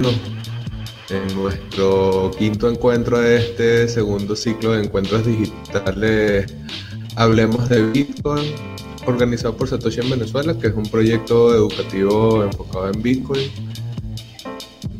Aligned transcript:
Bueno, 0.00 0.16
en 1.10 1.34
nuestro 1.34 2.30
quinto 2.38 2.70
encuentro 2.70 3.18
de 3.18 3.38
este 3.38 3.88
segundo 3.88 4.36
ciclo 4.36 4.72
de 4.72 4.84
encuentros 4.84 5.26
digitales, 5.26 6.54
hablemos 7.16 7.68
de 7.68 7.82
Bitcoin, 7.90 8.52
organizado 9.06 9.56
por 9.56 9.66
Satoshi 9.66 10.02
en 10.02 10.10
Venezuela, 10.10 10.56
que 10.56 10.68
es 10.68 10.74
un 10.74 10.84
proyecto 10.84 11.52
educativo 11.52 12.44
enfocado 12.44 12.92
en 12.92 13.02
Bitcoin, 13.02 13.50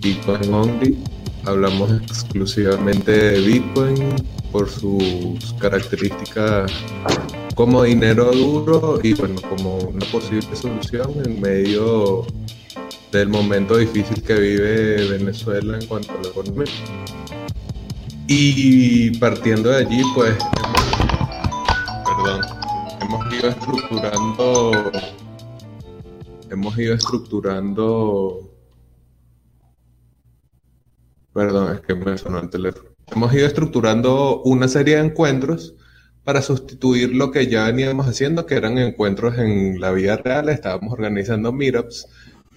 Bitcoin 0.00 0.52
Only. 0.52 0.98
Hablamos 1.44 1.92
exclusivamente 2.02 3.12
de 3.12 3.40
Bitcoin 3.40 4.16
por 4.50 4.68
sus 4.68 5.54
características 5.60 6.72
como 7.54 7.84
dinero 7.84 8.32
duro 8.32 8.98
y 9.00 9.14
bueno, 9.14 9.40
como 9.48 9.76
una 9.76 10.04
posible 10.06 10.56
solución 10.56 11.12
en 11.24 11.40
medio 11.40 12.26
del 13.12 13.28
momento 13.28 13.76
difícil 13.76 14.22
que 14.22 14.34
vive 14.34 15.08
Venezuela 15.08 15.78
en 15.78 15.86
cuanto 15.86 16.12
a 16.12 16.22
la 16.22 16.28
economía. 16.28 16.72
Y 18.26 19.18
partiendo 19.18 19.70
de 19.70 19.76
allí, 19.78 20.02
pues, 20.14 20.36
perdón, 22.04 22.40
hemos 23.00 23.34
ido 23.34 23.48
estructurando, 23.48 24.92
hemos 26.50 26.78
ido 26.78 26.94
estructurando, 26.94 28.50
perdón, 31.32 31.74
es 31.76 31.80
que 31.80 31.94
me 31.94 32.18
sonó 32.18 32.40
el 32.40 32.50
teléfono. 32.50 32.90
Hemos 33.10 33.32
ido 33.32 33.46
estructurando 33.46 34.42
una 34.42 34.68
serie 34.68 34.96
de 34.96 35.06
encuentros 35.06 35.74
para 36.24 36.42
sustituir 36.42 37.14
lo 37.14 37.30
que 37.30 37.46
ya 37.46 37.64
veníamos 37.64 38.06
haciendo, 38.06 38.44
que 38.44 38.56
eran 38.56 38.76
encuentros 38.76 39.38
en 39.38 39.80
la 39.80 39.92
vida 39.92 40.18
real, 40.18 40.50
estábamos 40.50 40.92
organizando 40.92 41.54
meetups 41.54 42.06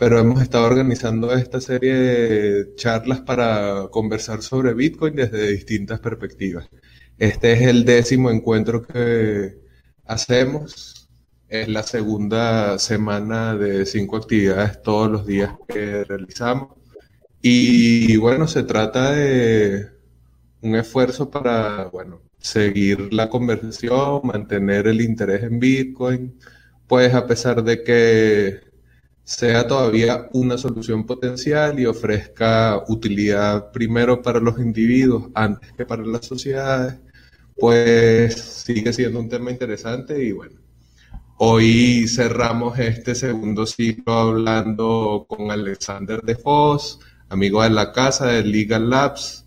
pero 0.02 0.18
hemos 0.18 0.42
estado 0.42 0.66
organizando 0.66 1.32
esta 1.32 1.62
serie 1.62 1.94
de 1.94 2.76
charlas 2.76 3.22
para 3.22 3.88
conversar 3.92 4.42
sobre 4.42 4.74
Bitcoin 4.74 5.16
desde 5.16 5.52
distintas 5.52 6.00
perspectivas. 6.00 6.68
Este 7.20 7.54
es 7.54 7.62
el 7.62 7.86
décimo 7.86 8.32
encuentro 8.32 8.82
que 8.82 9.60
hacemos. 10.06 11.08
Es 11.48 11.68
la 11.68 11.84
segunda 11.84 12.80
semana 12.80 13.56
de 13.56 13.86
cinco 13.86 14.18
actividades 14.18 14.82
todos 14.82 15.12
los 15.12 15.28
días 15.28 15.54
que 15.68 16.04
realizamos. 16.04 16.70
Y 17.40 18.18
bueno, 18.18 18.48
se 18.48 18.64
trata 18.64 19.12
de 19.12 19.88
un 20.62 20.76
esfuerzo 20.78 21.30
para, 21.30 21.90
bueno, 21.90 22.24
seguir 22.40 23.14
la 23.14 23.30
conversación, 23.30 24.22
mantener 24.24 24.88
el 24.88 25.00
interés 25.02 25.44
en 25.44 25.60
Bitcoin, 25.60 26.40
pues 26.88 27.14
a 27.14 27.28
pesar 27.28 27.64
de 27.64 27.84
que 27.84 28.71
sea 29.38 29.66
todavía 29.66 30.28
una 30.34 30.58
solución 30.58 31.06
potencial 31.06 31.80
y 31.80 31.86
ofrezca 31.86 32.84
utilidad 32.90 33.72
primero 33.72 34.22
para 34.22 34.42
los 34.42 34.60
individuos 34.60 35.30
antes 35.34 35.72
que 35.72 35.86
para 35.86 36.06
las 36.06 36.26
sociedades, 36.26 36.96
pues 37.58 38.36
sigue 38.36 38.92
siendo 38.92 39.20
un 39.20 39.30
tema 39.30 39.50
interesante 39.50 40.22
y 40.22 40.34
bueno. 40.34 40.60
Hoy 41.38 42.08
cerramos 42.10 42.78
este 42.78 43.16
segundo 43.16 43.66
ciclo 43.66 44.14
hablando 44.14 45.26
con 45.30 45.50
Alexander 45.50 46.22
de 46.22 46.36
Foss, 46.36 47.00
amigo 47.30 47.64
de 47.64 47.70
la 47.70 47.94
casa 47.94 48.28
de 48.28 48.44
Legal 48.44 48.90
Labs, 48.90 49.41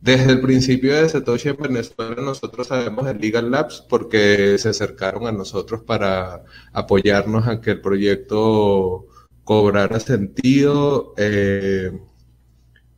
desde 0.00 0.32
el 0.32 0.40
principio 0.40 0.94
de 0.94 1.08
Satoshi 1.08 1.48
en 1.48 1.56
Venezuela 1.56 2.22
nosotros 2.22 2.68
sabemos 2.68 3.04
de 3.04 3.14
Legal 3.14 3.50
Labs 3.50 3.84
porque 3.88 4.56
se 4.58 4.68
acercaron 4.68 5.26
a 5.26 5.32
nosotros 5.32 5.82
para 5.82 6.44
apoyarnos 6.72 7.48
a 7.48 7.60
que 7.60 7.72
el 7.72 7.80
proyecto 7.80 9.06
cobrara 9.44 9.98
sentido. 10.00 11.14
Eh, 11.16 11.90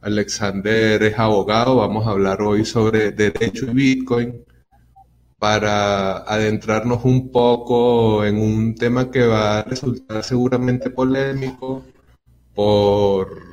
Alexander 0.00 1.02
es 1.02 1.18
abogado, 1.18 1.76
vamos 1.76 2.06
a 2.06 2.10
hablar 2.10 2.42
hoy 2.42 2.64
sobre 2.64 3.12
derecho 3.12 3.66
y 3.66 3.74
Bitcoin 3.74 4.44
para 5.38 6.18
adentrarnos 6.18 7.04
un 7.04 7.30
poco 7.32 8.24
en 8.24 8.38
un 8.38 8.74
tema 8.74 9.10
que 9.10 9.26
va 9.26 9.60
a 9.60 9.62
resultar 9.62 10.22
seguramente 10.22 10.90
polémico 10.90 11.82
por 12.54 13.49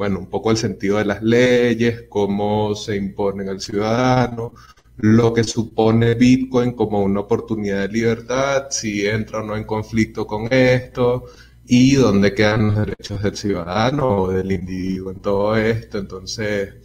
bueno, 0.00 0.18
un 0.18 0.30
poco 0.30 0.50
el 0.50 0.56
sentido 0.56 0.96
de 0.96 1.04
las 1.04 1.22
leyes, 1.22 2.04
cómo 2.08 2.74
se 2.74 2.96
imponen 2.96 3.50
al 3.50 3.60
ciudadano, 3.60 4.54
lo 4.96 5.34
que 5.34 5.44
supone 5.44 6.14
Bitcoin 6.14 6.72
como 6.72 7.02
una 7.02 7.20
oportunidad 7.20 7.82
de 7.82 7.88
libertad, 7.88 8.68
si 8.70 9.06
entra 9.06 9.40
o 9.40 9.44
no 9.44 9.54
en 9.58 9.64
conflicto 9.64 10.26
con 10.26 10.50
esto, 10.50 11.26
y 11.66 11.96
dónde 11.96 12.32
quedan 12.34 12.68
los 12.68 12.76
derechos 12.76 13.22
del 13.22 13.36
ciudadano 13.36 14.22
o 14.22 14.32
del 14.32 14.50
individuo 14.52 15.10
en 15.10 15.20
todo 15.20 15.54
esto. 15.56 15.98
Entonces, 15.98 16.76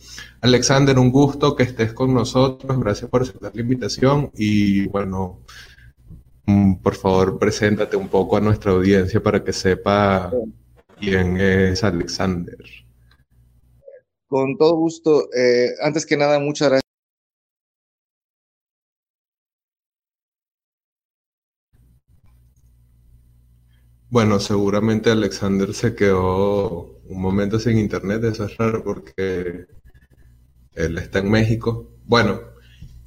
Alexander, 0.41 0.99
un 0.99 1.09
gusto 1.09 1.55
que 1.55 1.63
estés 1.63 1.93
con 1.93 2.13
nosotros, 2.13 2.77
gracias 2.77 3.09
por 3.09 3.21
aceptar 3.21 3.55
la 3.55 3.61
invitación 3.61 4.29
y 4.35 4.87
bueno, 4.87 5.39
mm, 6.47 6.75
por 6.83 6.95
favor, 6.95 7.39
preséntate 7.39 7.95
un 7.95 8.09
poco 8.09 8.35
a 8.35 8.41
nuestra 8.41 8.71
audiencia 8.73 9.23
para 9.23 9.41
que 9.41 9.53
sepa 9.53 10.31
quién 10.99 11.37
es 11.37 11.81
Alexander. 11.85 12.84
Con 14.35 14.57
todo 14.57 14.75
gusto. 14.75 15.29
Eh, 15.33 15.69
antes 15.81 16.05
que 16.05 16.17
nada, 16.17 16.39
muchas 16.39 16.67
gracias. 16.67 16.91
Bueno, 24.09 24.41
seguramente 24.41 25.09
Alexander 25.09 25.73
se 25.73 25.95
quedó 25.95 26.99
un 27.05 27.21
momento 27.21 27.59
sin 27.59 27.77
internet, 27.77 28.25
eso 28.25 28.43
es 28.43 28.57
raro 28.57 28.83
porque 28.83 29.67
él 30.73 30.97
está 30.97 31.19
en 31.19 31.31
México. 31.31 31.91
Bueno, 32.03 32.41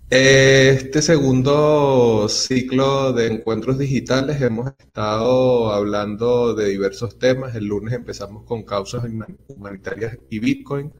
este 0.08 1.02
segundo 1.02 2.26
ciclo 2.30 3.12
de 3.12 3.26
encuentros 3.26 3.78
digitales 3.78 4.40
hemos 4.40 4.72
estado 4.78 5.72
hablando 5.72 6.54
de 6.54 6.70
diversos 6.70 7.18
temas. 7.18 7.54
El 7.54 7.66
lunes 7.66 7.92
empezamos 7.92 8.44
con 8.44 8.62
causas 8.62 9.04
humanitarias 9.48 10.18
y 10.30 10.38
Bitcoin. 10.38 10.90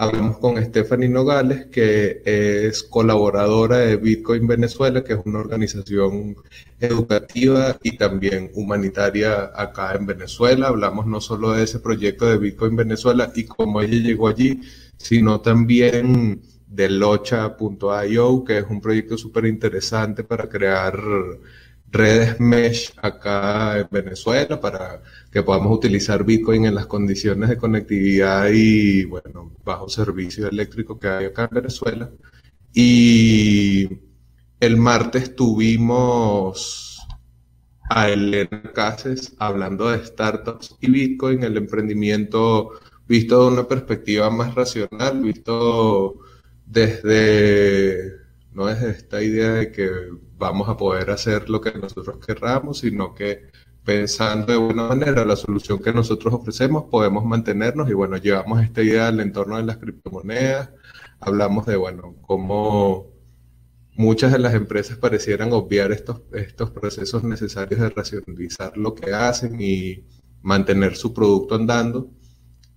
Hablamos 0.00 0.38
con 0.38 0.62
Stephanie 0.64 1.08
Nogales, 1.08 1.66
que 1.72 2.22
es 2.24 2.84
colaboradora 2.84 3.78
de 3.78 3.96
Bitcoin 3.96 4.46
Venezuela, 4.46 5.02
que 5.02 5.14
es 5.14 5.18
una 5.24 5.40
organización 5.40 6.36
educativa 6.78 7.76
y 7.82 7.96
también 7.96 8.52
humanitaria 8.54 9.50
acá 9.52 9.94
en 9.94 10.06
Venezuela. 10.06 10.68
Hablamos 10.68 11.06
no 11.06 11.20
solo 11.20 11.50
de 11.50 11.64
ese 11.64 11.80
proyecto 11.80 12.26
de 12.26 12.38
Bitcoin 12.38 12.76
Venezuela 12.76 13.32
y 13.34 13.42
cómo 13.46 13.80
ella 13.82 13.98
llegó 13.98 14.28
allí, 14.28 14.60
sino 14.96 15.40
también 15.40 16.42
de 16.68 16.90
locha.io, 16.90 18.44
que 18.44 18.58
es 18.58 18.64
un 18.70 18.80
proyecto 18.80 19.18
súper 19.18 19.46
interesante 19.46 20.22
para 20.22 20.48
crear 20.48 20.96
redes 21.90 22.38
mesh 22.40 22.92
acá 22.96 23.78
en 23.78 23.88
Venezuela 23.90 24.60
para 24.60 25.02
que 25.30 25.42
podamos 25.42 25.76
utilizar 25.76 26.24
Bitcoin 26.24 26.66
en 26.66 26.74
las 26.74 26.86
condiciones 26.86 27.48
de 27.48 27.56
conectividad 27.56 28.48
y, 28.52 29.04
bueno, 29.04 29.54
bajo 29.64 29.88
servicio 29.88 30.48
eléctrico 30.48 30.98
que 30.98 31.08
hay 31.08 31.26
acá 31.26 31.44
en 31.44 31.56
Venezuela. 31.62 32.10
Y 32.72 33.88
el 34.60 34.76
martes 34.76 35.34
tuvimos 35.34 36.98
a 37.90 38.08
Elena 38.10 38.62
Cases 38.74 39.34
hablando 39.38 39.88
de 39.88 40.04
startups 40.04 40.76
y 40.80 40.90
Bitcoin, 40.90 41.42
el 41.42 41.56
emprendimiento 41.56 42.72
visto 43.06 43.44
de 43.44 43.52
una 43.54 43.66
perspectiva 43.66 44.30
más 44.30 44.54
racional, 44.54 45.22
visto 45.22 46.20
desde, 46.66 48.12
no 48.52 48.66
desde 48.66 48.90
esta 48.90 49.22
idea 49.22 49.52
de 49.52 49.72
que 49.72 49.88
vamos 50.38 50.68
a 50.68 50.76
poder 50.76 51.10
hacer 51.10 51.50
lo 51.50 51.60
que 51.60 51.72
nosotros 51.72 52.24
querramos, 52.24 52.78
sino 52.78 53.14
que 53.14 53.50
pensando 53.84 54.52
de 54.52 54.58
buena 54.58 54.88
manera 54.88 55.24
la 55.24 55.36
solución 55.36 55.78
que 55.80 55.92
nosotros 55.92 56.34
ofrecemos, 56.34 56.84
podemos 56.90 57.24
mantenernos 57.24 57.88
y 57.90 57.94
bueno, 57.94 58.16
llevamos 58.18 58.62
esta 58.62 58.82
idea 58.82 59.08
al 59.08 59.20
entorno 59.20 59.56
de 59.56 59.64
las 59.64 59.78
criptomonedas, 59.78 60.70
hablamos 61.20 61.66
de, 61.66 61.76
bueno, 61.76 62.16
cómo 62.22 63.06
muchas 63.96 64.32
de 64.32 64.38
las 64.38 64.54
empresas 64.54 64.96
parecieran 64.96 65.52
obviar 65.52 65.90
estos, 65.92 66.22
estos 66.32 66.70
procesos 66.70 67.24
necesarios 67.24 67.80
de 67.80 67.90
racionalizar 67.90 68.76
lo 68.76 68.94
que 68.94 69.12
hacen 69.12 69.60
y 69.60 70.04
mantener 70.42 70.96
su 70.96 71.12
producto 71.12 71.56
andando. 71.56 72.10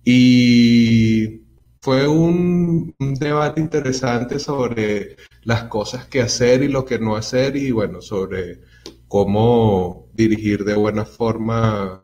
Y 0.04 1.41
fue 1.82 2.06
un, 2.06 2.94
debate 3.18 3.60
interesante 3.60 4.38
sobre 4.38 5.16
las 5.42 5.64
cosas 5.64 6.06
que 6.06 6.22
hacer 6.22 6.62
y 6.62 6.68
lo 6.68 6.84
que 6.84 7.00
no 7.00 7.16
hacer 7.16 7.56
y 7.56 7.72
bueno, 7.72 8.00
sobre 8.00 8.60
cómo 9.08 10.08
dirigir 10.14 10.64
de 10.64 10.76
buena 10.76 11.04
forma 11.04 12.00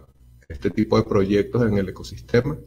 este 0.48 0.70
tipo 0.70 0.96
de 0.96 1.04
proyectos 1.04 1.62
en 1.62 1.78
el 1.78 1.88
ecosistema. 1.90 2.58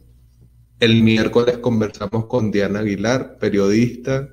El 0.80 1.02
miércoles 1.02 1.58
conversamos 1.58 2.26
con 2.26 2.50
Diana 2.50 2.80
Aguilar, 2.80 3.36
periodista, 3.38 4.30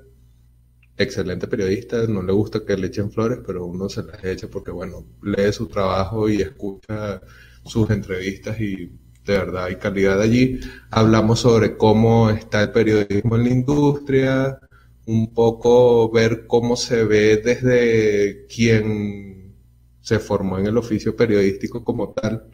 excelente 0.98 1.48
periodista, 1.48 2.08
no 2.08 2.24
le 2.24 2.32
gusta 2.32 2.66
que 2.66 2.78
le 2.78 2.88
echen 2.88 3.12
flores, 3.12 3.40
pero 3.46 3.66
uno 3.66 3.90
se 3.90 4.04
las 4.04 4.24
echa 4.24 4.48
porque, 4.48 4.72
bueno, 4.72 5.06
lee 5.22 5.52
su 5.52 5.68
trabajo 5.68 6.30
y 6.30 6.42
escucha 6.42 7.22
sus 7.66 7.90
entrevistas 7.90 8.60
y 8.62 8.90
de 9.30 9.38
verdad 9.38 9.66
hay 9.66 9.76
calidad 9.78 10.22
allí. 10.22 10.60
Hablamos 10.92 11.40
sobre 11.42 11.78
cómo 11.78 12.30
está 12.30 12.62
el 12.62 12.72
periodismo 12.72 13.36
en 13.36 13.44
la 13.44 13.50
industria, 13.50 14.60
un 15.06 15.34
poco 15.34 16.12
ver 16.12 16.46
cómo 16.48 16.76
se 16.76 17.04
ve 17.04 17.38
desde 17.38 18.46
quien 18.48 19.56
se 20.02 20.20
formó 20.20 20.58
en 20.58 20.68
el 20.68 20.78
oficio 20.78 21.16
periodístico 21.16 21.84
como 21.84 22.12
tal, 22.14 22.46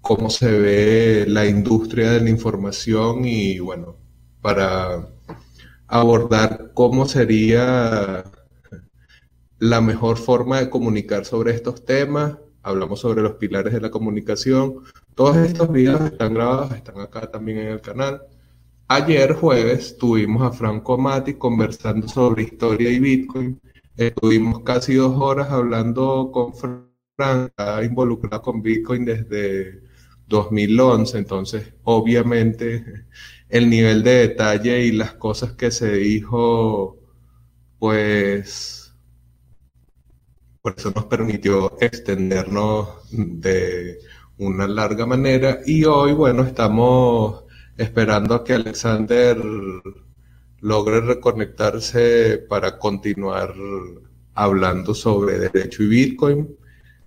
cómo 0.00 0.30
se 0.30 0.50
ve 0.58 1.24
la 1.28 1.46
industria 1.46 2.12
de 2.12 2.20
la 2.20 2.30
información 2.30 3.24
y 3.24 3.58
bueno, 3.58 3.96
para 4.40 5.08
abordar 5.88 6.72
cómo 6.74 7.06
sería 7.06 8.24
la 9.58 9.80
mejor 9.80 10.18
forma 10.18 10.60
de 10.60 10.70
comunicar 10.70 11.24
sobre 11.24 11.54
estos 11.54 11.84
temas. 11.84 12.38
Hablamos 12.62 13.00
sobre 13.00 13.22
los 13.22 13.34
pilares 13.34 13.72
de 13.72 13.80
la 13.80 13.90
comunicación. 13.90 14.80
Todos 15.14 15.36
estos 15.36 15.70
videos 15.70 16.00
están 16.00 16.34
grabados, 16.34 16.72
están 16.72 17.00
acá 17.00 17.30
también 17.30 17.58
en 17.58 17.68
el 17.68 17.80
canal. 17.80 18.22
Ayer 18.88 19.32
jueves 19.34 19.96
tuvimos 19.96 20.42
a 20.42 20.50
Franco 20.52 20.98
Mati 20.98 21.34
conversando 21.34 22.08
sobre 22.08 22.42
historia 22.42 22.90
y 22.90 22.98
Bitcoin. 22.98 23.60
Estuvimos 23.96 24.60
casi 24.64 24.94
dos 24.94 25.14
horas 25.20 25.50
hablando 25.50 26.30
con 26.32 26.52
Franco, 26.54 27.52
involucrado 27.84 28.42
con 28.42 28.60
Bitcoin 28.60 29.04
desde 29.04 29.82
2011, 30.26 31.18
entonces 31.18 31.74
obviamente 31.84 33.06
el 33.48 33.70
nivel 33.70 34.02
de 34.02 34.28
detalle 34.28 34.84
y 34.84 34.92
las 34.92 35.14
cosas 35.14 35.52
que 35.52 35.70
se 35.70 35.92
dijo, 35.92 36.98
pues 37.78 38.92
por 40.60 40.74
eso 40.76 40.90
nos 40.94 41.04
permitió 41.04 41.76
extendernos 41.80 42.88
de 43.12 43.98
una 44.38 44.66
larga 44.66 45.06
manera 45.06 45.60
y 45.66 45.84
hoy, 45.84 46.12
bueno, 46.12 46.42
estamos 46.42 47.44
esperando 47.76 48.34
a 48.34 48.44
que 48.44 48.54
Alexander 48.54 49.38
logre 50.60 51.00
reconectarse 51.00 52.38
para 52.48 52.78
continuar 52.78 53.54
hablando 54.34 54.94
sobre 54.94 55.38
derecho 55.38 55.82
y 55.82 55.88
Bitcoin. 55.88 56.56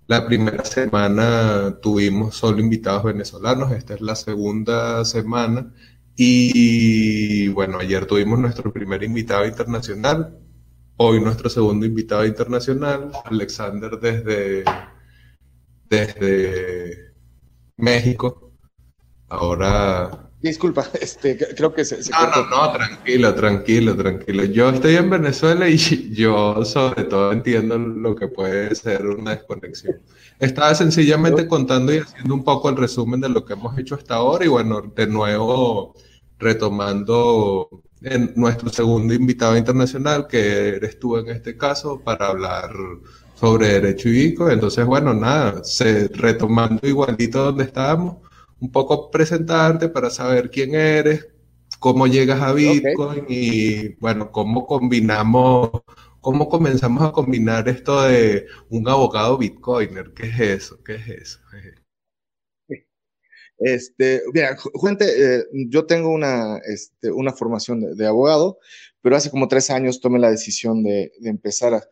La 0.07 0.25
primera 0.25 0.63
semana 0.63 1.79
tuvimos 1.81 2.35
solo 2.35 2.59
invitados 2.59 3.03
venezolanos, 3.03 3.71
esta 3.73 3.95
es 3.95 4.01
la 4.01 4.15
segunda 4.15 5.03
semana. 5.05 5.73
Y 6.15 7.49
bueno, 7.49 7.79
ayer 7.79 8.05
tuvimos 8.05 8.39
nuestro 8.39 8.71
primer 8.71 9.03
invitado 9.03 9.45
internacional, 9.45 10.37
hoy 10.97 11.19
nuestro 11.21 11.49
segundo 11.49 11.85
invitado 11.85 12.25
internacional, 12.25 13.11
Alexander 13.25 13.99
desde, 13.99 14.63
desde 15.89 17.06
México. 17.77 18.51
Ahora 19.29 20.27
Disculpa, 20.41 20.87
este, 21.01 21.37
creo 21.37 21.73
que 21.73 21.83
se, 21.83 21.97
No, 22.11 22.29
no, 22.29 22.49
no, 22.49 22.71
tranquilo, 22.71 23.33
tranquilo, 23.33 23.95
tranquilo. 23.95 24.43
Yo 24.45 24.69
estoy 24.69 24.95
en 24.95 25.09
Venezuela 25.09 25.67
y 25.67 25.77
yo 26.13 26.63
sobre 26.63 27.03
todo 27.05 27.31
entiendo 27.31 27.77
lo 27.77 28.15
que 28.15 28.27
puede 28.27 28.73
ser 28.75 29.05
una 29.07 29.31
desconexión. 29.31 30.01
Estaba 30.39 30.75
sencillamente 30.75 31.47
contando 31.47 31.93
y 31.93 31.97
haciendo 31.97 32.35
un 32.35 32.43
poco 32.43 32.69
el 32.69 32.77
resumen 32.77 33.19
de 33.21 33.29
lo 33.29 33.43
que 33.43 33.53
hemos 33.53 33.77
hecho 33.77 33.95
hasta 33.95 34.15
ahora 34.15 34.45
y 34.45 34.47
bueno, 34.47 34.81
de 34.95 35.07
nuevo 35.07 35.95
retomando 36.37 37.83
en 38.01 38.31
nuestro 38.35 38.69
segundo 38.69 39.15
invitado 39.15 39.57
internacional, 39.57 40.27
que 40.27 40.67
eres 40.75 40.99
tú 40.99 41.17
en 41.17 41.29
este 41.29 41.57
caso, 41.57 41.99
para 42.03 42.27
hablar 42.27 42.69
sobre 43.39 43.67
derecho 43.67 44.09
y 44.09 44.13
Bitcoin. 44.13 44.53
Entonces, 44.53 44.85
bueno, 44.85 45.13
nada, 45.13 45.63
se, 45.63 46.07
retomando 46.09 46.87
igualito 46.87 47.45
donde 47.45 47.65
estábamos 47.65 48.17
un 48.59 48.71
poco 48.71 49.11
presentarte 49.11 49.89
para 49.89 50.09
saber 50.09 50.49
quién 50.49 50.73
eres, 50.75 51.27
cómo 51.79 52.07
llegas 52.07 52.41
a 52.41 52.53
Bitcoin 52.53 53.25
y 53.29 53.89
bueno, 53.99 54.31
cómo 54.31 54.65
combinamos, 54.65 55.69
cómo 56.21 56.49
comenzamos 56.49 57.03
a 57.03 57.11
combinar 57.11 57.69
esto 57.69 58.01
de 58.03 58.47
un 58.69 58.87
abogado 58.89 59.37
bitcoiner. 59.37 60.11
¿Qué 60.13 60.27
es 60.27 60.39
eso? 60.39 60.83
¿Qué 60.83 60.95
es 60.95 61.07
eso? 61.07 61.39
Este, 63.59 64.21
mira, 64.33 64.55
gente, 64.83 65.05
eh, 65.07 65.43
yo 65.69 65.85
tengo 65.85 66.11
una, 66.11 66.57
este, 66.59 67.11
una 67.11 67.33
formación 67.33 67.95
de, 67.97 68.05
abogado, 68.05 68.59
pero 69.01 69.15
hace 69.15 69.31
como 69.31 69.47
tres 69.47 69.71
años 69.71 69.99
tomé 69.99 70.19
la 70.19 70.29
decisión 70.29 70.83
de, 70.83 71.11
empezar 71.23 71.73
a, 71.73 71.83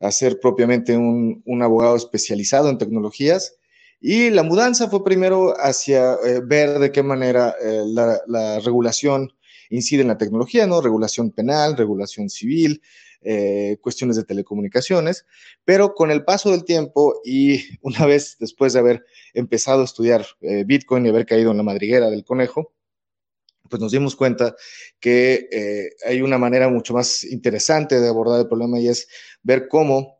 a, 0.00 0.10
ser 0.10 0.40
propiamente 0.40 0.96
un, 0.96 1.42
un 1.44 1.62
abogado 1.62 1.96
especializado 1.96 2.68
en 2.68 2.78
tecnologías 2.78 3.58
y 4.00 4.30
la 4.30 4.44
mudanza 4.44 4.88
fue 4.88 5.02
primero 5.02 5.54
hacia 5.58 6.14
eh, 6.24 6.40
ver 6.44 6.78
de 6.78 6.92
qué 6.92 7.02
manera 7.02 7.54
eh, 7.60 7.82
la, 7.86 8.60
regulación 8.60 9.32
incide 9.70 10.02
en 10.02 10.08
la 10.08 10.18
tecnología, 10.18 10.66
¿no? 10.66 10.80
Regulación 10.80 11.32
penal, 11.32 11.76
regulación 11.76 12.30
civil, 12.30 12.80
eh, 13.22 13.76
cuestiones 13.80 14.16
de 14.16 14.24
telecomunicaciones, 14.24 15.26
pero 15.64 15.94
con 15.94 16.12
el 16.12 16.24
paso 16.24 16.50
del 16.50 16.64
tiempo 16.64 17.20
y 17.24 17.60
una 17.82 18.06
vez 18.06 18.36
después 18.38 18.72
de 18.72 18.78
haber 18.78 19.04
empezado 19.34 19.82
a 19.82 19.84
estudiar 19.84 20.24
Bitcoin 20.40 21.04
y 21.04 21.08
haber 21.08 21.26
caído 21.26 21.50
en 21.50 21.56
la 21.56 21.62
madriguera 21.64 22.08
del 22.08 22.24
conejo, 22.24 22.72
pues 23.68 23.80
nos 23.80 23.92
dimos 23.92 24.16
cuenta 24.16 24.54
que 25.00 25.90
hay 26.06 26.22
una 26.22 26.38
manera 26.38 26.68
mucho 26.68 26.94
más 26.94 27.24
interesante 27.24 28.00
de 28.00 28.08
abordar 28.08 28.40
el 28.40 28.48
problema 28.48 28.78
y 28.78 28.88
es 28.88 29.08
ver 29.42 29.68
cómo 29.68 30.18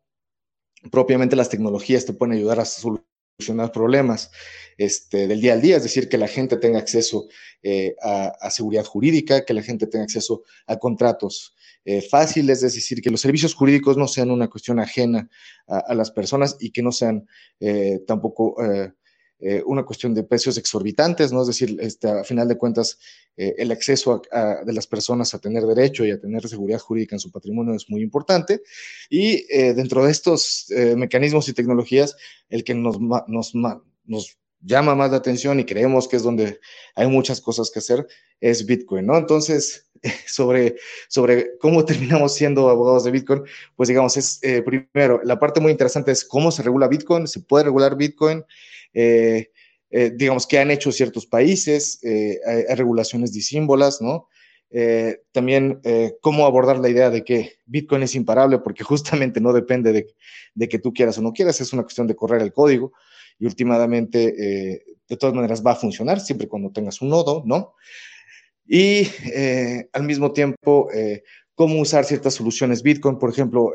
propiamente 0.90 1.36
las 1.36 1.48
tecnologías 1.48 2.04
te 2.04 2.12
pueden 2.12 2.36
ayudar 2.36 2.60
a 2.60 2.64
solucionar 2.64 3.72
problemas 3.72 4.30
este, 4.76 5.26
del 5.26 5.40
día 5.40 5.52
al 5.52 5.60
día, 5.60 5.76
es 5.76 5.82
decir, 5.82 6.08
que 6.08 6.18
la 6.18 6.28
gente 6.28 6.56
tenga 6.56 6.78
acceso 6.78 7.28
eh, 7.62 7.94
a, 8.02 8.50
seguridad 8.50 8.84
jurídica, 8.84 9.44
que 9.44 9.54
la 9.54 9.62
gente 9.62 9.86
tenga 9.86 10.04
acceso 10.04 10.42
a 10.66 10.76
contratos 10.78 11.54
eh, 11.84 12.02
fáciles, 12.02 12.62
es 12.62 12.74
decir, 12.74 13.00
que 13.00 13.10
los 13.10 13.20
servicios 13.20 13.54
jurídicos 13.54 13.96
no 13.96 14.08
sean 14.08 14.30
una 14.30 14.48
cuestión 14.48 14.78
ajena 14.80 15.28
a, 15.66 15.94
las 15.94 16.10
personas 16.10 16.56
y 16.60 16.70
que 16.70 16.82
no 16.82 16.92
sean 16.92 17.26
eh, 19.40 19.62
una 19.66 19.84
cuestión 19.84 20.14
de 20.14 20.24
precios 20.24 20.58
exorbitantes, 20.58 21.32
¿no? 21.32 21.42
Es 21.42 21.48
decir, 21.48 21.76
este, 21.80 22.08
a 22.08 22.24
final 22.24 22.48
de 22.48 22.56
cuentas, 22.56 22.98
el 23.36 23.70
acceso 23.70 24.20
de 24.66 24.72
las 24.72 24.88
personas 24.88 25.32
a 25.32 25.38
tener 25.38 25.62
derecho 25.62 26.04
y 26.04 26.10
a 26.10 26.20
tener 26.20 26.48
seguridad 26.48 26.80
jurídica 26.80 27.14
en 27.14 27.20
su 27.20 27.30
patrimonio 27.30 27.72
es 27.72 27.88
muy 27.88 28.02
importante. 28.02 28.62
Y 29.08 29.46
dentro 29.74 30.04
de 30.04 30.10
estos 30.10 30.66
mecanismos 30.96 31.48
y 31.48 31.52
tecnologías, 31.52 32.16
el 32.48 32.64
que 32.64 32.74
nos, 32.74 32.98
nos, 32.98 33.54
nos 33.54 34.37
llama 34.60 34.94
más 34.94 35.10
la 35.10 35.18
atención 35.18 35.60
y 35.60 35.64
creemos 35.64 36.08
que 36.08 36.16
es 36.16 36.22
donde 36.22 36.60
hay 36.94 37.06
muchas 37.06 37.40
cosas 37.40 37.70
que 37.70 37.78
hacer, 37.78 38.06
es 38.40 38.66
Bitcoin, 38.66 39.06
¿no? 39.06 39.16
Entonces, 39.16 39.88
sobre, 40.26 40.76
sobre 41.08 41.58
cómo 41.58 41.84
terminamos 41.84 42.34
siendo 42.34 42.68
abogados 42.68 43.04
de 43.04 43.10
Bitcoin, 43.10 43.42
pues 43.76 43.88
digamos, 43.88 44.16
es 44.16 44.38
eh, 44.42 44.62
primero, 44.62 45.20
la 45.24 45.38
parte 45.38 45.60
muy 45.60 45.72
interesante 45.72 46.12
es 46.12 46.24
cómo 46.24 46.50
se 46.50 46.62
regula 46.62 46.88
Bitcoin, 46.88 47.26
se 47.26 47.40
puede 47.40 47.64
regular 47.64 47.96
Bitcoin, 47.96 48.44
eh, 48.94 49.50
eh, 49.90 50.12
digamos, 50.14 50.46
qué 50.46 50.58
han 50.58 50.70
hecho 50.70 50.92
ciertos 50.92 51.26
países, 51.26 52.00
hay, 52.02 52.64
hay, 52.68 52.74
regulaciones 52.74 53.32
disímbolas, 53.32 54.02
¿no? 54.02 54.28
También 55.32 55.80
cómo 56.20 56.44
abordar 56.44 56.78
la 56.78 56.90
idea 56.90 57.08
de 57.08 57.24
que 57.24 57.54
Bitcoin 57.64 58.02
es 58.02 58.14
imparable, 58.14 58.58
porque 58.58 58.84
justamente 58.84 59.40
no 59.40 59.54
depende 59.54 59.92
de, 59.92 60.68
que 60.68 60.78
tú 60.78 60.92
quieras 60.92 61.16
o 61.16 61.22
no 61.22 61.32
quieras, 61.32 61.60
es 61.62 61.72
una 61.72 61.84
cuestión 61.84 62.06
de 62.06 62.16
correr 62.16 62.42
el 62.42 62.52
código 62.52 62.92
y 63.38 63.46
últimamente, 63.46 64.34
eh, 64.72 64.82
de 65.08 65.16
todas 65.16 65.34
maneras, 65.34 65.64
va 65.64 65.72
a 65.72 65.76
funcionar 65.76 66.20
siempre 66.20 66.48
cuando 66.48 66.70
tengas 66.70 67.00
un 67.00 67.10
nodo, 67.10 67.42
¿no? 67.46 67.74
Y 68.66 69.08
al 69.94 70.02
mismo 70.02 70.30
tiempo, 70.32 70.90
cómo 71.54 71.80
usar 71.80 72.04
ciertas 72.04 72.34
soluciones 72.34 72.82
Bitcoin, 72.82 73.18
por 73.18 73.30
ejemplo, 73.30 73.72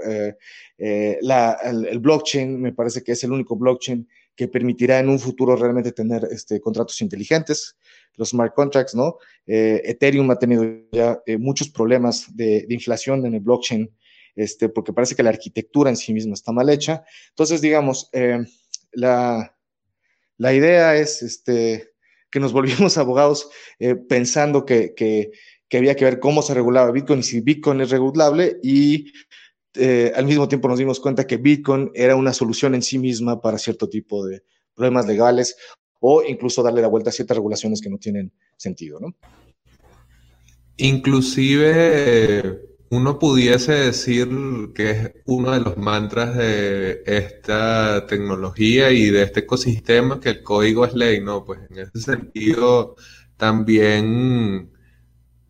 el, 0.78 2.00
blockchain 2.00 2.62
me 2.62 2.74
parece 2.74 3.04
que 3.04 3.14
es 3.14 3.24
el 3.24 3.32
único 3.32 3.56
blockchain 3.56 4.08
que 4.36 4.48
permitirá 4.48 5.00
en 5.00 5.10
un 5.10 5.20
futuro 5.20 5.56
realmente 5.56 5.92
tener 5.92 6.28
este, 6.32 6.60
contratos 6.60 7.02
inteligentes, 7.02 7.76
los 8.16 8.30
smart 8.30 8.54
contracts, 8.54 8.96
¿no? 8.96 9.18
Eh, 9.46 9.82
Ethereum 9.86 10.30
ha 10.32 10.40
tenido 10.40 10.66
ya 10.92 11.20
eh, 11.26 11.38
muchos 11.38 11.70
problemas 11.70 12.36
de, 12.36 12.66
inflación 12.70 13.26
en 13.26 13.36
el 13.36 13.42
blockchain, 13.42 13.90
este, 14.36 14.70
porque 14.70 14.94
parece 14.94 15.16
que 15.16 15.24
la 15.24 15.30
arquitectura 15.30 15.90
en 15.90 15.98
sí 15.98 16.14
misma 16.14 16.34
está 16.34 16.52
mal 16.52 16.70
hecha. 16.70 17.04
Entonces, 17.30 17.62
digamos, 17.62 18.10
eh, 18.14 18.44
la, 18.94 19.58
la, 20.38 20.54
idea 20.54 20.96
es 20.96 21.22
este, 21.22 21.94
que 22.32 22.40
nos 22.40 22.54
volvimos 22.54 22.98
abogados 22.98 23.50
pensando 24.08 24.66
que, 24.66 24.94
que, 24.96 25.32
que 25.68 25.78
había 25.78 25.96
que 25.96 26.06
ver 26.06 26.20
cómo 26.20 26.42
se 26.42 26.54
regulaba 26.54 26.92
Bitcoin 26.92 27.20
y 27.20 27.24
si 27.24 27.42
Bitcoin 27.42 27.82
es 27.82 27.90
regulable 27.90 28.60
y 28.62 29.12
eh, 29.76 30.12
al 30.16 30.26
mismo 30.26 30.48
tiempo 30.48 30.68
nos 30.68 30.78
dimos 30.78 31.00
cuenta 31.00 31.26
que 31.26 31.38
Bitcoin 31.38 31.90
era 31.96 32.16
una 32.16 32.32
solución 32.32 32.76
en 32.76 32.84
sí 32.84 33.00
misma 33.00 33.42
para 33.42 33.58
cierto 33.58 33.90
tipo 33.90 34.26
de 34.26 34.44
problemas 34.76 35.08
legales 35.08 35.56
o 36.00 36.22
incluso 36.24 36.62
darle 36.62 36.82
la 36.82 36.90
vuelta 36.90 37.10
a 37.10 37.14
ciertas 37.14 37.38
regulaciones 37.38 37.82
que 37.82 37.90
no 37.90 37.98
tienen 37.98 38.32
sentido, 38.56 39.00
¿no? 39.00 39.16
Inclusive 40.78 42.62
uno 42.94 43.18
pudiese 43.18 43.72
decir 43.74 44.28
que 44.76 44.92
es 44.92 45.12
uno 45.26 45.52
de 45.52 45.62
los 45.62 45.78
mantras 45.78 46.36
de 46.38 47.02
esta 47.08 48.06
tecnología 48.06 48.92
y 48.92 49.10
de 49.10 49.24
este 49.24 49.42
ecosistema, 49.42 50.20
que 50.20 50.30
el 50.30 50.44
código 50.44 50.86
es 50.86 50.94
ley, 50.94 51.20
¿no? 51.20 51.44
Pues 51.44 51.60
en 51.72 51.80
ese 51.80 52.00
sentido, 52.00 52.96
también 53.36 54.72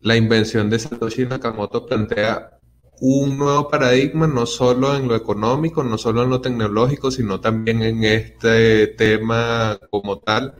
la 0.00 0.16
invención 0.16 0.70
de 0.70 0.78
Satoshi 0.78 1.26
Nakamoto 1.26 1.84
plantea 1.86 2.58
un 3.00 3.36
nuevo 3.36 3.68
paradigma, 3.68 4.26
no 4.26 4.46
solo 4.46 4.96
en 4.96 5.06
lo 5.08 5.14
económico, 5.14 5.84
no 5.84 5.98
solo 5.98 6.22
en 6.22 6.30
lo 6.30 6.40
tecnológico, 6.40 7.10
sino 7.10 7.40
también 7.40 7.82
en 7.82 8.04
este 8.04 8.86
tema 8.88 9.78
como 9.90 10.18
tal, 10.20 10.54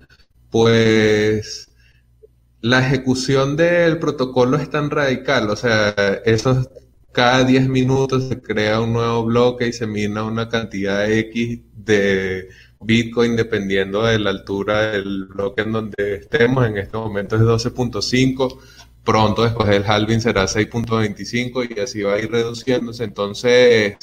pues 0.50 1.73
la 2.64 2.78
ejecución 2.80 3.56
del 3.56 3.99
protocolo 3.99 4.56
es 4.56 4.71
tan 4.71 4.88
radical, 4.88 5.50
o 5.50 5.56
sea, 5.56 5.90
esos 6.25 6.71
cada 7.12 7.44
10 7.44 7.68
minutos 7.68 8.28
se 8.28 8.40
crea 8.40 8.80
un 8.80 8.94
nuevo 8.94 9.23
bloque 9.26 9.68
y 9.68 9.75
se 9.75 9.87
mina 9.87 10.25
una 10.25 10.49
cantidad 10.49 11.11
X 11.11 11.61
de 11.75 12.49
Bitcoin 12.80 13.37
dependiendo 13.37 14.04
de 14.04 14.18
la 14.18 14.30
altura 14.30 14.92
del 14.92 15.26
bloque 15.26 15.61
en 15.61 15.73
donde 15.73 16.14
estemos. 16.14 16.66
En 16.66 16.78
este 16.78 16.97
momento 16.97 17.37
es 17.37 17.42
12.5 17.42 18.59
pronto 19.04 19.44
después 19.44 19.68
del 19.68 19.85
halving 19.85 20.23
será 20.23 20.44
6.25 20.44 21.76
y 21.76 21.80
así 21.80 22.00
va 22.00 22.14
a 22.14 22.18
ir 22.18 22.30
reduciéndose. 22.30 23.04
Entonces, 23.04 23.97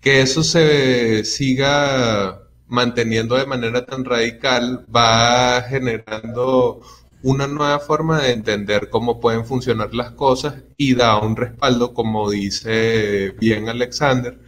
que 0.00 0.20
eso 0.20 0.44
se 0.44 1.24
siga 1.24 2.40
manteniendo 2.68 3.34
de 3.36 3.46
manera 3.46 3.84
tan 3.84 4.04
radical 4.04 4.86
va 4.94 5.62
generando 5.68 6.82
una 7.26 7.48
nueva 7.48 7.80
forma 7.80 8.20
de 8.22 8.30
entender 8.30 8.88
cómo 8.88 9.18
pueden 9.18 9.44
funcionar 9.44 9.92
las 9.94 10.12
cosas 10.12 10.62
y 10.76 10.94
da 10.94 11.18
un 11.18 11.34
respaldo, 11.34 11.92
como 11.92 12.30
dice 12.30 13.34
bien 13.40 13.68
Alexander, 13.68 14.38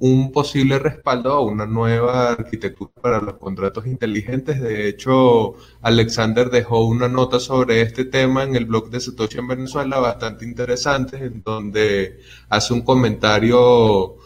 un 0.00 0.32
posible 0.32 0.80
respaldo 0.80 1.32
a 1.32 1.40
una 1.40 1.64
nueva 1.64 2.32
arquitectura 2.32 2.90
para 3.00 3.20
los 3.20 3.34
contratos 3.36 3.86
inteligentes. 3.86 4.60
De 4.60 4.88
hecho, 4.88 5.54
Alexander 5.80 6.50
dejó 6.50 6.84
una 6.84 7.08
nota 7.08 7.38
sobre 7.38 7.82
este 7.82 8.04
tema 8.04 8.42
en 8.42 8.56
el 8.56 8.64
blog 8.64 8.90
de 8.90 8.98
Satoshi 8.98 9.38
en 9.38 9.46
Venezuela 9.48 10.00
bastante 10.00 10.44
interesante, 10.44 11.18
en 11.18 11.40
donde 11.44 12.18
hace 12.48 12.74
un 12.74 12.82
comentario, 12.82 14.16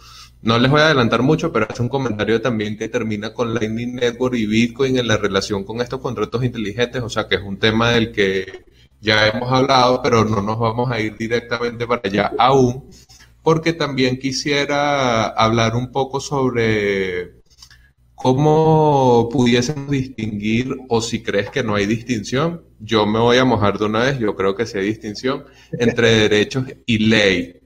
no 0.43 0.59
les 0.59 0.71
voy 0.71 0.81
a 0.81 0.87
adelantar 0.87 1.23
mucho, 1.23 1.53
pero 1.53 1.67
hace 1.69 1.83
un 1.83 1.89
comentario 1.89 2.41
también 2.41 2.77
que 2.77 2.89
termina 2.89 3.35
con 3.35 3.55
Lightning 3.55 3.97
Network 3.97 4.35
y 4.37 4.47
Bitcoin 4.47 4.99
en 4.99 5.09
la 5.09 5.17
relación 5.17 5.65
con 5.65 5.81
estos 5.81 6.01
contratos 6.01 6.45
inteligentes, 6.45 7.03
o 7.03 7.09
sea 7.09 7.27
que 7.29 7.37
es 7.37 7.43
un 7.43 7.59
tema 7.59 7.91
del 7.91 8.13
que 8.13 8.65
ya 9.01 9.29
hemos 9.29 9.53
hablado, 9.53 10.01
pero 10.03 10.25
no 10.25 10.43
nos 10.43 10.59
vamos 10.59 10.91
a 10.91 11.01
ir 11.01 11.17
directamente 11.17 11.87
para 11.87 12.03
allá 12.05 12.33
aún 12.39 12.89
porque 13.49 13.73
también 13.73 14.19
quisiera 14.19 15.27
hablar 15.29 15.75
un 15.75 15.91
poco 15.91 16.21
sobre 16.21 17.33
cómo 18.15 19.29
pudiesen 19.33 19.89
distinguir 19.89 20.77
o 20.91 21.01
si 21.01 21.23
crees 21.23 21.49
que 21.49 21.63
no 21.63 21.75
hay 21.75 21.87
distinción. 21.87 22.63
Yo 22.79 23.07
me 23.07 23.19
voy 23.19 23.39
a 23.39 23.47
mojar 23.47 23.79
de 23.79 23.87
una 23.87 24.01
vez, 24.01 24.19
yo 24.19 24.37
creo 24.37 24.55
que 24.55 24.67
sí 24.67 24.77
hay 24.77 24.89
distinción 24.89 25.45
entre 25.73 26.11
derechos 26.11 26.65
y 26.85 26.99
ley. 26.99 27.58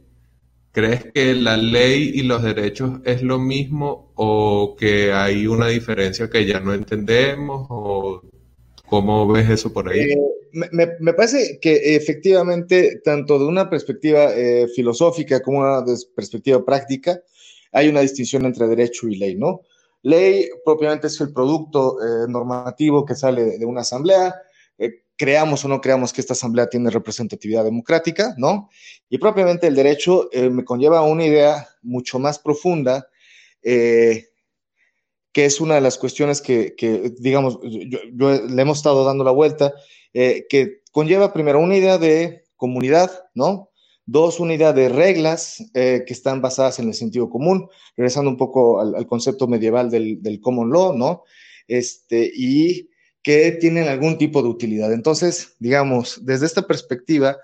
¿Crees 0.73 1.05
que 1.13 1.35
la 1.35 1.59
ley 1.59 2.13
y 2.15 2.23
los 2.23 2.43
derechos 2.43 3.01
es 3.05 3.23
lo 3.23 3.39
mismo 3.39 4.11
o 4.15 4.75
que 4.75 5.13
hay 5.13 5.47
una 5.47 5.69
diferencia 5.69 6.31
que 6.31 6.47
ya 6.47 6.61
no 6.61 6.73
entendemos 6.73 7.67
o 7.69 8.23
cómo 8.87 9.29
ves 9.31 9.51
eso 9.51 9.71
por 9.71 9.91
ahí? 9.91 10.13
Eh, 10.13 10.19
me, 10.71 11.13
parece 11.13 11.59
que 11.61 11.95
efectivamente, 11.95 13.03
tanto 13.05 13.39
de 13.39 13.45
una 13.45 13.69
perspectiva 13.69 14.35
eh, 14.35 14.67
filosófica 14.75 15.41
como 15.41 15.59
una 15.59 15.85
perspectiva 16.17 16.65
práctica, 16.65 17.21
hay 17.73 17.89
una 17.89 18.01
distinción 18.01 18.47
entre 18.47 18.67
derecho 18.67 19.09
y 19.09 19.17
ley, 19.17 19.35
¿no? 19.35 19.61
Ley 20.03 20.49
propiamente 20.65 21.09
es 21.09 21.21
el 21.21 21.35
producto 21.35 21.99
eh, 22.01 22.27
normativo 22.29 23.05
que 23.05 23.15
sale 23.15 23.59
de 23.59 23.67
una 23.67 23.83
asamblea, 23.83 24.35
creamos 25.23 25.65
o 25.65 25.69
no 25.69 25.81
creamos 25.81 26.13
que 26.13 26.21
esta 26.21 26.33
asamblea 26.33 26.69
tiene 26.69 26.91
representatividad 26.91 27.63
democrática, 27.63 28.35
¿no? 28.39 28.71
Y 29.09 29.19
propiamente 29.19 29.69
el 29.69 29.77
derecho 29.77 30.29
me 30.51 30.65
conlleva 30.65 31.03
una 31.03 31.25
idea 31.25 31.69
mucho 31.81 32.19
más 32.19 32.41
profunda, 32.41 33.07
que 35.33 35.45
es 35.45 35.61
una 35.61 35.77
de 35.77 35.81
las 35.81 35.97
cuestiones 35.97 36.43
que, 36.43 36.75
digamos, 37.21 37.61
yo, 37.63 38.33
le 38.33 38.63
hemos 38.63 38.79
estado 38.79 39.05
dando 39.05 39.23
la 39.23 39.31
vuelta 39.31 39.73
eh, 40.13 40.47
que 40.49 40.83
conlleva 40.91 41.33
primero 41.33 41.59
una 41.59 41.77
idea 41.77 41.99
de 41.99 42.45
comunidad, 42.57 43.11
¿no? 43.35 43.71
Dos, 44.05 44.41
una 44.41 44.55
idea 44.55 44.73
de 44.73 44.89
reglas 44.89 45.65
eh, 45.75 46.03
que 46.07 46.13
están 46.13 46.43
basadas 46.43 46.79
en 46.81 46.89
el 46.89 46.95
sentido 46.95 47.31
común, 47.31 47.69
regresando 47.97 48.31
un 48.31 48.37
poco 48.37 48.81
al, 48.81 49.07
concepto 49.07 49.47
medieval 49.47 49.91
del, 49.91 50.41
common 50.43 50.71
law, 50.71 50.97
¿no? 50.97 51.23
Este, 51.67 52.31
y 52.35 52.91
que 53.23 53.53
tienen 53.53 53.89
algún 53.89 54.19
tipo 54.19 54.43
de 54.43 54.49
utilidad. 54.49 54.93
Entonces, 54.93 55.55
digamos, 55.59 56.25
desde 56.25 56.47
esta 56.47 56.67
perspectiva, 56.67 57.39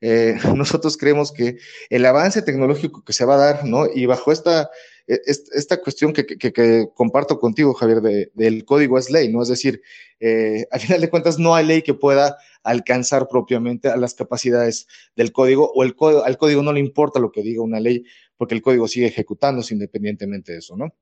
eh, 0.00 0.36
nosotros 0.56 0.96
creemos 0.96 1.32
que 1.32 1.58
el 1.90 2.04
avance 2.06 2.42
tecnológico 2.42 3.04
que 3.04 3.12
se 3.12 3.24
va 3.24 3.34
a 3.34 3.52
dar, 3.52 3.64
¿no? 3.64 3.86
Y 3.92 4.06
bajo 4.06 4.32
esta 4.32 4.70
e, 5.06 5.20
esta 5.26 5.80
cuestión 5.80 6.12
que, 6.12 6.88
comparto 6.94 7.38
contigo, 7.38 7.74
Javier, 7.74 8.30
del 8.32 8.64
código 8.64 8.98
es 8.98 9.10
ley, 9.10 9.32
¿no? 9.32 9.42
Es 9.42 9.48
decir, 9.48 9.82
eh, 10.20 10.66
al 10.70 10.80
final 10.80 11.00
de 11.00 11.10
cuentas 11.10 11.38
no 11.38 11.54
hay 11.54 11.66
ley 11.66 11.82
que 11.82 11.94
pueda 11.94 12.36
alcanzar 12.62 13.28
propiamente 13.28 13.88
a 13.88 13.96
las 13.96 14.14
capacidades 14.14 14.86
del 15.16 15.32
código 15.32 15.70
o 15.74 15.82
el 15.82 15.96
al 16.24 16.38
código 16.38 16.62
no 16.62 16.72
le 16.72 16.80
importa 16.80 17.18
lo 17.18 17.32
que 17.32 17.42
diga 17.42 17.62
una 17.62 17.80
ley 17.80 18.04
porque 18.36 18.54
el 18.54 18.62
código 18.62 18.86
sigue 18.88 19.06
ejecutándose 19.06 19.74
independientemente 19.74 20.52
de 20.52 20.58
eso, 20.58 20.76
¿no? 20.76 20.94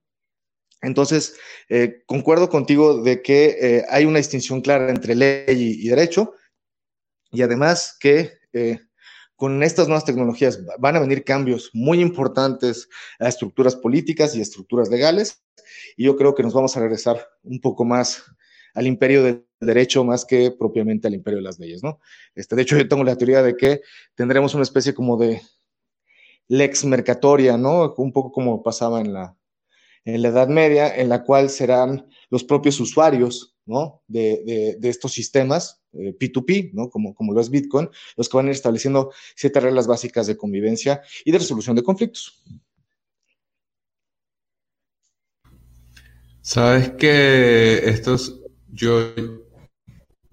Entonces, 0.82 1.36
eh, 1.68 2.02
concuerdo 2.06 2.48
contigo 2.48 3.02
de 3.02 3.22
que 3.22 3.56
eh, 3.60 3.84
hay 3.90 4.04
una 4.06 4.18
distinción 4.18 4.60
clara 4.60 4.90
entre 4.90 5.14
ley 5.14 5.44
y, 5.48 5.88
derecho 5.88 6.34
y 7.30 7.42
además 7.42 7.96
que 8.00 8.40
con 9.36 9.62
estas 9.62 9.88
nuevas 9.88 10.04
tecnologías 10.04 10.60
van 10.78 10.96
a 10.96 11.00
venir 11.00 11.24
cambios 11.24 11.70
muy 11.72 12.00
importantes 12.00 12.88
a 13.18 13.28
estructuras 13.28 13.76
políticas 13.76 14.34
y 14.34 14.40
estructuras 14.40 14.90
legales, 14.90 15.42
y 15.96 16.04
yo 16.04 16.16
creo 16.16 16.34
que 16.34 16.42
nos 16.42 16.52
vamos 16.52 16.76
a 16.76 16.80
regresar 16.80 17.26
un 17.42 17.60
poco 17.60 17.84
más 17.84 18.22
al 18.74 18.86
imperio 18.86 19.22
del 19.22 19.46
derecho 19.60 20.04
más 20.04 20.24
que 20.24 20.50
propiamente 20.50 21.08
al 21.08 21.14
imperio 21.14 21.38
de 21.38 21.44
las 21.44 21.58
leyes, 21.58 21.82
¿no? 21.82 22.00
Este, 22.34 22.56
de 22.56 22.62
hecho, 22.62 22.76
yo 22.76 22.88
tengo 22.88 23.04
la 23.04 23.16
teoría 23.16 23.42
de 23.42 23.56
que 23.56 23.80
tendremos 24.14 24.54
una 24.54 24.62
especie 24.62 24.94
como 24.94 25.16
de 25.16 25.42
lex 26.48 26.84
mercatoria, 26.84 27.56
¿no? 27.56 27.94
Un 27.96 28.12
poco 28.12 28.32
como 28.32 28.62
pasaba 28.62 29.00
en 29.00 29.12
la, 29.12 29.36
en 30.04 30.22
la 30.22 30.28
Edad 30.28 30.48
Media, 30.48 30.94
en 30.94 31.08
la 31.08 31.24
cual 31.24 31.50
serán 31.50 32.06
los 32.30 32.44
propios 32.44 32.80
usuarios 32.80 33.56
¿no? 33.66 34.02
de, 34.08 34.78
estos 34.82 35.12
sistemas 35.12 35.80
P2P, 35.92 36.50
eh, 36.50 36.70
¿no? 36.72 36.88
como, 36.90 37.32
lo 37.32 37.40
es 37.40 37.50
Bitcoin, 37.50 37.88
los 38.16 38.28
que 38.28 38.36
van 38.36 38.46
a 38.46 38.50
ir 38.50 38.54
estableciendo 38.54 39.12
siete 39.34 39.60
reglas 39.60 39.86
básicas 39.86 40.26
de 40.26 40.36
convivencia 40.36 41.02
y 41.24 41.32
de 41.32 41.38
resolución 41.38 41.76
de 41.76 41.82
conflictos. 41.82 42.42
Sabes 46.40 46.90
que 46.92 47.82
estos, 47.84 48.40
yo 48.72 49.12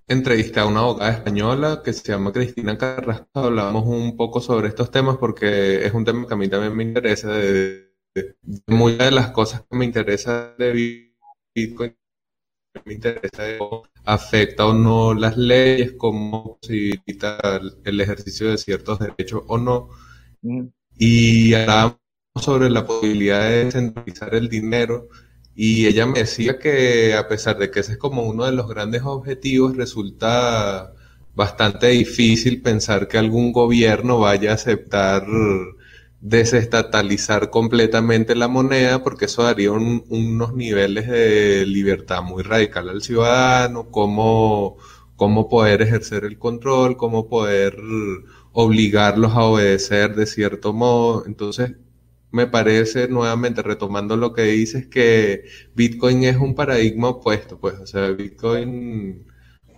entrevisté 0.08 0.62
a 0.62 0.66
una 0.66 0.80
abogada 0.80 1.12
española 1.12 1.82
que 1.84 1.92
se 1.92 2.12
llama 2.12 2.32
Cristina 2.32 2.78
Carrasco, 2.78 3.28
hablamos 3.34 3.86
un 3.86 4.16
poco 4.16 4.40
sobre 4.40 4.70
estos 4.70 4.90
temas 4.90 5.18
porque 5.18 5.86
es 5.86 5.94
un 5.94 6.06
tema 6.06 6.26
que 6.26 6.34
a 6.34 6.38
mí 6.38 6.48
también 6.48 6.76
me 6.76 6.84
interesa, 6.84 7.30
de, 7.30 7.87
muchas 8.68 9.00
de 9.00 9.12
las 9.12 9.32
cosas 9.32 9.62
que 9.62 9.78
me 9.78 9.86
interesa 9.86 10.56
de 10.58 11.12
Bitcoin 11.56 11.96
me 12.86 12.94
interesa 12.94 13.44
afecta 14.06 14.66
o 14.66 14.74
no 14.74 15.14
las 15.14 15.36
leyes, 15.38 15.94
cómo 15.94 16.58
posibilita 16.62 17.60
el 17.84 18.02
ejercicio 18.02 18.50
de 18.50 18.58
ciertos 18.58 19.00
derechos 19.00 19.44
o 19.48 19.58
no. 19.58 19.90
Mm. 20.42 20.68
Y 20.98 21.54
hablábamos 21.54 21.98
sobre 22.40 22.70
la 22.70 22.86
posibilidad 22.86 23.50
de 23.50 23.72
centralizar 23.72 24.34
el 24.36 24.48
dinero 24.48 25.10
y 25.56 25.88
ella 25.88 26.06
me 26.06 26.20
decía 26.20 26.60
que 26.60 27.16
a 27.16 27.28
pesar 27.28 27.58
de 27.58 27.72
que 27.72 27.80
ese 27.80 27.94
es 27.94 27.98
como 27.98 28.24
uno 28.24 28.46
de 28.46 28.52
los 28.52 28.68
grandes 28.68 29.02
objetivos, 29.04 29.76
resulta 29.76 30.94
bastante 31.36 31.88
difícil 31.88 32.62
pensar 32.62 33.08
que 33.08 33.18
algún 33.18 33.52
gobierno 33.52 34.20
vaya 34.20 34.52
a 34.52 34.56
aceptar 34.56 35.26
desestatalizar 36.20 37.50
completamente 37.50 38.36
la 38.36 38.48
moneda 38.48 39.04
porque 39.04 39.26
eso 39.26 39.44
daría 39.44 39.72
unos 39.72 40.54
niveles 40.56 41.08
de 41.08 41.66
libertad 41.66 42.24
muy 42.24 42.44
radical 42.44 42.90
al 42.90 43.02
ciudadano, 43.02 43.92
cómo, 43.92 44.78
cómo 45.16 45.48
poder 45.50 45.82
ejercer 45.82 46.26
el 46.26 46.40
control, 46.40 46.98
cómo 46.98 47.28
poder 47.30 47.78
obligarlos 48.52 49.34
a 49.34 49.44
obedecer 49.44 50.16
de 50.16 50.26
cierto 50.26 50.74
modo. 50.74 51.26
Entonces, 51.28 51.76
me 52.32 52.48
parece, 52.48 53.08
nuevamente 53.08 53.62
retomando 53.62 54.18
lo 54.18 54.34
que 54.34 54.44
dices, 54.44 54.88
que 54.88 55.46
Bitcoin 55.76 56.24
es 56.24 56.38
un 56.38 56.56
paradigma 56.56 57.10
opuesto, 57.10 57.60
pues, 57.60 57.76
o 57.80 57.88
sea, 57.88 58.10
Bitcoin 58.10 59.28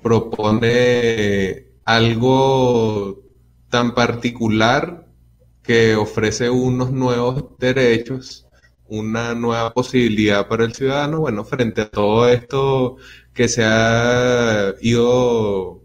propone 0.02 1.68
algo 1.86 3.24
tan 3.70 3.94
particular 3.94 5.09
que 5.70 5.96
ofrece 5.96 6.50
unos 6.50 6.92
nuevos 6.92 7.56
derechos, 7.60 8.48
una 8.88 9.36
nueva 9.36 9.72
posibilidad 9.72 10.48
para 10.48 10.66
el 10.66 10.74
ciudadano, 10.74 11.20
bueno, 11.20 11.46
frente 11.46 11.82
a 11.82 11.92
todo 11.92 12.28
esto 12.28 12.98
que 13.36 13.48
se 13.48 13.64
ha 13.64 14.74
ido 14.82 15.84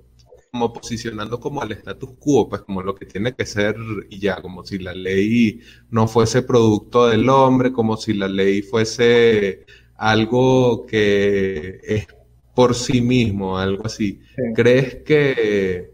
como 0.51 0.73
posicionando 0.73 1.39
como 1.39 1.61
al 1.61 1.73
status 1.73 2.13
quo, 2.19 2.49
pues 2.49 2.63
como 2.63 2.81
lo 2.83 2.95
que 2.95 3.05
tiene 3.05 3.35
que 3.35 3.45
ser 3.45 3.77
y 4.09 4.21
ya, 4.21 4.41
como 4.41 4.65
si 4.65 4.79
la 4.79 4.95
ley 4.95 5.61
no 5.91 6.09
fuese 6.09 6.41
producto 6.41 7.07
del 7.09 7.29
hombre, 7.29 7.71
como 7.71 7.99
si 7.99 8.15
la 8.15 8.29
ley 8.29 8.63
fuese 8.63 9.67
algo 9.97 10.87
que 10.87 11.79
es 11.83 12.07
por 12.55 12.75
sí 12.75 13.03
mismo, 13.03 13.59
algo 13.59 13.85
así. 13.85 14.19
¿Crees 14.55 15.03
que 15.05 15.91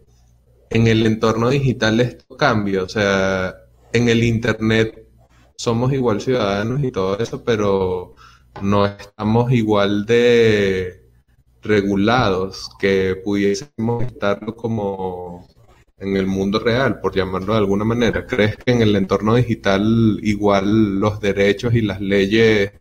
en 0.69 0.87
el 0.87 1.05
entorno 1.05 1.49
digital 1.49 1.99
esto 1.99 2.37
cambia? 2.37 2.83
O 2.83 2.89
sea, 2.89 3.60
en 3.93 4.09
el 4.09 4.23
Internet 4.23 5.07
somos 5.57 5.93
igual 5.93 6.21
ciudadanos 6.21 6.83
y 6.83 6.91
todo 6.91 7.19
eso, 7.19 7.43
pero 7.43 8.15
no 8.61 8.85
estamos 8.85 9.51
igual 9.51 10.05
de 10.05 11.01
regulados 11.61 12.69
que 12.79 13.15
pudiésemos 13.23 14.03
estarlo 14.03 14.55
como 14.55 15.47
en 15.99 16.17
el 16.17 16.25
mundo 16.25 16.59
real, 16.59 16.99
por 16.99 17.15
llamarlo 17.15 17.53
de 17.53 17.59
alguna 17.59 17.85
manera. 17.85 18.25
¿Crees 18.25 18.57
que 18.57 18.71
en 18.71 18.81
el 18.81 18.95
entorno 18.95 19.35
digital 19.35 20.19
igual 20.23 20.99
los 20.99 21.19
derechos 21.19 21.75
y 21.75 21.81
las 21.81 22.01
leyes 22.01 22.71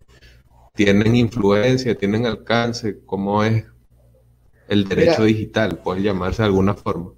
tienen 0.74 1.14
influencia, 1.14 1.94
tienen 1.96 2.24
alcance? 2.26 3.04
¿Cómo 3.04 3.44
es 3.44 3.66
el 4.68 4.88
derecho 4.88 5.24
digital? 5.24 5.78
Puede 5.82 6.02
llamarse 6.02 6.42
de 6.42 6.46
alguna 6.46 6.74
forma. 6.74 7.12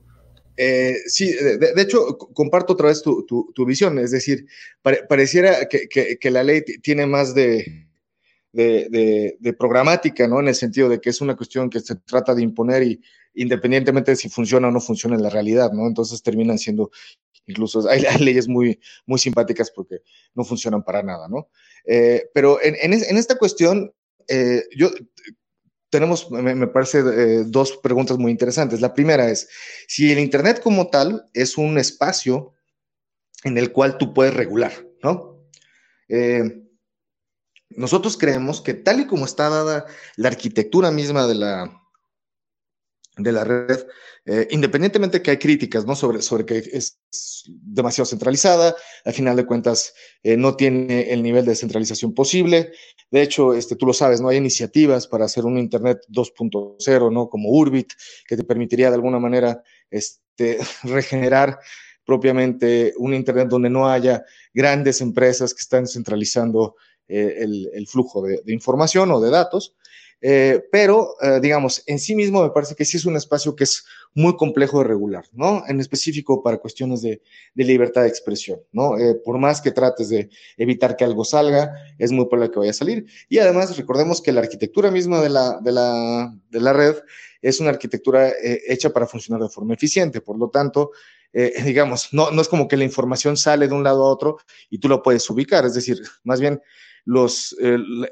Eh, 0.56 0.96
sí, 1.06 1.32
de, 1.32 1.82
hecho, 1.82 2.18
comparto 2.18 2.74
otra 2.74 2.88
vez 2.88 3.02
tu, 3.02 3.66
visión, 3.66 3.98
es 3.98 4.10
decir, 4.10 4.46
pareciera 4.82 5.66
que, 5.68 6.30
la 6.30 6.42
ley 6.42 6.62
tiene 6.82 7.06
más 7.06 7.34
de, 7.34 7.88
programática, 9.58 10.28
¿no? 10.28 10.40
En 10.40 10.48
el 10.48 10.54
sentido 10.54 10.88
de 10.88 11.00
que 11.00 11.10
es 11.10 11.20
una 11.20 11.36
cuestión 11.36 11.70
que 11.70 11.80
se 11.80 11.96
trata 11.96 12.34
de 12.34 12.42
imponer 12.42 12.82
y 12.82 13.00
independientemente 13.34 14.10
de 14.10 14.16
si 14.16 14.28
funciona 14.28 14.68
o 14.68 14.70
no 14.70 14.80
funciona 14.80 15.16
en 15.16 15.22
la 15.22 15.30
realidad, 15.30 15.72
¿no? 15.72 15.86
Entonces 15.86 16.22
terminan 16.22 16.58
siendo, 16.58 16.90
incluso 17.46 17.88
hay, 17.88 18.02
leyes 18.20 18.46
muy, 18.46 18.78
muy 19.06 19.18
simpáticas 19.18 19.70
porque 19.70 20.02
no 20.34 20.44
funcionan 20.44 20.84
para 20.84 21.02
nada, 21.02 21.28
¿no? 21.28 21.48
Eh, 21.84 22.28
pero 22.34 22.58
en, 22.62 22.92
esta 22.92 23.36
cuestión, 23.36 23.92
eh, 24.28 24.64
yo 24.76 24.90
tenemos, 25.92 26.30
me, 26.30 26.66
parece, 26.68 27.00
eh, 27.00 27.44
dos 27.46 27.76
preguntas 27.76 28.16
muy 28.16 28.30
interesantes. 28.30 28.80
La 28.80 28.94
primera 28.94 29.28
es, 29.28 29.50
si 29.86 30.10
el 30.10 30.18
Internet 30.20 30.62
como 30.62 30.88
tal 30.88 31.28
es 31.34 31.58
un 31.58 31.76
espacio 31.76 32.54
en 33.44 33.58
el 33.58 33.72
cual 33.72 33.98
tú 33.98 34.14
puedes 34.14 34.32
regular, 34.32 34.72
¿no? 35.02 35.46
Eh, 36.08 36.62
nosotros 37.68 38.16
creemos 38.16 38.62
que 38.62 38.72
tal 38.72 39.00
y 39.00 39.06
como 39.06 39.26
está 39.26 39.50
dada 39.50 39.84
la 40.16 40.28
arquitectura 40.28 40.90
misma 40.90 41.26
de 41.26 41.34
la, 41.34 41.81
de 43.16 43.32
la 43.32 43.44
red, 43.44 43.86
eh, 44.24 44.48
independientemente 44.50 45.20
que 45.20 45.32
hay 45.32 45.36
críticas 45.36 45.84
¿no? 45.84 45.94
sobre, 45.94 46.22
sobre 46.22 46.46
que 46.46 46.58
es 46.58 46.98
demasiado 47.46 48.06
centralizada, 48.06 48.74
al 49.04 49.12
final 49.12 49.36
de 49.36 49.44
cuentas 49.44 49.92
eh, 50.22 50.36
no 50.36 50.56
tiene 50.56 51.12
el 51.12 51.22
nivel 51.22 51.44
de 51.44 51.50
descentralización 51.50 52.14
posible. 52.14 52.72
De 53.10 53.22
hecho, 53.22 53.52
este, 53.52 53.76
tú 53.76 53.84
lo 53.84 53.92
sabes, 53.92 54.20
no 54.20 54.28
hay 54.28 54.38
iniciativas 54.38 55.06
para 55.06 55.26
hacer 55.26 55.44
un 55.44 55.58
Internet 55.58 56.00
2.0, 56.08 57.12
¿no? 57.12 57.28
como 57.28 57.50
Urbit, 57.50 57.92
que 58.26 58.36
te 58.36 58.44
permitiría 58.44 58.88
de 58.88 58.94
alguna 58.94 59.18
manera 59.18 59.62
este, 59.90 60.58
regenerar 60.84 61.58
propiamente 62.04 62.94
un 62.96 63.14
Internet 63.14 63.48
donde 63.48 63.70
no 63.70 63.88
haya 63.88 64.24
grandes 64.54 65.00
empresas 65.00 65.54
que 65.54 65.60
están 65.60 65.86
centralizando 65.86 66.76
eh, 67.08 67.44
el, 67.74 67.86
flujo 67.86 68.22
de, 68.22 68.40
información 68.46 69.10
o 69.10 69.20
de 69.20 69.30
datos. 69.30 69.74
Eh, 70.24 70.62
pero, 70.70 71.16
eh, 71.20 71.40
digamos, 71.42 71.82
en 71.86 71.98
sí 71.98 72.14
mismo 72.14 72.44
me 72.44 72.50
parece 72.50 72.76
que 72.76 72.84
sí 72.84 72.96
es 72.96 73.04
un 73.04 73.16
espacio 73.16 73.56
que 73.56 73.64
es 73.64 73.84
muy 74.14 74.36
complejo 74.36 74.78
de 74.78 74.84
regular, 74.84 75.24
¿no? 75.32 75.64
En 75.66 75.80
específico 75.80 76.44
para 76.44 76.58
cuestiones 76.58 77.02
de, 77.02 77.20
libertad 77.56 78.02
de 78.02 78.08
expresión, 78.08 78.60
¿no? 78.70 78.96
Eh, 78.96 79.16
por 79.16 79.38
más 79.38 79.60
que 79.60 79.72
trates 79.72 80.10
de 80.10 80.30
evitar 80.56 80.94
que 80.94 81.04
algo 81.04 81.24
salga, 81.24 81.72
es 81.98 82.12
muy 82.12 82.26
probable 82.26 82.52
que 82.52 82.60
vaya 82.60 82.70
a 82.70 82.74
salir. 82.74 83.04
Y 83.28 83.38
además, 83.38 83.76
recordemos 83.76 84.22
que 84.22 84.30
la 84.30 84.42
arquitectura 84.42 84.92
misma 84.92 85.20
de 85.20 85.28
la, 85.28 85.58
de 85.60 85.72
la, 85.72 86.32
de 86.50 86.60
la 86.60 86.72
red 86.72 86.94
es 87.40 87.58
una 87.58 87.70
arquitectura 87.70 88.32
hecha 88.40 88.90
para 88.90 89.08
funcionar 89.08 89.42
de 89.42 89.48
forma 89.48 89.74
eficiente. 89.74 90.20
Por 90.20 90.38
lo 90.38 90.48
tanto, 90.50 90.92
digamos, 91.64 92.10
no, 92.12 92.30
no 92.30 92.40
es 92.40 92.46
como 92.46 92.68
que 92.68 92.76
la 92.76 92.84
información 92.84 93.36
sale 93.36 93.66
de 93.66 93.74
un 93.74 93.82
lado 93.82 94.04
a 94.04 94.10
otro 94.10 94.36
y 94.70 94.78
tú 94.78 94.88
lo 94.88 95.02
puedes 95.02 95.28
ubicar. 95.28 95.64
Es 95.64 95.74
decir, 95.74 96.00
más 96.22 96.40
bien, 96.40 96.62
los, 97.04 97.56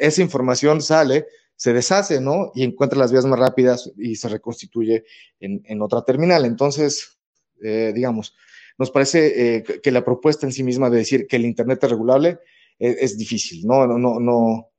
esa 0.01 0.23
información 0.23 0.83
sale 0.83 1.27
se 1.61 1.75
deshace, 1.75 2.23
¿no? 2.23 2.53
Y 2.55 2.63
encuentra 2.63 2.99
las 2.99 3.13
vías 3.13 3.27
más 3.27 3.39
rápidas 3.39 3.93
y 3.99 4.17
se 4.17 4.31
reconstituye 4.31 5.05
en, 5.41 5.83
otra 5.83 6.03
terminal. 6.07 6.47
Entonces, 6.47 7.19
eh, 7.63 7.93
digamos, 7.95 8.35
nos 8.79 8.91
parece 8.91 9.57
eh, 9.57 9.63
que 9.83 9.91
la 9.91 10.03
propuesta 10.03 10.47
en 10.47 10.55
sí 10.55 10.63
misma 10.63 10.89
de 10.89 10.97
decir 10.97 11.27
que 11.27 11.37
el 11.37 11.45
Internet 11.45 11.85
es 11.85 11.91
regulable 11.91 12.39
eh, 12.79 12.97
es, 13.01 13.19
difícil, 13.19 13.67
¿no? 13.67 13.87
No, 13.87 13.99
no, 13.99 14.19
no, 14.19 14.71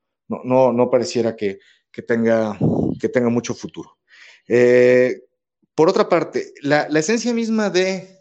no, 0.43 0.73
no 0.73 0.89
pareciera 0.89 1.35
que, 1.35 1.59
tenga, 2.07 2.57
que 2.99 3.09
tenga 3.09 3.29
mucho 3.29 3.53
futuro. 3.53 3.99
por 5.75 5.87
otra 5.87 6.09
parte, 6.09 6.51
la 6.63 6.87
esencia 6.97 7.31
misma 7.31 7.69
de 7.69 8.20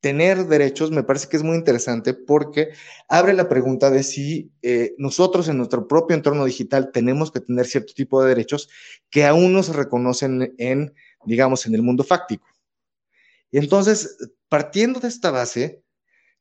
tener 0.00 0.46
derechos 0.46 0.90
me 0.90 1.02
parece 1.02 1.28
que 1.28 1.36
es 1.36 1.42
muy 1.42 1.56
interesante 1.56 2.14
porque 2.14 2.70
abre 3.08 3.32
la 3.32 3.48
pregunta 3.48 3.90
de 3.90 4.02
si 4.02 4.52
eh, 4.62 4.94
nosotros 4.98 5.48
en 5.48 5.58
nuestro 5.58 5.88
propio 5.88 6.16
entorno 6.16 6.44
digital 6.44 6.92
tenemos 6.92 7.32
que 7.32 7.40
tener 7.40 7.66
cierto 7.66 7.92
tipo 7.94 8.22
de 8.22 8.28
derechos 8.28 8.68
que 9.10 9.24
aún 9.24 9.52
no 9.52 9.62
se 9.62 9.72
reconocen 9.72 10.54
en, 10.58 10.94
digamos, 11.24 11.66
en 11.66 11.74
el 11.74 11.82
mundo 11.82 12.04
fáctico. 12.04 12.46
Y 13.50 13.58
entonces, 13.58 14.18
partiendo 14.48 15.00
de 15.00 15.08
esta 15.08 15.30
base, 15.30 15.82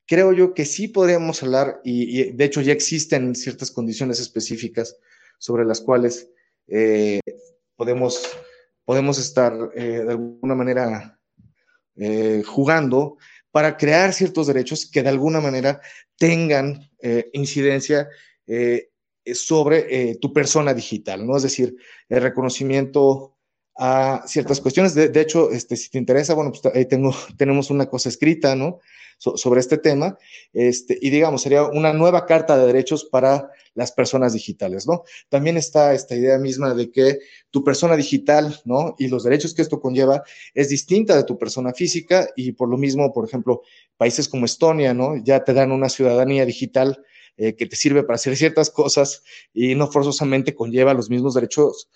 creo 0.05 0.33
yo 0.33 0.53
que 0.53 0.65
sí 0.65 0.87
podríamos 0.87 1.41
hablar, 1.41 1.79
y, 1.83 2.31
de 2.31 2.45
hecho 2.45 2.61
ya 2.61 2.73
existen 2.73 3.33
ciertas 3.33 3.71
condiciones 3.71 4.19
específicas 4.19 4.97
sobre 5.39 5.65
las 5.65 5.81
cuales 5.81 6.29
eh, 6.67 7.21
podemos, 7.75 8.21
podemos 8.85 9.17
estar 9.17 9.53
eh, 9.73 10.03
de 10.03 10.11
alguna 10.11 10.55
manera 10.55 11.13
jugando 12.45 13.17
para 13.57 13.75
crear 13.75 14.13
ciertos 14.13 14.45
derechos 14.45 14.85
que 14.85 15.01
de 15.01 15.09
alguna 15.09 15.41
manera 15.41 15.81
tengan 16.15 16.91
eh, 16.99 17.27
incidencia 17.33 18.07
eh, 18.45 18.91
sobre 19.33 19.87
eh, 19.89 20.19
tu 20.21 20.31
persona 20.31 20.75
digital, 20.75 21.25
¿no? 21.25 21.35
Es 21.35 21.41
decir, 21.41 21.75
el 22.07 22.21
reconocimiento 22.21 23.35
a 23.75 24.21
ciertas 24.27 24.61
cuestiones. 24.61 24.93
De, 24.93 25.19
hecho, 25.19 25.49
este, 25.49 25.75
si 25.75 25.89
te 25.89 25.97
interesa, 25.97 26.35
bueno, 26.35 26.51
pues 26.51 26.71
ahí 26.75 26.85
tengo, 26.85 27.15
tenemos 27.35 27.71
una 27.71 27.87
cosa 27.87 28.09
escrita, 28.09 28.55
¿no? 28.55 28.79
Sobre 29.17 29.59
este 29.59 29.77
tema, 29.77 30.17
este, 30.53 30.97
y 31.01 31.09
digamos, 31.09 31.41
sería 31.41 31.63
una 31.63 31.93
nueva 31.93 32.25
carta 32.25 32.57
de 32.57 32.67
derechos 32.67 33.05
para 33.05 33.49
las 33.73 33.91
personas 33.91 34.33
digitales, 34.33 34.87
¿no? 34.87 35.03
También 35.29 35.57
está 35.57 35.93
esta 35.93 36.15
idea 36.15 36.37
misma 36.37 36.73
de 36.73 36.91
que 36.91 37.19
tu 37.51 37.63
persona 37.63 37.95
digital, 37.95 38.59
¿no? 38.65 38.95
Y 38.97 39.07
los 39.07 39.23
derechos 39.23 39.53
que 39.53 39.61
esto 39.61 39.79
conlleva 39.79 40.23
es 40.53 40.69
distinta 40.69 41.15
de 41.15 41.23
tu 41.23 41.37
persona 41.37 41.73
física 41.73 42.27
y 42.35 42.53
por 42.53 42.69
lo 42.69 42.77
mismo, 42.77 43.13
por 43.13 43.25
ejemplo, 43.25 43.61
países 43.97 44.27
como 44.27 44.45
Estonia, 44.45 44.93
¿no? 44.93 45.15
Ya 45.23 45.43
te 45.43 45.53
dan 45.53 45.71
una 45.71 45.89
ciudadanía 45.89 46.45
digital 46.45 47.03
eh, 47.37 47.55
que 47.55 47.67
te 47.67 47.75
sirve 47.75 48.01
para 48.01 48.15
hacer 48.15 48.35
ciertas 48.35 48.71
cosas 48.71 49.23
y 49.53 49.75
no 49.75 49.91
forzosamente 49.91 50.55
conlleva 50.55 50.95
los 50.95 51.11
mismos 51.11 51.35
derechos 51.35 51.87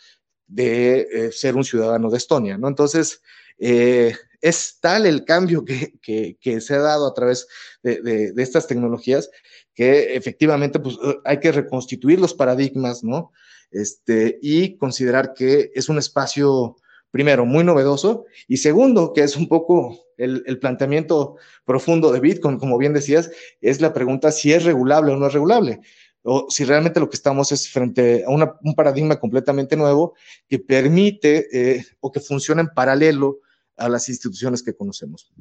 de 0.52 1.08
eh, 1.12 1.32
ser 1.32 1.56
un 1.56 1.64
ciudadano 1.64 2.10
de 2.10 2.18
Estonia, 2.18 2.58
¿no? 2.58 2.68
Entonces, 2.68 3.22
eh, 3.58 4.14
es 4.42 4.80
tal 4.82 5.06
el 5.06 5.24
cambio 5.24 5.64
que, 5.64 6.38
se 6.62 6.76
ha 6.76 6.80
dado 6.80 7.08
a 7.08 7.14
través 7.14 7.48
de, 7.84 8.34
estas 8.38 8.68
tecnologías 8.68 9.30
que 9.74 10.16
efectivamente 10.16 10.80
pues, 10.80 10.98
hay 11.24 11.40
que 11.40 11.52
reconstituir 11.52 12.20
los 12.20 12.34
paradigmas, 12.34 13.04
¿no? 13.04 13.32
Este, 13.72 14.40
y 14.42 14.76
considerar 14.78 15.34
que 15.34 15.72
es 15.74 15.88
un 15.88 15.98
espacio, 15.98 16.76
primero, 17.12 17.46
muy 17.46 17.64
novedoso 17.64 18.26
y 18.48 18.58
segundo, 18.58 19.14
que 19.14 19.24
es 19.24 19.38
un 19.38 19.48
poco 19.48 19.98
el, 20.18 20.60
planteamiento 20.60 21.38
profundo 21.64 22.12
de 22.12 22.20
Bitcoin, 22.20 22.58
como 22.58 22.78
bien 22.78 22.94
decías, 22.94 23.32
es 23.62 23.80
la 23.80 23.94
pregunta 23.94 24.32
si 24.32 24.52
es 24.52 24.66
regulable 24.66 25.14
o 25.14 25.16
no 25.16 25.28
es 25.28 25.34
regulable 25.34 25.80
o 26.24 26.48
si 26.50 26.64
realmente 26.64 27.00
lo 27.00 27.10
que 27.10 27.16
estamos 27.16 27.52
es 27.52 27.70
frente 27.70 28.24
a 28.26 28.30
un 28.30 28.76
paradigma 28.76 29.20
completamente 29.20 29.76
nuevo 29.76 30.14
que 30.48 30.60
permite 30.60 31.48
eh, 31.52 31.86
o 32.00 32.12
que 32.12 32.20
funciona 32.20 32.62
en 32.62 32.70
paralelo 32.70 33.40
a 33.78 33.90
las 33.90 34.08
instituciones 34.10 34.62
que 34.62 34.76
conocemos. 34.76 35.32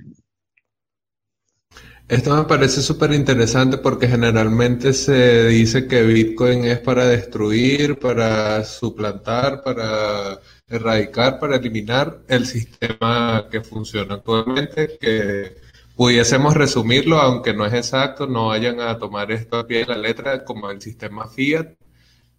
Esto 2.08 2.34
me 2.34 2.42
parece 2.42 2.82
súper 2.82 3.12
interesante 3.12 3.78
porque 3.78 4.08
generalmente 4.08 4.92
se 4.94 5.46
dice 5.46 5.86
que 5.86 6.02
Bitcoin 6.02 6.64
es 6.64 6.80
para 6.80 7.06
destruir, 7.06 8.00
para 8.00 8.64
suplantar, 8.64 9.62
para 9.62 10.40
erradicar, 10.66 11.38
para 11.38 11.54
eliminar 11.54 12.24
el 12.26 12.46
sistema 12.46 13.46
que 13.48 13.60
funciona 13.60 14.14
actualmente, 14.14 14.98
que 15.00 15.54
pudiésemos 16.00 16.54
resumirlo, 16.54 17.18
aunque 17.20 17.52
no 17.52 17.66
es 17.66 17.74
exacto, 17.74 18.26
no 18.26 18.46
vayan 18.46 18.80
a 18.80 18.96
tomar 18.96 19.30
esto 19.32 19.58
a 19.58 19.66
pie 19.66 19.80
de 19.80 19.86
la 19.88 19.98
letra 19.98 20.46
como 20.46 20.70
el 20.70 20.80
sistema 20.80 21.28
Fiat, 21.28 21.74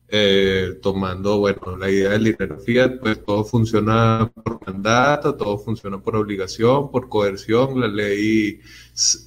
eh, 0.10 0.80
tomando, 0.82 1.38
bueno, 1.38 1.78
la 1.78 1.92
idea 1.92 2.10
del 2.10 2.24
dinero 2.24 2.60
fiat, 2.60 3.00
pues 3.00 3.24
todo 3.24 3.44
funciona 3.46 4.32
por 4.44 4.60
mandato, 4.66 5.36
todo 5.36 5.60
funciona 5.60 6.00
por 6.02 6.16
obligación, 6.16 6.90
por 6.90 7.08
coerción, 7.08 7.80
la 7.80 7.88
ley 7.88 8.60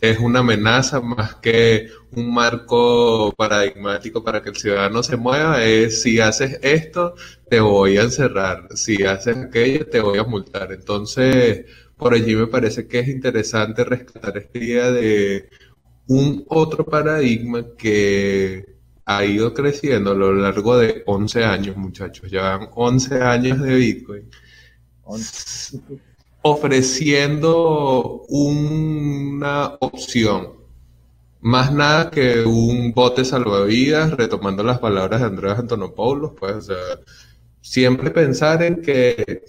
es 0.01 0.18
una 0.18 0.40
amenaza 0.40 1.01
más 1.01 1.37
que 1.37 1.88
un 2.11 2.35
marco 2.35 3.33
paradigmático 3.37 4.25
para 4.25 4.42
que 4.42 4.51
el 4.51 4.57
ciudadano 4.57 5.05
se 5.05 5.16
mueva, 5.16 5.64
es 5.64 6.03
si 6.03 6.18
haces 6.18 6.59
esto, 6.61 7.14
te 7.49 7.61
voy 7.61 7.99
a 7.99 8.03
encerrar, 8.03 8.66
si 8.75 9.05
haces 9.05 9.37
aquello, 9.37 9.87
te 9.87 10.01
voy 10.01 10.18
a 10.18 10.25
multar. 10.25 10.73
Entonces, 10.73 11.66
por 11.96 12.14
allí 12.14 12.35
me 12.35 12.46
parece 12.46 12.87
que 12.87 13.00
es 13.00 13.09
interesante 13.09 13.85
rescatar 13.85 14.37
esta 14.37 14.59
idea 14.59 14.90
de 14.90 15.48
un 16.07 16.44
otro 16.48 16.85
paradigma 16.85 17.64
que 17.76 18.74
ha 19.07 19.24
ido 19.24 19.52
creciendo 19.54 20.12
a 20.12 20.14
lo 20.14 20.33
largo 20.33 20.76
de 20.78 21.02
11 21.07 21.44
años, 21.44 21.76
muchachos. 21.76 22.30
Llevan 22.30 22.70
11 22.74 23.22
años 23.22 23.61
de 23.61 23.74
Bitcoin. 23.74 24.30
Ofreciendo 26.42 28.22
una 28.28 29.76
opción. 29.80 30.64
Más 31.40 31.72
nada 31.72 32.11
que 32.11 32.42
un 32.42 32.92
bote 32.92 33.24
salvavidas, 33.24 34.12
retomando 34.12 34.62
las 34.62 34.78
palabras 34.78 35.20
de 35.20 35.26
Andrés 35.26 35.59
Antonopoulos, 35.59 36.33
pues, 36.38 36.68
siempre 37.61 38.11
pensar 38.11 38.62
en 38.62 38.80
que 38.80 39.42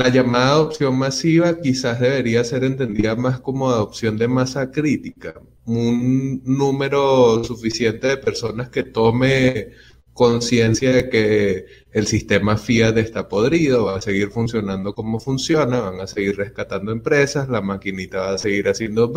la 0.00 0.08
llamada 0.08 0.52
adopción 0.52 0.98
masiva 0.98 1.60
quizás 1.60 2.00
debería 2.00 2.42
ser 2.42 2.64
entendida 2.64 3.16
más 3.16 3.38
como 3.40 3.68
adopción 3.68 4.16
de 4.16 4.28
masa 4.28 4.70
crítica, 4.70 5.34
un 5.66 6.40
número 6.44 7.44
suficiente 7.44 8.06
de 8.06 8.16
personas 8.16 8.70
que 8.70 8.82
tome 8.82 9.72
conciencia 10.20 10.92
de 10.92 11.08
que 11.08 11.64
el 11.92 12.06
sistema 12.06 12.58
Fiat 12.58 12.98
está 12.98 13.26
podrido, 13.26 13.86
va 13.86 13.96
a 13.96 14.00
seguir 14.02 14.28
funcionando 14.28 14.94
como 14.94 15.18
funciona, 15.18 15.80
van 15.80 15.98
a 15.98 16.06
seguir 16.06 16.36
rescatando 16.36 16.92
empresas, 16.92 17.48
la 17.48 17.62
maquinita 17.62 18.18
va 18.18 18.34
a 18.34 18.38
seguir 18.38 18.68
haciendo 18.68 19.10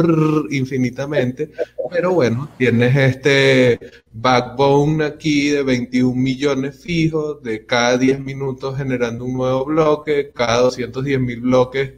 infinitamente, 0.49 1.51
pero 1.91 2.13
bueno, 2.13 2.49
tienes 2.57 2.95
este 2.95 3.79
backbone 4.13 5.03
aquí 5.03 5.49
de 5.49 5.63
21 5.63 6.15
millones 6.15 6.81
fijos, 6.81 7.43
de 7.43 7.65
cada 7.65 7.97
10 7.97 8.21
minutos 8.21 8.77
generando 8.77 9.25
un 9.25 9.33
nuevo 9.33 9.65
bloque, 9.65 10.31
cada 10.33 10.61
210 10.61 11.19
mil 11.19 11.41
bloques 11.41 11.95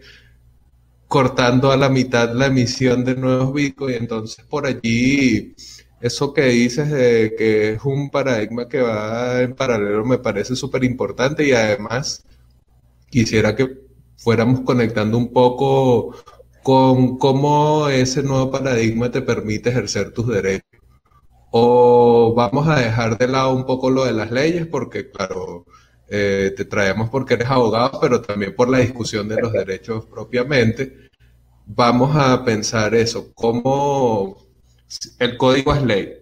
cortando 1.07 1.71
a 1.71 1.77
la 1.77 1.89
mitad 1.89 2.33
la 2.33 2.47
emisión 2.47 3.05
de 3.05 3.15
nuevos 3.15 3.53
bitcoins, 3.53 3.97
entonces 3.97 4.43
por 4.45 4.65
allí 4.65 5.53
eso 6.01 6.34
que 6.34 6.43
dices 6.43 6.89
de 6.91 7.36
que 7.38 7.73
es 7.73 7.84
un 7.84 8.10
paradigma 8.10 8.67
que 8.67 8.81
va 8.81 9.41
en 9.41 9.55
paralelo 9.55 10.05
me 10.05 10.17
parece 10.19 10.55
súper 10.55 10.84
importante 10.84 11.45
y 11.47 11.51
además 11.53 12.25
quisiera 13.10 13.55
que 13.55 13.86
fuéramos 14.17 14.62
conectando 14.62 15.17
un 15.17 15.31
poco 15.31 16.15
con 16.63 17.17
cómo 17.17 17.89
ese 17.89 18.23
nuevo 18.23 18.51
paradigma 18.51 19.12
te 19.12 19.21
permite 19.21 19.69
ejercer 19.69 20.12
tus 20.13 20.27
derechos. 20.27 20.65
O 21.51 22.34
vamos 22.36 22.67
a 22.67 22.79
dejar 22.79 23.17
de 23.17 23.27
lado 23.27 23.53
un 23.55 23.65
poco 23.65 23.89
lo 23.89 24.05
de 24.05 24.13
las 24.13 24.31
leyes 24.31 24.67
porque, 24.67 25.10
claro, 25.12 25.65
eh, 26.10 26.53
te 26.58 26.65
traemos 26.65 27.10
porque 27.10 27.36
eres 27.36 27.49
abogado, 27.49 27.99
pero 28.01 28.21
también 28.21 28.55
por 28.55 28.69
la 28.69 28.79
discusión 28.79 29.27
de 29.29 29.41
los 29.41 29.53
derechos 29.53 30.05
propiamente. 30.05 31.10
Vamos 31.67 32.15
a 32.15 32.43
pensar 32.43 32.95
eso, 32.95 33.31
cómo 33.34 34.44
el 35.19 35.38
código 35.38 35.74
es 35.74 35.84
ley. 35.84 36.13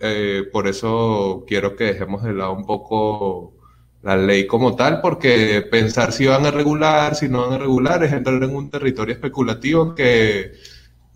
Eh, 0.00 0.44
por 0.52 0.68
eso 0.68 1.44
quiero 1.46 1.74
que 1.74 1.84
dejemos 1.84 2.22
de 2.22 2.32
lado 2.32 2.52
un 2.52 2.64
poco 2.64 3.54
la 4.02 4.16
ley 4.16 4.46
como 4.46 4.76
tal, 4.76 5.00
porque 5.00 5.62
pensar 5.70 6.12
si 6.12 6.26
van 6.26 6.46
a 6.46 6.50
regular, 6.50 7.16
si 7.16 7.28
no 7.28 7.42
van 7.42 7.54
a 7.54 7.58
regular, 7.58 8.02
es 8.04 8.12
entrar 8.12 8.42
en 8.42 8.54
un 8.54 8.70
territorio 8.70 9.14
especulativo 9.14 9.94
que 9.94 10.52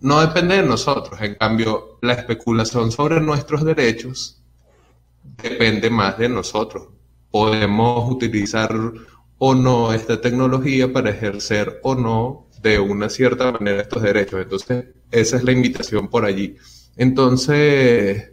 no 0.01 0.19
depende 0.21 0.57
de 0.57 0.63
nosotros. 0.63 1.21
En 1.21 1.35
cambio, 1.35 1.97
la 2.01 2.13
especulación 2.13 2.91
sobre 2.91 3.21
nuestros 3.21 3.63
derechos 3.63 4.41
depende 5.23 5.89
más 5.89 6.17
de 6.17 6.29
nosotros. 6.29 6.89
Podemos 7.31 8.11
utilizar 8.11 8.75
o 9.37 9.55
no 9.55 9.93
esta 9.93 10.19
tecnología 10.21 10.91
para 10.91 11.09
ejercer 11.09 11.79
o 11.83 11.95
no 11.95 12.47
de 12.61 12.79
una 12.79 13.09
cierta 13.09 13.51
manera 13.51 13.81
estos 13.81 14.03
derechos. 14.03 14.41
Entonces, 14.41 14.85
esa 15.11 15.37
es 15.37 15.43
la 15.43 15.51
invitación 15.51 16.09
por 16.09 16.25
allí. 16.25 16.57
Entonces, 16.95 18.31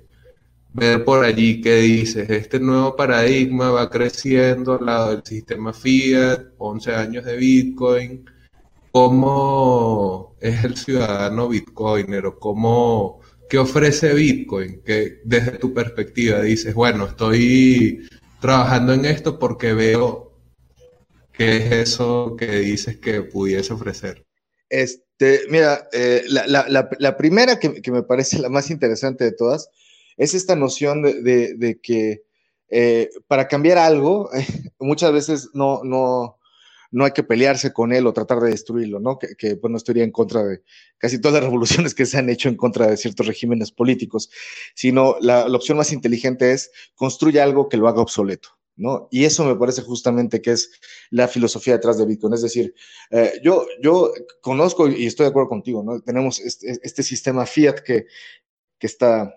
ver 0.73 1.05
por 1.05 1.25
allí 1.25 1.61
qué 1.61 1.77
dices, 1.77 2.29
este 2.31 2.61
nuevo 2.61 2.97
paradigma 2.97 3.71
va 3.71 3.91
creciendo 3.91 4.75
al 4.79 4.87
lado 4.87 5.11
del 5.11 5.25
sistema 5.25 5.73
Fiat, 5.73 6.53
11 6.59 6.95
años 6.95 7.25
de 7.25 7.37
Bitcoin, 7.37 8.25
cómo 8.93 10.37
es 10.41 10.65
el 10.65 10.77
ciudadano 10.77 11.49
bitcoinero, 11.49 12.39
cómo, 12.39 13.21
qué 13.49 13.59
ofrece 13.59 14.15
Bitcoin, 14.15 14.83
que 14.83 15.21
desde 15.25 15.53
tu 15.59 15.73
perspectiva 15.75 16.41
dices, 16.43 16.75
bueno, 16.75 17.07
estoy 17.07 18.09
trabajando 18.41 18.95
en 18.95 19.05
esto 19.05 19.39
porque 19.39 19.75
veo 19.75 20.33
qué 21.33 21.57
es 21.59 21.73
eso 21.73 22.37
que 22.39 22.61
dices 22.61 22.99
que 22.99 23.23
pudiese 23.23 23.73
ofrecer. 23.73 24.27
Este, 25.21 25.51
mira, 25.51 25.87
eh, 25.93 26.25
la, 26.29 27.17
primera 27.19 27.59
que, 27.59 27.91
me 27.91 28.03
parece 28.03 28.39
la 28.39 28.49
más 28.49 28.71
interesante 28.71 29.23
de 29.25 29.33
todas 29.33 29.69
es 30.17 30.33
esta 30.33 30.57
noción 30.57 31.03
de, 31.03 31.79
que 31.83 32.23
eh, 32.71 33.11
para 33.27 33.47
cambiar 33.47 33.77
algo, 33.77 34.31
muchas 34.81 35.13
veces 35.13 35.51
no, 35.53 35.83
no, 35.85 36.39
no 36.91 37.05
hay 37.05 37.11
que 37.11 37.23
pelearse 37.23 37.71
con 37.71 37.93
él 37.93 38.07
o 38.07 38.15
tratar 38.15 38.41
de 38.41 38.51
destruirlo, 38.51 38.99
¿no? 38.99 39.19
Que, 39.19 39.37
que 39.37 39.55
bueno, 39.57 39.77
estaría 39.77 40.05
en 40.05 40.11
contra 40.11 40.43
de 40.43 40.63
casi 40.97 41.21
todas 41.21 41.35
las 41.35 41.45
revoluciones 41.51 41.95
que 41.95 42.07
se 42.07 42.17
han 42.17 42.31
hecho 42.31 42.49
en 42.49 42.57
contra 42.57 42.87
de 42.87 42.97
ciertos 42.97 43.27
regímenes 43.27 43.73
políticos, 43.73 44.31
sino 44.75 45.17
la, 45.21 45.49
la 45.49 45.57
opción 45.57 45.77
más 45.77 45.93
inteligente 45.93 46.53
es 46.53 46.71
construye 46.95 47.43
algo 47.43 47.69
que 47.69 47.77
lo 47.77 47.89
haga 47.89 48.01
obsoleto. 48.01 48.60
Y 49.11 49.25
eso 49.25 49.45
me 49.45 49.57
parece 49.57 49.83
justamente 49.83 50.41
que 50.41 50.53
es 50.53 50.71
la 51.11 51.29
filosofía 51.29 51.75
detrás 51.75 51.99
de 51.99 52.07
Bitcoin. 52.07 52.35
Es 52.35 52.43
decir, 52.43 52.75
eh, 53.11 53.41
yo, 53.43 53.67
conozco 54.41 54.89
y 54.89 55.07
estoy 55.07 55.25
de 55.25 55.31
acuerdo 55.31 55.49
contigo, 55.49 55.83
¿no? 55.83 56.01
Tenemos 56.01 56.41
este, 56.41 56.79
este 56.83 57.03
sistema 57.03 57.47
fiat 57.47 57.81
que, 57.81 58.07
está 58.81 59.35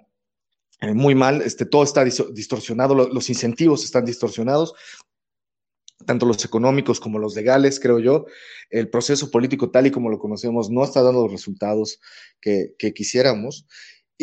eh, 0.81 0.93
muy 0.93 1.15
mal, 1.15 1.41
este, 1.41 1.65
todo 1.65 1.83
está 1.83 2.03
distorsionado, 2.03 2.95
los, 2.95 3.29
incentivos 3.29 3.83
están 3.83 4.05
distorsionados, 4.05 4.73
tanto 6.05 6.25
los 6.25 6.43
económicos 6.45 6.99
como 6.99 7.19
los 7.19 7.35
legales, 7.35 7.79
creo 7.79 7.99
yo. 7.99 8.25
El 8.69 8.89
proceso 8.89 9.29
político 9.29 9.69
tal 9.69 9.87
y 9.87 9.91
como 9.91 10.09
lo 10.09 10.19
conocemos 10.19 10.69
no 10.69 10.83
está 10.83 11.01
dando 11.01 11.23
los 11.23 11.31
resultados 11.31 11.99
que 12.39 12.93
quisiéramos. 12.93 13.65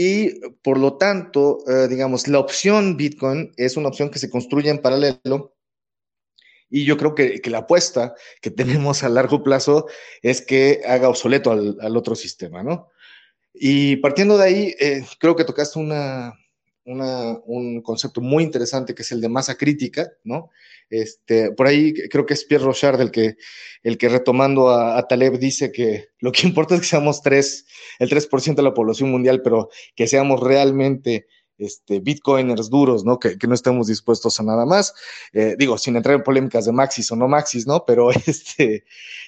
Y 0.03 0.41
por 0.63 0.79
lo 0.79 0.97
tanto, 0.97 1.59
eh, 1.69 1.87
digamos, 1.87 2.27
la 2.27 2.39
opción 2.39 2.97
Bitcoin 2.97 3.53
es 3.59 3.77
una 3.77 3.89
opción 3.89 4.09
que 4.09 4.19
se 4.19 4.31
construye 4.31 4.71
en 4.71 4.81
paralelo. 4.81 5.55
Y 6.71 6.87
yo 6.87 6.97
creo 6.97 7.15
que, 7.15 7.39
la 7.51 7.59
apuesta 7.59 8.15
que 8.41 8.51
tenemos 8.51 9.03
a 9.03 9.11
largo 9.11 9.43
plazo 9.43 9.89
es 10.23 10.41
que 10.41 10.81
haga 10.87 11.11
obsoleto 11.11 11.53
al, 11.53 11.97
otro 11.99 12.15
sistema, 12.15 12.63
¿no? 12.63 12.89
Y 13.53 13.97
partiendo 13.97 14.39
de 14.39 14.45
ahí, 14.45 14.75
eh, 14.81 15.05
creo 15.19 15.37
que 15.37 15.45
tocaste 15.45 15.79
una, 15.79 16.33
un 16.87 17.83
concepto 17.83 18.23
muy 18.23 18.43
interesante 18.43 18.95
que 18.95 19.03
es 19.03 19.13
el 19.13 19.21
de 19.21 19.29
masa 19.29 19.59
crítica, 19.59 20.11
¿no? 20.25 20.49
Este, 20.91 21.53
por 21.53 21.69
ahí 21.69 21.95
creo 22.11 22.27
que 22.27 22.35
es 22.35 22.45
Pierre 22.45 22.65
Rochard 22.65 23.01
el 23.01 23.13
que, 23.13 23.37
el 23.85 23.97
que 23.97 24.09
retomando 24.09 24.71
a, 24.71 25.07
Taleb 25.07 25.39
dice 25.39 25.71
que 25.71 26.09
lo 26.19 26.33
que 26.33 26.47
importa 26.47 26.75
es 26.75 26.81
que 26.81 26.87
seamos 26.89 27.23
tres, 27.23 27.65
el 27.99 28.11
3% 28.11 28.57
de 28.57 28.63
la 28.63 28.75
población 28.75 29.11
mundial, 29.11 29.41
pero 29.43 29.71
que 29.95 30.09
seamos 30.09 30.41
realmente 30.41 31.27
este, 31.61 32.01
bitcoiners 32.01 32.71
duros, 32.71 33.05
¿no? 33.05 33.19
Que, 33.19 33.37
no 33.47 33.55
estemos 33.55 33.87
dispuestos 33.87 34.41
a 34.41 34.43
nada 34.43 34.65
más. 34.67 34.95
Eh, 35.33 35.57
digo, 35.59 35.79
sin 35.79 35.95
entrar 35.95 36.17
en 36.17 36.23
polémicas 36.23 36.65
de 36.65 36.73
Maxis 36.73 37.13
o 37.13 37.17
no 37.17 37.29
Maxis, 37.29 37.67
¿no? 37.67 37.85
Pero, 37.85 38.11
este, 38.27 38.85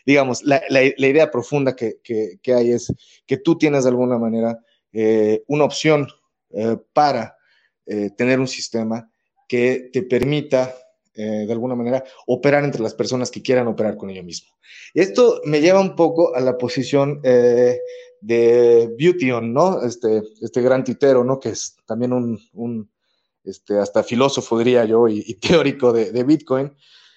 digamos, 0.06 0.42
la, 0.42 0.62
idea 0.70 1.30
profunda 1.30 1.76
que, 1.76 2.00
hay 2.46 2.72
es 2.72 2.92
que 3.26 3.36
tú 3.36 3.56
tienes 3.56 3.84
de 3.84 3.90
alguna 3.90 4.18
manera 4.18 4.58
eh, 4.92 5.44
una 5.46 5.64
opción 5.64 6.08
eh, 6.50 6.76
para 6.92 7.36
tener 8.16 8.38
un 8.38 8.48
sistema 8.48 9.10
que 9.48 9.90
te 9.92 10.02
permita, 10.02 10.74
eh, 11.14 11.44
de 11.46 11.52
alguna 11.52 11.74
manera, 11.74 12.04
operar 12.26 12.64
entre 12.64 12.82
las 12.82 12.94
personas 12.94 13.30
que 13.30 13.42
quieran 13.42 13.68
operar 13.68 13.96
con 13.96 14.10
ello 14.10 14.22
mismo. 14.22 14.50
Esto 14.94 15.40
me 15.44 15.60
lleva 15.60 15.80
un 15.80 15.94
poco 15.94 16.34
a 16.34 16.40
la 16.40 16.56
posición 16.56 17.20
eh, 17.22 17.78
de 18.20 18.94
Beautyon, 18.98 19.52
¿no? 19.52 19.82
Este, 19.82 20.22
este 20.40 20.62
gran 20.62 20.84
titero, 20.84 21.24
¿no? 21.24 21.38
Que 21.38 21.50
es 21.50 21.76
también 21.86 22.12
un, 22.12 22.90
este, 23.44 23.78
hasta 23.78 24.02
filósofo, 24.02 24.58
diría 24.58 24.84
yo, 24.84 25.08
y, 25.08 25.34
teórico 25.34 25.92
de, 25.92 26.24
Bitcoin, 26.24 26.72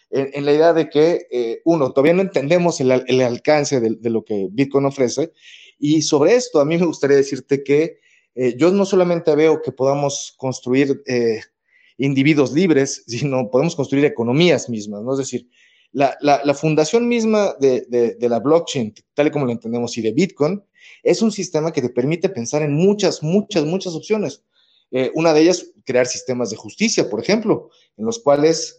en, 0.09 0.45
la 0.45 0.53
idea 0.53 0.73
de 0.73 0.89
que, 0.89 1.61
uno, 1.65 1.91
todavía 1.91 2.13
no 2.13 2.21
entendemos 2.21 2.79
el, 2.81 2.91
alcance 2.91 3.79
de, 3.79 4.09
lo 4.09 4.23
que 4.23 4.47
Bitcoin 4.51 4.85
ofrece, 4.85 5.31
Y 5.77 6.01
sobre 6.01 6.35
esto, 6.35 6.59
a 6.59 6.65
mí 6.65 6.77
me 6.77 6.85
gustaría 6.85 7.17
decirte 7.17 7.63
que 7.63 7.99
eh, 8.35 8.55
yo 8.57 8.69
no 8.71 8.85
solamente 8.85 9.33
veo 9.35 9.61
que 9.61 9.71
podamos 9.71 10.35
construir 10.37 11.01
eh, 11.07 11.39
individuos 11.97 12.53
libres, 12.53 13.03
sino 13.07 13.49
podemos 13.49 13.75
construir 13.75 14.05
economías 14.05 14.69
mismas, 14.69 15.01
¿no? 15.03 15.13
Es 15.13 15.19
decir, 15.19 15.47
la, 15.91 16.17
la, 16.19 16.53
fundación 16.53 17.07
misma 17.07 17.55
de, 17.61 17.85
de, 18.19 18.29
la 18.29 18.39
blockchain, 18.39 18.93
tal 19.13 19.27
y 19.27 19.31
como 19.31 19.45
lo 19.45 19.53
entendemos, 19.53 19.97
y 19.97 20.01
de 20.01 20.11
Bitcoin, 20.11 20.61
es 21.03 21.21
un 21.21 21.31
sistema 21.31 21.71
que 21.71 21.81
te 21.81 21.87
permite 21.87 22.27
pensar 22.27 22.63
en 22.63 22.73
muchas, 22.73 23.23
muchas, 23.23 23.63
muchas 23.63 23.93
opciones. 23.93 24.43
Eh, 24.91 25.09
una 25.15 25.33
de 25.33 25.41
ellas, 25.41 25.71
crear 25.85 26.05
sistemas 26.05 26.49
de 26.49 26.57
justicia, 26.57 27.09
por 27.09 27.21
ejemplo, 27.21 27.69
en 27.95 28.05
los 28.05 28.19
cuales 28.19 28.77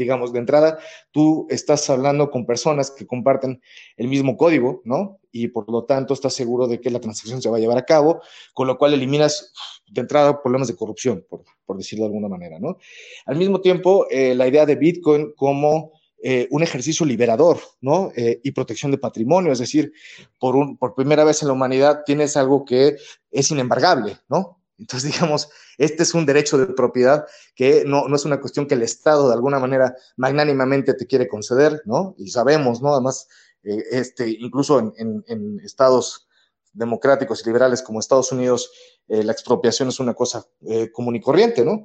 digamos, 0.00 0.32
de 0.32 0.38
entrada, 0.38 0.78
tú 1.10 1.46
estás 1.50 1.88
hablando 1.90 2.30
con 2.30 2.46
personas 2.46 2.90
que 2.90 3.06
comparten 3.06 3.60
el 3.96 4.08
mismo 4.08 4.36
código, 4.36 4.82
¿no? 4.84 5.20
Y 5.30 5.48
por 5.48 5.70
lo 5.70 5.84
tanto 5.84 6.14
estás 6.14 6.34
seguro 6.34 6.66
de 6.66 6.80
que 6.80 6.90
la 6.90 7.00
transacción 7.00 7.40
se 7.40 7.50
va 7.50 7.58
a 7.58 7.60
llevar 7.60 7.78
a 7.78 7.84
cabo, 7.84 8.20
con 8.54 8.66
lo 8.66 8.78
cual 8.78 8.94
eliminas 8.94 9.52
de 9.86 10.00
entrada 10.00 10.42
problemas 10.42 10.68
de 10.68 10.76
corrupción, 10.76 11.24
por, 11.28 11.44
decirlo 11.76 12.04
de 12.04 12.08
alguna 12.08 12.28
manera, 12.28 12.58
¿no? 12.58 12.78
Al 13.26 13.36
mismo 13.36 13.60
tiempo, 13.60 14.06
eh, 14.10 14.34
la 14.34 14.48
idea 14.48 14.66
de 14.66 14.74
Bitcoin 14.74 15.32
como 15.36 15.92
eh, 16.22 16.48
un 16.50 16.62
ejercicio 16.62 17.06
liberador, 17.06 17.58
¿no? 17.80 18.10
Eh, 18.16 18.40
y 18.42 18.50
protección 18.50 18.90
de 18.90 18.98
patrimonio, 18.98 19.52
es 19.52 19.58
decir, 19.58 19.92
por, 20.38 20.56
un, 20.56 20.76
por 20.76 20.94
primera 20.94 21.24
vez 21.24 21.42
en 21.42 21.48
la 21.48 21.54
humanidad 21.54 22.02
tienes 22.04 22.36
algo 22.36 22.64
que 22.64 22.96
es 23.30 23.50
inembargable, 23.50 24.16
¿no? 24.28 24.59
Entonces, 24.80 25.12
digamos, 25.12 25.48
este 25.78 26.02
es 26.02 26.14
un 26.14 26.26
derecho 26.26 26.58
de 26.58 26.66
propiedad 26.66 27.26
que 27.54 27.84
no, 27.86 28.08
no, 28.08 28.16
es 28.16 28.24
una 28.24 28.40
cuestión 28.40 28.66
que 28.66 28.74
el 28.74 28.82
Estado 28.82 29.28
de 29.28 29.34
alguna 29.34 29.60
manera 29.60 29.94
magnánimamente 30.16 30.94
te 30.94 31.06
quiere 31.06 31.28
conceder, 31.28 31.82
¿no? 31.84 32.14
Y 32.18 32.30
sabemos, 32.30 32.82
¿no? 32.82 32.92
Además, 32.92 33.28
eh, 33.62 33.84
este, 33.92 34.28
incluso 34.28 34.92
en, 34.96 35.24
en, 35.26 35.60
estados 35.60 36.26
democráticos 36.72 37.42
y 37.42 37.46
liberales 37.46 37.82
como 37.82 38.00
Estados 38.00 38.32
Unidos, 38.32 38.70
eh, 39.08 39.22
la 39.22 39.32
expropiación 39.32 39.88
es 39.88 40.00
una 40.00 40.14
cosa 40.14 40.46
eh, 40.66 40.90
común 40.90 41.16
y 41.16 41.20
corriente, 41.20 41.64
¿no? 41.64 41.84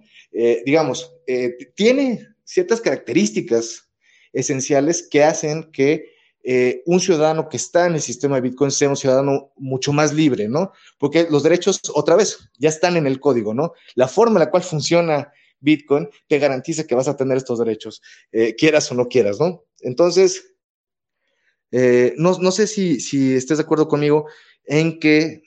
digamos, 0.66 1.14
tiene 1.76 2.28
ciertas 2.44 2.82
características 2.82 3.90
esenciales 4.34 5.08
que 5.10 5.24
hacen 5.24 5.72
que 5.72 6.15
eh, 6.48 6.84
un 6.86 7.00
ciudadano 7.00 7.50
que 7.50 7.58
está 7.58 7.88
en 7.88 7.96
el 7.96 8.02
sistema 8.02 8.36
de 8.36 8.42
Bitcoin 8.42 8.70
sea 8.70 8.88
un 8.88 8.96
ciudadano 8.96 9.52
mucho 9.58 9.92
más 9.92 10.14
libre, 10.14 10.48
¿no? 10.48 10.74
Porque 11.00 11.26
los 11.28 11.42
derechos, 11.42 11.82
otra 11.96 12.16
vez, 12.16 12.38
ya 12.60 12.70
están 12.70 12.98
en 12.98 13.08
el 13.08 13.20
código, 13.20 13.56
¿no? 13.56 13.74
La 13.96 14.08
forma 14.08 14.36
en 14.36 14.46
la 14.46 14.52
cual 14.52 14.62
funciona 14.62 15.34
Bitcoin 15.60 16.08
te 16.28 16.38
garantiza 16.38 16.86
que 16.86 16.94
vas 16.94 17.08
a 17.08 17.18
tener 17.18 17.38
estos 17.38 17.58
derechos, 17.58 18.00
eh, 18.32 18.54
quieras 18.54 18.92
o 18.92 18.96
no 18.96 19.08
quieras, 19.08 19.40
¿no? 19.40 19.64
Entonces, 19.80 20.54
eh, 21.72 22.14
no, 22.18 22.52
sé 22.52 22.68
si, 22.68 23.00
si, 23.00 23.34
estés 23.34 23.58
de 23.58 23.64
acuerdo 23.64 23.88
conmigo 23.88 24.28
en 24.66 25.00
que, 25.00 25.42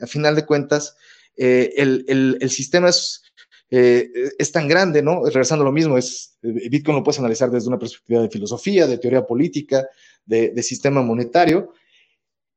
a 0.00 0.08
final 0.08 0.34
de 0.34 0.46
cuentas, 0.46 0.96
el, 1.36 2.04
el, 2.40 2.50
sistema 2.50 2.88
es, 2.88 3.22
es 3.70 4.50
tan 4.50 4.66
grande, 4.66 5.00
¿no? 5.00 5.24
Regresando 5.26 5.62
a 5.62 5.66
lo 5.66 5.72
mismo, 5.72 5.96
es, 5.96 6.36
Bitcoin 6.42 6.96
lo 6.96 7.04
puedes 7.04 7.20
analizar 7.20 7.52
desde 7.52 7.68
una 7.68 7.78
perspectiva 7.78 8.22
de 8.22 8.30
filosofía, 8.30 8.88
de 8.88 8.98
teoría 8.98 9.24
política, 9.24 9.86
de, 10.26 10.62
sistema 10.62 11.02
monetario, 11.02 11.72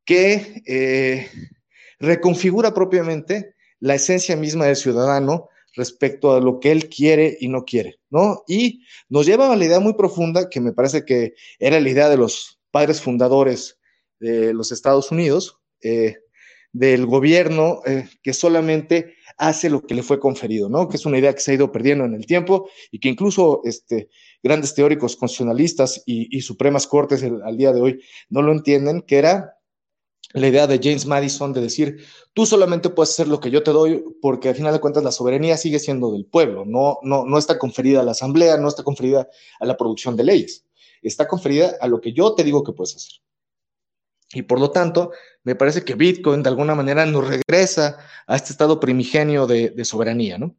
que 0.06 0.62
eh, 0.66 1.28
reconfigura 2.00 2.74
propiamente 2.74 3.56
la 3.80 3.96
esencia 3.96 4.36
misma 4.36 4.66
del 4.66 4.76
ciudadano 4.76 5.50
respecto 5.76 6.34
a 6.34 6.40
lo 6.40 6.60
que 6.60 6.72
él 6.72 6.90
quiere 6.90 7.38
y 7.40 7.48
no 7.48 7.66
quiere, 7.66 8.00
¿no? 8.10 8.44
Y 8.48 8.84
nos 9.10 9.26
lleva 9.26 9.52
a 9.52 9.56
la 9.56 9.66
idea 9.66 9.80
muy 9.80 9.94
profunda 9.94 10.50
que 10.50 10.62
me 10.62 10.72
parece 10.72 11.04
que 11.04 11.34
era 11.60 11.80
la 11.80 11.90
idea 11.90 12.10
de 12.10 12.18
los 12.18 12.60
padres 12.72 13.02
fundadores 13.02 13.80
de 14.20 14.54
los 14.54 14.72
Estados 14.72 15.12
Unidos, 15.12 15.60
eh, 15.82 16.18
del 16.72 17.06
gobierno 17.06 17.82
eh, 17.86 18.08
que 18.24 18.34
solamente 18.34 19.16
hace 19.38 19.70
lo 19.70 19.82
que 19.82 19.94
le 19.94 20.04
fue 20.04 20.20
conferido, 20.20 20.70
¿no? 20.70 20.90
Que 20.90 20.98
es 20.98 21.06
una 21.06 21.20
idea 21.20 21.34
que 21.34 21.40
se 21.40 21.52
ha 21.52 21.56
ido 21.56 21.72
perdiendo 21.72 22.06
en 22.06 22.16
el 22.16 22.26
tiempo 22.26 22.70
y 22.92 23.00
que 23.00 23.10
incluso 23.10 23.62
este, 23.64 24.10
grandes 24.44 24.76
teóricos 24.76 25.16
constitucionalistas 25.16 26.04
y, 26.06 26.42
supremas 26.42 26.86
cortes 26.86 27.24
al 27.24 27.58
día 27.58 27.72
de 27.72 27.82
hoy 27.82 28.04
no 28.30 28.42
lo 28.42 28.52
entienden, 28.52 29.02
que 29.02 29.18
era 29.18 29.58
la 30.34 30.48
idea 30.48 30.68
de 30.68 30.80
James 30.84 31.06
Madison 31.06 31.54
de 31.54 31.62
decir, 31.62 32.06
tú 32.34 32.46
solamente 32.46 32.90
puedes 32.90 33.12
hacer 33.12 33.28
lo 33.28 33.40
que 33.40 33.52
yo 33.52 33.64
te 33.64 33.72
doy 33.72 34.04
porque 34.22 34.50
al 34.50 34.56
final 34.56 34.74
de 34.74 34.80
cuentas 34.80 35.04
la 35.04 35.12
soberanía 35.12 35.58
sigue 35.58 35.80
siendo 35.80 36.12
del 36.12 36.26
pueblo, 36.26 36.66
no, 36.66 36.98
no, 37.04 37.26
no 37.26 37.38
está 37.38 37.58
conferida 37.58 38.02
a 38.02 38.04
la 38.04 38.12
asamblea, 38.12 38.58
no 38.58 38.68
está 38.68 38.84
conferida 38.84 39.30
a 39.60 39.66
la 39.66 39.78
producción 39.78 40.18
de 40.18 40.24
leyes, 40.24 40.66
está 41.02 41.28
conferida 41.28 41.76
a 41.80 41.88
lo 41.88 42.02
que 42.02 42.14
yo 42.14 42.36
te 42.36 42.44
digo 42.44 42.64
que 42.64 42.74
puedes 42.74 42.96
hacer. 42.96 43.22
Y 44.34 44.42
por 44.42 44.60
lo 44.60 44.72
tanto, 44.72 45.12
me 45.44 45.56
parece 45.56 45.86
que 45.86 45.94
Bitcoin 45.94 46.42
de 46.42 46.50
alguna 46.50 46.74
manera 46.74 47.06
nos 47.06 47.28
regresa 47.28 48.00
a 48.26 48.36
este 48.36 48.52
estado 48.52 48.80
primigenio 48.80 49.46
de, 49.46 49.70
de 49.70 49.86
soberanía, 49.86 50.40
¿no? 50.40 50.56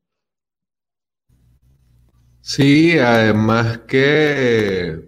Sí, 2.50 2.96
además 2.98 3.78
que 3.88 5.04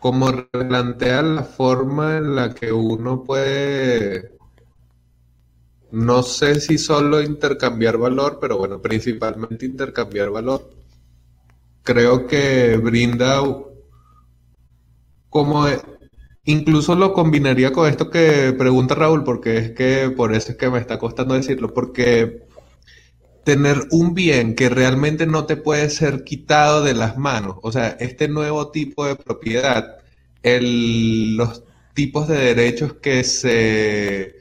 como 0.00 0.26
plantea 0.50 1.22
la 1.22 1.44
forma 1.44 2.18
en 2.18 2.36
la 2.36 2.52
que 2.54 2.70
uno 2.72 3.24
puede, 3.24 4.32
no 5.92 6.24
sé 6.24 6.58
si 6.58 6.76
solo 6.76 7.22
intercambiar 7.22 7.96
valor, 7.96 8.38
pero 8.40 8.58
bueno, 8.58 8.82
principalmente 8.82 9.64
intercambiar 9.64 10.30
valor. 10.30 10.68
Creo 11.84 12.26
que 12.26 12.76
brinda 12.78 13.40
como 15.28 15.66
incluso 16.44 16.94
lo 16.94 17.12
combinaría 17.12 17.72
con 17.72 17.88
esto 17.88 18.10
que 18.10 18.54
pregunta 18.58 18.94
Raúl, 18.94 19.24
porque 19.24 19.58
es 19.58 19.70
que 19.72 20.10
por 20.16 20.34
eso 20.34 20.52
es 20.52 20.58
que 20.58 20.70
me 20.70 20.78
está 20.78 20.98
costando 20.98 21.34
decirlo, 21.34 21.72
porque 21.72 22.42
tener 23.44 23.88
un 23.90 24.14
bien 24.14 24.54
que 24.54 24.68
realmente 24.68 25.26
no 25.26 25.46
te 25.46 25.56
puede 25.56 25.90
ser 25.90 26.24
quitado 26.24 26.82
de 26.82 26.94
las 26.94 27.16
manos. 27.18 27.56
O 27.62 27.72
sea, 27.72 27.88
este 28.00 28.28
nuevo 28.28 28.70
tipo 28.70 29.06
de 29.06 29.16
propiedad, 29.16 29.98
los 30.42 31.64
tipos 31.94 32.28
de 32.28 32.36
derechos 32.54 32.94
que 32.94 33.24
se 33.24 34.36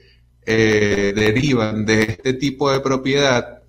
eh, 0.46 1.14
derivan 1.16 1.86
de 1.86 2.04
este 2.04 2.34
tipo 2.34 2.72
de 2.72 2.80
propiedad, 2.82 3.62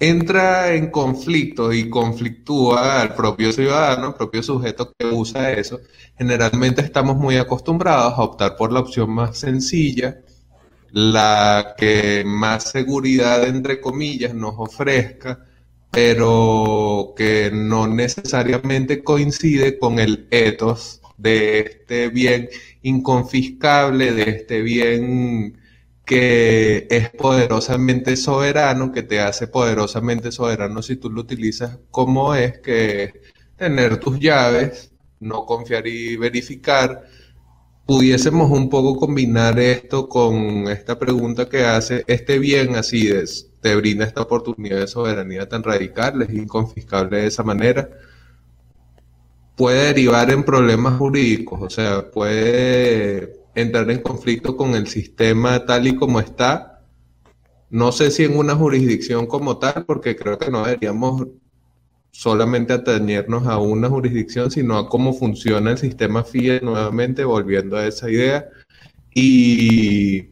entra 0.00 0.74
en 0.74 0.90
conflicto 0.90 1.72
y 1.72 1.88
conflictúa 1.90 3.00
al 3.00 3.14
propio 3.14 3.52
ciudadano, 3.52 4.08
al 4.08 4.14
propio 4.14 4.42
sujeto 4.42 4.92
que 4.96 5.06
usa 5.06 5.52
eso. 5.52 5.80
Generalmente 6.16 6.82
estamos 6.82 7.16
muy 7.16 7.36
acostumbrados 7.36 8.14
a 8.14 8.22
optar 8.22 8.56
por 8.56 8.72
la 8.72 8.80
opción 8.80 9.10
más 9.10 9.38
sencilla, 9.38 10.20
la 10.92 11.74
que 11.76 12.24
más 12.26 12.70
seguridad, 12.70 13.46
entre 13.46 13.80
comillas, 13.80 14.34
nos 14.34 14.54
ofrezca, 14.58 15.44
pero 15.90 17.14
que 17.16 17.50
no 17.52 17.86
necesariamente 17.86 19.02
coincide 19.02 19.78
con 19.78 19.98
el 19.98 20.26
ethos 20.30 21.00
de 21.16 21.60
este 21.60 22.08
bien 22.08 22.48
inconfiscable, 22.82 24.12
de 24.12 24.22
este 24.30 24.62
bien 24.62 25.58
que 26.04 26.86
es 26.90 27.10
poderosamente 27.10 28.16
soberano, 28.16 28.92
que 28.92 29.02
te 29.02 29.20
hace 29.20 29.46
poderosamente 29.46 30.32
soberano 30.32 30.80
si 30.82 30.96
tú 30.96 31.10
lo 31.10 31.20
utilizas 31.20 31.78
como 31.90 32.34
es, 32.34 32.60
que 32.60 33.12
tener 33.56 33.98
tus 33.98 34.18
llaves, 34.18 34.92
no 35.20 35.44
confiar 35.44 35.86
y 35.86 36.16
verificar, 36.16 37.04
pudiésemos 37.88 38.50
un 38.50 38.68
poco 38.68 38.96
combinar 38.96 39.58
esto 39.58 40.10
con 40.10 40.68
esta 40.68 40.98
pregunta 40.98 41.48
que 41.48 41.64
hace, 41.64 42.04
este 42.06 42.38
bien 42.38 42.76
así 42.76 43.08
es, 43.08 43.50
te 43.62 43.74
brinda 43.76 44.04
esta 44.04 44.20
oportunidad 44.20 44.80
de 44.80 44.86
soberanía 44.86 45.48
tan 45.48 45.62
radical, 45.62 46.20
es 46.20 46.28
inconfiscable 46.28 47.22
de 47.22 47.26
esa 47.28 47.42
manera, 47.44 47.88
puede 49.56 49.86
derivar 49.86 50.30
en 50.30 50.44
problemas 50.44 50.98
jurídicos, 50.98 51.62
o 51.62 51.70
sea, 51.70 52.10
puede 52.10 53.40
entrar 53.54 53.90
en 53.90 54.02
conflicto 54.02 54.54
con 54.54 54.74
el 54.74 54.86
sistema 54.86 55.64
tal 55.64 55.86
y 55.86 55.96
como 55.96 56.20
está. 56.20 56.82
No 57.70 57.90
sé 57.92 58.10
si 58.10 58.24
en 58.24 58.36
una 58.36 58.54
jurisdicción 58.54 59.26
como 59.26 59.56
tal, 59.56 59.86
porque 59.86 60.14
creo 60.14 60.38
que 60.38 60.50
no 60.50 60.62
deberíamos 60.62 61.26
solamente 62.10 62.72
atenernos 62.72 63.46
a 63.46 63.58
una 63.58 63.88
jurisdicción, 63.88 64.50
sino 64.50 64.78
a 64.78 64.88
cómo 64.88 65.12
funciona 65.12 65.70
el 65.70 65.78
sistema 65.78 66.24
FIE 66.24 66.60
nuevamente, 66.60 67.24
volviendo 67.24 67.76
a 67.76 67.86
esa 67.86 68.10
idea. 68.10 68.48
Y 69.14 70.30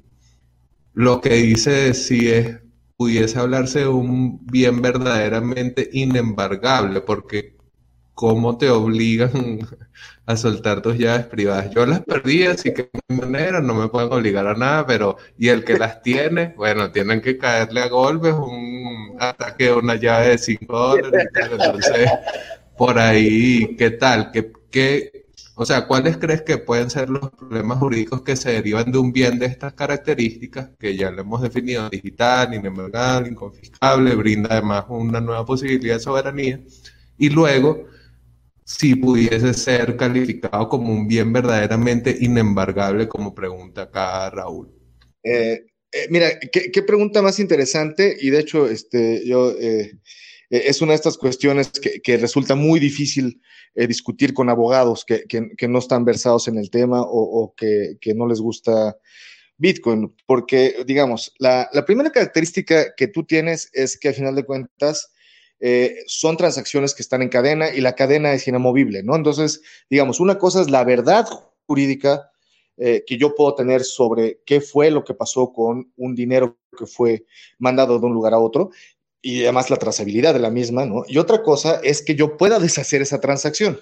lo 0.94 1.20
que 1.20 1.34
dice 1.34 1.94
si 1.94 2.28
es, 2.28 2.58
pudiese 2.96 3.38
hablarse 3.38 3.80
de 3.80 3.88
un 3.88 4.44
bien 4.46 4.80
verdaderamente 4.82 5.88
inembargable, 5.92 7.00
porque 7.02 7.55
cómo 8.16 8.56
te 8.56 8.70
obligan 8.70 9.60
a 10.26 10.36
soltar 10.36 10.80
tus 10.80 10.96
llaves 10.98 11.26
privadas. 11.26 11.70
Yo 11.70 11.84
las 11.84 12.00
perdí, 12.00 12.44
así 12.44 12.72
que 12.72 12.90
de 13.08 13.16
manera 13.16 13.60
no 13.60 13.74
me 13.74 13.88
pueden 13.88 14.10
obligar 14.12 14.46
a 14.46 14.54
nada, 14.54 14.86
pero 14.86 15.18
y 15.38 15.48
el 15.48 15.64
que 15.64 15.78
las 15.78 16.02
tiene, 16.02 16.54
bueno, 16.56 16.90
tienen 16.90 17.20
que 17.20 17.36
caerle 17.36 17.82
a 17.82 17.88
golpes 17.88 18.32
un 18.32 19.16
ataque 19.20 19.64
de 19.64 19.74
una 19.74 19.96
llave 19.96 20.30
de 20.30 20.38
5 20.38 20.78
dólares. 20.78 21.28
Entonces, 21.52 22.10
por 22.78 22.98
ahí, 22.98 23.76
¿qué 23.76 23.90
tal? 23.90 24.30
¿Qué, 24.32 24.50
qué, 24.70 25.26
O 25.54 25.66
sea, 25.66 25.86
¿cuáles 25.86 26.16
crees 26.16 26.40
que 26.40 26.56
pueden 26.56 26.88
ser 26.88 27.10
los 27.10 27.30
problemas 27.30 27.78
jurídicos 27.78 28.22
que 28.22 28.36
se 28.36 28.52
derivan 28.52 28.90
de 28.92 28.98
un 28.98 29.12
bien 29.12 29.38
de 29.38 29.46
estas 29.46 29.74
características, 29.74 30.70
que 30.78 30.96
ya 30.96 31.10
lo 31.10 31.20
hemos 31.20 31.42
definido, 31.42 31.90
digital, 31.90 32.54
inembargable, 32.54 33.28
inconfiscable, 33.28 34.14
brinda 34.14 34.48
además 34.52 34.86
una 34.88 35.20
nueva 35.20 35.44
posibilidad 35.44 35.96
de 35.96 36.00
soberanía? 36.00 36.60
Y 37.18 37.30
luego, 37.30 37.84
si 38.66 38.96
pudiese 38.96 39.54
ser 39.54 39.96
calificado 39.96 40.68
como 40.68 40.92
un 40.92 41.06
bien 41.06 41.32
verdaderamente 41.32 42.16
inembargable, 42.18 43.06
como 43.06 43.32
pregunta 43.32 43.82
acá 43.82 44.28
Raúl. 44.28 44.74
Eh, 45.22 45.66
eh, 45.92 46.06
mira, 46.10 46.30
¿qué, 46.50 46.82
pregunta 46.82 47.22
más 47.22 47.38
interesante, 47.38 48.16
y 48.20 48.30
de 48.30 48.40
hecho, 48.40 48.68
este, 48.68 49.24
yo... 49.24 49.52
Eh, 49.52 49.92
es 50.48 50.80
una 50.80 50.92
de 50.92 50.96
estas 50.96 51.18
cuestiones 51.18 51.72
que, 51.72 52.16
resulta 52.18 52.54
muy 52.54 52.78
difícil 52.78 53.42
discutir 53.74 54.32
con 54.32 54.48
abogados 54.48 55.04
que, 55.04 55.24
no 55.68 55.80
están 55.80 56.04
versados 56.04 56.46
en 56.46 56.56
el 56.56 56.70
tema 56.70 57.02
o, 57.02 57.52
que, 57.56 58.14
no 58.14 58.28
les 58.28 58.40
gusta 58.40 58.96
Bitcoin, 59.58 60.14
porque, 60.24 60.76
digamos, 60.86 61.34
la, 61.40 61.68
la, 61.72 61.84
primera 61.84 62.12
característica 62.12 62.94
que 62.96 63.08
tú 63.08 63.24
tienes 63.24 63.68
es 63.72 63.98
que 63.98 64.06
al 64.06 64.14
final 64.14 64.36
de 64.36 64.44
cuentas 64.44 65.12
eh, 65.60 65.96
son 66.06 66.36
transacciones 66.36 66.94
que 66.94 67.02
están 67.02 67.22
en 67.22 67.28
cadena 67.28 67.70
y 67.70 67.80
la 67.80 67.94
cadena 67.94 68.32
es 68.32 68.46
inamovible, 68.46 69.02
¿no? 69.02 69.16
Entonces, 69.16 69.62
digamos, 69.88 70.20
una 70.20 70.38
cosa 70.38 70.60
es 70.60 70.70
la 70.70 70.84
verdad 70.84 71.26
jurídica 71.66 72.30
eh, 72.76 73.04
que 73.06 73.16
yo 73.16 73.34
puedo 73.34 73.54
tener 73.54 73.84
sobre 73.84 74.40
qué 74.44 74.60
fue 74.60 74.90
lo 74.90 75.02
que 75.02 75.14
pasó 75.14 75.52
con 75.52 75.92
un 75.96 76.14
dinero 76.14 76.58
que 76.76 76.86
fue 76.86 77.24
mandado 77.58 77.98
de 77.98 78.06
un 78.06 78.12
lugar 78.12 78.34
a 78.34 78.38
otro 78.38 78.70
y 79.22 79.44
además 79.44 79.70
la 79.70 79.78
trazabilidad 79.78 80.34
de 80.34 80.40
la 80.40 80.50
misma, 80.50 80.84
¿no? 80.84 81.04
Y 81.08 81.18
otra 81.18 81.42
cosa 81.42 81.80
es 81.82 82.02
que 82.02 82.14
yo 82.14 82.36
pueda 82.36 82.58
deshacer 82.58 83.02
esa 83.02 83.18
transacción. 83.18 83.78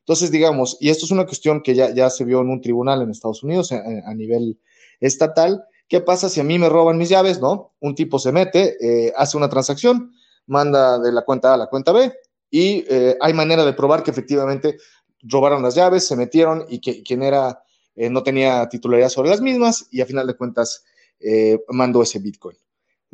Entonces, 0.00 0.30
digamos, 0.30 0.76
y 0.80 0.90
esto 0.90 1.06
es 1.06 1.10
una 1.10 1.24
cuestión 1.24 1.62
que 1.62 1.74
ya, 1.74 1.92
ya 1.94 2.10
se 2.10 2.24
vio 2.24 2.42
en 2.42 2.50
un 2.50 2.60
tribunal 2.60 3.00
en 3.00 3.10
Estados 3.10 3.42
Unidos 3.42 3.72
a, 3.72 4.14
nivel 4.14 4.60
estatal, 5.00 5.64
¿qué 5.88 6.02
pasa 6.02 6.28
si 6.28 6.40
a 6.40 6.44
mí 6.44 6.58
me 6.58 6.68
roban 6.68 6.98
mis 6.98 7.08
llaves, 7.08 7.40
¿no? 7.40 7.74
Un 7.80 7.94
tipo 7.94 8.18
se 8.18 8.30
mete, 8.30 8.76
eh, 8.80 9.12
hace 9.16 9.38
una 9.38 9.48
transacción, 9.48 10.12
manda 10.46 10.98
de 10.98 11.12
la 11.12 11.22
cuenta 11.22 11.50
A 11.50 11.54
a 11.54 11.58
la 11.58 11.66
cuenta 11.66 11.92
B 11.92 12.12
y 12.50 12.84
eh, 12.88 13.16
hay 13.20 13.32
manera 13.32 13.64
de 13.64 13.72
probar 13.72 14.02
que 14.02 14.10
efectivamente 14.10 14.76
robaron 15.22 15.62
las 15.62 15.74
llaves, 15.74 16.06
se 16.06 16.16
metieron 16.16 16.64
y 16.68 16.80
que 16.80 17.02
quien 17.02 17.22
era 17.22 17.62
eh, 17.94 18.10
no 18.10 18.22
tenía 18.22 18.68
titularidad 18.68 19.08
sobre 19.08 19.30
las 19.30 19.40
mismas 19.40 19.86
y 19.90 20.00
a 20.00 20.06
final 20.06 20.26
de 20.26 20.34
cuentas 20.34 20.84
eh, 21.20 21.58
mandó 21.68 22.02
ese 22.02 22.18
Bitcoin. 22.18 22.56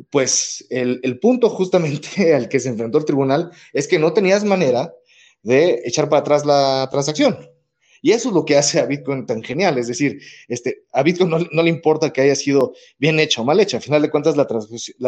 Pues 0.09 0.65
el, 0.69 0.99
el, 1.03 1.19
punto 1.19 1.49
justamente 1.49 2.33
al 2.35 2.49
que 2.49 2.59
se 2.59 2.69
enfrentó 2.69 2.97
el 2.97 3.05
tribunal 3.05 3.51
es 3.73 3.87
que 3.87 3.99
no 3.99 4.13
tenías 4.13 4.43
manera 4.43 4.93
de 5.43 5.81
echar 5.85 6.09
para 6.09 6.21
atrás 6.21 6.45
la 6.45 6.87
transacción. 6.91 7.37
Y 8.01 8.11
eso 8.11 8.29
es 8.29 8.35
lo 8.35 8.45
que 8.45 8.57
hace 8.57 8.79
a 8.79 8.85
Bitcoin 8.85 9.25
tan 9.25 9.43
genial. 9.43 9.77
Es 9.77 9.87
decir, 9.87 10.21
este, 10.47 10.85
a 10.91 11.03
Bitcoin 11.03 11.29
no, 11.29 11.63
le 11.63 11.69
importa 11.69 12.11
que 12.11 12.21
haya 12.21 12.35
sido 12.35 12.73
bien 12.97 13.19
hecha 13.19 13.41
o 13.41 13.45
mal 13.45 13.59
hecha. 13.59 13.77
Al 13.77 13.83
final 13.83 14.01
de 14.01 14.09
cuentas, 14.09 14.35
la, 14.35 14.47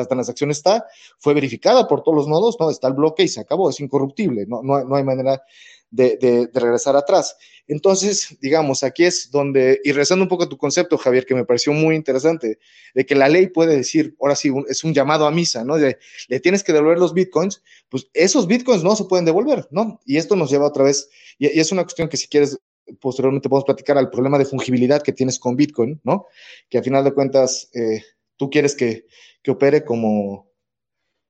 transacción 0.05 0.51
está, 0.51 0.85
fue 1.17 1.33
verificada 1.33 1.87
por 1.87 2.03
todos 2.03 2.17
los 2.17 2.27
nodos, 2.27 2.57
¿no? 2.59 2.69
Está 2.69 2.87
el 2.87 2.93
bloque 2.93 3.23
y 3.23 3.27
se 3.27 3.41
acabó, 3.41 3.69
es 3.69 3.79
incorruptible, 3.79 4.45
no, 4.47 4.61
no, 4.61 4.95
hay 4.95 5.03
manera 5.03 5.41
de, 5.89 6.49
regresar 6.53 6.95
atrás. 6.95 7.35
Entonces, 7.67 8.37
digamos, 8.41 8.83
aquí 8.83 9.05
es 9.05 9.31
donde, 9.31 9.79
y 9.83 9.91
rezando 9.93 10.23
un 10.23 10.29
poco 10.29 10.43
a 10.43 10.49
tu 10.49 10.57
concepto, 10.57 10.97
Javier, 10.97 11.25
que 11.25 11.33
me 11.33 11.45
pareció 11.45 11.73
muy 11.73 11.95
interesante, 11.95 12.59
de 12.93 13.05
que 13.05 13.15
la 13.15 13.29
ley 13.29 13.47
puede 13.47 13.75
decir, 13.75 14.15
ahora 14.21 14.35
sí, 14.35 14.51
es 14.67 14.83
un 14.83 14.93
llamado 14.93 15.25
a 15.25 15.31
misa, 15.31 15.63
¿no? 15.63 15.77
Le 15.77 16.39
tienes 16.41 16.63
que 16.63 16.73
devolver 16.73 16.99
los 16.99 17.13
bitcoins, 17.13 17.63
pues 17.89 18.07
esos 18.13 18.47
bitcoins 18.47 18.83
no 18.83 18.95
se 18.95 19.05
pueden 19.05 19.25
devolver, 19.25 19.67
¿no? 19.71 20.01
Y 20.05 20.17
esto 20.17 20.35
nos 20.35 20.51
lleva 20.51 20.67
otra 20.67 20.83
vez, 20.83 21.09
y 21.39 21.47
es 21.59 21.71
una 21.71 21.83
cuestión 21.83 22.09
que 22.09 22.17
si 22.17 22.27
quieres 22.27 22.59
posteriormente 22.99 23.49
podemos 23.49 23.65
platicar 23.65 23.97
al 23.97 24.09
problema 24.09 24.37
de 24.37 24.45
fungibilidad 24.45 25.01
que 25.01 25.13
tienes 25.13 25.39
con 25.39 25.55
Bitcoin, 25.55 25.99
¿no? 26.03 26.27
Que 26.69 26.77
al 26.77 26.83
final 26.83 27.03
de 27.03 27.13
cuentas 27.13 27.69
eh, 27.73 28.03
tú 28.37 28.49
quieres 28.49 28.75
que, 28.75 29.05
que, 29.41 29.51
opere 29.51 29.83
como, 29.83 30.51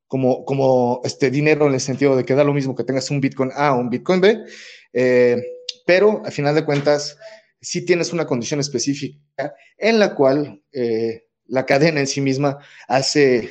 como, 0.07 0.45
como 0.45 1.01
este 1.03 1.29
dinero 1.29 1.67
en 1.67 1.73
el 1.73 1.79
sentido 1.79 2.15
de 2.15 2.25
que 2.25 2.35
da 2.35 2.43
lo 2.43 2.53
mismo 2.53 2.75
que 2.75 2.83
tengas 2.83 3.09
un 3.11 3.21
Bitcoin 3.21 3.51
A 3.55 3.73
o 3.73 3.79
un 3.79 3.89
Bitcoin 3.89 4.21
B, 4.21 4.37
eh, 4.93 5.41
pero 5.85 6.21
al 6.25 6.31
final 6.31 6.55
de 6.55 6.65
cuentas 6.65 7.17
sí 7.61 7.85
tienes 7.85 8.13
una 8.13 8.25
condición 8.25 8.59
específica 8.59 9.55
en 9.77 9.99
la 9.99 10.15
cual 10.15 10.61
eh, 10.71 11.23
la 11.45 11.65
cadena 11.65 11.99
en 11.99 12.07
sí 12.07 12.21
misma 12.21 12.59
hace, 12.87 13.49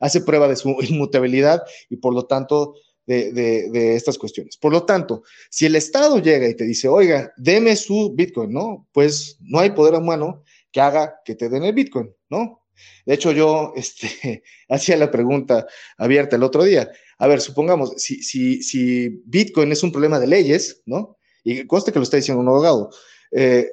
hace 0.00 0.20
prueba 0.22 0.48
de 0.48 0.56
su 0.56 0.76
inmutabilidad 0.82 1.62
y 1.88 1.96
por 1.96 2.14
lo 2.14 2.26
tanto 2.26 2.74
de, 3.08 3.96
estas 3.96 4.18
cuestiones. 4.18 4.56
Por 4.56 4.72
lo 4.72 4.84
tanto, 4.84 5.22
si 5.50 5.66
el 5.66 5.76
Estado 5.76 6.18
llega 6.18 6.48
y 6.48 6.54
te 6.54 6.64
dice, 6.64 6.88
oiga, 6.88 7.32
deme 7.36 7.74
su 7.76 8.12
Bitcoin, 8.14 8.52
¿no? 8.52 8.86
Pues 8.92 9.38
no 9.40 9.60
hay 9.60 9.70
poder 9.70 9.94
humano 9.94 10.42
que 10.70 10.80
haga 10.80 11.14
que 11.24 11.34
te 11.34 11.48
den 11.48 11.64
el 11.64 11.72
Bitcoin, 11.72 12.14
¿no? 12.28 12.62
De 13.06 13.14
hecho, 13.14 13.32
yo 13.32 13.72
este, 13.76 14.42
hacía 14.68 14.96
la 14.96 15.10
pregunta 15.10 15.66
abierta 15.96 16.36
el 16.36 16.42
otro 16.42 16.64
día. 16.64 16.90
A 17.18 17.26
ver, 17.26 17.40
supongamos, 17.40 17.94
si, 17.96 19.22
Bitcoin 19.24 19.72
es 19.72 19.82
un 19.82 19.92
problema 19.92 20.20
de 20.20 20.26
leyes, 20.26 20.82
¿no? 20.84 21.16
Y 21.42 21.66
conste 21.66 21.92
que 21.92 21.98
lo 21.98 22.02
está 22.02 22.18
diciendo 22.18 22.42
un 22.42 22.48
abogado, 22.48 22.90
eh, 23.32 23.70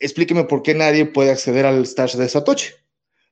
explíqueme 0.00 0.44
por 0.44 0.62
qué 0.62 0.74
nadie 0.74 1.06
puede 1.06 1.30
acceder 1.30 1.64
al 1.64 1.86
stash 1.86 2.16
de 2.16 2.28
Satoshi. 2.28 2.72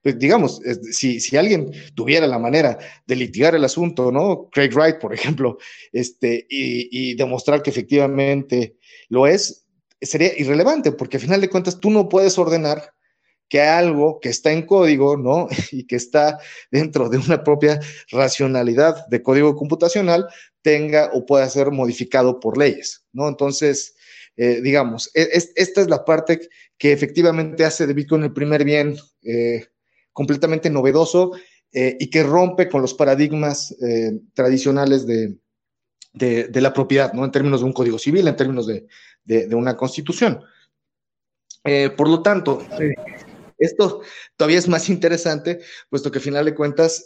Pues, 0.06 0.20
digamos, 0.20 0.60
si, 0.92 1.18
si, 1.18 1.36
alguien 1.36 1.72
tuviera 1.96 2.28
la 2.28 2.38
manera 2.38 2.78
de 3.08 3.16
litigar 3.16 3.56
el 3.56 3.64
asunto, 3.64 4.12
¿no? 4.12 4.48
Craig 4.52 4.70
Wright, 4.72 5.00
por 5.00 5.12
ejemplo, 5.12 5.58
este, 5.90 6.46
y, 6.48 7.16
demostrar 7.16 7.60
que 7.60 7.70
efectivamente 7.70 8.76
lo 9.08 9.26
es, 9.26 9.66
sería 10.00 10.30
irrelevante, 10.38 10.92
porque 10.92 11.16
al 11.16 11.24
final 11.24 11.40
de 11.40 11.50
cuentas 11.50 11.80
tú 11.80 11.90
no 11.90 12.08
puedes 12.08 12.38
ordenar 12.38 12.92
que 13.48 13.60
algo 13.62 14.20
que 14.20 14.28
está 14.28 14.52
en 14.52 14.64
código, 14.64 15.16
¿no? 15.16 15.48
Y 15.72 15.88
que 15.88 15.96
está 15.96 16.38
dentro 16.70 17.08
de 17.08 17.18
una 17.18 17.42
propia 17.42 17.80
racionalidad 18.12 19.08
de 19.08 19.24
código 19.24 19.56
computacional, 19.56 20.28
tenga 20.62 21.10
o 21.14 21.26
pueda 21.26 21.48
ser 21.48 21.72
modificado 21.72 22.38
por 22.38 22.58
leyes, 22.58 23.04
¿no? 23.12 23.26
Entonces, 23.28 23.96
eh, 24.36 24.60
digamos, 24.62 25.10
e, 25.14 25.30
esta 25.32 25.80
es 25.80 25.88
la 25.88 26.04
parte 26.04 26.48
que 26.78 26.92
efectivamente 26.92 27.64
hace 27.64 27.88
de 27.88 27.94
Bitcoin 27.94 28.22
el 28.22 28.32
primer 28.32 28.62
bien 28.62 28.96
eh, 29.24 29.66
completamente 30.16 30.70
novedoso 30.70 31.32
eh, 31.72 31.94
y 32.00 32.08
que 32.08 32.22
rompe 32.22 32.70
con 32.70 32.80
los 32.80 32.94
paradigmas 32.94 33.76
eh, 33.82 34.18
tradicionales 34.32 35.06
de, 35.06 35.36
de, 36.14 36.60
la 36.62 36.72
propiedad, 36.72 37.12
¿no? 37.12 37.22
En 37.22 37.30
términos 37.30 37.60
de 37.60 37.66
un 37.66 37.74
código 37.74 37.98
civil, 37.98 38.26
en 38.26 38.34
términos 38.34 38.66
de, 38.66 38.86
de 39.24 39.54
una 39.54 39.76
constitución. 39.76 40.42
Eh, 41.64 41.90
por 41.90 42.08
lo 42.08 42.22
tanto, 42.22 42.62
esto 43.58 44.00
todavía 44.38 44.58
es 44.58 44.68
más 44.68 44.88
interesante, 44.88 45.60
puesto 45.90 46.10
que 46.10 46.16
al 46.16 46.24
final 46.24 46.46
de 46.46 46.54
cuentas, 46.54 47.04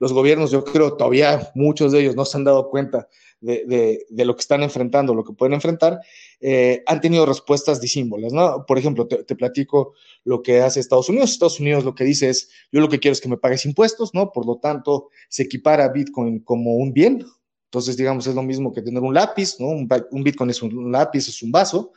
los 0.00 0.12
gobiernos, 0.12 0.50
yo 0.50 0.64
creo, 0.64 0.96
todavía 0.96 1.52
muchos 1.54 1.92
de 1.92 2.00
ellos 2.00 2.16
no 2.16 2.24
se 2.24 2.38
han 2.38 2.44
dado 2.44 2.70
cuenta 2.70 3.06
de, 3.42 4.06
de, 4.08 4.24
lo 4.24 4.36
que 4.36 4.40
están 4.40 4.62
enfrentando, 4.62 5.14
lo 5.14 5.24
que 5.24 5.32
pueden 5.32 5.52
enfrentar, 5.52 6.00
eh, 6.40 6.82
han 6.86 7.00
tenido 7.00 7.26
respuestas 7.26 7.80
disímbolas, 7.80 8.32
¿no? 8.32 8.64
Por 8.66 8.78
ejemplo, 8.78 9.06
te, 9.08 9.34
platico 9.34 9.94
lo 10.24 10.42
que 10.42 10.60
hace 10.60 10.78
Estados 10.78 11.08
Unidos. 11.08 11.32
Estados 11.32 11.58
Unidos 11.58 11.84
lo 11.84 11.94
que 11.94 12.04
dice 12.04 12.30
es, 12.30 12.48
yo 12.70 12.80
lo 12.80 12.88
que 12.88 13.00
quiero 13.00 13.12
es 13.12 13.20
que 13.20 13.28
me 13.28 13.36
pagues 13.36 13.66
impuestos, 13.66 14.14
¿no? 14.14 14.30
Por 14.30 14.46
lo 14.46 14.58
tanto, 14.58 15.08
se 15.28 15.42
equipara 15.42 15.88
Bitcoin 15.88 16.38
como 16.40 16.76
un 16.76 16.92
bien. 16.92 17.26
Entonces, 17.64 17.96
digamos, 17.96 18.26
es 18.28 18.34
lo 18.34 18.42
mismo 18.42 18.72
que 18.72 18.82
tener 18.82 19.02
un 19.02 19.14
lápiz, 19.14 19.56
¿no? 19.58 19.68
Un, 19.68 19.88
Bitcoin 20.22 20.50
es 20.50 20.62
un 20.62 20.92
lápiz, 20.92 21.28
es 21.28 21.42
un 21.42 21.50
vaso. 21.50 21.92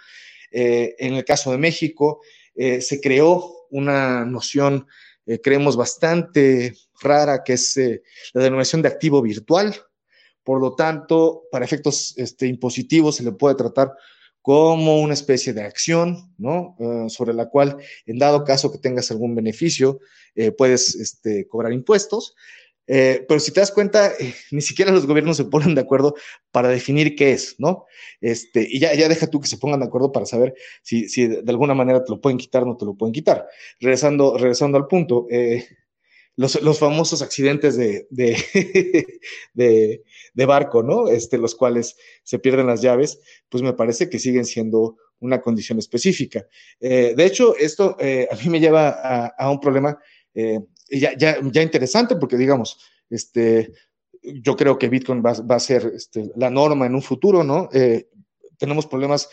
Eh, 0.52 0.96
en 0.98 1.14
el 1.14 1.26
caso 1.26 1.52
de 1.52 1.60
México, 1.60 2.22
eh, 2.56 2.82
se 2.82 3.00
creó 3.00 3.68
una 3.70 4.26
noción, 4.26 4.88
creemos, 5.44 5.76
bastante 5.76 6.74
rara, 7.02 7.44
que 7.44 7.54
es 7.54 7.78
la 8.34 8.43
denominación 8.43 8.82
de 8.82 8.88
activo 8.88 9.22
virtual, 9.22 9.76
por 10.46 10.62
lo 10.62 10.76
tanto, 10.76 11.43
para 11.52 11.66
efectos 11.66 12.14
este, 12.18 12.48
impositivos 12.48 13.16
se 13.16 13.24
le 13.24 13.32
puede 13.32 13.56
tratar 13.56 13.91
como 14.43 15.02
una 15.02 15.16
especie 15.16 15.54
de 15.54 15.64
acción, 15.64 16.32
¿no? 16.38 16.78
Eh, 16.80 17.10
sobre 17.10 17.34
la 17.34 17.50
cual, 17.50 17.78
en 18.06 18.20
dado 18.20 18.43
caso 18.43 18.72
que 18.72 18.78
tengas 18.78 19.10
algún 19.10 19.34
beneficio, 19.34 20.00
eh, 20.36 20.52
puedes 20.52 20.93
este, 20.96 21.48
cobrar 21.48 21.74
impuestos. 21.74 22.36
Eh, 22.86 23.26
pero 23.28 23.39
si 23.39 23.52
te 23.52 23.60
das 23.60 23.72
cuenta, 23.72 24.14
ni 24.52 24.62
siquiera 24.62 24.91
los 24.91 25.08
gobiernos 25.08 25.38
se 25.38 25.46
ponen 25.46 25.74
de 25.74 25.82
acuerdo 25.82 26.14
para 26.52 26.70
definir 26.70 27.16
qué 27.16 27.32
es, 27.32 27.56
¿no? 27.58 27.86
Este, 28.22 28.68
y 28.70 28.80
ya, 28.80 28.93
ya 28.93 29.10
deja 29.10 29.26
tú 29.26 29.41
que 29.41 29.48
se 29.48 29.58
pongan 29.58 29.80
de 29.80 29.88
acuerdo 29.88 30.12
para 30.12 30.28
saber 30.28 30.54
si, 30.84 31.10
si 31.10 31.26
de 31.26 31.52
alguna 31.52 31.74
manera 31.74 32.04
te 32.04 32.12
lo 32.12 32.22
pueden 32.22 32.38
quitar 32.38 32.62
o 32.62 32.68
no 32.68 32.78
te 32.78 32.86
lo 32.86 32.93
pueden 32.93 33.14
quitar. 33.14 33.48
Regresando, 33.80 34.38
regresando 34.38 34.78
al 34.78 34.86
punto, 34.86 35.26
los, 36.38 36.80
famosos 36.80 37.22
accidentes 37.22 37.78
de, 37.78 38.08
de, 39.54 40.04
de, 40.34 40.46
barco, 40.46 40.84
¿no? 40.84 41.08
Este, 41.08 41.38
los 41.38 41.56
cuales 41.56 41.96
se 42.24 42.40
pierden 42.40 42.68
las 42.68 42.82
llaves, 42.82 43.20
pues 43.50 43.64
me 43.64 43.74
parece 43.74 44.10
que 44.10 44.20
siguen 44.20 44.46
siendo 44.46 44.98
una 45.20 45.42
condición 45.42 45.80
específica. 45.80 46.46
Eh, 46.80 47.14
de 47.16 47.26
hecho, 47.26 47.56
esto 47.56 47.96
eh, 48.00 48.28
a 48.30 48.36
mí 48.36 48.50
me 48.50 48.60
lleva 48.60 48.90
a, 49.28 49.50
un 49.50 49.60
problema 49.60 49.98
eh, 50.34 50.60
ya, 50.90 51.18
ya, 51.18 51.38
ya, 51.42 51.62
interesante, 51.62 52.16
porque 52.18 52.38
digamos, 52.38 52.80
este, 53.10 53.72
yo 54.22 54.56
creo 54.56 54.78
que 54.78 54.90
Bitcoin 54.90 55.24
va, 55.26 55.34
va 55.34 55.56
a 55.56 55.60
ser 55.60 55.92
este, 55.96 56.32
la 56.36 56.50
norma 56.50 56.86
en 56.86 56.96
un 56.96 57.02
futuro, 57.02 57.44
¿no? 57.44 57.70
tenemos 58.58 58.88
problemas 58.88 59.30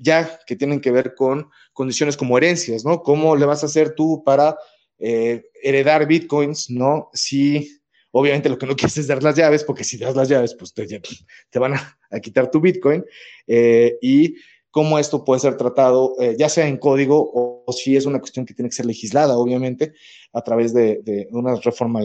ya 0.00 0.40
que 0.46 0.56
tienen 0.56 0.80
que 0.80 0.90
ver 0.90 1.14
con 1.14 1.50
condiciones 1.74 2.16
como 2.16 2.38
herencias, 2.38 2.82
¿no? 2.86 3.02
¿Cómo 3.02 3.36
le 3.36 3.44
vas 3.44 3.62
a 3.62 3.66
hacer 3.66 3.94
tú 3.94 4.22
para 4.24 4.56
eh, 4.98 5.44
heredar 5.62 6.06
bitcoins, 6.06 6.70
¿no? 6.70 7.10
Si 7.12 7.80
obviamente 8.10 8.48
lo 8.48 8.58
que 8.58 8.66
no 8.66 8.76
quieres 8.76 8.96
es 8.98 9.06
dar 9.06 9.22
las 9.22 9.36
llaves, 9.36 9.64
porque 9.64 9.84
si 9.84 9.98
das 9.98 10.16
las 10.16 10.28
llaves, 10.28 10.54
pues 10.54 10.72
te, 10.72 10.86
te 10.86 11.58
van 11.58 11.74
a, 11.74 12.20
quitar 12.20 12.50
tu 12.50 12.60
bitcoin. 12.60 13.04
y 13.46 14.36
cómo 14.70 14.98
esto 14.98 15.24
puede 15.24 15.40
ser 15.40 15.56
tratado, 15.56 16.16
ya 16.38 16.48
sea 16.48 16.66
en 16.66 16.76
código 16.76 17.30
o, 17.34 17.72
si 17.72 17.96
es 17.96 18.04
una 18.04 18.18
cuestión 18.18 18.44
que 18.44 18.54
tiene 18.54 18.68
que 18.68 18.76
ser 18.76 18.86
legislada, 18.86 19.36
obviamente, 19.36 19.94
a 20.32 20.42
través 20.42 20.74
de, 20.74 21.28
una 21.30 21.56
reforma 21.56 22.00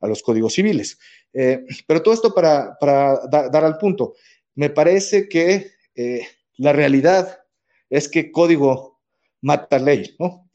a 0.00 0.08
los 0.08 0.22
códigos 0.22 0.54
civiles. 0.54 0.98
pero 1.32 2.02
todo 2.02 2.14
esto 2.14 2.34
para, 2.34 2.76
dar 3.30 3.64
al 3.64 3.78
punto. 3.78 4.14
Me 4.54 4.70
parece 4.70 5.28
que 5.28 5.72
eh, 5.94 6.26
la 6.56 6.72
realidad 6.72 7.40
es 7.90 8.08
que 8.08 8.30
código 8.30 8.93
mata 9.44 9.78
ley, 9.78 10.16
¿no? 10.18 10.48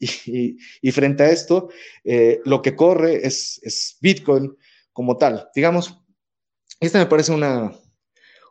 Y, 0.82 0.90
frente 0.90 1.22
a 1.22 1.30
esto, 1.30 1.70
eh, 2.04 2.40
lo 2.44 2.60
que 2.60 2.74
corre 2.74 3.26
es, 3.26 3.96
Bitcoin 4.00 4.56
como 4.92 5.16
tal. 5.16 5.48
Digamos, 5.54 5.96
esta 6.80 6.98
me 6.98 7.06
parece 7.06 7.32
una, 7.32 7.72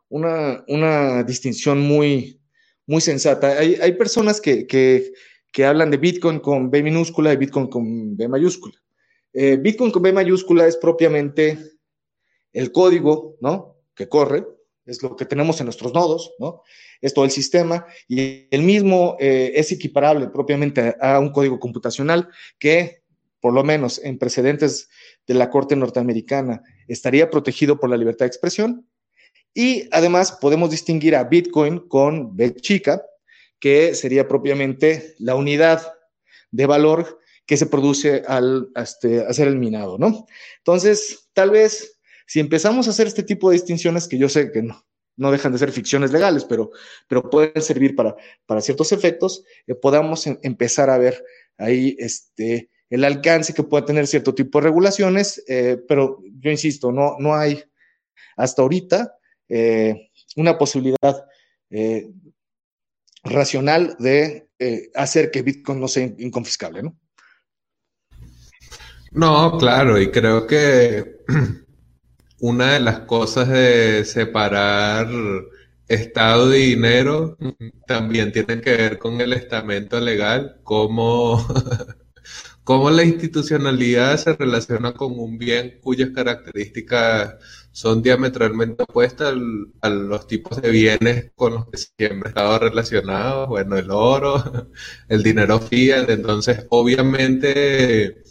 una, 0.10 1.24
distinción 1.24 1.82
muy, 1.82 2.42
muy 2.88 3.02
sensata. 3.02 3.58
Hay, 3.60 3.92
personas 3.94 4.40
que, 4.40 4.66
que, 4.66 5.66
hablan 5.66 5.92
de 5.92 5.98
Bitcoin 5.98 6.40
con 6.40 6.72
B 6.72 6.82
minúscula 6.84 7.34
y 7.34 7.38
Bitcoin 7.38 7.68
con 7.68 8.16
B 8.16 8.28
mayúscula. 8.28 8.76
Eh, 9.34 9.58
Bitcoin 9.58 9.92
con 9.92 10.02
B 10.02 10.14
mayúscula 10.14 10.66
es 10.66 10.78
propiamente 10.78 11.60
el 12.54 12.72
código, 12.72 13.36
¿no? 13.42 13.76
Que 13.94 14.08
corre, 14.08 14.46
es 14.90 15.04
lo 15.04 15.16
que 15.16 15.26
tenemos 15.26 15.60
en 15.60 15.66
nuestros 15.66 15.94
nodos, 15.94 16.34
¿no? 16.40 16.64
Es 17.02 17.14
todo 17.14 17.26
el 17.26 17.32
sistema 17.32 17.86
y 18.08 18.48
el 18.52 18.64
mismo 18.64 19.16
eh, 19.20 19.52
es 19.56 19.72
equiparable 19.72 20.28
propiamente 20.28 20.96
a, 21.00 21.20
un 21.20 21.32
código 21.32 21.60
computacional 21.60 22.30
que, 22.58 23.04
por 23.40 23.54
lo 23.54 23.64
menos 23.64 24.02
en 24.04 24.18
precedentes 24.18 24.90
de 25.28 25.36
la 25.36 25.50
Corte 25.50 25.76
norteamericana, 25.76 26.62
estaría 26.88 27.30
protegido 27.30 27.80
por 27.80 27.90
la 27.90 27.98
libertad 27.98 28.26
de 28.26 28.30
expresión. 28.30 28.88
Y 29.54 29.88
además 29.92 30.38
podemos 30.40 30.72
distinguir 30.72 31.16
a 31.16 31.24
Bitcoin 31.24 31.80
con 31.88 32.36
B 32.36 32.56
chica, 32.56 33.02
que 33.60 33.96
sería 33.96 34.28
propiamente 34.28 35.16
la 35.20 35.36
unidad 35.36 35.94
de 36.52 36.66
valor 36.66 37.20
que 37.46 37.58
se 37.58 37.66
produce 37.66 38.24
al 38.28 38.70
este, 38.76 39.26
hacer 39.26 39.48
el 39.48 39.58
minado, 39.58 39.98
¿no? 39.98 40.28
Entonces, 40.60 41.30
tal 41.34 41.50
vez 41.50 41.99
si 42.30 42.40
empezamos 42.40 42.86
a 42.86 42.92
hacer 42.92 43.08
este 43.08 43.24
tipo 43.24 43.50
de 43.50 43.56
distinciones, 43.56 44.08
que 44.08 44.20
yo 44.20 44.30
sé 44.30 44.52
que 44.52 44.62
no, 44.62 44.86
no 45.18 45.32
dejan 45.32 45.52
de 45.52 45.58
ser 45.58 45.72
ficciones 45.72 46.12
legales, 46.12 46.46
pero, 46.46 46.70
pero 47.08 47.28
pueden 47.28 47.60
servir 47.60 47.96
para, 47.96 48.16
para 48.46 48.62
ciertos 48.62 48.92
efectos, 48.92 49.44
eh, 49.66 49.74
podamos 49.74 50.28
em, 50.28 50.38
empezar 50.44 50.92
a 50.92 51.00
ver 51.00 51.26
ahí 51.58 51.96
este, 51.98 52.70
el 52.92 53.04
alcance 53.04 53.52
que 53.52 53.64
pueda 53.64 53.84
tener 53.84 54.06
cierto 54.06 54.36
tipo 54.36 54.60
de 54.60 54.66
regulaciones, 54.66 55.44
eh, 55.48 55.84
pero 55.88 56.20
yo 56.40 56.52
insisto, 56.52 56.92
no, 56.92 57.16
no 57.18 57.34
hay 57.34 57.64
hasta 58.38 58.62
ahorita 58.62 59.18
eh, 59.48 60.12
una 60.36 60.56
posibilidad 60.56 61.26
racional 63.24 63.96
de 63.98 64.50
hacer 64.94 65.32
que 65.32 65.42
Bitcoin 65.42 65.80
no 65.80 65.88
sea 65.88 66.04
inconfiscable, 66.04 66.84
¿no? 66.84 66.96
No, 69.12 69.58
claro, 69.58 70.00
y 70.00 70.12
creo 70.12 70.46
que 70.46 71.24
una 72.40 72.74
de 72.74 72.80
las 72.80 73.02
cosas 73.02 73.50
de 73.50 74.06
separar 74.06 75.08
Estado 75.90 76.54
y 76.56 76.76
dinero 76.76 77.36
también 77.88 78.32
tiene 78.32 78.62
que 78.62 78.72
ver 78.78 79.00
con 79.00 79.20
el 79.22 79.34
estamento 79.34 80.00
legal, 80.00 80.60
cómo, 80.64 81.44
cómo 82.64 82.92
la 82.92 83.04
institucionalidad 83.04 84.18
se 84.18 84.34
relaciona 84.34 84.94
con 84.94 85.20
un 85.20 85.40
bien 85.40 85.80
cuyas 85.82 86.12
características 86.12 87.38
son 87.72 88.04
diametralmente 88.04 88.84
opuestas 88.84 89.34
a 89.82 89.90
los 89.90 90.28
tipos 90.28 90.62
de 90.62 90.70
bienes 90.70 91.32
con 91.36 91.54
los 91.56 91.66
que 91.68 91.78
siempre 91.78 92.28
he 92.28 92.30
estado 92.30 92.60
relacionado, 92.60 93.48
bueno, 93.48 93.76
el 93.78 93.90
oro, 93.90 94.70
el 95.08 95.24
dinero 95.24 95.60
fiat, 95.60 96.08
entonces 96.10 96.68
obviamente 96.70 98.24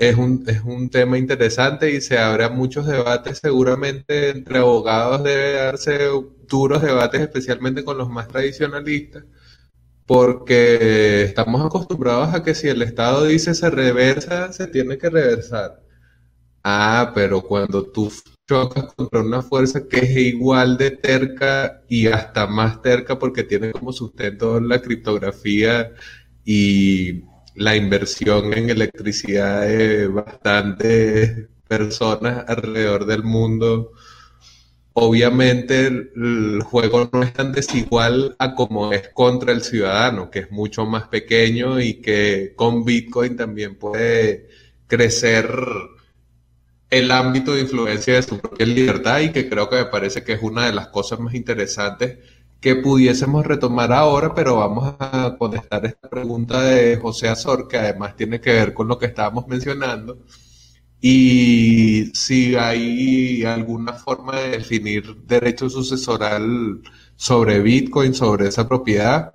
es 0.00 0.16
un, 0.16 0.44
es 0.46 0.62
un 0.64 0.88
tema 0.90 1.18
interesante 1.18 1.90
y 1.92 2.00
se 2.00 2.18
abre 2.18 2.48
muchos 2.48 2.86
debates 2.86 3.38
seguramente 3.38 4.30
entre 4.30 4.58
abogados 4.58 5.22
debe 5.22 5.52
darse 5.52 5.98
duros 6.48 6.82
debates 6.82 7.20
especialmente 7.20 7.84
con 7.84 7.98
los 7.98 8.08
más 8.08 8.26
tradicionalistas 8.28 9.24
porque 10.06 11.24
estamos 11.24 11.64
acostumbrados 11.64 12.34
a 12.34 12.42
que 12.42 12.54
si 12.54 12.68
el 12.68 12.82
Estado 12.82 13.24
dice 13.26 13.54
se 13.54 13.70
reversa, 13.70 14.52
se 14.52 14.66
tiene 14.66 14.98
que 14.98 15.10
reversar. 15.10 15.82
Ah, 16.64 17.12
pero 17.14 17.42
cuando 17.42 17.84
tú 17.92 18.12
chocas 18.48 18.94
contra 18.94 19.20
una 19.22 19.42
fuerza 19.42 19.86
que 19.88 19.98
es 19.98 20.16
igual 20.16 20.76
de 20.78 20.92
terca 20.92 21.82
y 21.88 22.06
hasta 22.08 22.46
más 22.46 22.82
terca 22.82 23.18
porque 23.18 23.44
tiene 23.44 23.72
como 23.72 23.92
sustento 23.92 24.60
la 24.60 24.82
criptografía 24.82 25.92
y 26.44 27.22
la 27.60 27.76
inversión 27.76 28.54
en 28.54 28.70
electricidad 28.70 29.66
de 29.66 30.06
bastantes 30.08 31.46
personas 31.68 32.46
alrededor 32.48 33.04
del 33.04 33.22
mundo. 33.22 33.92
Obviamente 34.94 35.86
el, 35.86 36.62
juego 36.64 37.10
no 37.12 37.22
es 37.22 37.34
tan 37.34 37.52
desigual 37.52 38.34
a 38.38 38.54
como 38.54 38.94
es 38.94 39.10
contra 39.10 39.52
el 39.52 39.62
ciudadano, 39.62 40.30
que 40.30 40.38
es 40.40 40.50
mucho 40.50 40.86
más 40.86 41.08
pequeño 41.08 41.80
y 41.80 42.00
que 42.00 42.54
con 42.56 42.82
Bitcoin 42.82 43.36
también 43.36 43.74
puede 43.74 44.48
crecer 44.86 45.46
el 46.88 47.10
ámbito 47.10 47.54
de 47.54 47.60
influencia 47.60 48.14
de 48.14 48.22
su 48.22 48.38
propia 48.38 48.66
libertad 48.66 49.20
y 49.20 49.32
que 49.32 49.50
creo 49.50 49.68
que 49.68 49.76
me 49.76 49.84
parece 49.84 50.24
que 50.24 50.32
es 50.32 50.42
una 50.42 50.64
de 50.64 50.72
las 50.72 50.88
cosas 50.88 51.20
más 51.20 51.34
interesantes 51.34 52.18
que 52.60 52.76
pudiésemos 52.76 53.46
retomar 53.46 53.92
ahora, 53.92 54.34
pero 54.34 54.56
vamos 54.56 54.94
a 54.98 55.36
contestar 55.38 55.86
esta 55.86 56.08
pregunta 56.10 56.62
de 56.62 56.96
José 56.98 57.28
Azor, 57.28 57.68
que 57.68 57.78
además 57.78 58.16
tiene 58.16 58.40
que 58.40 58.52
ver 58.52 58.74
con 58.74 58.88
lo 58.88 58.98
que 58.98 59.06
estábamos 59.06 59.46
mencionando, 59.48 60.18
y 61.00 62.10
si 62.14 62.56
hay 62.56 63.44
alguna 63.44 63.94
forma 63.94 64.40
de 64.40 64.50
definir 64.58 65.16
derecho 65.26 65.70
sucesoral 65.70 66.82
sobre 67.16 67.60
Bitcoin, 67.60 68.14
sobre 68.14 68.48
esa 68.48 68.68
propiedad. 68.68 69.32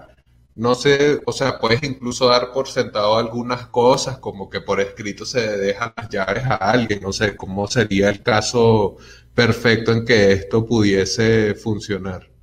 No 0.56 0.76
sé, 0.76 1.22
o 1.26 1.32
sea, 1.34 1.60
puedes 1.60 1.84
incluso 1.84 2.28
dar 2.28 2.52
por 2.54 2.68
sentado 2.68 3.18
algunas 3.18 3.68
cosas, 3.68 4.20
como 4.20 4.50
que 4.50 4.62
por 4.62 4.80
escrito 4.80 5.26
se 5.26 5.58
dejan 5.58 5.94
las 5.98 6.10
llaves 6.10 6.46
a 6.46 6.56
alguien, 6.56 7.02
no 7.02 7.12
sé 7.14 7.36
cómo 7.36 7.68
sería 7.68 8.10
el 8.10 8.24
caso 8.24 8.98
perfecto 9.34 9.92
en 9.92 10.06
que 10.06 10.32
esto 10.34 10.66
pudiese 10.66 11.56
funcionar. 11.56 12.35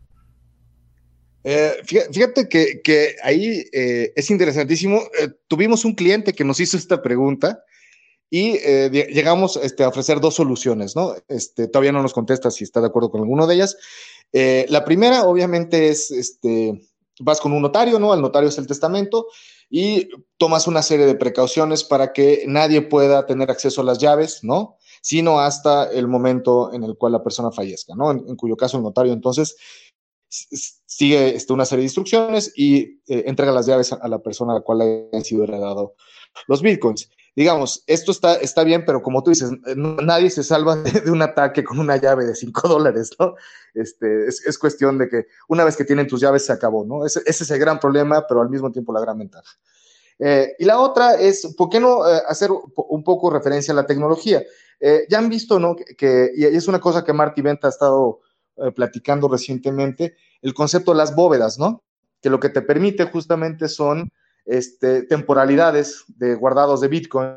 Eh, 1.44 1.82
fíjate 1.84 2.48
que, 2.48 3.16
ahí 3.22 3.64
eh, 3.72 4.12
es 4.14 4.30
interesantísimo. 4.30 5.02
Eh, 5.20 5.28
tuvimos 5.48 5.84
un 5.84 5.94
cliente 5.94 6.32
que 6.32 6.44
nos 6.44 6.60
hizo 6.60 6.76
esta 6.76 7.02
pregunta 7.02 7.64
y 8.30 8.58
llegamos 8.90 9.56
este, 9.56 9.84
a 9.84 9.88
ofrecer 9.88 10.18
dos 10.18 10.34
soluciones, 10.34 10.96
¿no? 10.96 11.14
Este, 11.28 11.68
todavía 11.68 11.92
no 11.92 12.00
nos 12.00 12.14
contesta 12.14 12.50
si 12.50 12.64
está 12.64 12.80
de 12.80 12.86
acuerdo 12.86 13.10
con 13.10 13.20
alguna 13.20 13.46
de 13.46 13.56
ellas. 13.56 13.76
la 14.32 14.86
primera, 14.86 15.24
obviamente, 15.24 15.88
es, 15.88 16.10
este, 16.10 16.80
vas 17.20 17.40
con 17.40 17.52
un 17.52 17.60
notario, 17.60 17.98
¿no? 17.98 18.14
El 18.14 18.22
notario 18.22 18.48
es 18.48 18.56
el 18.56 18.66
testamento 18.66 19.26
y 19.68 20.08
tomas 20.38 20.66
una 20.66 20.80
serie 20.82 21.04
de 21.04 21.14
precauciones 21.14 21.84
para 21.84 22.14
que 22.14 22.44
nadie 22.46 22.80
pueda 22.80 23.26
tener 23.26 23.50
acceso 23.50 23.82
a 23.82 23.84
las 23.84 23.98
llaves, 23.98 24.42
¿no? 24.42 24.78
Sino 25.02 25.40
hasta 25.40 25.90
el 25.90 26.08
momento 26.08 26.72
en 26.72 26.84
el 26.84 26.96
cual 26.96 27.12
la 27.12 27.22
persona 27.22 27.50
fallezca, 27.50 27.94
¿no? 27.94 28.12
en 28.12 28.36
cuyo 28.36 28.56
caso 28.56 28.78
el 28.78 28.82
notario 28.82 29.12
entonces 29.12 29.56
sigue 30.32 31.36
este, 31.36 31.52
una 31.52 31.66
serie 31.66 31.82
de 31.82 31.86
instrucciones 31.86 32.52
y 32.56 33.02
eh, 33.06 33.24
entrega 33.26 33.52
las 33.52 33.66
llaves 33.66 33.92
a, 33.92 34.08
la 34.08 34.20
persona 34.20 34.52
a 34.52 34.56
la 34.56 34.60
cual 34.62 35.08
han 35.12 35.24
sido 35.24 35.44
heredado 35.44 35.94
los 36.48 36.62
bitcoins. 36.62 37.10
Digamos, 37.36 37.82
esto 37.86 38.12
está, 38.12 38.34
está 38.36 38.62
bien, 38.64 38.84
pero 38.84 39.02
como 39.02 39.22
tú 39.22 39.30
dices, 39.30 39.50
nadie 39.76 40.30
se 40.30 40.42
salva 40.42 40.76
de, 41.04 41.10
un 41.10 41.22
ataque 41.22 41.64
con 41.64 41.78
una 41.78 41.96
llave 41.96 42.24
de 42.24 42.34
5 42.34 42.68
dólares, 42.68 43.10
¿no? 43.18 43.34
Este, 43.74 44.26
es, 44.26 44.58
cuestión 44.58 44.98
de 44.98 45.08
que 45.08 45.26
una 45.48 45.64
vez 45.64 45.76
que 45.76 45.84
tienen 45.84 46.06
tus 46.06 46.20
llaves 46.20 46.46
se 46.46 46.52
acabó, 46.52 46.84
¿no? 46.84 47.04
Ese, 47.04 47.20
es 47.26 47.50
el 47.50 47.58
gran 47.58 47.78
problema, 47.78 48.26
pero 48.26 48.40
al 48.40 48.50
mismo 48.50 48.70
tiempo 48.72 48.92
la 48.92 49.00
gran 49.00 49.18
ventaja. 49.18 49.58
Eh, 50.18 50.54
y 50.58 50.64
la 50.64 50.78
otra 50.78 51.14
es, 51.14 51.54
¿por 51.56 51.68
qué 51.68 51.80
no 51.80 52.08
eh, 52.08 52.22
hacer 52.26 52.50
un 52.50 53.04
poco 53.04 53.30
referencia 53.30 53.72
a 53.72 53.76
la 53.76 53.86
tecnología? 53.86 54.42
ya 55.08 55.18
han 55.18 55.28
visto, 55.28 55.60
¿no? 55.60 55.76
Que, 55.76 56.32
y 56.34 56.44
es 56.44 56.66
una 56.66 56.80
cosa 56.80 57.04
que 57.04 57.12
Marty 57.12 57.40
Venta 57.40 57.68
ha 57.68 57.70
estado 57.70 58.18
eh, 58.62 58.72
platicando 58.72 59.28
recientemente, 59.28 60.16
el 60.40 60.54
concepto 60.54 60.92
de 60.92 60.98
las 60.98 61.14
bóvedas, 61.14 61.58
¿no? 61.58 61.82
Que 62.20 62.30
lo 62.30 62.38
que 62.38 62.48
te 62.48 62.62
permite 62.62 63.06
justamente 63.06 63.68
son 63.68 64.12
este, 64.44 65.02
temporalidades 65.02 66.04
de 66.08 66.34
guardados 66.34 66.80
de 66.80 66.88
Bitcoin, 66.88 67.30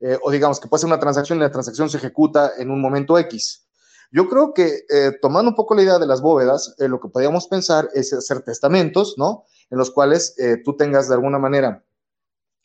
eh, 0.00 0.18
o 0.22 0.30
digamos 0.30 0.60
que 0.60 0.68
puede 0.68 0.80
ser 0.80 0.88
una 0.88 1.00
transacción 1.00 1.38
y 1.38 1.42
la 1.42 1.50
transacción 1.50 1.88
se 1.88 1.96
ejecuta 1.96 2.52
en 2.58 2.70
un 2.70 2.80
momento 2.80 3.18
X. 3.18 3.66
Yo 4.12 4.28
creo 4.28 4.52
que 4.52 4.84
eh, 4.88 5.12
tomando 5.22 5.50
un 5.50 5.54
poco 5.54 5.74
la 5.74 5.82
idea 5.82 5.98
de 5.98 6.06
las 6.06 6.20
bóvedas, 6.20 6.74
lo 6.78 7.00
que 7.00 7.08
podríamos 7.08 7.46
pensar 7.46 7.88
es 7.94 8.12
hacer 8.12 8.42
testamentos, 8.42 9.14
¿no? 9.16 9.44
En 9.70 9.78
los 9.78 9.90
cuales 9.90 10.34
tú 10.64 10.76
tengas 10.76 11.08
de 11.08 11.14
alguna 11.14 11.38
manera 11.38 11.84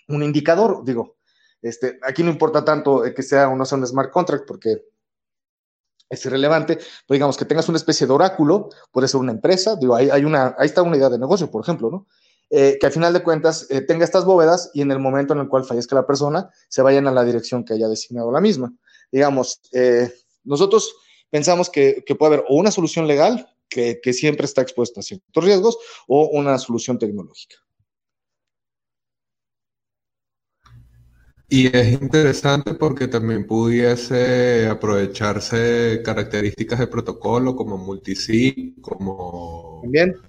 un 0.07 0.23
indicador, 0.23 0.83
digo, 0.83 1.17
este, 1.61 1.99
aquí 2.03 2.23
no 2.23 2.31
importa 2.31 2.65
tanto 2.65 3.03
que 3.15 3.23
sea 3.23 3.47
o 3.49 3.55
no 3.55 3.65
sea 3.65 3.77
un 3.77 3.87
smart 3.87 4.11
contract 4.11 4.45
porque 4.47 4.83
es 6.09 6.25
irrelevante, 6.25 6.75
pero 6.75 7.15
digamos 7.15 7.37
que 7.37 7.45
tengas 7.45 7.67
una 7.69 7.77
especie 7.77 8.07
de 8.07 8.13
oráculo, 8.13 8.69
puede 8.91 9.07
ser 9.07 9.19
una 9.19 9.31
empresa, 9.31 9.75
digo, 9.75 9.95
hay, 9.95 10.09
hay 10.09 10.25
una, 10.25 10.55
ahí 10.57 10.67
está 10.67 10.81
una 10.81 10.97
idea 10.97 11.09
de 11.09 11.19
negocio, 11.19 11.49
por 11.49 11.63
ejemplo, 11.63 11.89
¿no? 11.89 12.07
que 12.49 12.79
al 12.83 12.91
final 12.91 13.11
de 13.11 13.23
cuentas 13.23 13.67
tenga 13.87 14.05
estas 14.05 14.23
bóvedas 14.23 14.69
y 14.73 14.81
en 14.81 14.91
el 14.91 14.99
momento 14.99 15.33
en 15.33 15.39
el 15.39 15.49
cual 15.49 15.65
fallezca 15.65 15.95
la 15.95 16.05
persona, 16.05 16.49
se 16.69 16.81
vayan 16.81 17.07
a 17.07 17.11
la 17.11 17.23
dirección 17.25 17.65
que 17.65 17.73
haya 17.73 17.87
designado 17.87 18.31
la 18.31 18.39
misma. 18.39 18.71
Digamos, 19.11 19.59
nosotros 20.43 20.95
pensamos 21.29 21.69
que, 21.69 22.03
puede 22.17 22.35
haber 22.35 22.45
o 22.47 22.55
una 22.55 22.71
solución 22.71 23.07
legal 23.07 23.49
que, 23.67 23.99
siempre 24.13 24.45
está 24.45 24.61
expuesta 24.61 25.01
a 25.01 25.03
ciertos 25.03 25.43
riesgos 25.43 25.77
o 26.07 26.29
una 26.29 26.57
solución 26.57 26.97
tecnológica. 26.97 27.57
Y 31.47 31.67
es 31.75 32.01
interesante 32.01 32.73
porque 32.73 33.07
también 33.07 33.45
pudiese 33.45 34.67
aprovecharse 34.67 36.01
características 36.03 36.79
de 36.79 36.87
protocolo 36.87 37.55
como 37.55 37.77
multisig, 37.77 38.81
como 38.81 39.83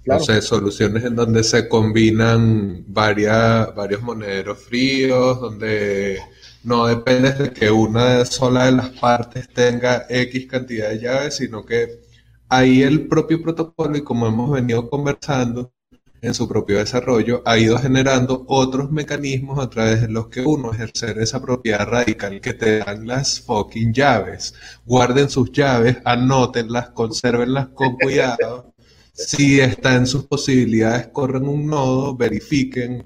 no 0.05 0.19
sé, 0.19 0.41
soluciones 0.41 1.03
en 1.05 1.15
donde 1.15 1.43
se 1.43 1.67
combinan 1.67 2.83
varias, 2.87 3.73
varios 3.75 4.03
monederos 4.03 4.59
fríos, 4.59 5.41
donde 5.41 6.19
no 6.63 6.85
depende 6.85 7.31
de 7.33 7.51
que 7.51 7.71
una 7.71 8.23
sola 8.23 8.65
de 8.65 8.73
las 8.73 8.89
partes 8.89 9.49
tenga 9.49 10.05
X 10.09 10.45
cantidad 10.45 10.89
de 10.89 10.99
llaves, 10.99 11.37
sino 11.37 11.65
que 11.65 11.99
ahí 12.47 12.83
el 12.83 13.07
propio 13.07 13.41
protocolo, 13.41 13.97
y 13.97 14.03
como 14.03 14.27
hemos 14.27 14.51
venido 14.51 14.87
conversando 14.87 15.73
en 16.21 16.33
su 16.33 16.47
propio 16.47 16.79
desarrollo, 16.79 17.41
ha 17.45 17.57
ido 17.57 17.77
generando 17.77 18.43
otros 18.47 18.91
mecanismos 18.91 19.59
a 19.59 19.69
través 19.69 20.01
de 20.01 20.07
los 20.07 20.27
que 20.27 20.41
uno 20.41 20.73
ejercer 20.73 21.19
esa 21.19 21.41
propiedad 21.41 21.87
radical 21.87 22.41
que 22.41 22.53
te 22.53 22.79
dan 22.79 23.05
las 23.07 23.41
fucking 23.41 23.93
llaves. 23.93 24.53
Guarden 24.85 25.29
sus 25.29 25.51
llaves, 25.51 25.97
anótenlas, 26.03 26.89
consérvenlas 26.89 27.69
con 27.69 27.95
cuidado. 28.01 28.73
Si 29.13 29.59
está 29.59 29.95
en 29.95 30.05
sus 30.05 30.25
posibilidades, 30.25 31.07
corren 31.07 31.47
un 31.47 31.67
nodo, 31.67 32.15
verifiquen, 32.15 33.05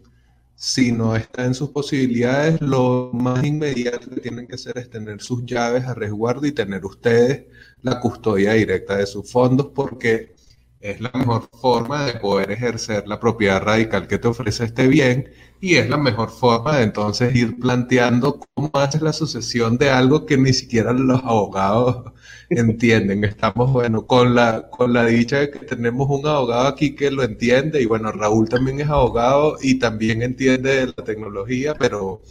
si 0.55 0.91
no 0.91 1.15
está 1.15 1.45
en 1.45 1.55
sus 1.55 1.69
posibilidades, 1.69 2.61
lo 2.61 3.09
más 3.13 3.43
inmediato 3.43 4.11
que 4.11 4.21
tienen 4.21 4.45
que 4.45 4.55
hacer 4.55 4.77
es 4.77 4.91
tener 4.91 5.19
sus 5.19 5.43
llaves 5.43 5.85
a 5.85 5.95
resguardo 5.95 6.45
y 6.45 6.51
tener 6.51 6.85
ustedes 6.85 7.45
la 7.81 7.99
custodia 7.99 8.53
directa 8.53 8.97
de 8.97 9.07
sus 9.07 9.31
fondos 9.31 9.71
porque 9.73 10.35
es 10.81 10.99
la 10.99 11.11
mejor 11.13 11.49
forma 11.59 12.05
de 12.05 12.13
poder 12.19 12.51
ejercer 12.51 13.07
la 13.07 13.19
propiedad 13.19 13.61
radical 13.61 14.07
que 14.07 14.17
te 14.17 14.27
ofrece 14.27 14.65
este 14.65 14.87
bien 14.87 15.29
y 15.61 15.75
es 15.75 15.89
la 15.89 15.97
mejor 15.97 16.31
forma 16.31 16.77
de 16.77 16.83
entonces 16.83 17.35
ir 17.35 17.59
planteando 17.59 18.39
cómo 18.55 18.71
haces 18.73 19.01
la 19.01 19.13
sucesión 19.13 19.77
de 19.77 19.91
algo 19.91 20.25
que 20.25 20.37
ni 20.37 20.53
siquiera 20.53 20.91
los 20.91 21.23
abogados 21.23 22.11
entienden. 22.49 23.23
Estamos, 23.23 23.71
bueno, 23.71 24.07
con 24.07 24.33
la, 24.35 24.69
con 24.69 24.93
la 24.93 25.05
dicha 25.05 25.39
de 25.39 25.51
que 25.51 25.59
tenemos 25.59 26.09
un 26.09 26.25
abogado 26.25 26.67
aquí 26.67 26.95
que 26.95 27.11
lo 27.11 27.23
entiende 27.23 27.81
y 27.81 27.85
bueno, 27.85 28.11
Raúl 28.11 28.49
también 28.49 28.79
es 28.81 28.89
abogado 28.89 29.57
y 29.61 29.77
también 29.79 30.23
entiende 30.23 30.77
de 30.77 30.87
la 30.87 31.03
tecnología, 31.03 31.75
pero 31.75 32.21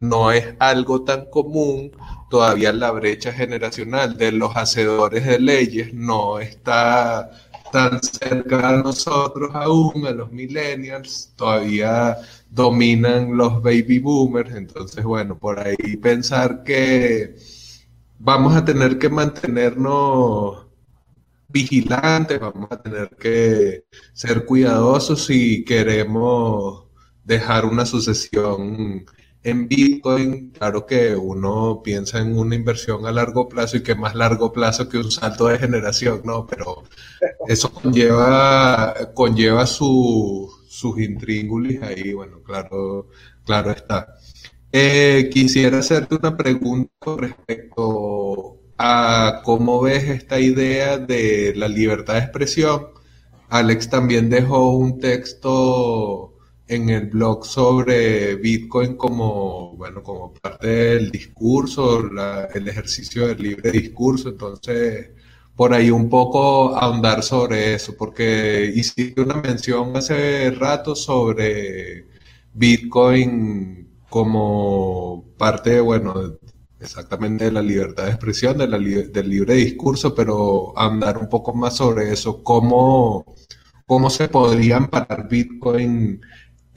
no 0.00 0.32
es 0.32 0.54
algo 0.58 1.04
tan 1.04 1.26
común. 1.30 1.92
Todavía 2.30 2.72
la 2.72 2.90
brecha 2.90 3.32
generacional 3.32 4.16
de 4.16 4.32
los 4.32 4.56
hacedores 4.56 5.26
de 5.26 5.38
leyes 5.40 5.94
no 5.94 6.40
está 6.40 7.30
tan 7.70 8.00
cerca 8.02 8.68
a 8.68 8.82
nosotros 8.82 9.50
aún, 9.54 10.06
a 10.06 10.10
los 10.12 10.30
millennials, 10.32 11.32
todavía 11.36 12.16
dominan 12.48 13.36
los 13.36 13.62
baby 13.62 13.98
boomers, 13.98 14.54
entonces 14.54 15.04
bueno, 15.04 15.38
por 15.38 15.58
ahí 15.58 15.96
pensar 15.96 16.62
que 16.64 17.36
vamos 18.18 18.54
a 18.54 18.64
tener 18.64 18.98
que 18.98 19.08
mantenernos 19.08 20.66
vigilantes, 21.48 22.38
vamos 22.40 22.68
a 22.70 22.80
tener 22.80 23.10
que 23.16 23.84
ser 24.12 24.44
cuidadosos 24.44 25.26
si 25.26 25.64
queremos 25.64 26.84
dejar 27.24 27.64
una 27.64 27.86
sucesión 27.86 29.04
en 29.42 29.68
Bitcoin. 29.68 30.50
Claro 30.50 30.86
que 30.86 31.14
uno 31.16 31.80
piensa 31.82 32.18
en 32.20 32.38
una 32.38 32.54
inversión 32.54 33.06
a 33.06 33.12
largo 33.12 33.48
plazo 33.48 33.76
y 33.78 33.82
que 33.82 33.94
más 33.94 34.14
largo 34.14 34.52
plazo 34.52 34.88
que 34.88 34.98
un 34.98 35.10
salto 35.10 35.46
de 35.48 35.58
generación, 35.58 36.22
¿no? 36.24 36.46
Pero 36.46 36.84
eso 37.48 37.72
conlleva, 37.72 38.94
conlleva 39.14 39.66
sus 39.66 40.50
intríngulis 40.98 41.82
ahí, 41.82 42.12
bueno, 42.12 42.42
claro, 42.42 43.08
claro 43.44 43.70
está. 43.70 44.14
Eh, 44.72 45.30
quisiera 45.32 45.78
hacerte 45.78 46.14
una 46.16 46.36
pregunta 46.36 46.90
respecto 47.16 48.58
a 48.78 49.42
cómo 49.44 49.80
ves 49.82 50.04
esta 50.04 50.38
idea 50.40 50.96
de 50.98 51.52
la 51.56 51.68
libertad 51.68 52.14
de 52.14 52.20
expresión. 52.20 52.88
Alex 53.48 53.90
también 53.90 54.30
dejó 54.30 54.70
un 54.70 55.00
texto 55.00 56.29
en 56.70 56.88
el 56.88 57.06
blog 57.06 57.44
sobre 57.44 58.36
Bitcoin 58.36 58.96
como, 58.96 59.76
bueno, 59.76 60.02
como 60.02 60.32
parte 60.32 60.68
del 60.68 61.10
discurso, 61.10 62.08
el 62.54 62.68
ejercicio 62.68 63.26
del 63.26 63.42
libre 63.42 63.72
discurso. 63.72 64.28
Entonces, 64.30 65.10
por 65.56 65.74
ahí 65.74 65.90
un 65.90 66.08
poco 66.08 66.76
ahondar 66.76 67.22
sobre 67.24 67.74
eso, 67.74 67.94
porque 67.98 68.72
hiciste 68.74 69.20
una 69.20 69.34
mención 69.42 69.96
hace 69.96 70.50
rato 70.52 70.94
sobre 70.94 72.06
Bitcoin 72.54 73.88
como 74.08 75.24
parte, 75.38 75.80
bueno, 75.80 76.38
exactamente 76.80 77.46
de 77.46 77.52
la 77.52 77.62
libertad 77.62 78.04
de 78.04 78.10
expresión, 78.10 78.58
de 78.58 78.68
la 78.68 78.78
del 78.78 79.28
libre 79.28 79.54
discurso, 79.54 80.14
pero 80.14 80.72
andar 80.78 81.18
un 81.18 81.28
poco 81.28 81.52
más 81.54 81.76
sobre 81.76 82.12
eso, 82.12 82.42
cómo, 82.44 83.24
cómo 83.86 84.08
se 84.10 84.28
podría 84.28 84.80
parar 84.86 85.28
Bitcoin 85.28 86.20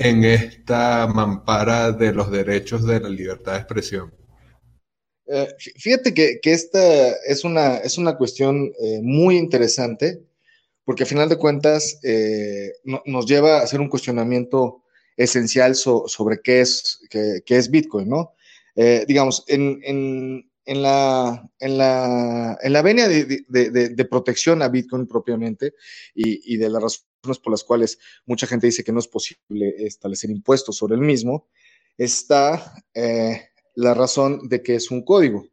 en 0.03 0.25
esta 0.25 1.07
mampara 1.07 1.93
de 1.93 2.11
los 2.11 2.29
derechos 2.29 2.85
de 2.85 2.99
la 2.99 3.09
libertad 3.09 3.53
de 3.53 3.59
expresión. 3.59 4.13
Eh, 5.25 5.47
fíjate 5.77 6.13
que, 6.13 6.39
esta 6.43 7.11
es 7.25 7.45
una, 7.45 7.77
es 7.77 7.97
una 7.97 8.17
cuestión 8.17 8.71
eh, 8.81 8.99
muy 9.01 9.37
interesante, 9.37 10.21
porque 10.83 11.03
a 11.03 11.05
final 11.05 11.29
de 11.29 11.37
cuentas 11.37 11.99
eh, 12.03 12.73
nos 13.05 13.25
lleva 13.25 13.59
a 13.59 13.63
hacer 13.63 13.79
un 13.79 13.87
cuestionamiento 13.87 14.83
esencial 15.15 15.75
sobre 15.75 16.41
qué 16.43 16.59
es, 16.59 16.99
qué, 17.09 17.41
es 17.47 17.69
Bitcoin, 17.69 18.09
¿no? 18.09 18.33
Digamos, 19.07 19.45
en, 19.47 19.79
en, 19.85 20.81
la, 20.81 21.49
en, 21.59 21.77
la, 21.77 22.57
en 22.61 22.73
la 22.73 22.81
venia 22.81 23.07
de, 23.07 23.45
de, 23.47 24.05
protección 24.05 24.61
a 24.63 24.69
Bitcoin 24.69 25.07
propiamente 25.07 25.75
y, 26.15 26.55
y, 26.55 26.57
de 26.57 26.69
las 26.69 26.81
razones 26.81 27.12
por 27.23 27.51
las 27.51 27.63
cuales 27.63 27.99
mucha 28.25 28.47
gente 28.47 28.67
dice 28.67 28.83
que 28.83 28.91
no 28.91 28.99
es 28.99 29.07
posible 29.07 29.75
establecer 29.77 30.29
impuestos 30.29 30.77
sobre 30.77 30.95
el 30.95 31.01
mismo, 31.01 31.47
está 31.97 32.83
eh, 32.93 33.49
la 33.75 33.93
razón 33.93 34.47
de 34.49 34.61
que 34.61 34.75
es 34.75 34.91
un 34.91 35.03
código. 35.03 35.47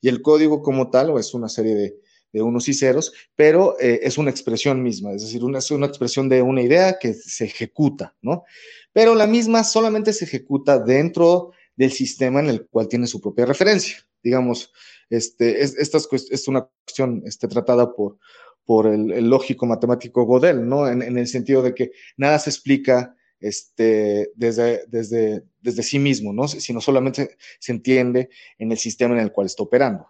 Y 0.00 0.08
el 0.08 0.22
código 0.22 0.62
como 0.62 0.90
tal, 0.90 1.16
es 1.18 1.34
una 1.34 1.48
serie 1.48 1.74
de, 1.74 2.02
unos 2.42 2.66
y 2.68 2.72
ceros, 2.72 3.12
pero 3.36 3.78
eh, 3.78 4.00
es 4.02 4.16
una 4.16 4.30
expresión 4.30 4.82
misma, 4.82 5.12
es 5.12 5.20
decir, 5.20 5.44
una, 5.44 5.58
es 5.58 5.70
una 5.70 5.84
expresión 5.84 6.30
de 6.30 6.40
una 6.40 6.62
idea 6.62 6.98
que 6.98 7.12
se 7.12 7.44
ejecuta, 7.44 8.16
¿no? 8.22 8.44
pero 8.92 9.14
la 9.14 9.26
misma 9.26 9.64
solamente 9.64 10.12
se 10.12 10.24
ejecuta 10.24 10.78
dentro 10.78 11.52
del 11.76 11.92
sistema 11.92 12.40
en 12.40 12.48
el 12.48 12.66
cual 12.66 12.88
tiene 12.88 13.06
su 13.06 13.20
propia 13.20 13.46
referencia. 13.46 13.96
Digamos, 14.22 14.72
este, 15.10 15.62
es, 15.62 15.76
esta 15.76 15.98
es, 15.98 16.48
una 16.48 16.68
cuestión 16.84 17.22
este, 17.26 17.48
tratada 17.48 17.92
por, 17.94 18.18
por 18.64 18.86
el, 18.86 19.28
lógico 19.28 19.66
matemático 19.66 20.24
Godel, 20.24 20.68
¿no? 20.68 20.88
En, 20.88 21.02
el 21.02 21.26
sentido 21.26 21.62
de 21.62 21.74
que 21.74 21.92
nada 22.16 22.38
se 22.38 22.50
explica 22.50 23.14
este, 23.40 24.30
desde, 24.34 24.84
desde, 24.88 25.44
desde 25.60 25.82
sí 25.82 25.98
mismo, 25.98 26.32
¿no? 26.32 26.46
Sino 26.48 26.80
solamente 26.80 27.36
se 27.58 27.72
entiende 27.72 28.30
en 28.58 28.72
el 28.72 28.78
sistema 28.78 29.14
en 29.14 29.20
el 29.20 29.32
cual 29.32 29.46
está 29.46 29.62
operando. 29.62 30.06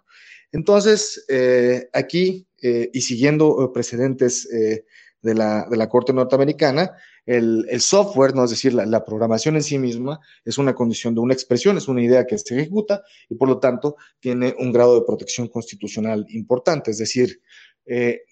Entonces, 0.51 1.25
eh, 1.29 1.89
aquí, 1.93 2.47
eh, 2.61 2.89
y 2.93 3.01
siguiendo 3.01 3.71
precedentes 3.73 4.47
eh, 4.53 4.85
de, 5.21 5.33
la, 5.33 5.67
de 5.69 5.77
la 5.77 5.89
Corte 5.89 6.13
Norteamericana, 6.13 6.91
el, 7.25 7.81
software, 7.81 8.35
¿no? 8.35 8.43
es 8.43 8.51
decir, 8.51 8.73
la, 8.73 9.05
programación 9.05 9.55
en 9.55 9.63
sí 9.63 9.77
misma, 9.77 10.19
es 10.43 10.57
una 10.57 10.75
condición 10.75 11.15
de 11.15 11.21
una 11.21 11.33
expresión, 11.33 11.77
es 11.77 11.87
una 11.87 12.03
idea 12.03 12.25
que 12.25 12.37
se 12.37 12.55
ejecuta 12.55 13.03
y 13.29 13.35
por 13.35 13.47
lo 13.47 13.59
tanto 13.59 13.95
tiene 14.19 14.53
un 14.59 14.71
grado 14.71 14.99
de 14.99 15.05
protección 15.05 15.47
constitucional 15.47 16.25
importante. 16.29 16.91
Es 16.91 16.97
decir, 16.97 17.41
eh, 17.85 18.23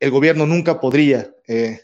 el 0.00 0.10
gobierno 0.10 0.46
nunca 0.46 0.80
podría 0.80 1.32
eh, 1.46 1.80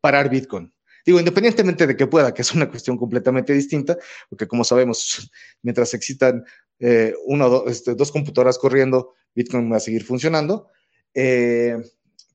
parar 0.00 0.30
Bitcoin. 0.30 0.72
Digo, 1.04 1.18
independientemente 1.18 1.86
de 1.86 1.96
que 1.96 2.06
pueda, 2.06 2.32
que 2.32 2.42
es 2.42 2.54
una 2.54 2.70
cuestión 2.70 2.96
completamente 2.96 3.52
distinta, 3.52 3.98
porque 4.30 4.46
como 4.48 4.64
sabemos, 4.64 5.30
mientras 5.62 5.92
existan 5.92 6.44
eh, 6.78 7.14
una 7.26 7.46
o 7.46 7.68
este, 7.68 7.94
dos 7.94 8.10
computadoras 8.10 8.58
corriendo, 8.58 9.14
Bitcoin 9.34 9.70
va 9.70 9.76
a 9.76 9.80
seguir 9.80 10.04
funcionando. 10.04 10.68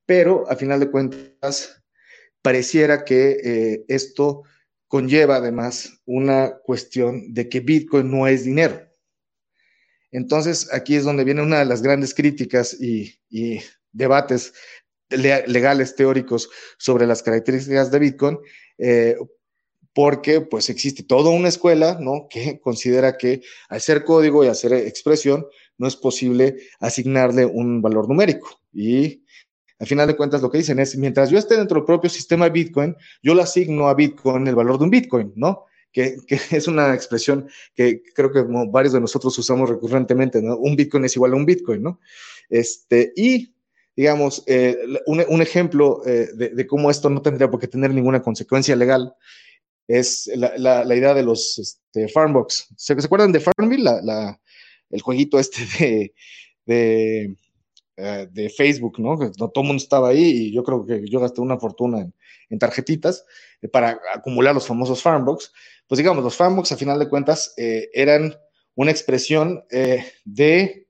Pero 0.05 0.49
a 0.49 0.55
final 0.55 0.79
de 0.79 0.89
cuentas, 0.89 1.83
pareciera 2.41 3.03
que 3.03 3.83
esto 3.87 4.43
conlleva 4.87 5.35
además 5.35 6.01
una 6.05 6.57
cuestión 6.63 7.33
de 7.33 7.49
que 7.49 7.59
Bitcoin 7.59 8.09
no 8.09 8.27
es 8.27 8.45
dinero. 8.45 8.89
Entonces, 10.11 10.73
aquí 10.73 10.95
es 10.95 11.03
donde 11.03 11.23
viene 11.23 11.41
una 11.41 11.59
de 11.59 11.65
las 11.65 11.81
grandes 11.81 12.13
críticas 12.13 12.75
y, 12.79 13.15
debates 13.91 14.53
legales 15.09 15.95
teóricos 15.95 16.49
sobre 16.77 17.07
las 17.07 17.23
características 17.23 17.91
de 17.91 17.99
Bitcoin, 17.99 18.39
eh, 18.77 19.15
porque 19.93 20.41
pues 20.41 20.69
existe 20.69 21.03
toda 21.03 21.31
una 21.31 21.49
escuela, 21.49 21.97
¿no? 21.99 22.27
Que 22.29 22.59
considera 22.59 23.17
que 23.17 23.41
al 23.69 23.81
ser 23.81 24.03
código 24.03 24.43
y 24.43 24.47
hacer 24.47 24.73
expresión, 24.73 25.47
no 25.79 25.87
es 25.87 25.95
posible 25.95 26.57
asignarle 26.79 27.45
un 27.45 27.81
valor 27.81 28.07
numérico. 28.07 28.61
Y 28.71 29.23
al 29.79 29.87
final 29.87 30.07
de 30.07 30.15
cuentas 30.15 30.41
lo 30.41 30.51
que 30.51 30.59
dicen 30.59 30.77
es, 30.79 30.95
mientras 30.97 31.29
yo 31.29 31.39
esté 31.39 31.57
dentro 31.57 31.77
del 31.77 31.85
propio 31.85 32.09
sistema 32.09 32.49
Bitcoin, 32.49 32.95
yo 33.23 33.33
le 33.33 33.41
asigno 33.41 33.87
a 33.87 33.95
Bitcoin 33.95 34.45
el 34.45 34.55
valor 34.55 34.77
de 34.77 34.83
un 34.83 34.89
Bitcoin, 34.91 35.33
¿no? 35.35 35.65
Que, 35.91 36.17
es 36.51 36.67
una 36.67 36.93
expresión 36.93 37.49
que 37.73 38.03
creo 38.13 38.31
que 38.31 38.43
varios 38.69 38.93
de 38.93 39.01
nosotros 39.01 39.37
usamos 39.39 39.69
recurrentemente, 39.69 40.41
¿no? 40.41 40.57
Un 40.57 40.75
Bitcoin 40.75 41.05
es 41.05 41.15
igual 41.15 41.33
a 41.33 41.37
un 41.37 41.45
Bitcoin, 41.45 41.81
¿no? 41.81 41.99
Este, 42.49 43.13
y, 43.15 43.53
digamos, 43.99 44.43
eh, 44.47 44.77
un, 45.07 45.41
ejemplo 45.41 46.01
eh, 46.05 46.29
de, 46.33 46.67
cómo 46.67 46.89
esto 46.89 47.09
no 47.09 47.21
tendría 47.21 47.51
por 47.51 47.59
qué 47.59 47.67
tener 47.67 47.93
ninguna 47.93 48.21
consecuencia 48.21 48.73
legal 48.77 49.13
es 49.89 50.31
la, 50.35 50.95
idea 50.95 51.13
de 51.13 51.21
los 51.21 51.59
este, 51.59 52.07
Farmbox. 52.07 52.69
¿Se, 52.77 52.93
acuerdan 52.93 53.33
de 53.33 53.41
Farmville? 53.41 53.89
el 54.89 55.01
jueguito 55.01 55.37
este 55.37 56.13
de 56.65 57.35
eh, 57.97 58.29
de 58.31 58.49
Facebook, 58.49 58.99
¿no? 58.99 59.17
todo 59.33 59.51
el 59.57 59.67
mundo 59.67 59.83
estaba 59.83 60.07
ahí 60.07 60.23
y 60.23 60.53
yo 60.53 60.63
creo 60.63 60.85
que 60.85 61.05
yo 61.05 61.19
gasté 61.19 61.41
una 61.41 61.59
fortuna 61.59 62.09
en, 62.49 62.57
tarjetitas 62.57 63.25
eh, 63.61 63.67
para 63.67 63.99
acumular 64.15 64.55
los 64.55 64.65
famosos 64.65 65.01
Farmbox. 65.01 65.51
Pues 65.87 65.97
digamos, 65.97 66.23
los 66.23 66.37
Farmbox 66.37 66.71
a 66.71 66.77
final 66.77 66.99
de 66.99 67.09
cuentas 67.09 67.53
eran 67.57 68.33
una 68.75 68.91
expresión 68.91 69.65
de 70.23 70.87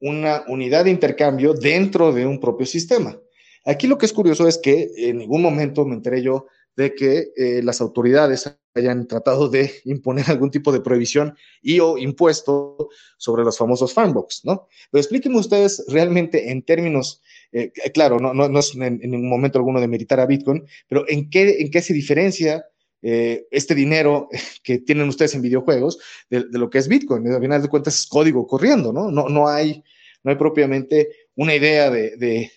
una 0.00 0.44
unidad 0.48 0.84
de 0.84 0.90
intercambio 0.90 1.54
dentro 1.54 2.12
de 2.12 2.26
un 2.26 2.40
propio 2.40 2.66
sistema. 2.66 3.18
Aquí 3.64 3.86
lo 3.86 3.98
que 3.98 4.06
es 4.06 4.12
curioso 4.12 4.46
es 4.48 4.58
que 4.58 4.90
en 4.96 5.18
ningún 5.18 5.42
momento 5.42 5.84
me 5.84 5.94
enteré 5.94 6.22
yo 6.22 6.46
de 6.76 6.94
que 6.94 7.32
eh, 7.36 7.60
las 7.64 7.80
autoridades 7.80 8.56
hayan 8.74 9.08
tratado 9.08 9.48
de 9.48 9.72
imponer 9.84 10.26
algún 10.30 10.50
tipo 10.50 10.70
de 10.72 10.80
prohibición 10.80 11.36
y 11.60 11.80
o 11.80 11.98
impuesto 11.98 12.88
sobre 13.16 13.42
los 13.42 13.58
famosos 13.58 13.92
fanbox, 13.92 14.44
¿no? 14.44 14.68
Pero 14.90 15.00
explíquenme 15.00 15.38
ustedes 15.38 15.84
realmente 15.88 16.50
en 16.50 16.62
términos, 16.62 17.20
eh, 17.50 17.72
claro, 17.92 18.20
no, 18.20 18.32
no, 18.32 18.58
es 18.58 18.76
en, 18.76 19.00
ningún 19.00 19.28
momento 19.28 19.58
alguno 19.58 19.80
de 19.80 19.88
meritar 19.88 20.20
a 20.20 20.26
Bitcoin, 20.26 20.64
pero 20.88 21.04
¿en 21.08 21.28
qué, 21.28 21.56
en 21.58 21.70
qué 21.72 21.82
se 21.82 21.92
diferencia 21.92 22.64
eh, 23.02 23.46
este 23.50 23.74
dinero 23.74 24.28
que 24.62 24.78
tienen 24.78 25.08
ustedes 25.08 25.34
en 25.34 25.42
videojuegos 25.42 25.98
de, 26.30 26.44
lo 26.50 26.70
que 26.70 26.78
es 26.78 26.88
Bitcoin? 26.88 27.26
A 27.32 27.40
final 27.40 27.62
de 27.62 27.68
cuentas 27.68 27.94
es 27.94 28.06
código 28.06 28.46
corriendo, 28.46 28.92
¿no? 28.92 29.10
No, 29.10 29.28
no, 29.28 29.48
hay, 29.48 29.82
no 30.22 30.30
hay 30.30 30.36
propiamente 30.36 31.08
una 31.34 31.54
idea 31.54 31.90
de 31.90 32.50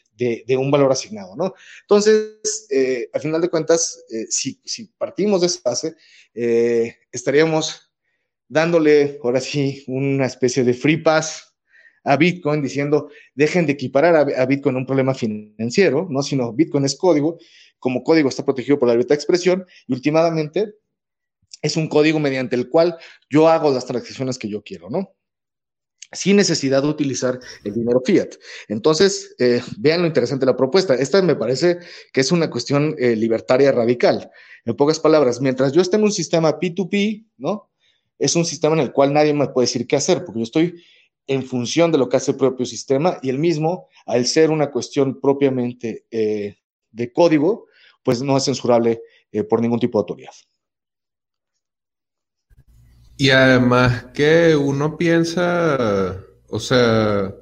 de, 0.45 0.57
un 0.57 0.71
valor 0.71 0.91
asignado, 0.91 1.35
¿no? 1.35 1.53
Entonces, 1.81 2.67
eh, 2.69 3.09
al 3.13 3.21
final 3.21 3.41
de 3.41 3.49
cuentas, 3.49 4.03
eh, 4.11 4.25
si, 4.29 4.59
partimos 4.97 5.41
de 5.41 5.47
esa 5.47 5.61
base, 5.63 5.95
eh, 6.33 6.95
estaríamos 7.11 7.91
dándole, 8.47 9.19
ahora 9.23 9.39
sí, 9.39 9.83
una 9.87 10.25
especie 10.25 10.63
de 10.63 10.73
free 10.73 10.97
pass 10.97 11.55
a 12.03 12.17
Bitcoin 12.17 12.61
diciendo, 12.61 13.09
dejen 13.35 13.65
de 13.65 13.73
equiparar 13.73 14.15
a, 14.15 14.45
Bitcoin 14.45 14.75
a 14.75 14.79
un 14.79 14.85
problema 14.85 15.13
financiero, 15.13 16.07
¿no? 16.09 16.21
Sino 16.23 16.51
Bitcoin 16.53 16.85
es 16.85 16.95
código, 16.95 17.37
como 17.81 18.05
código 18.05 18.29
está 18.29 18.45
protegido 18.45 18.79
por 18.79 18.87
la 18.87 18.93
libertad 18.93 19.15
de 19.15 19.15
expresión 19.15 19.65
y 19.87 19.93
últimamente 19.93 20.75
es 21.61 21.75
un 21.75 21.89
código 21.89 22.19
mediante 22.19 22.55
el 22.55 22.69
cual 22.69 22.97
yo 23.29 23.49
hago 23.49 23.71
las 23.71 23.85
transacciones 23.85 24.37
que 24.37 24.47
yo 24.47 24.63
quiero, 24.63 24.89
¿no? 24.89 25.13
sin 26.13 26.35
necesidad 26.35 26.81
de 26.81 26.89
utilizar 26.89 27.39
el 27.63 27.73
dinero 27.73 28.01
fiat. 28.05 28.35
Entonces, 28.67 29.33
eh, 29.39 29.61
vean 29.77 30.01
lo 30.01 30.07
interesante 30.07 30.45
de 30.45 30.51
la 30.51 30.57
propuesta. 30.57 30.93
Esta 30.95 31.21
me 31.21 31.35
parece 31.35 31.79
que 32.11 32.21
es 32.21 32.31
una 32.31 32.49
cuestión 32.49 32.95
eh, 32.99 33.15
libertaria 33.15 33.71
radical. 33.71 34.29
En 34.65 34.75
pocas 34.75 34.99
palabras, 34.99 35.39
mientras 35.39 35.71
yo 35.71 35.81
esté 35.81 35.95
en 35.95 36.03
un 36.03 36.11
sistema 36.11 36.59
P2P, 36.59 37.27
¿no? 37.37 37.71
Es 38.19 38.35
un 38.35 38.45
sistema 38.45 38.75
en 38.75 38.81
el 38.81 38.91
cual 38.91 39.13
nadie 39.13 39.33
me 39.33 39.47
puede 39.47 39.67
decir 39.67 39.87
qué 39.87 39.95
hacer, 39.95 40.25
porque 40.25 40.41
yo 40.41 40.43
estoy 40.43 40.83
en 41.27 41.43
función 41.43 41.91
de 41.91 41.97
lo 41.97 42.09
que 42.09 42.17
hace 42.17 42.31
el 42.31 42.37
propio 42.37 42.65
sistema 42.65 43.17
y 43.21 43.29
el 43.29 43.39
mismo, 43.39 43.87
al 44.05 44.25
ser 44.25 44.51
una 44.51 44.69
cuestión 44.69 45.19
propiamente 45.21 46.05
eh, 46.11 46.57
de 46.91 47.13
código, 47.13 47.67
pues 48.03 48.21
no 48.21 48.37
es 48.37 48.45
censurable 48.45 49.01
por 49.49 49.61
ningún 49.61 49.79
tipo 49.79 49.97
de 49.97 50.01
autoridad. 50.01 50.33
Y 53.21 53.29
además 53.29 54.05
que 54.15 54.55
uno 54.55 54.97
piensa, 54.97 56.17
o 56.49 56.59
sea, 56.59 57.35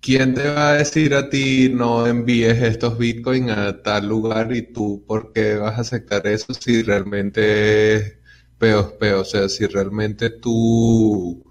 ¿quién 0.00 0.34
te 0.34 0.48
va 0.48 0.70
a 0.70 0.74
decir 0.78 1.14
a 1.14 1.28
ti 1.28 1.68
no 1.70 2.06
envíes 2.06 2.62
estos 2.62 2.96
bitcoins 2.98 3.50
a 3.50 3.82
tal 3.82 4.08
lugar 4.08 4.54
y 4.56 4.62
tú 4.72 5.04
por 5.06 5.32
qué 5.32 5.56
vas 5.56 5.76
a 5.78 5.82
aceptar 5.82 6.26
eso 6.26 6.54
si 6.54 6.82
realmente 6.82 7.96
es 7.96 8.18
peor? 8.58 8.96
O 9.20 9.24
sea, 9.24 9.48
si 9.50 9.66
realmente 9.66 10.30
tú, 10.30 11.44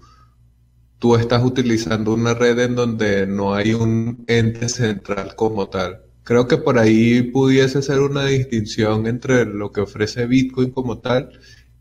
tú 0.98 1.14
estás 1.16 1.44
utilizando 1.44 2.12
una 2.14 2.34
red 2.34 2.58
en 2.58 2.74
donde 2.74 3.26
no 3.26 3.54
hay 3.54 3.72
un 3.74 4.24
ente 4.26 4.68
central 4.68 5.36
como 5.36 5.68
tal. 5.68 6.03
Creo 6.24 6.48
que 6.48 6.56
por 6.56 6.78
ahí 6.78 7.22
pudiese 7.22 7.82
ser 7.82 8.00
una 8.00 8.24
distinción 8.24 9.06
entre 9.06 9.44
lo 9.44 9.70
que 9.72 9.82
ofrece 9.82 10.26
Bitcoin 10.26 10.70
como 10.70 10.98
tal 11.00 11.30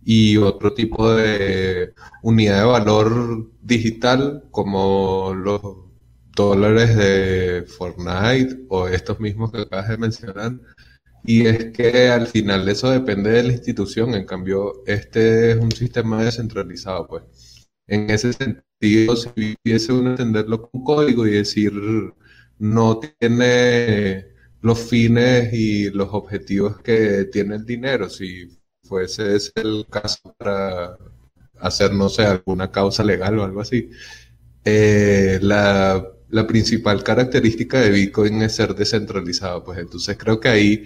y 0.03 0.37
otro 0.37 0.73
tipo 0.73 1.13
de 1.13 1.93
unidad 2.23 2.59
de 2.59 2.65
valor 2.65 3.51
digital 3.61 4.43
como 4.51 5.33
los 5.33 5.61
dólares 6.35 6.95
de 6.97 7.65
Fortnite 7.67 8.65
o 8.69 8.87
estos 8.87 9.19
mismos 9.21 9.51
que 9.51 9.61
acabas 9.61 9.89
de 9.89 9.97
mencionar. 9.97 10.59
Y 11.23 11.45
es 11.47 11.71
que 11.71 12.09
al 12.09 12.27
final 12.27 12.67
eso 12.67 12.89
depende 12.91 13.29
de 13.31 13.43
la 13.43 13.53
institución, 13.53 14.13
en 14.13 14.25
cambio 14.25 14.83
este 14.85 15.51
es 15.51 15.57
un 15.57 15.71
sistema 15.71 16.23
descentralizado, 16.23 17.07
pues. 17.07 17.23
En 17.87 18.09
ese 18.09 18.33
sentido, 18.33 19.15
si 19.15 19.55
pudiese 19.63 19.93
uno 19.93 20.11
entenderlo 20.11 20.69
con 20.69 20.83
código 20.83 21.27
y 21.27 21.31
decir 21.31 21.73
no 22.59 22.99
tiene 22.99 24.32
los 24.63 24.79
fines 24.79 25.53
y 25.53 25.89
los 25.91 26.09
objetivos 26.13 26.79
que 26.81 27.25
tiene 27.25 27.55
el 27.55 27.65
dinero, 27.65 28.09
si 28.09 28.49
fuese 28.81 29.35
ese 29.35 29.51
el 29.55 29.85
caso 29.89 30.33
para 30.37 30.97
hacer, 31.59 31.93
no 31.93 32.07
sé, 32.09 32.25
alguna 32.25 32.71
causa 32.71 33.03
legal 33.03 33.39
o 33.39 33.43
algo 33.43 33.59
así. 33.61 33.89
Eh, 34.63 35.39
la, 35.41 36.09
principal 36.47 37.03
característica 37.03 37.79
de 37.81 37.91
Bitcoin 37.91 38.41
es 38.41 38.55
ser 38.55 38.73
descentralizado, 38.73 39.63
pues 39.65 39.79
entonces 39.79 40.17
creo 40.17 40.39
que 40.39 40.49
ahí 40.49 40.85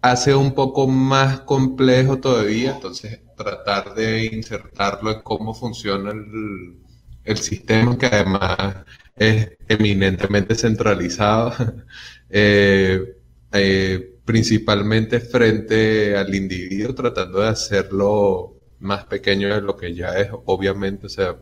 hace 0.00 0.34
un 0.34 0.54
poco 0.54 0.88
más 0.88 1.40
complejo 1.40 2.18
todavía, 2.18 2.72
entonces 2.76 3.20
tratar 3.36 3.94
de 3.94 4.24
insertarlo 4.26 5.12
en 5.12 5.22
cómo 5.22 5.54
funciona 5.54 6.12
el, 6.12 6.78
el 7.24 7.38
sistema, 7.38 7.96
que 7.98 8.06
además 8.06 8.84
es 9.16 9.50
eminentemente 9.72 10.54
centralizado. 10.54 11.52
eh, 12.30 13.16
eh, 13.52 14.12
principalmente 14.24 15.20
frente 15.20 16.16
al 16.16 16.34
individuo, 16.34 16.94
tratando 16.94 17.40
de 17.40 17.48
hacerlo 17.48 18.56
más 18.80 19.04
pequeño 19.06 19.54
de 19.54 19.60
lo 19.60 19.76
que 19.76 19.94
ya 19.94 20.18
es, 20.18 20.28
obviamente, 20.46 21.06
o 21.06 21.08
sea, 21.08 21.36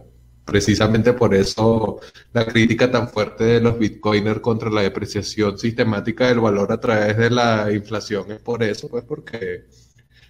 precisamente 0.45 1.13
por 1.13 1.35
eso 1.35 2.01
la 2.33 2.47
crítica 2.47 2.91
tan 2.91 3.09
fuerte 3.09 3.45
de 3.45 3.61
los 3.61 3.79
bitcoiners 3.79 4.41
contra 4.41 4.71
la 4.71 4.83
depreciación 4.83 5.59
sistemática 5.59 6.29
del 6.29 6.41
valor 6.41 6.73
a 6.73 6.81
través 6.81 7.17
de 7.17 7.31
la 7.31 7.71
inflación 7.73 8.33
es 8.33 8.41
por 8.41 8.63
eso, 8.63 8.89
pues 8.89 9.05
porque 9.05 9.67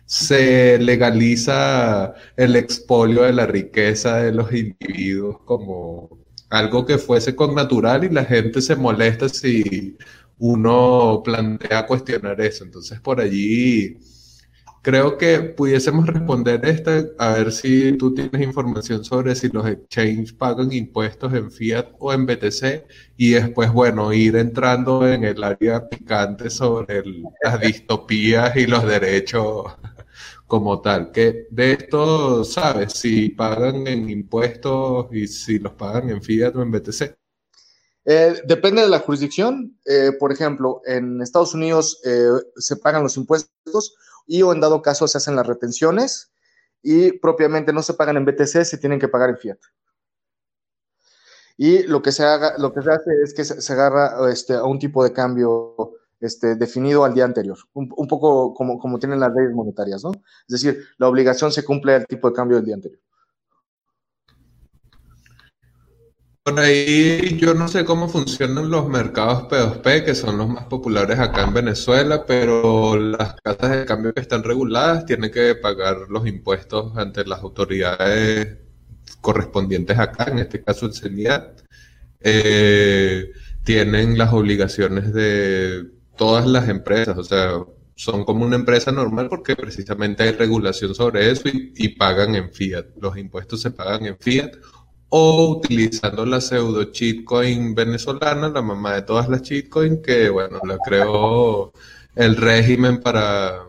se 0.04 0.78
legaliza 0.78 2.14
el 2.36 2.56
expolio 2.56 3.22
de 3.22 3.32
la 3.32 3.46
riqueza 3.46 4.18
de 4.18 4.32
los 4.32 4.52
individuos 4.52 5.38
como 5.44 6.19
algo 6.50 6.84
que 6.84 6.98
fuese 6.98 7.34
con 7.36 7.54
natural 7.54 8.04
y 8.04 8.10
la 8.10 8.24
gente 8.24 8.60
se 8.60 8.76
molesta 8.76 9.28
si 9.28 9.96
uno 10.38 11.22
plantea 11.24 11.86
cuestionar 11.86 12.40
eso. 12.40 12.64
Entonces, 12.64 13.00
por 13.00 13.20
allí 13.20 13.98
creo 14.82 15.18
que 15.18 15.40
pudiésemos 15.40 16.06
responder 16.06 16.64
esta, 16.64 17.04
a 17.18 17.34
ver 17.34 17.52
si 17.52 17.92
tú 17.98 18.14
tienes 18.14 18.40
información 18.40 19.04
sobre 19.04 19.34
si 19.34 19.48
los 19.48 19.66
exchanges 19.66 20.32
pagan 20.32 20.72
impuestos 20.72 21.32
en 21.34 21.50
fiat 21.50 21.88
o 21.98 22.12
en 22.12 22.26
BTC 22.26 22.86
y 23.16 23.30
después, 23.32 23.72
bueno, 23.72 24.12
ir 24.12 24.36
entrando 24.36 25.06
en 25.06 25.24
el 25.24 25.42
área 25.44 25.88
picante 25.88 26.50
sobre 26.50 27.02
las 27.42 27.60
distopías 27.60 28.56
y 28.56 28.66
los 28.66 28.86
derechos 28.86 29.66
como 30.50 30.82
tal. 30.82 31.12
Que 31.12 31.46
de 31.50 31.72
esto 31.72 32.44
sabes 32.44 32.92
si 32.94 33.30
pagan 33.30 33.86
en 33.86 34.10
impuestos 34.10 35.06
y 35.12 35.26
si 35.28 35.58
los 35.58 35.72
pagan 35.72 36.10
en 36.10 36.20
fiat 36.20 36.54
o 36.56 36.62
en 36.62 36.72
BTC. 36.72 37.16
Eh, 38.04 38.42
depende 38.44 38.82
de 38.82 38.88
la 38.88 38.98
jurisdicción. 38.98 39.78
Eh, 39.86 40.12
por 40.18 40.32
ejemplo, 40.32 40.82
en 40.84 41.22
Estados 41.22 41.54
Unidos 41.54 42.02
eh, 42.04 42.28
se 42.56 42.76
pagan 42.76 43.04
los 43.04 43.16
impuestos 43.16 43.94
y 44.26 44.42
o 44.42 44.52
en 44.52 44.60
dado 44.60 44.82
caso 44.82 45.06
se 45.08 45.18
hacen 45.18 45.36
las 45.36 45.46
retenciones 45.46 46.32
y 46.82 47.12
propiamente 47.12 47.72
no 47.72 47.82
se 47.82 47.94
pagan 47.94 48.16
en 48.16 48.24
BTC, 48.24 48.64
se 48.64 48.78
tienen 48.78 48.98
que 48.98 49.08
pagar 49.08 49.30
en 49.30 49.38
fiat. 49.38 49.58
Y 51.56 51.84
lo 51.84 52.02
que 52.02 52.10
se, 52.10 52.24
haga, 52.24 52.54
lo 52.58 52.72
que 52.72 52.82
se 52.82 52.90
hace 52.90 53.10
es 53.22 53.34
que 53.34 53.44
se, 53.44 53.72
agarra 53.72 54.32
este, 54.32 54.54
a 54.54 54.64
un 54.64 54.78
tipo 54.78 55.04
de 55.04 55.12
cambio 55.12 55.76
este, 56.20 56.54
definido 56.56 57.04
al 57.04 57.14
día 57.14 57.24
anterior, 57.24 57.58
un, 57.72 57.88
poco 57.88 58.54
como, 58.54 58.78
como, 58.78 58.98
tienen 58.98 59.20
las 59.20 59.34
leyes 59.34 59.52
monetarias, 59.52 60.04
¿no? 60.04 60.12
Es 60.12 60.60
decir, 60.60 60.84
la 60.98 61.08
obligación 61.08 61.50
se 61.50 61.64
cumple 61.64 61.94
al 61.94 62.06
tipo 62.06 62.28
de 62.28 62.34
cambio 62.34 62.56
del 62.58 62.66
día 62.66 62.74
anterior. 62.74 63.00
Por 66.42 66.58
ahí 66.58 67.38
yo 67.38 67.54
no 67.54 67.68
sé 67.68 67.84
cómo 67.84 68.08
funcionan 68.08 68.70
los 68.70 68.88
mercados 68.88 69.42
P2P, 69.44 70.04
que 70.04 70.14
son 70.14 70.38
los 70.38 70.48
más 70.48 70.64
populares 70.64 71.18
acá 71.18 71.44
en 71.44 71.52
Venezuela, 71.54 72.24
pero 72.26 72.96
las 72.96 73.34
casas 73.42 73.70
de 73.70 73.84
cambio 73.84 74.14
que 74.14 74.20
están 74.20 74.42
reguladas 74.42 75.04
tienen 75.04 75.30
que 75.30 75.54
pagar 75.54 76.08
los 76.08 76.26
impuestos 76.26 76.96
ante 76.96 77.24
las 77.26 77.40
autoridades 77.40 78.58
correspondientes 79.20 79.98
acá, 79.98 80.24
en 80.30 80.38
este 80.38 80.62
caso 80.62 80.86
el 80.86 80.94
CENIAT. 80.94 81.62
Eh, 82.20 83.30
tienen 83.62 84.18
las 84.18 84.32
obligaciones 84.32 85.12
de 85.12 85.99
todas 86.20 86.46
las 86.46 86.68
empresas, 86.68 87.16
o 87.16 87.24
sea, 87.24 87.64
son 87.94 88.26
como 88.26 88.44
una 88.44 88.56
empresa 88.56 88.92
normal 88.92 89.30
porque 89.30 89.56
precisamente 89.56 90.22
hay 90.22 90.32
regulación 90.32 90.94
sobre 90.94 91.30
eso 91.30 91.44
y, 91.48 91.88
pagan 91.96 92.34
en 92.34 92.52
fiat. 92.52 92.84
Los 93.00 93.16
impuestos 93.16 93.62
se 93.62 93.70
pagan 93.70 94.04
en 94.04 94.18
fiat 94.18 94.52
o 95.08 95.48
utilizando 95.48 96.26
la 96.26 96.42
pseudo 96.42 96.84
cheatcoin 96.92 97.74
venezolana, 97.74 98.50
la 98.50 98.60
mamá 98.60 98.96
de 98.96 99.02
todas 99.02 99.30
las 99.30 99.40
cheatcoins, 99.40 100.00
que 100.02 100.28
bueno, 100.28 100.60
la 100.62 100.76
creó 100.76 101.72
el 102.14 102.36
régimen 102.36 103.00
para... 103.00 103.64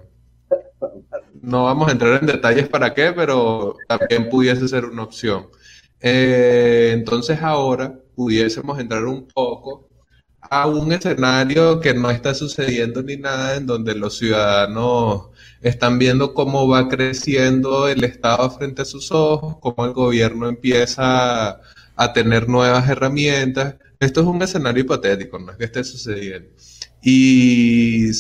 No 1.41 1.63
vamos 1.63 1.87
a 1.87 1.93
entrar 1.93 2.19
en 2.19 2.27
detalles 2.27 2.67
para 2.67 2.93
qué, 2.93 3.13
pero 3.13 3.77
también 3.87 4.27
pudiese 4.27 4.67
ser 4.67 4.83
una 4.83 5.03
opción. 5.03 5.47
Eh, 6.01 6.91
entonces 6.93 7.41
ahora 7.41 7.97
pudiésemos 8.13 8.77
entrar 8.77 9.05
un 9.05 9.25
poco 9.25 9.87
a 10.51 10.67
un 10.67 10.91
escenario 10.91 11.79
que 11.79 11.93
no 11.93 12.11
está 12.11 12.33
sucediendo 12.33 13.01
ni 13.01 13.15
nada, 13.15 13.55
en 13.55 13.65
donde 13.65 13.95
los 13.95 14.17
ciudadanos 14.17 15.29
están 15.61 15.97
viendo 15.97 16.33
cómo 16.33 16.67
va 16.67 16.89
creciendo 16.89 17.87
el 17.87 18.03
Estado 18.03 18.49
frente 18.51 18.81
a 18.81 18.85
sus 18.85 19.11
ojos, 19.13 19.55
cómo 19.61 19.85
el 19.85 19.93
gobierno 19.93 20.49
empieza 20.49 21.61
a, 21.95 22.13
tener 22.13 22.49
nuevas 22.49 22.89
herramientas. 22.89 23.75
Esto 23.99 24.21
es 24.21 24.27
un 24.27 24.41
escenario 24.41 24.81
hipotético, 24.83 25.39
no 25.39 25.51
es 25.53 25.57
que 25.57 25.65
esté 25.65 25.85
sucediendo. 25.85 26.49
Y 27.01 28.11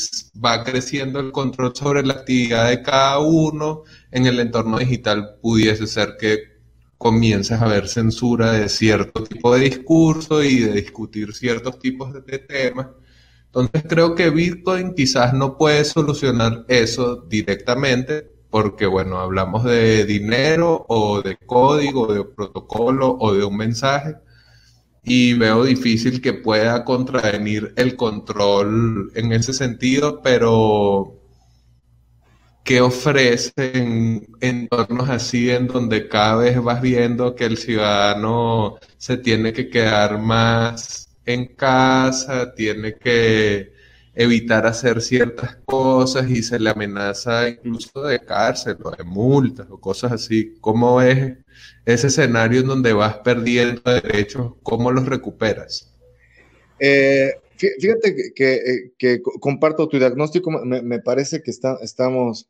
va 0.43 0.63
creciendo 0.63 1.19
el 1.19 1.33
control 1.33 1.75
sobre 1.75 2.03
la 2.03 2.13
actividad 2.13 2.69
de 2.69 2.81
cada 2.81 3.19
uno 3.19 3.83
en 4.11 4.25
el 4.25 4.39
entorno 4.39 4.79
digital. 4.79 5.35
Pudiese 5.41 5.85
ser 5.85 6.15
que 6.17 6.50
comiences 7.01 7.59
a 7.59 7.65
haber 7.65 7.87
censura 7.87 8.51
de 8.51 8.69
cierto 8.69 9.23
tipo 9.23 9.55
de 9.55 9.61
discurso 9.61 10.43
y 10.43 10.59
de 10.59 10.73
discutir 10.73 11.33
ciertos 11.33 11.79
tipos 11.79 12.13
de 12.13 12.37
temas. 12.37 12.89
Entonces 13.47 13.83
creo 13.89 14.13
que 14.13 14.29
Bitcoin 14.29 14.93
quizás 14.93 15.33
no 15.33 15.57
puede 15.57 15.83
solucionar 15.83 16.63
eso 16.67 17.25
directamente 17.27 18.29
porque, 18.51 18.85
bueno, 18.85 19.17
hablamos 19.17 19.63
de 19.63 20.05
dinero 20.05 20.85
o 20.89 21.23
de 21.23 21.37
código, 21.37 22.13
de 22.13 22.23
protocolo 22.23 23.17
o 23.19 23.33
de 23.33 23.45
un 23.45 23.57
mensaje 23.57 24.17
y 25.03 25.33
veo 25.33 25.63
difícil 25.63 26.21
que 26.21 26.33
pueda 26.33 26.85
contravenir 26.85 27.73
el 27.77 27.95
control 27.95 29.11
en 29.15 29.31
ese 29.31 29.53
sentido, 29.53 30.21
pero 30.21 31.20
¿qué 32.63 32.81
ofrecen 32.81 34.27
entornos 34.39 35.09
así 35.09 35.49
en 35.49 35.67
donde 35.67 36.07
cada 36.07 36.35
vez 36.37 36.61
vas 36.61 36.81
viendo 36.81 37.35
que 37.35 37.45
el 37.45 37.57
ciudadano 37.57 38.77
se 38.97 39.17
tiene 39.17 39.53
que 39.53 39.69
quedar 39.69 40.19
más 40.19 41.09
en 41.25 41.47
casa, 41.55 42.53
tiene 42.53 42.95
que 42.97 43.73
evitar 44.13 44.65
hacer 44.65 45.01
ciertas 45.01 45.57
cosas 45.65 46.29
y 46.29 46.43
se 46.43 46.59
le 46.59 46.69
amenaza 46.69 47.47
incluso 47.49 48.03
de 48.03 48.19
cárcel 48.19 48.77
o 48.83 48.91
de 48.91 49.03
multas 49.03 49.67
o 49.69 49.79
cosas 49.79 50.11
así. 50.11 50.55
¿Cómo 50.61 51.01
es 51.01 51.37
ese 51.85 52.07
escenario 52.07 52.61
en 52.61 52.67
donde 52.67 52.93
vas 52.93 53.17
perdiendo 53.17 53.81
derechos? 53.83 54.53
¿Cómo 54.63 54.91
los 54.91 55.05
recuperas? 55.05 55.93
Eh, 56.79 57.31
fíjate 57.79 58.33
que, 58.35 58.91
que, 58.97 59.21
comparto 59.21 59.87
tu 59.87 59.97
diagnóstico. 59.97 60.51
Me, 60.51 60.99
parece 60.99 61.41
que 61.41 61.51
estamos 61.51 62.49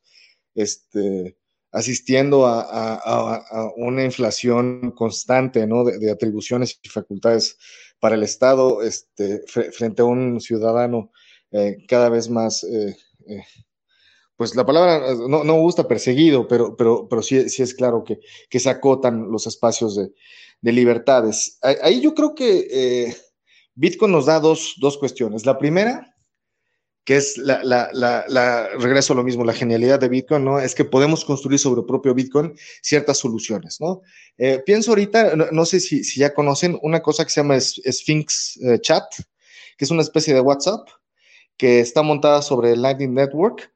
este, 0.55 1.37
asistiendo 1.71 2.45
a, 2.45 3.71
una 3.77 4.03
inflación 4.03 4.91
constante 4.91 5.65
¿no? 5.65 5.83
de, 5.83 6.11
atribuciones 6.11 6.79
y 6.83 6.89
facultades 6.89 7.57
para 7.99 8.15
el 8.15 8.23
Estado 8.23 8.81
este, 8.81 9.43
frente 9.47 10.01
a 10.01 10.05
un 10.05 10.41
ciudadano 10.41 11.11
eh, 11.51 11.85
cada 11.87 12.09
vez 12.09 12.29
más, 12.29 12.63
eh, 12.63 12.95
eh, 13.27 13.43
pues 14.35 14.55
la 14.55 14.65
palabra 14.65 15.13
no, 15.27 15.43
me 15.43 15.59
gusta 15.59 15.87
perseguido, 15.87 16.47
pero, 16.47 16.75
sí 17.21 17.37
es 17.37 17.73
claro 17.75 18.03
que, 18.03 18.19
que 18.49 18.59
se 18.59 18.69
acotan 18.69 19.29
los 19.31 19.47
espacios 19.47 19.95
de, 19.95 20.11
libertades. 20.63 21.57
Ahí 21.61 22.01
yo 22.01 22.13
creo 22.13 22.35
que 22.35 23.13
Bitcoin 23.75 24.11
nos 24.11 24.25
da 24.25 24.39
dos, 24.39 24.75
dos 24.79 24.97
cuestiones. 24.97 25.45
La 25.45 25.57
primera 25.57 26.11
que 27.03 27.17
es 27.17 27.37
la, 27.37 28.69
regreso 28.77 29.13
a 29.13 29.15
lo 29.15 29.23
mismo, 29.23 29.43
la 29.43 29.53
genialidad 29.53 29.99
de 29.99 30.09
Bitcoin, 30.09 30.45
¿no? 30.45 30.59
Es 30.59 30.75
que 30.75 30.85
podemos 30.85 31.25
construir 31.25 31.57
sobre 31.57 31.81
el 31.81 31.87
propio 31.87 32.13
Bitcoin 32.13 32.53
ciertas 32.81 33.17
soluciones, 33.17 33.81
¿no? 33.81 34.01
Eh, 34.37 34.61
pienso 34.65 34.91
ahorita, 34.91 35.35
no, 35.35 35.65
sé 35.65 35.79
si, 35.79 36.03
si, 36.03 36.19
ya 36.19 36.33
conocen 36.33 36.77
una 36.83 37.01
cosa 37.01 37.23
que 37.23 37.31
se 37.31 37.41
llama 37.41 37.59
Sphinx 37.59 38.59
eh, 38.61 38.79
Chat, 38.79 39.03
que 39.77 39.85
es 39.85 39.91
una 39.91 40.03
especie 40.03 40.33
de 40.33 40.41
WhatsApp 40.41 40.87
que 41.57 41.79
está 41.79 42.03
montada 42.03 42.41
sobre 42.41 42.73
el 42.73 42.81
Lightning 42.81 43.13
Network, 43.13 43.73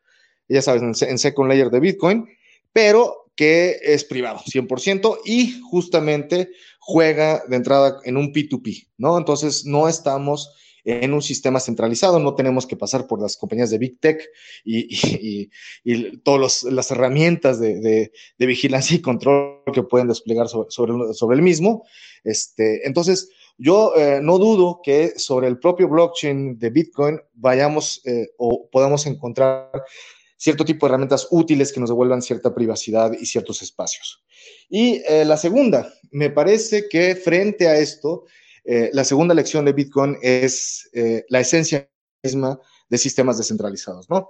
ya 0.48 0.62
sabes, 0.62 0.84
en, 0.84 1.10
en 1.10 1.18
second 1.18 1.50
layer 1.50 1.72
de 1.72 1.80
Bitcoin, 1.80 2.30
pero 2.72 3.32
que 3.36 3.80
es 3.82 4.06
privado, 4.06 4.40
100%, 4.40 5.20
y 5.26 5.60
justamente 5.62 6.52
juega 6.88 7.44
de 7.48 7.56
entrada 7.56 8.00
en 8.04 8.16
un 8.16 8.32
P2P, 8.32 8.90
¿no? 9.00 9.18
Entonces, 9.18 9.66
no 9.66 9.90
estamos 9.90 10.54
en 10.84 11.14
un 11.14 11.22
sistema 11.24 11.60
centralizado, 11.60 12.20
no 12.20 12.36
tenemos 12.36 12.68
que 12.68 12.78
pasar 12.78 13.08
por 13.08 13.20
las 13.20 13.38
compañías 13.38 13.72
de 13.72 13.80
Big 13.80 14.00
Tech 14.00 14.24
y, 14.64 15.50
todas 16.24 16.62
las 16.62 16.92
herramientas 16.92 17.60
de, 17.60 18.12
vigilancia 18.38 18.96
y 18.96 19.02
control 19.02 19.64
que 19.74 19.82
pueden 19.82 20.08
desplegar 20.08 20.48
sobre, 20.48 20.94
el 21.34 21.42
mismo. 21.42 21.88
Este, 22.24 22.86
entonces, 22.86 23.30
yo 23.58 23.96
eh, 23.96 24.20
no 24.22 24.38
dudo 24.38 24.82
que 24.84 25.18
sobre 25.18 25.48
el 25.48 25.58
propio 25.58 25.90
blockchain 25.90 26.60
de 26.60 26.70
Bitcoin 26.70 27.20
vayamos 27.34 28.06
eh, 28.06 28.28
o 28.38 28.70
podamos 28.70 29.08
encontrar 29.08 29.72
cierto 30.38 30.64
tipo 30.64 30.86
de 30.86 30.92
herramientas 30.92 31.30
útiles 31.32 31.74
que 31.74 31.80
nos 31.80 31.90
devuelvan 31.90 32.22
cierta 32.22 32.54
privacidad 32.54 33.12
y 33.20 33.26
ciertos 33.26 33.64
espacios. 33.64 34.24
Y 34.70 35.02
eh, 35.08 35.26
la 35.26 35.38
segunda, 35.38 35.94
me 36.12 36.30
parece 36.30 36.88
que 36.90 37.16
frente 37.16 37.68
a 37.68 37.78
esto, 37.78 38.26
eh, 38.64 38.90
la 38.94 39.04
segunda 39.04 39.34
lección 39.34 39.66
de 39.66 39.74
Bitcoin 39.74 40.18
es 40.22 40.90
eh, 40.94 41.26
la 41.30 41.40
esencia 41.40 41.90
misma 42.24 42.60
de 42.90 42.98
sistemas 42.98 43.38
descentralizados, 43.38 44.10
¿no? 44.10 44.30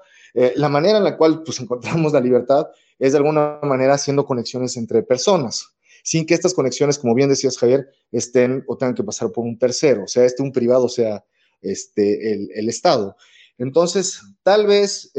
La 0.56 0.68
manera 0.68 0.98
en 0.98 1.06
la 1.06 1.16
cual 1.16 1.44
pues, 1.44 1.62
encontramos 1.62 2.12
la 2.12 2.20
libertad 2.20 2.68
es 3.00 3.14
de 3.14 3.20
alguna 3.20 3.60
manera 3.64 3.94
haciendo 3.94 4.26
conexiones 4.26 4.76
entre 4.76 5.02
personas, 5.02 5.76
sin 6.04 6.26
que 6.26 6.34
estas 6.34 6.54
conexiones, 6.54 7.00
como 7.00 7.16
bien 7.16 7.30
decías 7.30 7.58
Javier, 7.58 7.88
estén 8.12 8.66
o 8.68 8.78
tengan 8.78 8.96
que 8.96 9.04
pasar 9.04 9.32
por 9.32 9.46
un 9.46 9.58
tercero, 9.58 10.08
sea 10.08 10.26
este 10.26 10.44
un 10.44 10.52
privado, 10.52 10.90
sea 10.90 11.24
este 11.62 12.34
el, 12.34 12.50
el 12.54 12.68
Estado. 12.68 13.16
Entonces, 13.58 14.22
tal 14.44 14.68
vez 14.68 15.14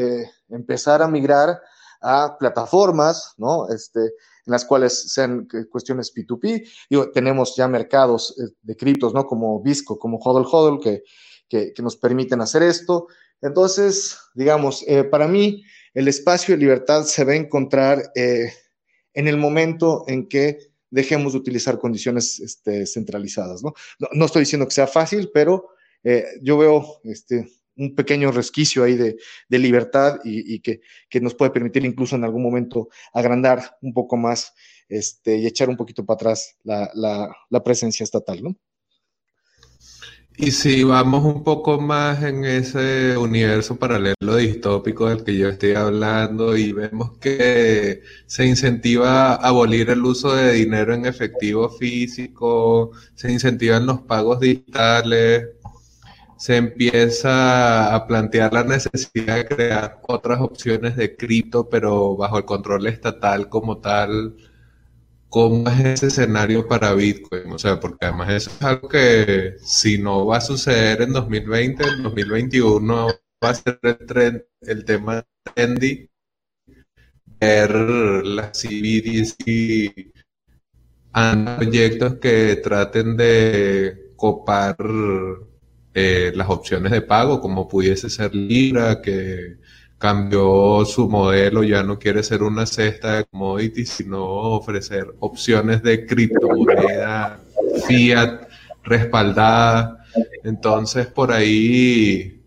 empezar 0.50 1.00
a 1.00 1.08
migrar 1.08 1.60
a 2.02 2.36
plataformas, 2.38 3.34
¿no? 3.38 3.68
Este, 3.70 4.12
en 4.46 4.52
las 4.52 4.64
cuales 4.64 5.12
sean 5.12 5.48
cuestiones 5.70 6.14
P2P. 6.14 6.68
Digo, 6.88 7.10
tenemos 7.10 7.54
ya 7.56 7.66
mercados 7.66 8.34
eh, 8.38 8.54
de 8.62 8.76
criptos, 8.76 9.12
¿no? 9.12 9.26
Como 9.26 9.60
Visco, 9.60 9.98
como 9.98 10.18
Hodl 10.18 10.46
Hodl, 10.50 10.80
que, 10.80 11.02
que, 11.48 11.82
nos 11.82 11.96
permiten 11.96 12.40
hacer 12.40 12.62
esto. 12.62 13.08
Entonces, 13.42 14.16
digamos, 14.34 14.84
eh, 14.86 15.04
para 15.04 15.26
mí, 15.26 15.64
el 15.94 16.08
espacio 16.08 16.54
de 16.54 16.60
libertad 16.60 17.04
se 17.04 17.24
va 17.24 17.32
a 17.32 17.36
encontrar 17.36 18.12
eh, 18.14 18.52
en 19.14 19.28
el 19.28 19.36
momento 19.36 20.04
en 20.06 20.28
que 20.28 20.58
dejemos 20.90 21.32
de 21.32 21.40
utilizar 21.40 21.78
condiciones 21.78 22.38
este, 22.38 22.86
centralizadas, 22.86 23.62
¿no? 23.62 23.74
¿no? 23.98 24.08
¿no? 24.12 24.26
estoy 24.26 24.40
diciendo 24.40 24.66
que 24.66 24.74
sea 24.74 24.86
fácil, 24.86 25.30
pero 25.34 25.70
yo 26.40 26.56
veo 26.56 27.00
este, 27.02 27.48
un 27.76 27.94
pequeño 27.94 28.32
resquicio 28.32 28.84
ahí 28.84 28.96
de, 28.96 29.16
libertad 29.48 30.20
y, 30.24 30.60
que, 30.60 30.80
nos 31.20 31.34
puede 31.34 31.50
permitir 31.50 31.84
incluso 31.84 32.16
en 32.16 32.24
algún 32.24 32.42
momento 32.42 32.88
agrandar 33.12 33.76
un 33.82 33.92
poco 33.92 34.16
más 34.16 34.52
este, 34.88 35.36
y 35.36 35.46
echar 35.46 35.68
un 35.68 35.76
poquito 35.76 36.04
para 36.04 36.16
atrás 36.16 36.56
la, 36.64 37.62
presencia 37.64 38.04
estatal, 38.04 38.42
¿no? 38.42 38.56
Y 40.38 40.50
si 40.50 40.84
vamos 40.84 41.24
un 41.24 41.42
poco 41.42 41.80
más 41.80 42.22
en 42.22 42.44
ese 42.44 43.16
universo 43.16 43.78
paralelo 43.78 44.36
distópico 44.36 45.08
del 45.08 45.24
que 45.24 45.34
yo 45.34 45.48
estoy 45.48 45.72
hablando 45.72 46.54
y 46.58 46.72
vemos 46.72 47.16
que 47.16 48.02
se 48.26 48.44
incentiva 48.44 49.32
a 49.32 49.34
abolir 49.36 49.88
el 49.88 50.04
uso 50.04 50.36
de 50.36 50.52
dinero 50.52 50.92
en 50.92 51.06
efectivo 51.06 51.70
físico, 51.70 52.90
se 53.14 53.32
incentivan 53.32 53.86
los 53.86 54.02
pagos 54.02 54.40
digitales, 54.40 55.55
se 56.38 56.56
empieza 56.56 57.94
a 57.94 58.06
plantear 58.06 58.52
la 58.52 58.64
necesidad 58.64 59.36
de 59.36 59.46
crear 59.46 60.00
otras 60.06 60.40
opciones 60.40 60.96
de 60.96 61.16
cripto, 61.16 61.68
pero 61.68 62.16
bajo 62.16 62.38
el 62.38 62.44
control 62.44 62.86
estatal 62.86 63.48
como 63.48 63.78
tal 63.78 64.36
¿Cómo 65.28 65.68
es 65.68 65.80
ese 66.02 66.06
escenario 66.06 66.66
para 66.66 66.94
Bitcoin? 66.94 67.52
O 67.52 67.58
sea, 67.58 67.78
porque 67.78 68.06
además 68.06 68.30
eso 68.30 68.50
es 68.50 68.62
algo 68.62 68.88
que 68.88 69.56
si 69.60 69.98
no 69.98 70.24
va 70.26 70.38
a 70.38 70.40
suceder 70.40 71.02
en 71.02 71.12
2020, 71.12 71.84
en 71.84 72.02
2021 72.02 73.06
va 73.44 73.50
a 73.50 73.54
ser 73.54 73.78
el, 73.82 74.46
el 74.62 74.84
tema 74.84 75.26
trendy, 75.54 76.08
ver 77.40 77.70
las 77.70 78.62
CBDC 78.62 80.12
proyectos 81.58 82.14
que 82.14 82.56
traten 82.62 83.16
de 83.16 84.12
copar 84.16 84.76
eh, 85.98 86.30
las 86.34 86.50
opciones 86.50 86.92
de 86.92 87.00
pago, 87.00 87.40
como 87.40 87.66
pudiese 87.66 88.10
ser 88.10 88.34
Libra, 88.34 89.00
que 89.00 89.56
cambió 89.96 90.84
su 90.84 91.08
modelo, 91.08 91.62
ya 91.62 91.82
no 91.82 91.98
quiere 91.98 92.22
ser 92.22 92.42
una 92.42 92.66
cesta 92.66 93.16
de 93.16 93.24
commodities, 93.24 93.88
sino 93.88 94.22
ofrecer 94.22 95.06
opciones 95.20 95.82
de 95.82 96.04
criptomoneda 96.04 97.40
fiat 97.86 98.46
respaldada. 98.84 100.04
Entonces, 100.44 101.06
por 101.06 101.32
ahí, 101.32 102.42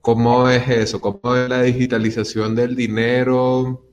¿cómo 0.00 0.48
es 0.48 0.68
eso? 0.68 1.00
¿Cómo 1.00 1.34
es 1.34 1.48
la 1.48 1.62
digitalización 1.62 2.54
del 2.54 2.76
dinero? 2.76 3.84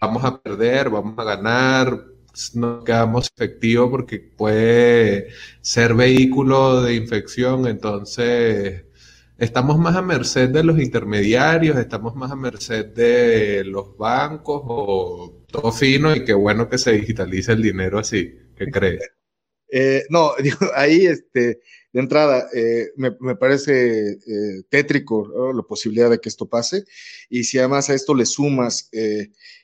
¿Vamos 0.00 0.24
a 0.24 0.40
perder? 0.40 0.88
¿Vamos 0.88 1.18
a 1.18 1.24
ganar? 1.24 2.11
No 2.54 2.84
quedamos 2.84 3.30
efectivos 3.34 3.90
porque 3.90 4.18
puede 4.18 5.28
ser 5.60 5.94
vehículo 5.94 6.82
de 6.82 6.94
infección, 6.94 7.66
entonces 7.66 8.84
estamos 9.38 9.78
más 9.78 9.96
a 9.96 10.02
merced 10.02 10.50
de 10.50 10.64
los 10.64 10.78
intermediarios, 10.80 11.76
estamos 11.76 12.14
más 12.14 12.30
a 12.30 12.36
merced 12.36 12.86
de 12.86 13.64
los 13.64 13.96
bancos 13.96 14.62
o 14.64 15.44
todo 15.48 15.72
fino 15.72 16.14
y 16.14 16.24
qué 16.24 16.32
bueno 16.32 16.68
que 16.68 16.78
se 16.78 16.92
digitalice 16.92 17.52
el 17.52 17.62
dinero 17.62 17.98
así. 17.98 18.38
¿Qué 18.56 18.66
crees? 18.70 19.02
Eh, 19.74 20.04
no, 20.10 20.32
ahí 20.76 21.06
este, 21.06 21.60
de 21.92 22.00
entrada 22.00 22.48
eh, 22.54 22.90
me, 22.96 23.36
parece 23.36 24.12
eh, 24.12 24.62
tétrico 24.68 25.52
la 25.52 25.62
posibilidad 25.62 26.10
de 26.10 26.20
que 26.20 26.28
esto 26.28 26.46
pase 26.46 26.84
y 27.30 27.44
si 27.44 27.58
además 27.58 27.88
a 27.88 27.94
esto 27.94 28.14
le 28.14 28.26
sumas 28.26 28.90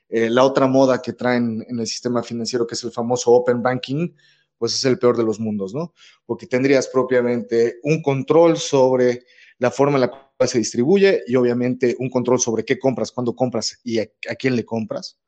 la 0.08 0.44
otra 0.44 0.66
moda 0.66 1.02
que 1.02 1.12
traen 1.12 1.64
en 1.68 1.80
el 1.80 1.86
sistema 1.86 2.22
financiero 2.22 2.66
que 2.66 2.74
es 2.74 2.84
el 2.84 2.92
famoso 2.92 3.30
open 3.30 3.62
banking, 3.62 4.14
pues 4.58 4.74
es 4.74 4.84
el 4.84 4.98
peor 4.98 5.16
de 5.16 5.24
los 5.24 5.38
mundos, 5.38 5.74
¿no? 5.74 5.94
Porque 6.26 6.46
tendrías 6.46 6.88
propiamente 6.88 7.78
un 7.82 8.02
control 8.02 8.56
sobre 8.56 9.24
la 9.58 9.70
forma 9.70 9.96
en 9.96 10.02
la 10.02 10.10
cual 10.10 10.48
se 10.48 10.58
distribuye 10.58 11.22
y 11.26 11.36
obviamente 11.36 11.96
un 11.98 12.10
control 12.10 12.40
sobre 12.40 12.64
qué 12.64 12.78
compras, 12.78 13.12
cuándo 13.12 13.34
compras 13.34 13.80
y 13.84 13.98
a, 13.98 14.08
quién 14.38 14.56
le 14.56 14.64
compras. 14.64 15.18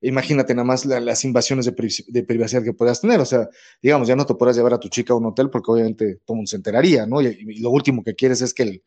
Imagínate 0.00 0.54
nada 0.54 0.64
más 0.64 0.86
las 0.86 1.24
invasiones 1.24 1.66
de, 1.66 2.22
privacidad 2.22 2.62
que 2.62 2.72
puedas 2.72 3.00
tener. 3.00 3.18
O 3.20 3.24
sea, 3.24 3.48
digamos, 3.82 4.06
ya 4.06 4.14
no 4.14 4.24
te 4.24 4.34
podrás 4.34 4.56
llevar 4.56 4.74
a 4.74 4.78
tu 4.78 4.88
chica 4.88 5.12
a 5.12 5.16
un 5.16 5.26
hotel 5.26 5.50
porque 5.50 5.72
obviamente 5.72 6.20
todo 6.24 6.36
mundo 6.36 6.48
se 6.48 6.56
enteraría, 6.56 7.04
¿no? 7.04 7.20
Y, 7.20 7.58
lo 7.60 7.70
último 7.70 8.04
que 8.04 8.14
quieres 8.14 8.40
es 8.40 8.54
que 8.54 8.62
el, 8.62 8.82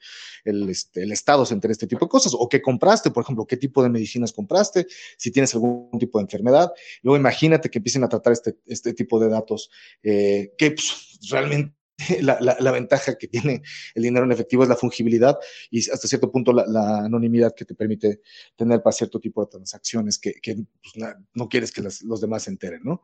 el, 0.45 0.70
este, 0.70 1.03
el, 1.03 1.12
Estado 1.12 1.45
se 1.45 1.53
entere 1.53 1.74
este 1.74 1.88
tipo 1.88 2.05
de 2.05 2.09
cosas. 2.09 2.34
O 2.38 2.47
qué 2.47 2.62
compraste, 2.62 3.12
por 3.12 3.24
ejemplo, 3.24 3.45
qué 3.45 3.57
tipo 3.57 3.84
de 3.84 3.89
medicinas 3.89 4.32
compraste, 4.32 4.88
si 5.18 5.32
tienes 5.32 5.53
algún 5.53 5.89
tipo 5.99 6.18
de 6.18 6.24
enfermedad. 6.24 6.72
Luego 7.01 7.18
imagínate 7.18 7.70
que 7.70 7.80
empiecen 7.80 8.03
a 8.05 8.09
tratar 8.09 8.32
este, 8.32 8.55
este 8.66 8.93
tipo 8.93 9.20
de 9.20 9.28
datos 9.28 9.70
eh, 10.03 10.53
que 10.57 10.72
pues, 10.72 11.20
realmente 11.30 11.76
la, 12.22 12.72
ventaja 12.72 13.18
que 13.18 13.28
tiene 13.28 13.62
el 13.95 14.04
dinero 14.04 14.26
en 14.26 14.32
efectivo 14.32 14.64
es 14.64 14.70
la 14.70 14.76
fungibilidad 14.76 15.38
y 15.70 15.80
hasta 15.89 16.08
cierto 16.08 16.32
punto 16.32 16.54
la, 16.54 16.99
anonimidad 16.99 17.54
que 17.56 17.66
te 17.66 17.76
permite 17.76 18.22
tener 18.56 18.82
para 18.82 18.93
cierto 18.93 19.20
tipo 19.20 19.43
de 19.43 19.52
transacciones 19.52 20.20
que, 20.20 20.34
pues, 20.43 21.16
no 21.34 21.49
quieres 21.49 21.72
que 21.72 21.82
los 21.82 22.22
demás 22.22 22.43
se 22.43 22.52
enteren, 22.52 22.82
¿no? 22.84 23.04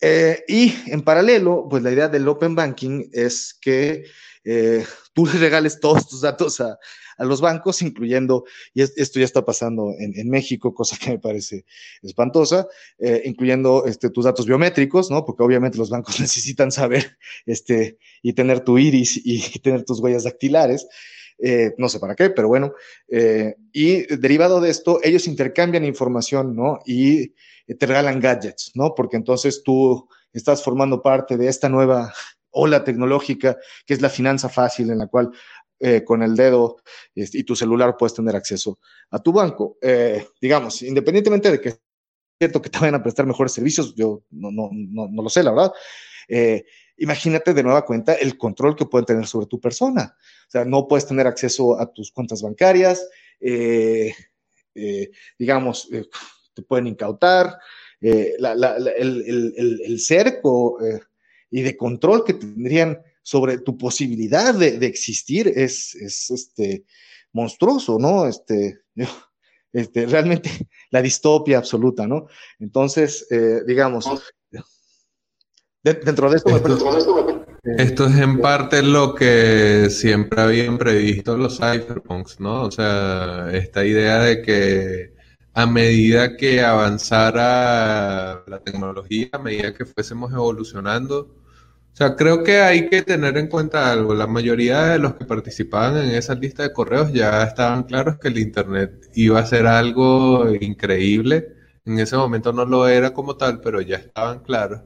Eh, 0.00 0.44
y 0.46 0.74
en 0.86 1.02
paralelo, 1.02 1.66
pues 1.70 1.82
la 1.82 1.90
idea 1.90 2.08
del 2.08 2.28
open 2.28 2.54
banking 2.54 3.08
es 3.12 3.54
que 3.54 4.04
eh, 4.44 4.84
tú 5.14 5.26
le 5.26 5.32
regales 5.32 5.80
todos 5.80 6.06
tus 6.08 6.20
datos 6.20 6.60
a, 6.60 6.78
a 7.16 7.24
los 7.24 7.40
bancos, 7.40 7.82
incluyendo, 7.82 8.44
y 8.74 8.82
esto 8.82 9.18
ya 9.18 9.24
está 9.24 9.44
pasando 9.44 9.94
en, 9.98 10.28
México, 10.28 10.74
cosa 10.74 10.96
que 10.96 11.10
me 11.10 11.18
parece 11.18 11.64
espantosa, 12.02 12.66
eh, 12.98 13.22
incluyendo 13.24 13.86
este, 13.86 14.10
tus 14.10 14.24
datos 14.24 14.46
biométricos, 14.46 15.10
¿no? 15.10 15.24
Porque 15.24 15.42
obviamente 15.42 15.78
los 15.78 15.90
bancos 15.90 16.20
necesitan 16.20 16.70
saber 16.70 17.18
este, 17.46 17.98
y 18.22 18.32
tener 18.32 18.60
tu 18.60 18.78
iris 18.78 19.20
y, 19.24 19.40
tener 19.62 19.84
tus 19.84 20.00
huellas 20.00 20.24
dactilares. 20.24 20.86
Eh, 21.38 21.74
no 21.76 21.88
sé 21.88 22.00
para 22.00 22.14
qué, 22.14 22.30
pero 22.30 22.48
bueno. 22.48 22.72
Eh, 23.08 23.56
y 23.72 24.02
derivado 24.16 24.60
de 24.60 24.70
esto, 24.70 25.00
ellos 25.02 25.26
intercambian 25.26 25.84
información, 25.84 26.56
¿no? 26.56 26.80
Y 26.86 27.34
te 27.66 27.86
regalan 27.86 28.20
gadgets, 28.20 28.72
¿no? 28.74 28.94
Porque 28.94 29.16
entonces 29.16 29.62
tú 29.62 30.08
estás 30.32 30.62
formando 30.62 31.02
parte 31.02 31.36
de 31.36 31.48
esta 31.48 31.68
nueva 31.68 32.12
ola 32.56 32.82
tecnológica 32.84 33.58
que 33.84 33.94
es 33.94 34.00
la 34.00 34.08
finanza 34.08 34.48
fácil, 34.48 34.90
en 34.90 34.98
la 34.98 35.06
cual 35.06 35.30
eh, 35.78 36.04
con 36.04 36.22
el 36.22 36.34
dedo 36.34 36.78
y 37.14 37.44
tu 37.44 37.54
celular 37.54 37.96
puedes 37.98 38.14
tener 38.14 38.34
acceso 38.34 38.78
a 39.10 39.18
tu 39.18 39.30
banco. 39.30 39.76
Eh, 39.82 40.26
digamos, 40.40 40.80
independientemente 40.80 41.50
de 41.50 41.60
que 41.60 41.74
cierto 42.38 42.62
que 42.62 42.70
te 42.70 42.78
vayan 42.78 42.94
a 42.94 43.02
prestar 43.02 43.26
mejores 43.26 43.52
servicios, 43.52 43.94
yo 43.94 44.22
no, 44.30 44.50
no, 44.50 44.70
no, 44.72 45.22
lo 45.22 45.28
sé, 45.28 45.42
la 45.42 45.50
verdad. 45.50 45.72
Eh, 46.28 46.64
imagínate 46.96 47.52
de 47.52 47.62
nueva 47.62 47.84
cuenta 47.84 48.14
el 48.14 48.38
control 48.38 48.74
que 48.74 48.86
pueden 48.86 49.04
tener 49.04 49.26
sobre 49.26 49.48
tu 49.48 49.60
persona. 49.60 50.16
O 50.48 50.50
sea, 50.50 50.64
no 50.64 50.88
puedes 50.88 51.06
tener 51.06 51.26
acceso 51.26 51.78
a 51.78 51.92
tus 51.92 52.10
cuentas 52.10 52.40
bancarias, 52.40 53.06
digamos, 55.38 55.90
te 56.54 56.62
pueden 56.62 56.86
incautar, 56.86 57.58
el, 58.00 60.00
cerco 60.00 60.78
y 61.50 61.60
de 61.60 61.76
control 61.76 62.24
que 62.24 62.32
tendrían 62.32 62.98
sobre 63.26 63.58
tu 63.58 63.76
posibilidad 63.76 64.54
de, 64.54 64.86
existir 64.86 65.48
es, 65.48 65.96
este, 65.96 66.84
monstruoso, 67.32 67.98
¿no? 67.98 68.24
Este, 68.28 68.82
este, 69.72 70.06
realmente 70.06 70.48
la 70.92 71.02
distopia 71.02 71.58
absoluta, 71.58 72.06
¿no? 72.06 72.28
Entonces, 72.60 73.26
eh, 73.32 73.62
digamos, 73.66 74.08
dentro 75.82 76.30
de 76.30 76.36
esto... 76.36 76.50
Esto, 77.78 78.06
es 78.06 78.16
en 78.16 78.40
parte 78.40 78.80
lo 78.80 79.12
que 79.12 79.88
siempre 79.90 80.40
habían 80.40 80.78
previsto 80.78 81.36
los 81.36 81.56
cypherpunks, 81.56 82.38
¿no? 82.38 82.62
O 82.62 82.70
sea, 82.70 83.48
esta 83.52 83.84
idea 83.84 84.20
de 84.20 84.40
que 84.40 85.14
a 85.52 85.66
medida 85.66 86.36
que 86.36 86.60
avanzara 86.60 88.44
la 88.46 88.60
tecnología, 88.60 89.30
a 89.32 89.38
medida 89.38 89.74
que 89.74 89.84
fuésemos 89.84 90.32
evolucionando, 90.32 91.45
o 91.96 91.98
sea, 91.98 92.14
creo 92.14 92.44
que 92.44 92.60
hay 92.60 92.90
que 92.90 93.00
tener 93.00 93.38
en 93.38 93.48
cuenta 93.48 93.90
algo. 93.90 94.12
La 94.14 94.26
mayoría 94.26 94.84
de 94.88 94.98
los 94.98 95.14
que 95.14 95.24
participaban 95.24 95.96
en 95.96 96.10
esa 96.10 96.34
lista 96.34 96.62
de 96.62 96.74
correos 96.74 97.10
ya 97.10 97.42
estaban 97.42 97.84
claros 97.84 98.18
que 98.18 98.28
el 98.28 98.36
Internet 98.38 99.08
iba 99.14 99.40
a 99.40 99.46
ser 99.46 99.66
algo 99.66 100.46
increíble. 100.60 101.54
En 101.86 101.98
ese 101.98 102.14
momento 102.18 102.52
no 102.52 102.66
lo 102.66 102.86
era 102.86 103.14
como 103.14 103.38
tal, 103.38 103.62
pero 103.62 103.80
ya 103.80 103.96
estaban 103.96 104.40
claros. 104.40 104.82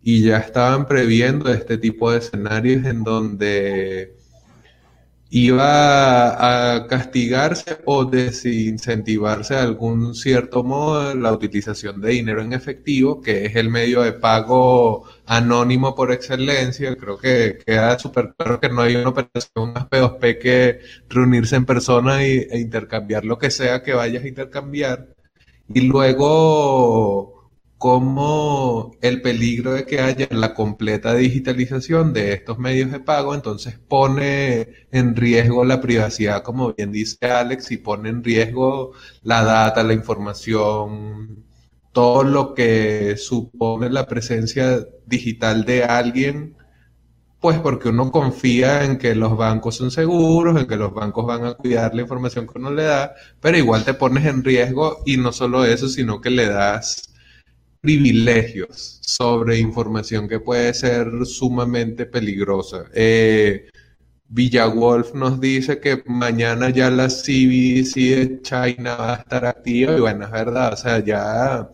Y 0.00 0.22
ya 0.22 0.38
estaban 0.38 0.86
previendo 0.86 1.52
este 1.52 1.76
tipo 1.76 2.10
de 2.10 2.18
escenarios 2.20 2.86
en 2.86 3.04
donde 3.04 4.16
iba 5.30 6.76
a 6.76 6.86
castigarse 6.86 7.78
o 7.86 8.04
desincentivarse 8.04 9.54
de 9.54 9.60
algún 9.60 10.14
cierto 10.14 10.62
modo 10.62 11.14
la 11.14 11.32
utilización 11.32 12.00
de 12.00 12.10
dinero 12.10 12.40
en 12.42 12.52
efectivo, 12.52 13.20
que 13.20 13.46
es 13.46 13.56
el 13.56 13.68
medio 13.70 14.02
de 14.02 14.12
pago 14.12 15.04
anónimo 15.26 15.94
por 15.94 16.12
excelencia. 16.12 16.94
Creo 16.96 17.18
que 17.18 17.58
queda 17.66 17.98
súper 17.98 18.34
claro 18.36 18.60
que 18.60 18.68
no 18.68 18.82
hay 18.82 18.96
una 18.96 19.08
operación 19.10 19.72
más 19.72 19.88
P2P 19.90 20.38
que 20.38 20.80
reunirse 21.08 21.56
en 21.56 21.66
persona 21.66 22.22
e 22.22 22.58
intercambiar 22.58 23.24
lo 23.24 23.38
que 23.38 23.50
sea 23.50 23.82
que 23.82 23.94
vayas 23.94 24.24
a 24.24 24.28
intercambiar. 24.28 25.08
Y 25.68 25.80
luego 25.82 27.33
como 27.78 28.92
el 29.02 29.20
peligro 29.22 29.72
de 29.74 29.84
que 29.86 30.00
haya 30.00 30.28
la 30.30 30.54
completa 30.54 31.14
digitalización 31.14 32.12
de 32.12 32.32
estos 32.32 32.58
medios 32.58 32.90
de 32.92 33.00
pago, 33.00 33.34
entonces 33.34 33.78
pone 33.78 34.68
en 34.90 35.16
riesgo 35.16 35.64
la 35.64 35.80
privacidad, 35.80 36.42
como 36.42 36.72
bien 36.74 36.92
dice 36.92 37.26
Alex, 37.26 37.70
y 37.72 37.76
pone 37.78 38.08
en 38.10 38.24
riesgo 38.24 38.92
la 39.22 39.44
data, 39.44 39.82
la 39.82 39.92
información, 39.94 41.44
todo 41.92 42.24
lo 42.24 42.54
que 42.54 43.16
supone 43.16 43.90
la 43.90 44.06
presencia 44.06 44.86
digital 45.06 45.64
de 45.64 45.84
alguien 45.84 46.56
pues 47.44 47.58
porque 47.58 47.90
uno 47.90 48.10
confía 48.10 48.84
en 48.84 48.96
que 48.96 49.14
los 49.14 49.36
bancos 49.36 49.76
son 49.76 49.90
seguros, 49.90 50.58
en 50.58 50.66
que 50.66 50.76
los 50.76 50.94
bancos 50.94 51.26
van 51.26 51.44
a 51.44 51.52
cuidar 51.52 51.94
la 51.94 52.00
información 52.00 52.46
que 52.46 52.58
uno 52.58 52.70
le 52.70 52.84
da, 52.84 53.14
pero 53.38 53.58
igual 53.58 53.84
te 53.84 53.92
pones 53.92 54.24
en 54.24 54.42
riesgo 54.42 55.02
y 55.04 55.18
no 55.18 55.30
solo 55.30 55.62
eso, 55.66 55.88
sino 55.90 56.22
que 56.22 56.30
le 56.30 56.48
das 56.48 57.13
privilegios 57.84 58.98
sobre 59.02 59.58
información 59.58 60.26
que 60.26 60.40
puede 60.40 60.72
ser 60.72 61.06
sumamente 61.26 62.06
peligrosa. 62.06 62.86
Eh, 62.94 63.68
Villawolf 64.28 65.12
nos 65.14 65.38
dice 65.38 65.80
que 65.80 66.02
mañana 66.06 66.70
ya 66.70 66.90
la 66.90 67.08
CBDC 67.08 67.94
de 67.94 68.40
China 68.42 68.96
va 68.96 69.12
a 69.14 69.16
estar 69.16 69.44
activa 69.44 69.96
y 69.96 70.00
bueno, 70.00 70.24
es 70.24 70.30
verdad, 70.30 70.72
o 70.72 70.76
sea, 70.76 71.04
ya 71.04 71.70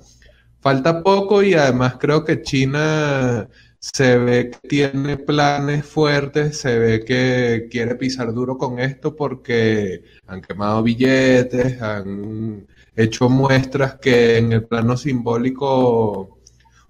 falta 0.60 1.02
poco 1.02 1.44
y 1.44 1.54
además 1.54 1.94
creo 2.00 2.24
que 2.24 2.42
China 2.42 3.48
se 3.78 4.18
ve 4.18 4.50
que 4.50 4.68
tiene 4.68 5.16
planes 5.16 5.86
fuertes, 5.86 6.58
se 6.58 6.76
ve 6.78 7.04
que 7.04 7.68
quiere 7.70 7.94
pisar 7.94 8.32
duro 8.34 8.58
con 8.58 8.80
esto 8.80 9.14
porque 9.16 10.02
han 10.26 10.42
quemado 10.42 10.82
billetes, 10.82 11.80
han 11.80 12.66
hecho 12.96 13.28
muestras 13.28 13.96
que 13.96 14.38
en 14.38 14.52
el 14.52 14.64
plano 14.64 14.96
simbólico 14.96 16.38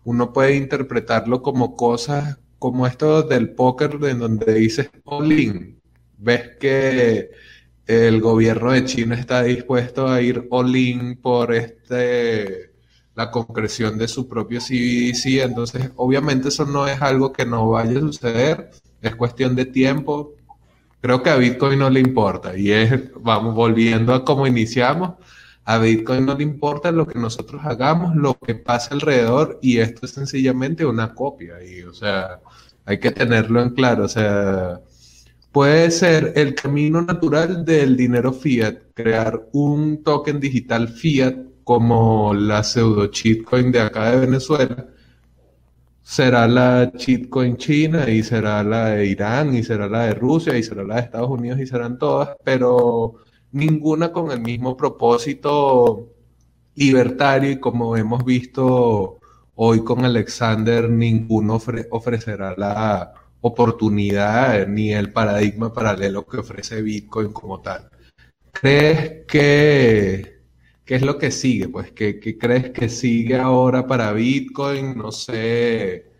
uno 0.04 0.32
puede 0.32 0.56
interpretarlo 0.56 1.42
como 1.42 1.76
cosas 1.76 2.38
como 2.58 2.86
esto 2.86 3.22
del 3.22 3.54
póker 3.54 3.98
en 4.02 4.18
donde 4.18 4.54
dices 4.54 4.90
all. 5.04 5.76
Ves 6.18 6.50
que 6.60 7.30
el 7.86 8.20
gobierno 8.20 8.72
de 8.72 8.84
China 8.84 9.14
está 9.16 9.42
dispuesto 9.42 10.06
a 10.06 10.20
ir 10.20 10.46
all 10.50 10.76
in 10.76 11.16
por 11.16 11.54
este 11.54 12.70
la 13.14 13.30
concreción 13.30 13.98
de 13.98 14.08
su 14.08 14.28
propio 14.28 14.60
CBDC, 14.60 15.42
entonces 15.42 15.90
obviamente 15.96 16.48
eso 16.48 16.64
no 16.64 16.86
es 16.86 17.02
algo 17.02 17.32
que 17.32 17.44
no 17.44 17.68
vaya 17.70 17.98
a 17.98 18.00
suceder, 18.00 18.70
es 19.02 19.14
cuestión 19.16 19.56
de 19.56 19.66
tiempo. 19.66 20.34
Creo 21.00 21.22
que 21.22 21.30
a 21.30 21.36
Bitcoin 21.36 21.78
no 21.78 21.90
le 21.90 22.00
importa 22.00 22.56
y 22.56 22.70
es, 22.70 22.92
vamos 23.20 23.54
volviendo 23.54 24.14
a 24.14 24.24
cómo 24.24 24.46
iniciamos, 24.46 25.14
a 25.64 25.78
Bitcoin 25.78 26.26
no 26.26 26.34
le 26.36 26.42
importa 26.42 26.90
lo 26.92 27.06
que 27.06 27.18
nosotros 27.18 27.62
hagamos, 27.64 28.16
lo 28.16 28.34
que 28.34 28.54
pasa 28.54 28.94
alrededor 28.94 29.58
y 29.62 29.78
esto 29.78 30.06
es 30.06 30.12
sencillamente 30.12 30.84
una 30.84 31.14
copia 31.14 31.62
y 31.64 31.82
o 31.82 31.92
sea, 31.92 32.40
hay 32.84 32.98
que 32.98 33.10
tenerlo 33.10 33.62
en 33.62 33.70
claro, 33.70 34.04
o 34.04 34.08
sea, 34.08 34.80
puede 35.52 35.90
ser 35.90 36.32
el 36.36 36.54
camino 36.54 37.02
natural 37.02 37.64
del 37.64 37.96
dinero 37.96 38.32
fiat, 38.32 38.76
crear 38.94 39.48
un 39.52 40.02
token 40.02 40.40
digital 40.40 40.88
fiat 40.88 41.34
como 41.64 42.34
la 42.34 42.62
pseudo 42.64 43.06
cheatcoin 43.08 43.70
de 43.72 43.80
acá 43.80 44.10
de 44.10 44.26
Venezuela. 44.26 44.86
Será 46.02 46.48
la 46.48 46.90
cheatcoin 46.96 47.56
china 47.56 48.08
y 48.10 48.22
será 48.22 48.62
la 48.64 48.86
de 48.90 49.06
Irán 49.06 49.54
y 49.54 49.62
será 49.62 49.88
la 49.88 50.06
de 50.06 50.14
Rusia 50.14 50.56
y 50.58 50.62
será 50.62 50.82
la 50.82 50.96
de 50.96 51.02
Estados 51.02 51.30
Unidos 51.30 51.60
y 51.60 51.66
serán 51.66 51.98
todas, 51.98 52.30
pero 52.44 53.18
ninguna 53.52 54.12
con 54.12 54.30
el 54.30 54.40
mismo 54.40 54.76
propósito 54.76 56.08
libertario 56.74 57.50
y 57.50 57.60
como 57.60 57.96
hemos 57.96 58.24
visto 58.24 59.20
hoy 59.54 59.84
con 59.84 60.04
Alexander, 60.04 60.88
ninguno 60.88 61.60
ofrecerá 61.90 62.54
la 62.56 63.12
oportunidad 63.42 64.66
ni 64.66 64.92
el 64.92 65.12
paradigma 65.12 65.72
paralelo 65.72 66.26
que 66.26 66.38
ofrece 66.38 66.82
Bitcoin 66.82 67.32
como 67.32 67.60
tal. 67.60 67.90
¿Crees 68.52 69.26
que 69.26 70.40
qué 70.90 70.96
es 70.96 71.02
lo 71.02 71.18
que 71.18 71.30
sigue? 71.30 71.68
Pues, 71.68 71.92
¿qué, 71.92 72.18
¿qué, 72.18 72.36
crees 72.38 72.70
que 72.70 72.88
sigue 72.88 73.36
ahora 73.36 73.86
para 73.86 74.12
Bitcoin? 74.12 74.96
No 74.98 75.12
sé, 75.12 76.10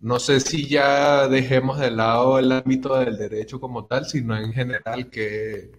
no 0.00 0.18
sé 0.20 0.40
si 0.40 0.68
ya 0.68 1.28
dejemos 1.28 1.80
de 1.80 1.90
lado 1.90 2.38
el 2.38 2.52
ámbito 2.52 2.96
del 2.98 3.16
derecho 3.18 3.60
como 3.60 3.86
tal, 3.86 4.06
sino 4.06 4.36
en 4.36 4.52
general, 4.52 5.10
¿qué, 5.10 5.72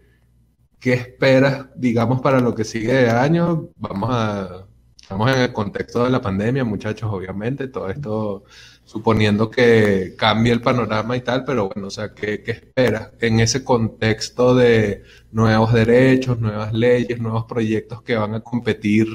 qué 0.86 0.94
esperas, 0.94 1.66
digamos, 1.76 2.22
para 2.22 2.40
lo 2.40 2.54
que 2.54 2.64
sigue 2.64 2.94
de 2.94 3.10
año? 3.10 3.72
Vamos 3.78 4.10
a, 4.12 4.68
estamos 5.02 5.32
en 5.32 5.42
el 5.42 5.52
contexto 5.52 6.04
de 6.04 6.12
la 6.12 6.22
pandemia, 6.22 6.64
muchachos, 6.64 7.10
obviamente, 7.12 7.70
todo 7.70 7.90
esto 7.90 8.44
suponiendo 8.84 9.50
que 9.50 10.14
cambie 10.16 10.54
el 10.54 10.62
panorama 10.62 11.18
y 11.18 11.22
tal, 11.22 11.44
pero 11.44 11.70
bueno, 11.74 11.88
o 11.88 11.90
sea, 11.90 12.14
¿qué, 12.14 12.44
qué 12.44 12.52
esperas 12.52 13.10
en 13.20 13.40
ese 13.40 13.64
contexto 13.64 14.54
de 14.54 15.02
nuevos 15.32 15.74
derechos, 15.74 16.40
nuevas 16.40 16.72
leyes, 16.72 17.20
nuevos 17.20 17.46
proyectos 17.46 18.04
que 18.04 18.16
van 18.16 18.36
a 18.36 18.42
competir 18.42 19.08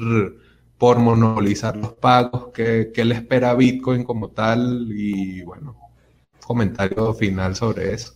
por 0.77 0.99
monopolizar 0.99 1.77
los 1.77 1.93
pagos? 1.93 2.49
¿Qué, 2.53 2.91
qué 2.93 3.05
le 3.05 3.15
espera 3.15 3.53
Bitcoin 3.53 4.03
como 4.03 4.31
tal? 4.31 4.89
Y 4.91 5.41
bueno, 5.43 5.77
comentario 6.45 7.13
final 7.13 7.55
sobre 7.55 7.93
eso. 7.93 8.15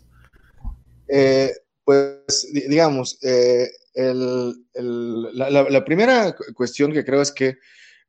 Eh, 1.08 1.51
pues 1.86 2.48
digamos, 2.52 3.18
eh, 3.24 3.70
el, 3.94 4.66
el, 4.74 5.38
la, 5.38 5.86
primera 5.86 6.36
cuestión 6.54 6.92
que 6.92 7.06
creo 7.06 7.22
es 7.22 7.32
que 7.32 7.58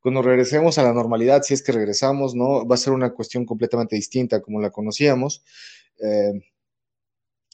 cuando 0.01 0.23
regresemos 0.23 0.79
a 0.79 0.83
la 0.83 0.93
normalidad, 0.93 1.43
si 1.43 1.55
es 1.55 1.63
que 1.63 1.73
regresamos, 1.73 2.35
¿no? 2.35 2.67
Va 2.67 2.77
a 2.77 2.79
ser 2.79 2.93
una 2.93 3.13
cuestión 3.13 3.45
completamente 3.45 3.97
distinta 3.97 4.41
como 4.41 4.61
la 4.61 4.71
conocíamos. 4.71 5.43
Eh, 6.01 6.33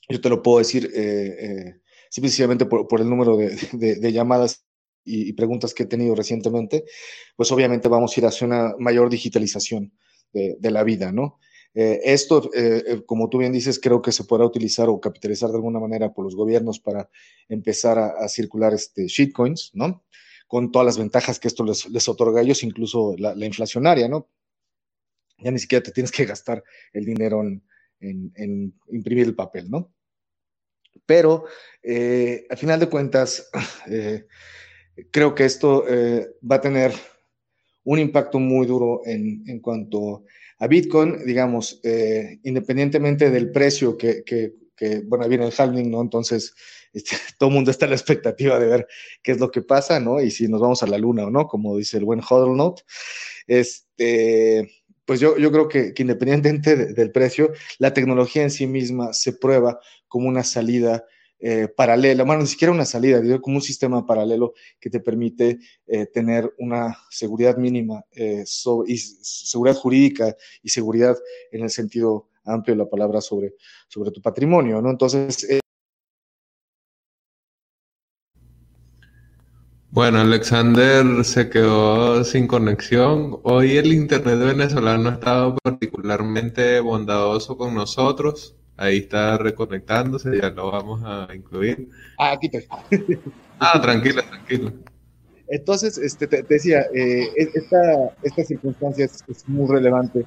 yo 0.09 0.20
te 0.20 0.29
lo 0.29 0.43
puedo 0.43 0.59
decir 0.59 0.91
eh, 0.95 1.37
eh, 1.41 1.81
simplemente 2.11 2.66
por, 2.66 3.01
el 3.01 3.09
número 3.09 3.37
de, 3.37 4.12
llamadas 4.12 4.66
y, 5.05 5.33
preguntas 5.33 5.73
que 5.73 5.85
he 5.85 5.87
tenido 5.87 6.14
recientemente, 6.14 6.85
pues 7.37 7.51
obviamente 7.53 7.89
vamos 7.89 8.14
a 8.14 8.20
ir 8.20 8.27
hacia 8.27 8.47
una 8.47 8.75
mayor 8.79 9.09
digitalización 9.09 9.93
de 10.35 10.70
la 10.70 10.83
vida, 10.83 11.12
¿no? 11.12 11.39
Eh, 11.75 12.01
esto, 12.05 12.51
eh, 12.55 12.85
eh, 12.87 13.03
como 13.07 13.31
tú 13.31 13.39
bien 13.39 13.53
dices, 13.53 13.81
creo 13.81 14.03
que 14.03 14.12
se 14.12 14.25
podrá 14.25 14.45
utilizar 14.45 14.89
o 14.89 15.01
capitalizar 15.01 15.49
de 15.49 15.57
alguna 15.57 15.81
manera 15.81 16.12
por 16.12 16.25
los 16.25 16.37
gobiernos 16.37 16.81
para 16.81 17.09
empezar 17.49 17.99
a, 17.99 18.29
circular 18.29 18.75
este 18.75 19.07
shitcoins, 19.07 19.70
¿no? 19.73 20.05
Con 20.47 20.70
todas 20.70 20.85
las 20.85 20.99
ventajas 20.99 21.39
que 21.41 21.49
esto 21.49 21.64
les, 21.64 21.89
les 21.89 22.09
otorga 22.09 22.41
a 22.41 22.43
ellos, 22.43 22.62
incluso 22.62 23.14
la, 23.16 23.35
la, 23.35 23.47
inflacionaria, 23.47 24.07
¿no? 24.07 24.29
Ya 25.39 25.51
ni 25.51 25.59
siquiera 25.59 25.83
te 25.83 25.93
tienes 25.93 26.12
que 26.12 26.27
gastar 26.27 26.62
el 26.93 27.07
dinero 27.07 27.41
en, 27.41 27.62
en, 28.01 28.33
en 28.37 28.75
imprimir 28.91 29.25
el 29.25 29.35
papel, 29.35 29.70
¿no? 29.70 29.95
Pero, 31.07 31.47
eh, 31.83 32.47
al 32.51 32.59
final 32.59 32.81
de 32.81 32.91
cuentas, 32.91 33.51
creo 35.11 35.35
que 35.35 35.47
esto 35.47 35.85
va 36.49 36.57
a 36.57 36.61
tener 36.61 36.93
un 37.85 37.99
impacto 37.99 38.39
muy 38.39 38.66
duro 38.66 39.01
en, 39.07 39.43
en 39.49 39.59
cuanto 39.59 40.16
a 40.16 40.23
Bitcoin, 40.68 41.24
digamos, 41.26 41.80
eh, 41.82 42.38
independientemente 42.44 43.30
del 43.30 43.50
precio 43.50 43.96
que, 43.96 44.22
que, 44.24 44.54
que, 44.76 45.00
bueno, 45.00 45.28
viene 45.28 45.46
el 45.46 45.54
halving, 45.56 45.90
¿no? 45.90 46.00
Entonces, 46.00 46.54
este, 46.92 47.16
todo 47.38 47.48
el 47.48 47.54
mundo 47.54 47.70
está 47.70 47.86
en 47.86 47.90
la 47.90 47.96
expectativa 47.96 48.58
de 48.58 48.66
ver 48.66 48.86
qué 49.22 49.32
es 49.32 49.40
lo 49.40 49.50
que 49.50 49.62
pasa, 49.62 50.00
¿no? 50.00 50.20
Y 50.20 50.30
si 50.30 50.48
nos 50.48 50.60
vamos 50.60 50.82
a 50.82 50.86
la 50.86 50.98
luna 50.98 51.24
o 51.24 51.30
no, 51.30 51.46
como 51.46 51.76
dice 51.76 51.98
el 51.98 52.04
buen 52.04 52.20
Hodl 52.20 52.56
Note. 52.56 52.82
Este, 53.46 54.70
pues 55.04 55.20
yo, 55.20 55.36
yo 55.36 55.50
creo 55.50 55.68
que, 55.68 55.92
independientemente 55.96 56.76
de, 56.76 56.92
del 56.92 57.10
precio, 57.10 57.52
la 57.78 57.92
tecnología 57.92 58.42
en 58.42 58.50
sí 58.50 58.66
misma 58.66 59.12
se 59.12 59.32
prueba 59.32 59.80
como 60.08 60.28
una 60.28 60.44
salida 60.44 61.04
eh, 61.45 61.66
paralela, 61.66 62.22
bueno, 62.22 62.43
ni 62.43 62.47
siquiera 62.47 62.72
una 62.72 62.84
salida, 62.84 63.20
digo, 63.20 63.40
como 63.40 63.57
un 63.57 63.62
sistema 63.62 64.07
paralelo 64.07 64.55
que 64.78 64.88
te 64.88 65.01
permite 65.01 65.59
eh, 65.88 66.07
tener 66.07 66.55
una 66.59 66.97
seguridad 67.11 67.57
mínima 67.57 68.05
eh, 68.12 68.45
seguridad 68.47 69.74
jurídica 69.76 70.36
y 70.62 70.68
seguridad 70.68 71.16
en 71.51 71.64
el 71.64 71.70
sentido 71.70 72.28
amplio 72.45 72.76
de 72.76 72.84
la 72.84 72.88
palabra 72.88 73.20
sobre, 73.20 73.55
sobre 73.88 74.12
tu 74.12 74.22
patrimonio, 74.22 74.80
¿no? 74.80 74.90
Entonces... 74.90 75.51
Eh, 75.51 75.61
bueno, 79.90 80.20
Alexander 80.20 81.24
se 81.24 81.51
quedó 81.51 82.22
sin 82.22 82.47
conexión. 82.47 83.40
Hoy 83.43 83.76
el 83.78 83.93
Internet 83.93 84.38
venezolano 84.38 85.11
ha 85.11 85.14
estado 85.14 85.57
particularmente 85.62 86.78
bondadoso 86.78 87.59
con 87.59 87.74
nosotros. 87.74 88.57
Ahí 88.77 88.99
está 88.99 89.39
reconectándose, 89.39 90.39
ya 90.41 90.51
lo 90.51 90.70
vamos 90.70 91.03
a 91.05 91.29
incluir. 91.35 91.89
Ah, 92.18 92.33
aquí 92.33 92.51
estoy. 92.53 92.66
ah, 93.59 93.81
tranquilo, 93.81 94.23
tranquilo. 94.23 94.73
Entonces, 95.49 95.99
este, 95.99 96.27
te, 96.27 96.43
te 96.43 96.55
decía, 96.55 96.87
eh, 96.95 97.29
esta, 97.37 98.16
esta 98.23 98.45
circunstancia 98.45 99.05
es, 99.05 99.23
es, 99.29 99.49
muy 99.49 99.68
relevante 99.70 100.25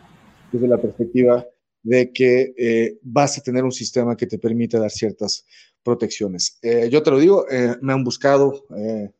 desde 0.51 0.67
la 0.67 0.77
perspectiva 0.77 1.45
de 1.81 2.11
que 2.11 2.53
eh, 2.57 2.97
vas 3.01 3.37
a 3.37 3.41
tener 3.41 3.63
un 3.63 3.71
sistema 3.71 4.15
que 4.15 4.27
te 4.27 4.37
permite 4.37 4.77
dar 4.77 4.91
ciertas 4.91 5.45
protecciones. 5.85 6.57
Eh, 6.63 6.89
yo 6.91 7.03
te 7.03 7.11
lo 7.11 7.19
digo, 7.19 7.45
eh, 7.49 7.75
me 7.79 7.93
han 7.93 8.03
buscado, 8.03 8.65
eh, 8.75 9.11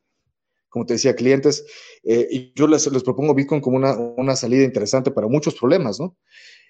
como 0.68 0.84
te 0.84 0.94
decía, 0.94 1.14
clientes, 1.14 1.64
y 2.04 2.52
yo 2.54 2.66
les, 2.66 2.86
les, 2.92 3.02
propongo 3.02 3.34
Bitcoin 3.34 3.60
como 3.60 3.76
una, 3.76 3.96
una, 3.96 4.36
salida 4.36 4.62
interesante 4.62 5.10
para 5.10 5.26
muchos 5.26 5.54
problemas, 5.54 5.98
¿no? 5.98 6.16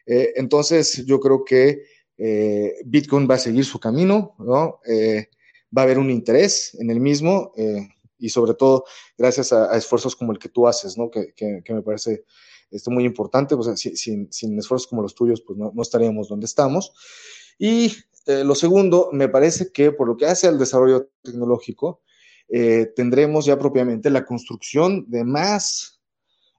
entonces, 0.07 1.05
yo 1.05 1.19
creo 1.19 1.45
que 1.45 1.83
eh, 2.19 2.77
Bitcoin 2.85 3.29
va 3.29 3.35
a 3.35 3.39
seguir 3.39 3.65
su 3.65 3.79
camino, 3.79 4.35
¿no? 4.39 4.81
Eh, 4.87 5.29
va 5.77 5.83
a 5.83 5.85
haber 5.85 5.99
un 5.99 6.11
interés 6.11 6.77
en 6.79 6.91
el 6.91 7.01
mismo, 7.01 7.53
eh, 7.57 7.89
y 8.19 8.31
sobre 8.31 8.55
todo 8.55 8.85
gracias 9.19 9.53
a, 9.53 9.77
esfuerzos 9.77 10.17
como 10.17 10.33
el 10.33 10.39
que 10.39 10.49
tú 10.49 10.67
haces, 10.67 10.97
¿no? 10.97 11.11
Que, 11.11 11.35
que, 11.35 11.75
me 11.75 11.83
parece 11.83 12.25
esto 12.71 12.91
muy 12.91 13.05
importante, 13.05 13.57
pues, 13.57 13.79
sin, 13.79 14.33
sin, 14.33 14.59
esfuerzos 14.59 14.87
como 14.87 15.03
los 15.03 15.15
tuyos, 15.15 15.43
pues 15.43 15.59
no, 15.59 15.73
no 15.75 15.83
estaríamos 15.83 16.29
donde 16.29 16.47
estamos. 16.47 16.93
Y 17.59 17.93
lo 18.27 18.57
segundo, 18.57 19.11
me 19.13 19.29
parece 19.29 19.71
que 19.71 19.93
por 19.93 20.09
lo 20.09 20.17
que 20.17 20.27
hace 20.27 20.49
al 20.49 20.59
desarrollo 20.59 21.11
tecnológico, 21.23 22.03
tendremos 22.49 23.45
ya 23.47 23.57
propiamente 23.57 24.11
la 24.11 24.25
construcción 24.25 25.05
de 25.09 25.25
más 25.25 25.96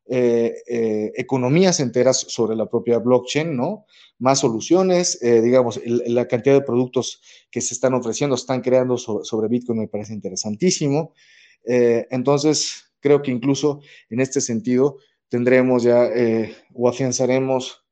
eh, 0.09 1.11
economías 1.15 1.79
enteras 1.79 2.19
sobre 2.29 2.55
la 2.55 2.69
propia 2.69 2.99
blockchain, 2.99 3.55
¿no? 3.55 3.85
Más 4.19 4.39
soluciones, 4.39 5.19
digamos, 5.21 5.79
la 5.85 6.27
cantidad 6.27 6.55
de 6.55 6.65
productos 6.65 7.21
que 7.51 7.61
se 7.61 7.75
están 7.75 7.93
ofreciendo, 7.93 8.35
están 8.35 8.61
creando 8.61 8.97
sobre 8.97 9.47
Bitcoin 9.47 9.77
me 9.77 9.87
parece 9.87 10.13
interesantísimo. 10.13 11.13
entonces, 11.63 12.91
creo 12.99 13.21
que 13.21 13.29
incluso 13.29 13.81
en 14.09 14.19
este 14.19 14.41
sentido 14.41 14.97
tendremos 15.29 15.83
ya 15.83 16.09
o 16.73 16.89
afianzaremos 16.89 17.85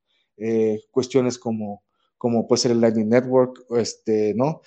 cuestiones 0.89 1.37
como 1.37 1.83
como 2.17 2.47
puede 2.47 2.61
ser 2.61 2.71
el 2.71 2.81
Lightning 2.81 3.09
Network, 3.09 3.65
este, 3.77 4.33
¿no? 4.35 4.61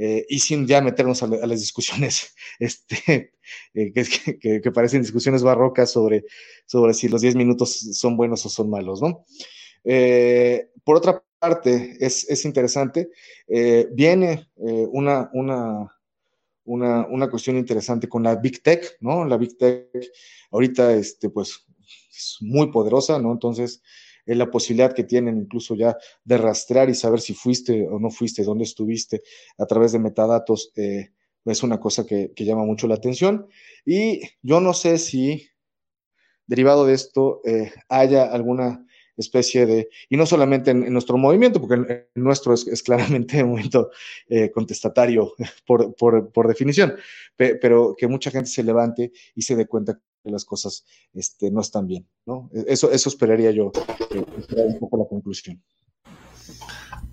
Eh, 0.00 0.24
y 0.28 0.38
sin 0.38 0.66
ya 0.66 0.80
meternos 0.80 1.24
a, 1.24 1.26
las 1.26 1.60
discusiones 1.60 2.32
este, 2.60 3.32
eh, 3.74 3.92
que, 3.92 4.60
que, 4.60 4.70
parecen 4.70 5.02
discusiones 5.02 5.42
barrocas 5.42 5.90
sobre, 5.90 6.24
sobre 6.66 6.94
si 6.94 7.08
los 7.08 7.20
10 7.20 7.34
minutos 7.34 7.80
son 7.94 8.16
buenos 8.16 8.46
o 8.46 8.48
son 8.48 8.70
malos, 8.70 9.02
¿no? 9.02 9.24
Eh, 9.84 10.70
por 10.84 10.96
otra 10.96 11.22
parte, 11.38 11.96
es, 12.00 12.28
es 12.28 12.44
interesante, 12.44 13.10
viene 13.92 14.48
una, 14.56 15.30
una, 15.32 15.96
una, 16.64 17.06
una, 17.06 17.30
cuestión 17.30 17.56
interesante 17.56 18.08
con 18.08 18.24
la 18.24 18.34
Big 18.34 18.62
Tech, 18.62 18.96
¿no? 19.00 19.24
La 19.24 19.36
Big 19.36 19.56
Tech 19.56 19.88
ahorita, 20.50 20.94
este, 20.94 21.30
pues, 21.30 21.64
es 22.10 22.38
muy 22.40 22.72
poderosa, 22.72 23.20
¿no? 23.20 23.32
Entonces, 23.32 23.82
la 24.36 24.50
posibilidad 24.50 24.92
que 24.92 25.04
tienen 25.04 25.38
incluso 25.38 25.74
ya 25.74 25.96
de 26.24 26.38
rastrear 26.38 26.90
y 26.90 26.94
saber 26.94 27.20
si 27.20 27.34
fuiste 27.34 27.86
o 27.88 27.98
no 27.98 28.10
fuiste, 28.10 28.42
dónde 28.42 28.64
estuviste 28.64 29.22
a 29.56 29.66
través 29.66 29.92
de 29.92 29.98
metadatos, 29.98 30.72
eh, 30.76 31.10
es 31.44 31.62
una 31.62 31.80
cosa 31.80 32.04
que, 32.04 32.32
llama 32.36 32.64
mucho 32.64 32.86
la 32.86 32.96
atención. 32.96 33.46
Y 33.84 34.20
yo 34.42 34.60
no 34.60 34.74
sé 34.74 34.98
si 34.98 35.48
derivado 36.46 36.86
de 36.86 36.94
esto 36.94 37.40
eh, 37.44 37.72
haya 37.88 38.24
alguna 38.24 38.84
especie 39.16 39.66
de, 39.66 39.88
y 40.08 40.16
no 40.16 40.26
solamente 40.26 40.70
en, 40.70 40.92
nuestro 40.92 41.18
movimiento, 41.18 41.60
porque 41.60 42.08
nuestro 42.14 42.54
es, 42.54 42.82
claramente 42.82 43.42
un 43.42 43.50
movimiento 43.50 43.90
eh, 44.28 44.50
contestatario 44.50 45.34
por, 45.66 45.94
por, 45.96 46.48
definición, 46.48 46.94
pero 47.36 47.94
que 47.96 48.06
mucha 48.06 48.30
gente 48.30 48.48
se 48.48 48.62
levante 48.62 49.12
y 49.34 49.42
se 49.42 49.56
dé 49.56 49.66
cuenta 49.66 50.00
las 50.24 50.44
cosas 50.44 50.84
este, 51.14 51.50
no 51.50 51.60
están 51.60 51.86
bien, 51.86 52.06
¿no? 52.26 52.50
Eso, 52.52 52.90
eso 52.90 53.08
esperaría 53.08 53.50
yo, 53.50 53.72
eh, 54.10 54.24
un 54.56 54.78
poco 54.78 54.98
la 54.98 55.06
conclusión. 55.06 55.62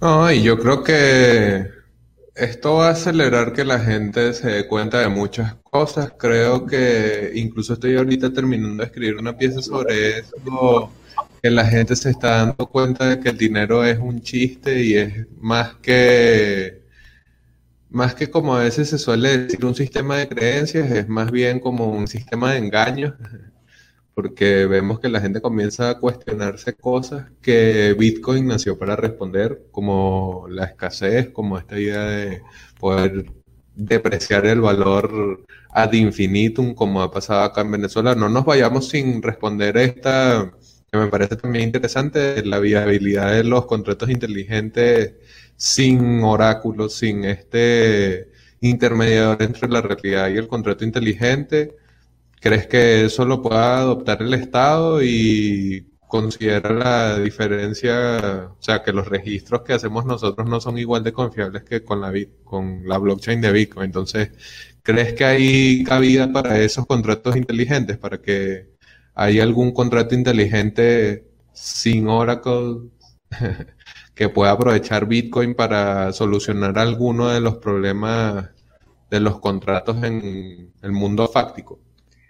No, 0.01 0.31
y 0.31 0.43
yo 0.43 0.57
creo 0.57 0.83
que 0.83 1.67
esto 2.35 2.75
va 2.75 2.89
a 2.89 2.91
acelerar 2.91 3.53
que 3.53 3.63
la 3.63 3.79
gente 3.79 4.33
se 4.33 4.49
dé 4.49 4.67
cuenta 4.67 4.99
de 4.99 5.07
muchas 5.07 5.55
cosas. 5.63 6.13
Creo 6.17 6.65
que 6.65 7.31
incluso 7.35 7.73
estoy 7.73 7.95
ahorita 7.95 8.33
terminando 8.33 8.83
de 8.83 8.87
escribir 8.87 9.15
una 9.15 9.37
pieza 9.37 9.61
sobre 9.61 10.19
eso, 10.19 10.91
que 11.41 11.49
la 11.49 11.65
gente 11.65 11.95
se 11.95 12.09
está 12.09 12.37
dando 12.37 12.67
cuenta 12.67 13.09
de 13.09 13.19
que 13.19 13.29
el 13.29 13.37
dinero 13.37 13.85
es 13.85 13.97
un 13.97 14.21
chiste 14.21 14.83
y 14.83 14.95
es 14.95 15.27
más 15.39 15.75
que 15.75 16.84
más 17.95 18.13
que 18.13 18.29
como 18.29 18.55
a 18.55 18.63
veces 18.63 18.89
se 18.89 18.97
suele 18.97 19.37
decir 19.37 19.63
un 19.65 19.73
sistema 19.73 20.17
de 20.17 20.27
creencias, 20.27 20.91
es 20.91 21.07
más 21.07 21.31
bien 21.31 21.61
como 21.61 21.87
un 21.87 22.07
sistema 22.07 22.51
de 22.51 22.57
engaños, 22.57 23.13
porque 24.13 24.65
vemos 24.65 24.99
que 24.99 25.07
la 25.07 25.21
gente 25.21 25.41
comienza 25.41 25.89
a 25.89 25.99
cuestionarse 25.99 26.73
cosas 26.75 27.31
que 27.41 27.95
Bitcoin 27.97 28.47
nació 28.47 28.77
para 28.77 28.97
responder, 28.97 29.67
como 29.71 30.45
la 30.49 30.65
escasez, 30.65 31.29
como 31.29 31.57
esta 31.57 31.79
idea 31.79 32.03
de 32.03 32.41
poder 32.79 33.31
depreciar 33.75 34.45
el 34.45 34.59
valor 34.59 35.45
ad 35.69 35.93
infinitum, 35.93 36.75
como 36.75 37.01
ha 37.01 37.11
pasado 37.11 37.43
acá 37.43 37.61
en 37.61 37.71
Venezuela. 37.71 38.13
No 38.13 38.27
nos 38.29 38.43
vayamos 38.45 38.89
sin 38.89 39.21
responder 39.21 39.77
esta, 39.77 40.51
que 40.91 40.97
me 40.97 41.07
parece 41.07 41.37
también 41.37 41.65
interesante, 41.65 42.45
la 42.45 42.59
viabilidad 42.59 43.31
de 43.31 43.45
los 43.45 43.65
contratos 43.67 44.09
inteligentes 44.09 45.13
sin 45.55 46.23
oráculos, 46.23 46.95
sin 46.95 47.25
este 47.25 48.29
intermediador 48.61 49.41
entre 49.43 49.69
la 49.69 49.81
realidad 49.81 50.29
y 50.29 50.37
el 50.37 50.47
contrato 50.47 50.83
inteligente? 50.85 51.75
¿Crees 52.39 52.67
que 52.67 53.05
eso 53.05 53.25
lo 53.25 53.41
pueda 53.41 53.79
adoptar 53.79 54.21
el 54.21 54.33
Estado 54.33 55.03
y 55.03 55.87
considera 56.07 56.71
la 56.71 57.19
diferencia, 57.19 58.49
o 58.57 58.61
sea, 58.61 58.83
que 58.83 58.93
los 58.93 59.07
registros 59.07 59.63
que 59.63 59.73
hacemos 59.73 60.05
nosotros 60.05 60.47
no 60.47 60.61
son 60.61 60.77
igual 60.77 61.03
de 61.03 61.13
confiables 61.13 61.63
que 61.63 61.83
con 61.83 62.01
la, 62.01 62.97
blockchain 62.97 63.41
de 63.41 63.51
Bitcoin? 63.51 63.85
Entonces, 63.87 64.31
¿crees 64.83 65.13
que 65.13 65.25
hay 65.25 65.83
cabida 65.83 66.31
para 66.31 66.59
esos 66.59 66.85
contratos 66.85 67.35
inteligentes, 67.35 67.97
para 67.97 68.21
que 68.21 68.69
haya 69.15 69.43
algún 69.43 69.73
contrato 69.73 70.15
inteligente 70.15 71.25
sin 71.53 72.07
Oracle 72.07 72.89
que 74.15 74.29
pueda 74.29 74.51
aprovechar 74.51 75.05
Bitcoin 75.05 75.53
para 75.53 76.13
solucionar 76.13 76.79
alguno 76.79 77.29
de 77.29 77.41
los 77.41 77.57
problemas 77.57 78.49
de 79.09 79.19
los 79.19 79.39
contratos 79.39 80.01
en 80.03 80.71
el 80.81 80.91
mundo 80.91 81.27
fáctico. 81.27 81.79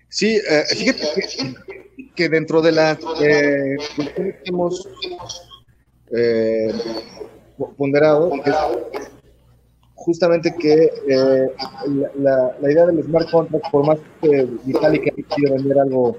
Sí, 0.09 0.35
eh, 0.35 0.63
fíjate 0.67 1.55
que, 2.15 2.29
dentro 2.29 2.61
de 2.61 2.71
las 2.71 2.97
eh, 3.21 3.77
que 4.15 4.41
hemos 4.45 4.87
eh, 6.11 6.73
ponderado 7.77 8.31
justamente 10.05 10.53
que 10.55 10.91
eh, 11.09 11.51
la, 12.15 12.53
idea 12.61 12.85
del 12.85 13.03
smart 13.03 13.29
contract, 13.31 13.71
por 13.71 13.85
más 13.85 13.97
que 14.21 14.47
Vitalik 14.63 15.13
quiere 15.27 15.55
vender 15.55 15.79
algo 15.79 16.17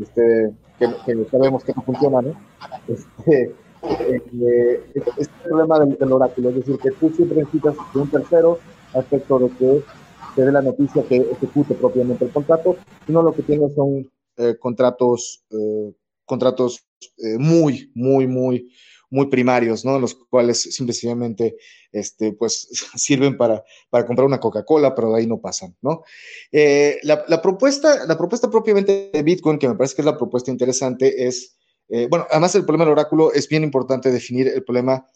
este, 0.00 0.52
que, 0.78 0.86
que, 1.04 1.30
sabemos 1.30 1.64
que 1.64 1.72
no 1.74 1.82
funciona, 1.82 2.22
¿no? 2.22 2.34
Este, 2.88 3.54
eh, 3.82 4.82
este 4.94 5.32
problema 5.44 5.80
del, 5.80 6.12
oráculo, 6.12 6.50
es 6.50 6.56
decir, 6.56 6.78
que 6.78 6.90
tú 6.92 7.10
siempre 7.10 7.38
necesitas 7.38 7.74
un 7.94 8.10
tercero 8.10 8.58
aspecto 8.94 9.38
de 9.38 9.50
que 9.50 9.82
te 10.34 10.44
dé 10.44 10.52
la 10.52 10.62
noticia 10.62 11.02
que 11.02 11.16
ejecute 11.16 11.74
propiamente 11.74 12.24
el 12.24 12.30
contrato, 12.30 12.76
sino 13.06 13.22
lo 13.22 13.34
que 13.34 13.42
tienes 13.42 13.74
son 13.74 14.10
eh, 14.36 14.56
contratos, 14.58 15.44
eh, 15.50 15.92
contratos 16.24 16.86
eh, 17.18 17.38
muy, 17.38 17.90
muy, 17.94 18.26
muy, 18.26 18.72
muy 19.10 19.26
primarios, 19.26 19.84
¿no? 19.84 19.98
Los 19.98 20.14
cuales 20.14 20.62
simplemente, 20.62 21.56
este, 21.90 22.32
pues, 22.32 22.68
sirven 22.96 23.36
para, 23.36 23.62
para 23.90 24.06
comprar 24.06 24.26
una 24.26 24.40
Coca-Cola, 24.40 24.94
pero 24.94 25.12
de 25.12 25.20
ahí 25.20 25.26
no 25.26 25.40
pasan, 25.40 25.76
¿no? 25.82 26.02
la, 26.52 27.24
la, 27.28 27.42
propuesta, 27.42 28.06
la 28.06 28.16
propuesta 28.16 28.50
propiamente 28.50 29.10
de 29.12 29.22
Bitcoin, 29.22 29.58
que 29.58 29.68
me 29.68 29.74
parece 29.74 29.96
que 29.96 30.02
es 30.02 30.06
la 30.06 30.16
propuesta 30.16 30.50
interesante, 30.50 31.26
es 31.26 31.56
eh, 31.94 32.06
bueno, 32.08 32.26
además 32.30 32.54
el 32.54 32.64
problema 32.64 32.86
del 32.86 32.92
oráculo 32.92 33.34
es 33.34 33.46
bien 33.46 33.64
importante 33.64 34.10
definir 34.10 34.48
el 34.48 34.64
problema 34.64 35.06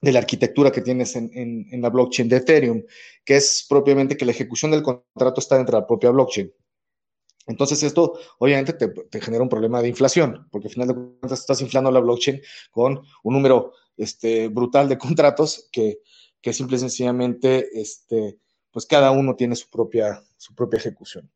de 0.00 0.12
la 0.12 0.20
arquitectura 0.20 0.70
que 0.70 0.80
tienes 0.80 1.16
en, 1.16 1.66
la 1.72 1.90
blockchain 1.90 2.28
de 2.28 2.36
Ethereum, 2.36 2.84
que 3.24 3.34
es 3.34 3.66
propiamente 3.68 4.16
que 4.16 4.24
la 4.24 4.30
ejecución 4.30 4.70
del 4.70 4.84
contrato 4.84 5.40
está 5.40 5.56
dentro 5.56 5.76
de 5.76 5.80
la 5.80 5.86
propia 5.86 6.10
blockchain. 6.10 6.52
Entonces 7.48 7.82
esto 7.82 8.16
obviamente 8.38 8.74
te, 8.74 9.20
genera 9.20 9.42
un 9.42 9.48
problema 9.48 9.82
de 9.82 9.88
inflación, 9.88 10.46
porque 10.52 10.68
al 10.68 10.72
final 10.72 10.88
de 10.88 10.94
cuentas 10.94 11.40
estás 11.40 11.60
inflando 11.60 11.90
la 11.90 11.98
blockchain 11.98 12.40
con 12.70 13.02
un 13.24 13.34
número 13.34 13.72
este, 13.96 14.46
brutal 14.46 14.88
de 14.88 14.98
contratos 14.98 15.68
que, 15.72 15.98
que 16.40 16.52
simple 16.52 16.76
y 16.76 16.80
sencillamente, 16.80 17.68
este, 17.80 18.38
pues 18.70 18.86
cada 18.86 19.10
uno 19.10 19.34
tiene 19.34 19.56
su 19.56 19.68
propia, 19.68 20.22
ejecución. 20.74 21.28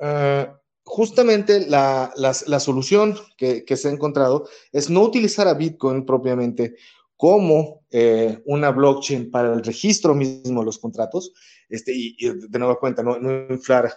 Ah, 0.00 0.60
justamente 0.86 1.66
la, 1.68 2.12
solución 2.60 3.16
que, 3.36 3.64
se 3.76 3.88
ha 3.88 3.90
encontrado 3.90 4.48
es 4.72 4.88
no 4.88 5.02
utilizar 5.02 5.48
a 5.48 5.54
Bitcoin 5.54 6.06
propiamente 6.06 6.76
como 7.16 7.84
eh, 7.90 8.38
una 8.46 8.70
blockchain 8.70 9.30
para 9.30 9.52
el 9.52 9.64
registro 9.64 10.14
mismo 10.14 10.60
de 10.60 10.66
los 10.66 10.78
contratos, 10.78 11.32
este, 11.68 11.92
y, 11.92 12.16
de 12.18 12.58
nueva 12.58 12.78
cuenta, 12.78 13.02
no, 13.02 13.16
inflar, 13.50 13.92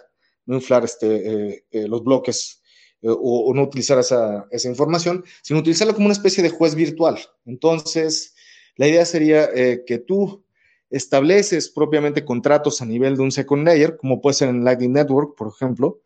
no 0.46 0.56
inflar 0.56 0.84
este, 0.84 1.52
eh, 1.52 1.64
eh, 1.70 1.88
los 1.88 2.02
bloques 2.02 2.60
o, 3.02 3.52
no 3.54 3.62
utilizar 3.62 3.98
esa, 3.98 4.46
esa, 4.50 4.68
información, 4.68 5.24
sino 5.42 5.60
utilizarla 5.60 5.94
como 5.94 6.06
una 6.06 6.12
especie 6.12 6.42
de 6.42 6.50
juez 6.50 6.74
virtual. 6.74 7.18
Entonces, 7.46 8.34
la 8.76 8.88
idea 8.88 9.06
sería 9.06 9.48
que 9.86 9.98
tú 10.06 10.44
estableces 10.90 11.70
propiamente 11.70 12.24
contratos 12.24 12.82
a 12.82 12.84
nivel 12.84 13.16
de 13.16 13.22
un 13.22 13.32
second 13.32 13.64
layer, 13.64 13.96
como 13.96 14.20
puede 14.20 14.34
ser 14.34 14.48
en 14.48 14.64
Lightning 14.64 14.92
Network, 14.92 15.36
por 15.36 15.48
ejemplo, 15.48 16.02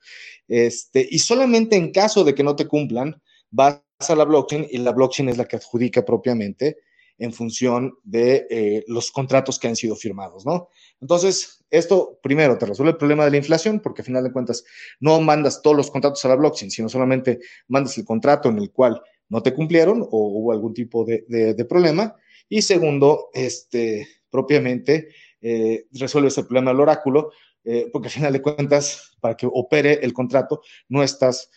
este, 0.48 1.06
y 1.10 1.18
solamente 1.18 1.76
en 1.76 1.92
caso 1.92 2.24
de 2.24 2.34
que 2.34 2.42
no 2.42 2.56
te 2.56 2.66
cumplan, 2.66 3.20
vas 3.50 3.80
a 4.08 4.16
la 4.16 4.24
blockchain 4.24 4.66
y 4.70 4.78
la 4.78 4.92
blockchain 4.92 5.28
es 5.28 5.38
la 5.38 5.46
que 5.46 5.56
adjudica 5.56 6.04
propiamente 6.04 6.76
en 7.18 7.32
función 7.32 7.94
de 8.02 8.46
eh, 8.50 8.84
los 8.88 9.12
contratos 9.12 9.58
que 9.58 9.68
han 9.68 9.76
sido 9.76 9.94
firmados, 9.94 10.44
¿no? 10.44 10.68
Entonces, 11.00 11.64
esto 11.70 12.18
primero 12.22 12.58
te 12.58 12.66
resuelve 12.66 12.92
el 12.92 12.96
problema 12.96 13.24
de 13.24 13.30
la 13.30 13.36
inflación, 13.36 13.80
porque 13.80 14.02
a 14.02 14.04
final 14.04 14.24
de 14.24 14.32
cuentas 14.32 14.64
no 15.00 15.20
mandas 15.20 15.62
todos 15.62 15.76
los 15.76 15.90
contratos 15.90 16.24
a 16.24 16.28
la 16.28 16.36
blockchain, 16.36 16.70
sino 16.70 16.88
solamente 16.88 17.38
mandas 17.68 17.96
el 17.98 18.04
contrato 18.04 18.48
en 18.48 18.58
el 18.58 18.72
cual 18.72 19.00
no 19.28 19.42
te 19.42 19.54
cumplieron 19.54 20.02
o 20.02 20.08
hubo 20.10 20.52
algún 20.52 20.74
tipo 20.74 21.04
de, 21.04 21.66
problema. 21.68 22.14
Y 22.48 22.62
segundo, 22.62 23.30
este, 23.32 24.06
propiamente 24.30 25.08
eh, 25.40 25.86
resuelve 25.92 26.28
ese 26.28 26.44
problema 26.44 26.72
del 26.72 26.80
oráculo, 26.80 27.30
eh, 27.64 27.88
porque 27.92 28.08
a 28.08 28.10
final 28.10 28.32
de 28.32 28.42
cuentas, 28.42 29.16
para 29.20 29.36
que 29.36 29.48
opere 29.50 30.00
el 30.02 30.12
contrato, 30.12 30.62
no 30.88 31.02
estás 31.02 31.50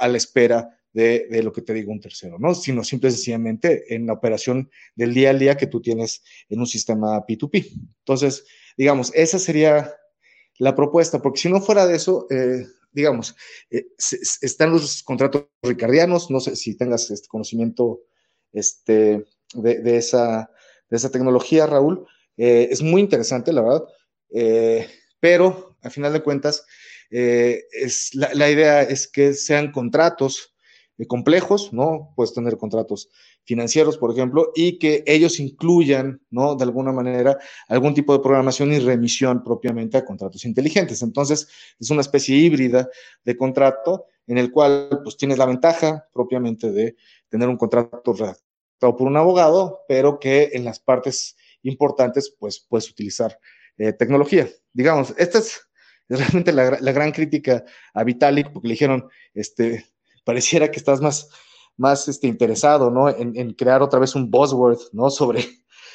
a 0.00 0.08
la 0.08 0.16
espera 0.16 0.76
de, 0.96 1.42
lo 1.42 1.52
que 1.52 1.60
te 1.60 1.74
digo 1.74 1.92
un 1.92 2.00
tercero, 2.00 2.38
¿no? 2.38 2.54
Sino 2.54 2.82
simple 2.82 3.10
y 3.10 3.12
sencillamente 3.12 3.94
en 3.94 4.06
la 4.06 4.14
operación 4.14 4.70
del 4.94 5.12
día 5.12 5.30
a 5.30 5.34
día 5.34 5.56
que 5.56 5.66
tú 5.66 5.82
tienes 5.82 6.22
en 6.48 6.58
un 6.58 6.66
sistema 6.66 7.24
P2P. 7.26 7.70
Entonces, 7.98 8.46
digamos, 8.78 9.12
esa 9.14 9.38
sería 9.38 9.94
la 10.58 10.74
propuesta, 10.74 11.20
porque 11.20 11.40
si 11.40 11.50
no 11.50 11.60
fuera 11.60 11.86
de 11.86 11.96
eso, 11.96 12.26
eh, 12.30 12.66
digamos, 12.92 13.36
eh, 13.70 13.88
están 14.40 14.72
los 14.72 15.02
contratos 15.02 15.48
ricardianos, 15.62 16.30
no 16.30 16.40
sé 16.40 16.56
si 16.56 16.78
tengas 16.78 17.10
este 17.10 17.28
conocimiento 17.28 18.00
este, 18.52 19.26
de, 19.52 19.96
esa, 19.98 20.50
de 20.88 20.96
esa 20.96 21.10
tecnología, 21.10 21.66
Raúl. 21.66 22.06
Eh, 22.38 22.68
es 22.70 22.80
muy 22.80 23.02
interesante, 23.02 23.52
la 23.52 23.60
verdad, 23.60 23.84
pero 25.20 25.76
al 25.82 25.90
final 25.90 26.12
de 26.12 26.22
cuentas, 26.22 26.66
es, 27.10 28.14
la, 28.14 28.50
idea 28.50 28.82
es 28.82 29.06
que 29.06 29.32
sean 29.32 29.70
contratos 29.70 30.54
complejos, 31.06 31.72
¿no? 31.72 32.12
Puedes 32.16 32.32
tener 32.32 32.56
contratos 32.56 33.10
financieros, 33.44 33.98
por 33.98 34.10
ejemplo, 34.12 34.50
y 34.54 34.78
que 34.78 35.04
ellos 35.06 35.38
incluyan, 35.38 36.22
¿no? 36.30 36.56
De 36.56 36.64
alguna 36.64 36.90
manera, 36.90 37.38
algún 37.68 37.92
tipo 37.92 38.12
de 38.14 38.22
programación 38.22 38.72
y 38.72 38.78
remisión 38.78 39.44
propiamente 39.44 39.98
a 39.98 40.04
contratos 40.04 40.44
inteligentes. 40.44 41.02
Entonces, 41.02 41.46
es 41.78 41.90
una 41.90 42.00
especie 42.00 42.36
híbrida 42.36 42.88
de 43.24 43.36
contrato 43.36 44.06
en 44.26 44.38
el 44.38 44.50
cual, 44.50 44.88
pues, 45.04 45.16
tienes 45.16 45.38
la 45.38 45.46
ventaja 45.46 46.08
propiamente 46.12 46.72
de 46.72 46.96
tener 47.28 47.48
un 47.48 47.56
contrato 47.56 48.12
redactado 48.14 48.96
por 48.96 49.06
un 49.06 49.16
abogado, 49.16 49.80
pero 49.86 50.18
que 50.18 50.50
en 50.54 50.64
las 50.64 50.80
partes 50.80 51.36
importantes, 51.62 52.34
pues, 52.38 52.58
puedes 52.58 52.90
utilizar 52.90 53.38
eh, 53.78 53.92
tecnología. 53.92 54.48
Digamos, 54.72 55.14
esta 55.18 55.38
es 55.38 55.60
realmente 56.08 56.52
la, 56.52 56.92
gran 56.92 57.12
crítica 57.12 57.64
a 57.94 58.04
Vitalik, 58.04 58.52
porque 58.52 58.68
le 58.68 58.74
dijeron, 58.74 59.08
este, 59.34 59.86
pareciera 60.24 60.70
que 60.70 60.78
estás 60.78 61.00
más, 61.00 61.28
más 61.76 62.08
este, 62.08 62.26
interesado, 62.26 62.90
¿no? 62.90 63.08
En, 63.08 63.52
crear 63.54 63.82
otra 63.82 63.98
vez 63.98 64.14
un 64.14 64.30
buzzword, 64.30 64.78
¿no? 64.92 65.10
Sobre, 65.10 65.44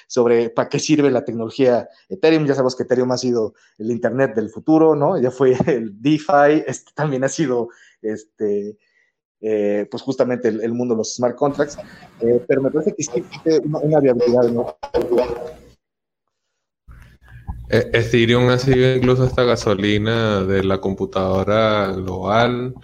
sobre 0.08 0.50
para 0.50 0.70
qué 0.70 0.80
sirve 0.80 1.10
la 1.12 1.26
tecnología 1.26 1.88
Ethereum. 2.10 2.46
Ya 2.46 2.54
sabemos 2.54 2.76
que 2.76 2.84
Ethereum 2.84 3.12
ha 3.12 3.18
sido 3.18 3.54
el 3.78 3.92
Internet 3.92 4.36
del 4.36 4.50
futuro, 4.50 4.96
¿no? 4.96 5.20
Ya 5.20 5.32
fue 5.32 5.56
el 5.68 6.02
DeFi, 6.02 6.64
este 6.68 6.92
también 6.94 7.24
ha 7.24 7.30
sido, 7.30 7.70
este, 8.02 8.78
eh, 9.40 9.88
pues 9.90 10.04
justamente 10.04 10.50
el, 10.50 10.74
mundo 10.74 10.94
de 10.94 11.00
los 11.00 11.16
smart 11.16 11.36
contracts, 11.36 11.78
eh, 12.22 12.44
pero 12.48 12.62
me 12.62 12.70
parece 12.70 12.94
que 12.94 13.04
sí 13.04 13.24
una, 13.64 13.80
una 13.80 14.00
viabilidad, 14.00 14.44
¿no? 14.50 14.78
E, 17.72 17.90
Ethereum 17.94 18.50
ha 18.50 18.58
sido 18.58 18.96
incluso 18.96 19.26
esta 19.26 19.44
gasolina 19.44 20.44
de 20.44 20.64
la 20.64 20.80
computadora 20.80 21.92
global 21.94 22.76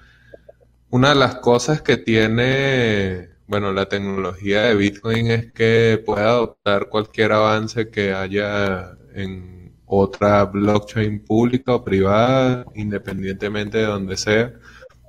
una 0.90 1.10
de 1.10 1.16
las 1.16 1.36
cosas 1.36 1.82
que 1.82 1.98
tiene, 1.98 3.30
bueno, 3.48 3.74
la 3.74 3.90
tecnología 3.90 4.64
de 4.64 4.76
Bitcoin 4.76 5.32
es 5.32 5.52
que 5.54 6.02
puede 6.06 6.24
adoptar 6.24 6.88
cualquier 6.90 7.34
avance 7.34 7.90
que 7.90 8.14
haya 8.14 8.98
en 9.14 9.76
otra 9.86 10.46
blockchain 10.46 11.24
pública 11.26 11.76
o 11.76 11.84
privada, 11.84 12.66
independientemente 12.76 13.80
de 13.80 13.86
donde 13.86 14.18
sea. 14.18 14.54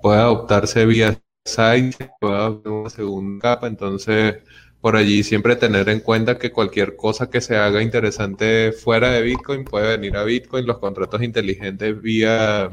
Puede 0.02 0.20
adoptarse 0.20 0.84
vía 0.86 1.20
site, 1.44 2.10
puede 2.20 2.36
adoptar 2.36 2.72
una 2.72 2.90
segunda 2.90 3.40
capa, 3.40 3.66
entonces 3.68 4.38
por 4.80 4.96
allí 4.96 5.22
siempre 5.24 5.56
tener 5.56 5.88
en 5.88 6.00
cuenta 6.00 6.38
que 6.38 6.52
cualquier 6.52 6.96
cosa 6.96 7.30
que 7.30 7.40
se 7.40 7.56
haga 7.56 7.82
interesante 7.82 8.72
fuera 8.72 9.10
de 9.12 9.22
Bitcoin 9.22 9.64
puede 9.64 9.96
venir 9.96 10.16
a 10.16 10.24
Bitcoin, 10.24 10.66
los 10.66 10.78
contratos 10.78 11.22
inteligentes 11.22 12.00
vía 12.00 12.70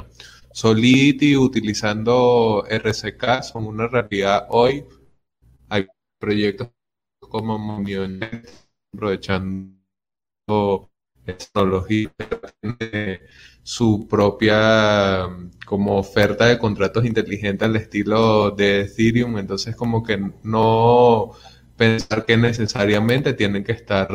Solidity 0.54 1.36
utilizando 1.36 2.66
RCK 2.70 3.44
son 3.44 3.68
una 3.68 3.88
realidad 3.88 4.48
hoy. 4.50 4.86
Hay 5.70 5.88
proyectos 6.20 6.70
como 7.20 7.58
Monionet 7.58 8.50
aprovechando 8.94 9.76
tecnología 11.26 12.14
su 13.64 14.08
propia 14.08 15.28
como 15.66 15.98
oferta 15.98 16.46
de 16.46 16.60
contratos 16.60 17.04
inteligentes 17.04 17.68
al 17.68 17.76
estilo 17.76 18.52
de 18.52 18.82
Ethereum, 18.82 19.38
entonces 19.40 19.76
como 19.76 20.04
que 20.04 20.18
no 20.44 21.32
pensar 21.78 22.26
que 22.26 22.38
necesariamente 22.38 23.34
tienen 23.34 23.64
que 23.64 23.74
estar 23.74 24.10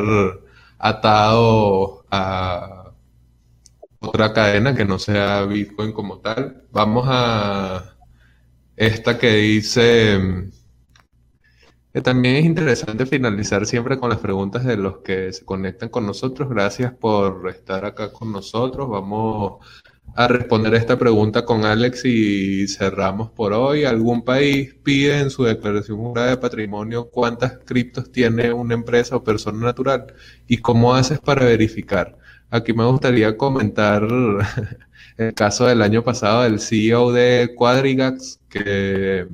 atados 0.78 2.04
a 2.10 2.92
otra 4.00 4.32
cadena 4.32 4.74
que 4.74 4.84
no 4.84 4.98
sea 4.98 5.44
Bitcoin 5.44 5.92
como 5.92 6.20
tal. 6.20 6.64
Vamos 6.72 7.06
a 7.08 7.96
esta 8.76 9.18
que 9.18 9.30
dice 9.34 10.50
que 11.92 12.00
también 12.00 12.36
es 12.36 12.44
interesante 12.44 13.04
finalizar 13.04 13.66
siempre 13.66 13.98
con 13.98 14.10
las 14.10 14.20
preguntas 14.20 14.64
de 14.64 14.76
los 14.76 14.98
que 14.98 15.32
se 15.32 15.44
conectan 15.44 15.88
con 15.90 16.06
nosotros. 16.06 16.48
Gracias 16.48 16.92
por 16.94 17.48
estar 17.50 17.84
acá 17.84 18.12
con 18.12 18.32
nosotros. 18.32 18.88
Vamos 18.88 19.66
a 20.16 20.28
responder 20.28 20.74
esta 20.74 20.98
pregunta 20.98 21.44
con 21.44 21.64
Alex 21.64 22.04
y 22.04 22.68
cerramos 22.68 23.30
por 23.30 23.52
hoy. 23.52 23.84
¿Algún 23.84 24.24
país 24.24 24.74
pide 24.82 25.18
en 25.20 25.30
su 25.30 25.44
declaración 25.44 25.98
jurada 25.98 26.30
de 26.30 26.36
patrimonio 26.36 27.10
cuántas 27.10 27.58
criptos 27.64 28.10
tiene 28.12 28.52
una 28.52 28.74
empresa 28.74 29.16
o 29.16 29.24
persona 29.24 29.66
natural? 29.66 30.14
¿Y 30.46 30.58
cómo 30.58 30.94
haces 30.94 31.20
para 31.20 31.44
verificar? 31.44 32.18
Aquí 32.50 32.72
me 32.72 32.84
gustaría 32.84 33.36
comentar 33.36 34.02
el 35.16 35.34
caso 35.34 35.66
del 35.66 35.82
año 35.82 36.02
pasado 36.02 36.42
del 36.42 36.60
CEO 36.60 37.12
de 37.12 37.54
Quadrigax, 37.56 38.40
que 38.48 39.26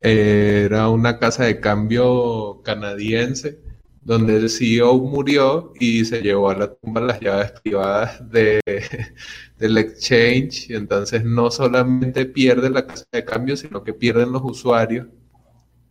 era 0.00 0.88
una 0.88 1.18
casa 1.18 1.44
de 1.44 1.60
cambio 1.60 2.62
canadiense, 2.64 3.60
donde 4.02 4.36
el 4.36 4.50
CEO 4.50 4.98
murió 4.98 5.72
y 5.78 6.04
se 6.04 6.22
llevó 6.22 6.50
a 6.50 6.56
la 6.56 6.74
tumba 6.74 7.00
las 7.00 7.20
llaves 7.20 7.52
privadas 7.62 8.30
de, 8.30 8.60
del 9.58 9.78
exchange. 9.78 10.70
Y 10.70 10.74
entonces 10.74 11.24
no 11.24 11.50
solamente 11.50 12.26
pierde 12.26 12.70
la 12.70 12.86
casa 12.86 13.04
de 13.12 13.24
cambio, 13.24 13.56
sino 13.56 13.82
que 13.82 13.94
pierden 13.94 14.32
los 14.32 14.42
usuarios. 14.44 15.06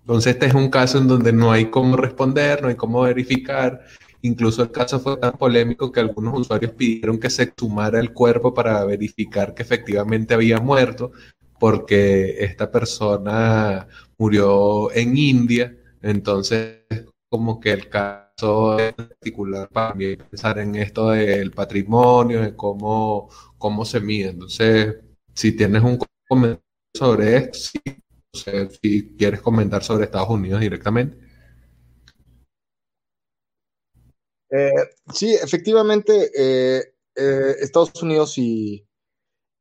Entonces 0.02 0.34
este 0.34 0.48
es 0.48 0.54
un 0.54 0.70
caso 0.70 1.00
en 1.00 1.08
donde 1.08 1.34
no 1.34 1.52
hay 1.52 1.66
cómo 1.70 1.98
responder, 1.98 2.62
no 2.62 2.70
hay 2.70 2.76
cómo 2.76 3.02
verificar 3.02 3.84
Incluso 4.22 4.64
el 4.64 4.72
caso 4.72 5.00
fue 5.00 5.18
tan 5.18 5.34
polémico 5.34 5.92
que 5.92 6.00
algunos 6.00 6.40
usuarios 6.40 6.72
pidieron 6.74 7.20
que 7.20 7.30
se 7.30 7.44
exhumara 7.44 8.00
el 8.00 8.14
cuerpo 8.14 8.54
para 8.54 8.84
verificar 8.84 9.54
que 9.54 9.64
efectivamente 9.64 10.34
había 10.34 10.60
muerto, 10.60 11.12
porque 11.60 12.44
esta 12.44 12.72
persona 12.72 13.88
murió 14.18 14.92
en 14.94 15.18
India. 15.18 15.78
Entonces, 16.02 16.80
como 17.30 17.60
que 17.60 17.72
el 17.72 17.90
caso 17.90 18.80
es 18.80 18.94
particular 18.94 19.70
para 19.70 19.94
mí 19.94 20.16
pensar 20.16 20.60
en 20.60 20.76
esto 20.76 21.10
del 21.10 21.52
patrimonio, 21.52 22.42
de 22.42 22.56
cómo, 22.56 23.30
cómo 23.58 23.86
se 23.86 24.00
mide. 24.00 24.30
Entonces, 24.30 24.98
si 25.34 25.52
tienes 25.56 25.84
un 25.84 26.00
comentario 26.28 26.64
sobre 26.94 27.38
esto, 27.38 27.80
si 28.82 29.16
quieres 29.16 29.42
comentar 29.42 29.84
sobre 29.84 30.06
Estados 30.06 30.30
Unidos 30.30 30.62
directamente. 30.62 31.18
Eh, 34.50 34.72
sí, 35.14 35.34
efectivamente, 35.36 36.32
eh, 36.36 36.94
eh, 37.16 37.56
Estados 37.60 38.02
Unidos 38.02 38.38
y, 38.38 38.87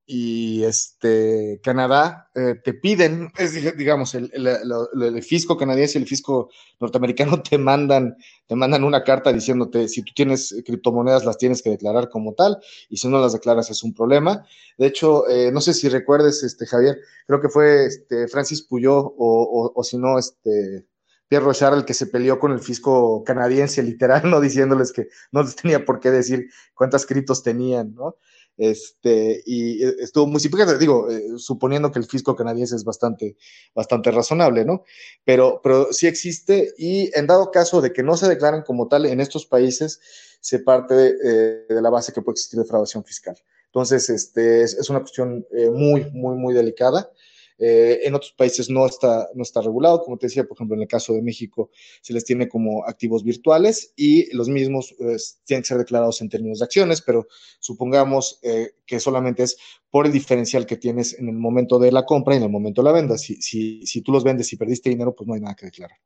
y 0.06 0.62
este, 0.62 1.60
Canadá 1.62 2.30
te 2.32 2.74
piden, 2.74 3.32
digamos, 3.76 4.14
el, 4.14 4.30
el, 4.34 5.22
fisco 5.22 5.56
canadiense 5.56 5.98
y 5.98 6.02
el 6.02 6.08
fisco 6.08 6.50
norteamericano 6.78 7.42
te 7.50 7.58
mandan, 7.58 8.16
te 8.46 8.54
mandan 8.54 8.84
una 8.84 9.02
carta 9.02 9.32
diciéndote 9.32 9.88
si 9.88 10.02
tú 10.02 10.12
tienes 10.14 10.54
criptomonedas 10.64 11.24
las 11.24 11.38
tienes 11.38 11.62
que 11.62 11.70
declarar 11.70 12.08
como 12.08 12.34
tal 12.34 12.58
y 12.88 12.98
si 12.98 13.08
no 13.08 13.20
las 13.20 13.32
declaras 13.32 13.68
es 13.70 13.82
un 13.82 13.94
problema. 13.94 14.46
De 14.78 14.86
hecho, 14.86 15.24
no 15.52 15.60
sé 15.60 15.74
si 15.74 15.88
recuerdes, 15.88 16.42
este, 16.42 16.66
Javier, 16.66 16.98
creo 17.26 17.40
que 17.40 17.48
fue 17.48 17.86
este, 17.86 18.28
Francis 18.28 18.62
Puyó 18.62 18.96
o, 18.96 19.14
o, 19.18 19.72
o 19.74 19.82
si 19.82 19.98
no, 19.98 20.18
este, 20.18 20.86
Pierre 21.28 21.44
Rochard 21.44 21.78
el 21.78 21.84
que 21.84 21.94
se 21.94 22.06
peleó 22.06 22.38
con 22.38 22.52
el 22.52 22.60
fisco 22.60 23.24
canadiense, 23.24 23.82
literal, 23.82 24.22
¿no? 24.30 24.40
Diciéndoles 24.40 24.92
que 24.92 25.08
no 25.32 25.42
les 25.42 25.56
tenía 25.56 25.84
por 25.84 26.00
qué 26.00 26.10
decir 26.10 26.48
cuántas 26.74 27.06
criptos 27.06 27.42
tenían, 27.42 27.94
¿no? 27.94 28.16
Este, 28.56 29.42
y 29.44 29.84
eh, 29.84 29.96
estuvo 30.00 30.26
muy 30.26 30.40
simple, 30.40 30.64
digo, 30.78 31.10
eh, 31.10 31.22
suponiendo 31.36 31.92
que 31.92 31.98
el 31.98 32.06
fisco 32.06 32.34
canadiense 32.34 32.74
es 32.74 32.84
bastante, 32.84 33.36
bastante 33.74 34.10
razonable, 34.10 34.64
¿no? 34.64 34.82
Pero, 35.24 35.60
pero 35.62 35.92
sí 35.92 36.06
existe 36.06 36.72
y 36.78 37.10
en 37.18 37.26
dado 37.26 37.50
caso 37.50 37.80
de 37.80 37.92
que 37.92 38.02
no 38.02 38.16
se 38.16 38.28
declaren 38.28 38.62
como 38.62 38.88
tal 38.88 39.06
en 39.06 39.20
estos 39.20 39.46
países, 39.46 40.00
se 40.40 40.60
parte 40.60 40.94
de, 40.94 41.66
de 41.66 41.82
la 41.82 41.90
base 41.90 42.12
que 42.12 42.22
puede 42.22 42.34
existir 42.34 42.58
defraudación 42.58 43.04
fiscal. 43.04 43.36
Entonces, 43.66 44.08
este, 44.08 44.62
es, 44.62 44.74
es 44.74 44.88
una 44.88 45.00
cuestión 45.00 45.46
muy, 45.72 46.10
muy, 46.12 46.36
muy 46.36 46.54
delicada. 46.54 47.10
Eh, 47.58 48.00
en 48.04 48.14
otros 48.14 48.32
países 48.32 48.68
no 48.68 48.86
está, 48.86 49.28
no 49.34 49.42
está 49.42 49.60
regulado, 49.62 50.02
como 50.02 50.18
te 50.18 50.26
decía, 50.26 50.44
por 50.44 50.56
ejemplo, 50.56 50.76
en 50.76 50.82
el 50.82 50.88
caso 50.88 51.12
de 51.14 51.22
México 51.22 51.70
se 52.02 52.12
les 52.12 52.24
tiene 52.24 52.48
como 52.48 52.84
activos 52.84 53.24
virtuales 53.24 53.92
y 53.96 54.34
los 54.34 54.48
mismos 54.48 54.94
eh, 54.98 55.16
tienen 55.44 55.62
que 55.62 55.68
ser 55.68 55.78
declarados 55.78 56.20
en 56.20 56.28
términos 56.28 56.58
de 56.58 56.64
acciones, 56.64 57.00
pero 57.00 57.26
supongamos 57.58 58.38
eh, 58.42 58.72
que 58.86 59.00
solamente 59.00 59.42
es 59.42 59.56
por 59.90 60.06
el 60.06 60.12
diferencial 60.12 60.66
que 60.66 60.76
tienes 60.76 61.18
en 61.18 61.28
el 61.28 61.36
momento 61.36 61.78
de 61.78 61.92
la 61.92 62.04
compra 62.04 62.34
y 62.34 62.38
en 62.38 62.44
el 62.44 62.50
momento 62.50 62.82
de 62.82 62.86
la 62.86 62.92
venta. 62.92 63.16
Si, 63.16 63.40
si, 63.40 63.86
si 63.86 64.02
tú 64.02 64.12
los 64.12 64.24
vendes 64.24 64.52
y 64.52 64.56
perdiste 64.56 64.90
dinero, 64.90 65.14
pues 65.14 65.26
no 65.26 65.34
hay 65.34 65.40
nada 65.40 65.56
que 65.56 65.66
declarar. 65.66 65.98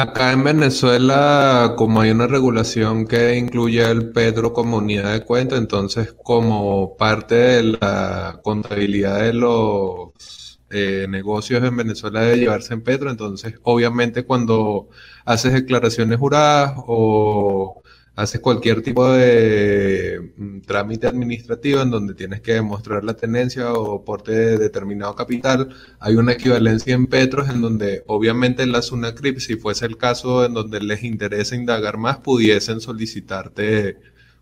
Acá 0.00 0.30
en 0.30 0.44
Venezuela, 0.44 1.74
como 1.76 2.00
hay 2.00 2.12
una 2.12 2.28
regulación 2.28 3.04
que 3.08 3.36
incluye 3.36 3.82
el 3.90 4.12
Petro 4.12 4.52
como 4.52 4.76
unidad 4.76 5.12
de 5.12 5.24
cuenta, 5.24 5.56
entonces 5.56 6.12
como 6.12 6.96
parte 6.96 7.34
de 7.34 7.62
la 7.80 8.38
contabilidad 8.44 9.18
de 9.20 9.32
los 9.32 10.60
eh, 10.70 11.06
negocios 11.08 11.64
en 11.64 11.76
Venezuela 11.76 12.20
debe 12.20 12.38
llevarse 12.38 12.74
en 12.74 12.84
Petro, 12.84 13.10
entonces 13.10 13.54
obviamente 13.64 14.24
cuando 14.24 14.88
haces 15.24 15.52
declaraciones 15.52 16.16
juradas 16.16 16.74
o 16.86 17.82
haces 18.18 18.40
cualquier 18.40 18.82
tipo 18.82 19.08
de 19.12 20.32
mm, 20.36 20.60
trámite 20.62 21.06
administrativo 21.06 21.82
en 21.82 21.90
donde 21.90 22.14
tienes 22.14 22.40
que 22.40 22.54
demostrar 22.54 23.04
la 23.04 23.14
tenencia 23.14 23.72
o 23.72 24.04
porte 24.04 24.32
de 24.32 24.58
determinado 24.58 25.14
capital, 25.14 25.68
hay 26.00 26.16
una 26.16 26.32
equivalencia 26.32 26.94
en 26.94 27.06
petros 27.06 27.48
en 27.48 27.60
donde 27.62 28.02
obviamente 28.08 28.66
la 28.66 28.82
SUNACRIP, 28.82 29.38
si 29.38 29.56
fuese 29.56 29.86
el 29.86 29.96
caso 29.96 30.44
en 30.44 30.52
donde 30.54 30.80
les 30.80 31.04
interesa 31.04 31.54
indagar 31.54 31.96
más, 31.96 32.18
pudiesen 32.18 32.80
solicitarte 32.80 33.98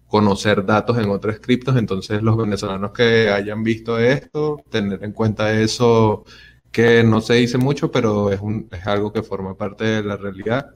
conocer 0.08 0.64
datos 0.64 0.96
en 0.98 1.10
otros 1.10 1.38
criptos. 1.40 1.76
Entonces 1.76 2.22
los 2.22 2.36
venezolanos 2.38 2.92
que 2.92 3.28
hayan 3.30 3.62
visto 3.62 3.98
esto, 3.98 4.56
tener 4.70 5.04
en 5.04 5.12
cuenta 5.12 5.52
eso 5.52 6.24
que 6.72 7.04
no 7.04 7.20
se 7.20 7.34
dice 7.34 7.58
mucho, 7.58 7.90
pero 7.90 8.30
es, 8.32 8.40
un, 8.40 8.68
es 8.72 8.86
algo 8.86 9.12
que 9.12 9.22
forma 9.22 9.56
parte 9.56 9.84
de 9.84 10.02
la 10.02 10.16
realidad. 10.16 10.74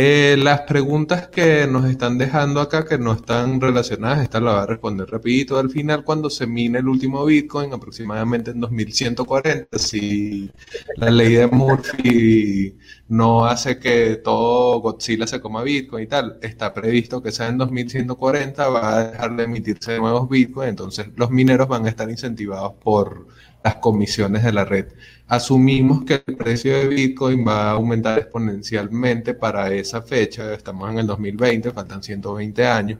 Eh, 0.00 0.36
las 0.38 0.60
preguntas 0.60 1.26
que 1.26 1.66
nos 1.66 1.84
están 1.86 2.18
dejando 2.18 2.60
acá, 2.60 2.84
que 2.84 2.98
no 2.98 3.12
están 3.14 3.60
relacionadas, 3.60 4.20
esta 4.22 4.38
la 4.40 4.52
va 4.52 4.62
a 4.62 4.66
responder 4.66 5.10
rapidito 5.10 5.58
al 5.58 5.70
final 5.70 6.04
cuando 6.04 6.30
se 6.30 6.46
mine 6.46 6.78
el 6.78 6.86
último 6.86 7.24
Bitcoin, 7.24 7.72
aproximadamente 7.72 8.52
en 8.52 8.60
2140. 8.60 9.76
Si 9.76 10.52
la 10.98 11.10
ley 11.10 11.34
de 11.34 11.48
Murphy 11.48 12.78
no 13.08 13.44
hace 13.46 13.80
que 13.80 14.20
todo 14.22 14.80
Godzilla 14.80 15.26
se 15.26 15.40
coma 15.40 15.64
Bitcoin 15.64 16.04
y 16.04 16.06
tal, 16.06 16.38
está 16.42 16.72
previsto 16.72 17.20
que 17.20 17.32
sea 17.32 17.48
en 17.48 17.58
2140, 17.58 18.68
va 18.68 18.98
a 18.98 19.04
dejar 19.10 19.34
de 19.34 19.42
emitirse 19.44 19.98
nuevos 19.98 20.28
Bitcoin, 20.28 20.68
entonces 20.68 21.08
los 21.16 21.30
mineros 21.32 21.66
van 21.66 21.86
a 21.86 21.88
estar 21.88 22.08
incentivados 22.08 22.74
por 22.74 23.26
las 23.64 23.74
comisiones 23.76 24.44
de 24.44 24.52
la 24.52 24.64
red 24.64 24.86
asumimos 25.28 26.04
que 26.04 26.22
el 26.26 26.36
precio 26.36 26.74
de 26.74 26.88
Bitcoin 26.88 27.46
va 27.46 27.68
a 27.68 27.70
aumentar 27.72 28.18
exponencialmente 28.18 29.34
para 29.34 29.72
esa 29.72 30.02
fecha, 30.02 30.54
estamos 30.54 30.90
en 30.90 30.98
el 30.98 31.06
2020, 31.06 31.70
faltan 31.70 32.02
120 32.02 32.66
años. 32.66 32.98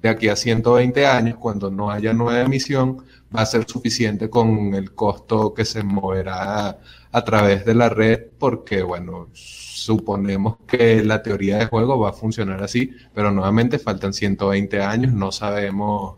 De 0.00 0.08
aquí 0.08 0.28
a 0.28 0.36
120 0.36 1.06
años, 1.06 1.36
cuando 1.38 1.70
no 1.70 1.90
haya 1.90 2.12
nueva 2.12 2.40
emisión, 2.40 3.04
va 3.34 3.42
a 3.42 3.46
ser 3.46 3.68
suficiente 3.68 4.30
con 4.30 4.74
el 4.74 4.94
costo 4.94 5.52
que 5.52 5.64
se 5.64 5.82
moverá 5.82 6.78
a 7.10 7.24
través 7.24 7.64
de 7.64 7.74
la 7.74 7.88
red, 7.88 8.28
porque, 8.38 8.82
bueno, 8.82 9.28
suponemos 9.32 10.58
que 10.66 11.04
la 11.04 11.22
teoría 11.22 11.58
de 11.58 11.66
juego 11.66 11.98
va 11.98 12.10
a 12.10 12.12
funcionar 12.12 12.62
así, 12.62 12.92
pero 13.12 13.30
nuevamente 13.32 13.78
faltan 13.78 14.12
120 14.12 14.80
años, 14.80 15.12
no 15.12 15.32
sabemos 15.32 16.16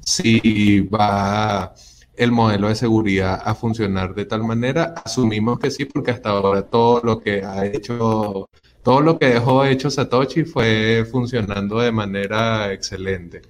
si 0.00 0.80
va 0.80 1.64
a 1.64 1.74
el 2.16 2.32
modelo 2.32 2.68
de 2.68 2.74
seguridad 2.74 3.40
a 3.44 3.54
funcionar 3.54 4.14
de 4.14 4.24
tal 4.26 4.44
manera? 4.44 4.94
Asumimos 5.04 5.58
que 5.58 5.70
sí, 5.70 5.84
porque 5.84 6.10
hasta 6.12 6.30
ahora 6.30 6.62
todo 6.62 7.00
lo 7.04 7.20
que 7.20 7.44
ha 7.44 7.66
hecho, 7.66 8.48
todo 8.82 9.00
lo 9.00 9.18
que 9.18 9.26
dejó 9.26 9.64
hecho 9.64 9.90
Satoshi 9.90 10.44
fue 10.44 11.06
funcionando 11.10 11.78
de 11.80 11.92
manera 11.92 12.72
excelente. 12.72 13.42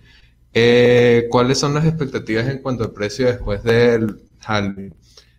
Eh, 0.55 1.26
¿Cuáles 1.30 1.59
son 1.59 1.74
las 1.74 1.84
expectativas 1.86 2.48
en 2.48 2.59
cuanto 2.59 2.84
al 2.84 2.93
precio 2.93 3.26
después 3.26 3.62
del 3.62 4.20
halving? 4.47 4.94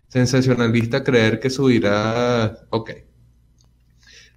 Sensacionalista 0.08 1.02
creer 1.04 1.40
que 1.40 1.50
subirá. 1.50 2.56
Ok. 2.70 2.90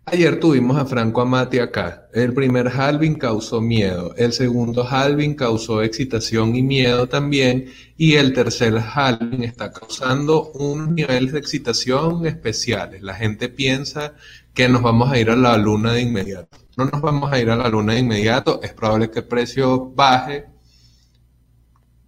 Ayer 0.10 0.40
tuvimos 0.40 0.78
a 0.78 0.86
Franco 0.86 1.20
Amati 1.20 1.60
acá. 1.60 2.08
El 2.14 2.34
primer 2.34 2.70
halving 2.70 3.16
causó 3.16 3.60
miedo, 3.60 4.16
el 4.16 4.32
segundo 4.32 4.88
halving 4.90 5.36
causó 5.36 5.84
excitación 5.84 6.56
y 6.56 6.64
miedo 6.64 7.08
también, 7.10 7.74
y 7.98 8.14
el 8.14 8.32
tercer 8.32 8.78
halving 8.78 9.44
está 9.44 9.70
causando 9.74 10.50
unos 10.54 10.92
niveles 10.92 11.34
de 11.34 11.40
excitación 11.40 12.26
especiales. 12.26 13.02
La 13.02 13.16
gente 13.16 13.50
piensa 13.50 14.14
que 14.54 14.70
nos 14.70 14.82
vamos 14.82 15.12
a 15.12 15.20
ir 15.20 15.30
a 15.30 15.36
la 15.36 15.58
luna 15.58 15.92
de 15.92 16.04
inmediato. 16.04 16.58
No 16.78 16.86
nos 16.86 17.02
vamos 17.02 17.30
a 17.34 17.42
ir 17.42 17.50
a 17.50 17.58
la 17.58 17.68
luna 17.68 17.92
de 17.96 18.00
inmediato, 18.00 18.62
es 18.64 18.72
probable 18.72 19.12
que 19.12 19.20
el 19.20 19.26
precio 19.26 19.92
baje. 19.94 20.46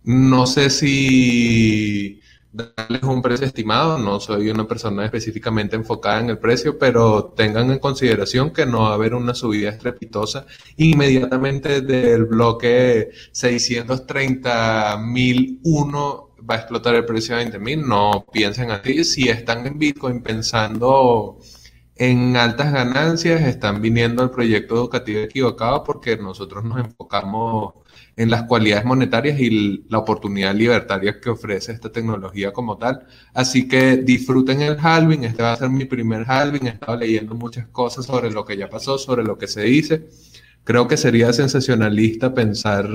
No 0.05 0.47
sé 0.47 0.69
si 0.69 2.18
darles 2.51 3.03
un 3.03 3.21
precio 3.21 3.45
estimado, 3.45 3.97
no 3.97 4.19
soy 4.19 4.49
una 4.49 4.67
persona 4.67 5.05
específicamente 5.05 5.75
enfocada 5.75 6.19
en 6.19 6.31
el 6.31 6.39
precio, 6.39 6.79
pero 6.79 7.33
tengan 7.35 7.71
en 7.71 7.79
consideración 7.79 8.51
que 8.51 8.65
no 8.65 8.83
va 8.83 8.91
a 8.91 8.93
haber 8.95 9.13
una 9.13 9.33
subida 9.33 9.69
estrepitosa 9.69 10.45
inmediatamente 10.77 11.81
del 11.81 12.25
bloque 12.25 13.11
630.001 13.33 16.29
va 16.49 16.55
a 16.55 16.57
explotar 16.57 16.95
el 16.95 17.05
precio 17.05 17.37
de 17.37 17.51
20.000, 17.51 17.85
no 17.85 18.25
piensen 18.31 18.71
así, 18.71 19.03
si 19.03 19.29
están 19.29 19.67
en 19.67 19.77
Bitcoin 19.77 20.23
pensando 20.23 21.37
en 21.99 22.37
altas 22.37 22.71
ganancias, 22.71 23.41
están 23.41 23.81
viniendo 23.81 24.23
al 24.23 24.31
proyecto 24.31 24.75
educativo 24.75 25.19
equivocado 25.19 25.83
porque 25.83 26.15
nosotros 26.15 26.63
nos 26.63 26.79
enfocamos 26.79 27.73
en 28.15 28.29
las 28.29 28.43
cualidades 28.43 28.85
monetarias 28.85 29.37
y 29.39 29.83
la 29.89 29.97
oportunidad 29.97 30.55
libertaria 30.55 31.19
que 31.19 31.29
ofrece 31.29 31.73
esta 31.73 31.91
tecnología 31.91 32.53
como 32.53 32.77
tal. 32.77 33.05
Así 33.33 33.67
que 33.67 33.97
disfruten 33.97 34.61
el 34.61 34.77
halving, 34.79 35.25
este 35.25 35.43
va 35.43 35.51
a 35.51 35.57
ser 35.57 35.69
mi 35.69 35.83
primer 35.83 36.23
halving, 36.25 36.67
he 36.67 36.69
estado 36.69 36.97
leyendo 36.97 37.35
muchas 37.35 37.67
cosas 37.67 38.05
sobre 38.05 38.31
lo 38.31 38.45
que 38.45 38.55
ya 38.55 38.69
pasó, 38.69 38.97
sobre 38.97 39.25
lo 39.25 39.37
que 39.37 39.47
se 39.47 39.63
dice. 39.63 40.07
Creo 40.63 40.87
que 40.87 40.95
sería 40.95 41.33
sensacionalista 41.33 42.33
pensar 42.33 42.87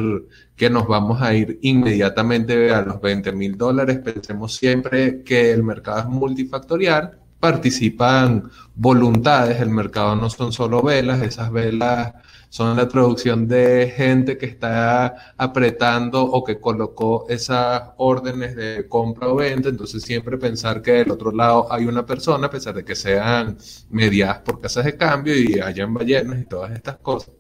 que 0.56 0.70
nos 0.70 0.86
vamos 0.86 1.20
a 1.20 1.34
ir 1.34 1.58
inmediatamente 1.60 2.70
a 2.72 2.80
los 2.80 3.02
20 3.02 3.32
mil 3.32 3.58
dólares. 3.58 3.98
Pensemos 3.98 4.54
siempre 4.56 5.22
que 5.24 5.52
el 5.52 5.62
mercado 5.62 6.00
es 6.00 6.06
multifactorial, 6.06 7.23
participan 7.44 8.50
voluntades, 8.74 9.60
el 9.60 9.68
mercado 9.68 10.16
no 10.16 10.30
son 10.30 10.50
solo 10.50 10.80
velas, 10.80 11.20
esas 11.20 11.52
velas 11.52 12.14
son 12.48 12.74
la 12.74 12.88
traducción 12.88 13.46
de 13.46 13.92
gente 13.94 14.38
que 14.38 14.46
está 14.46 15.34
apretando 15.36 16.22
o 16.22 16.42
que 16.42 16.58
colocó 16.58 17.26
esas 17.28 17.82
órdenes 17.98 18.56
de 18.56 18.88
compra 18.88 19.28
o 19.28 19.34
venta, 19.36 19.68
entonces 19.68 20.02
siempre 20.02 20.38
pensar 20.38 20.80
que 20.80 20.92
del 20.92 21.10
otro 21.10 21.32
lado 21.32 21.70
hay 21.70 21.84
una 21.84 22.06
persona, 22.06 22.46
a 22.46 22.50
pesar 22.50 22.74
de 22.76 22.82
que 22.82 22.94
sean 22.94 23.58
mediadas 23.90 24.38
por 24.38 24.62
casas 24.62 24.86
de 24.86 24.96
cambio 24.96 25.38
y 25.38 25.60
hayan 25.60 25.92
ballenas 25.92 26.40
y 26.40 26.46
todas 26.46 26.72
estas 26.72 26.96
cosas. 26.96 27.34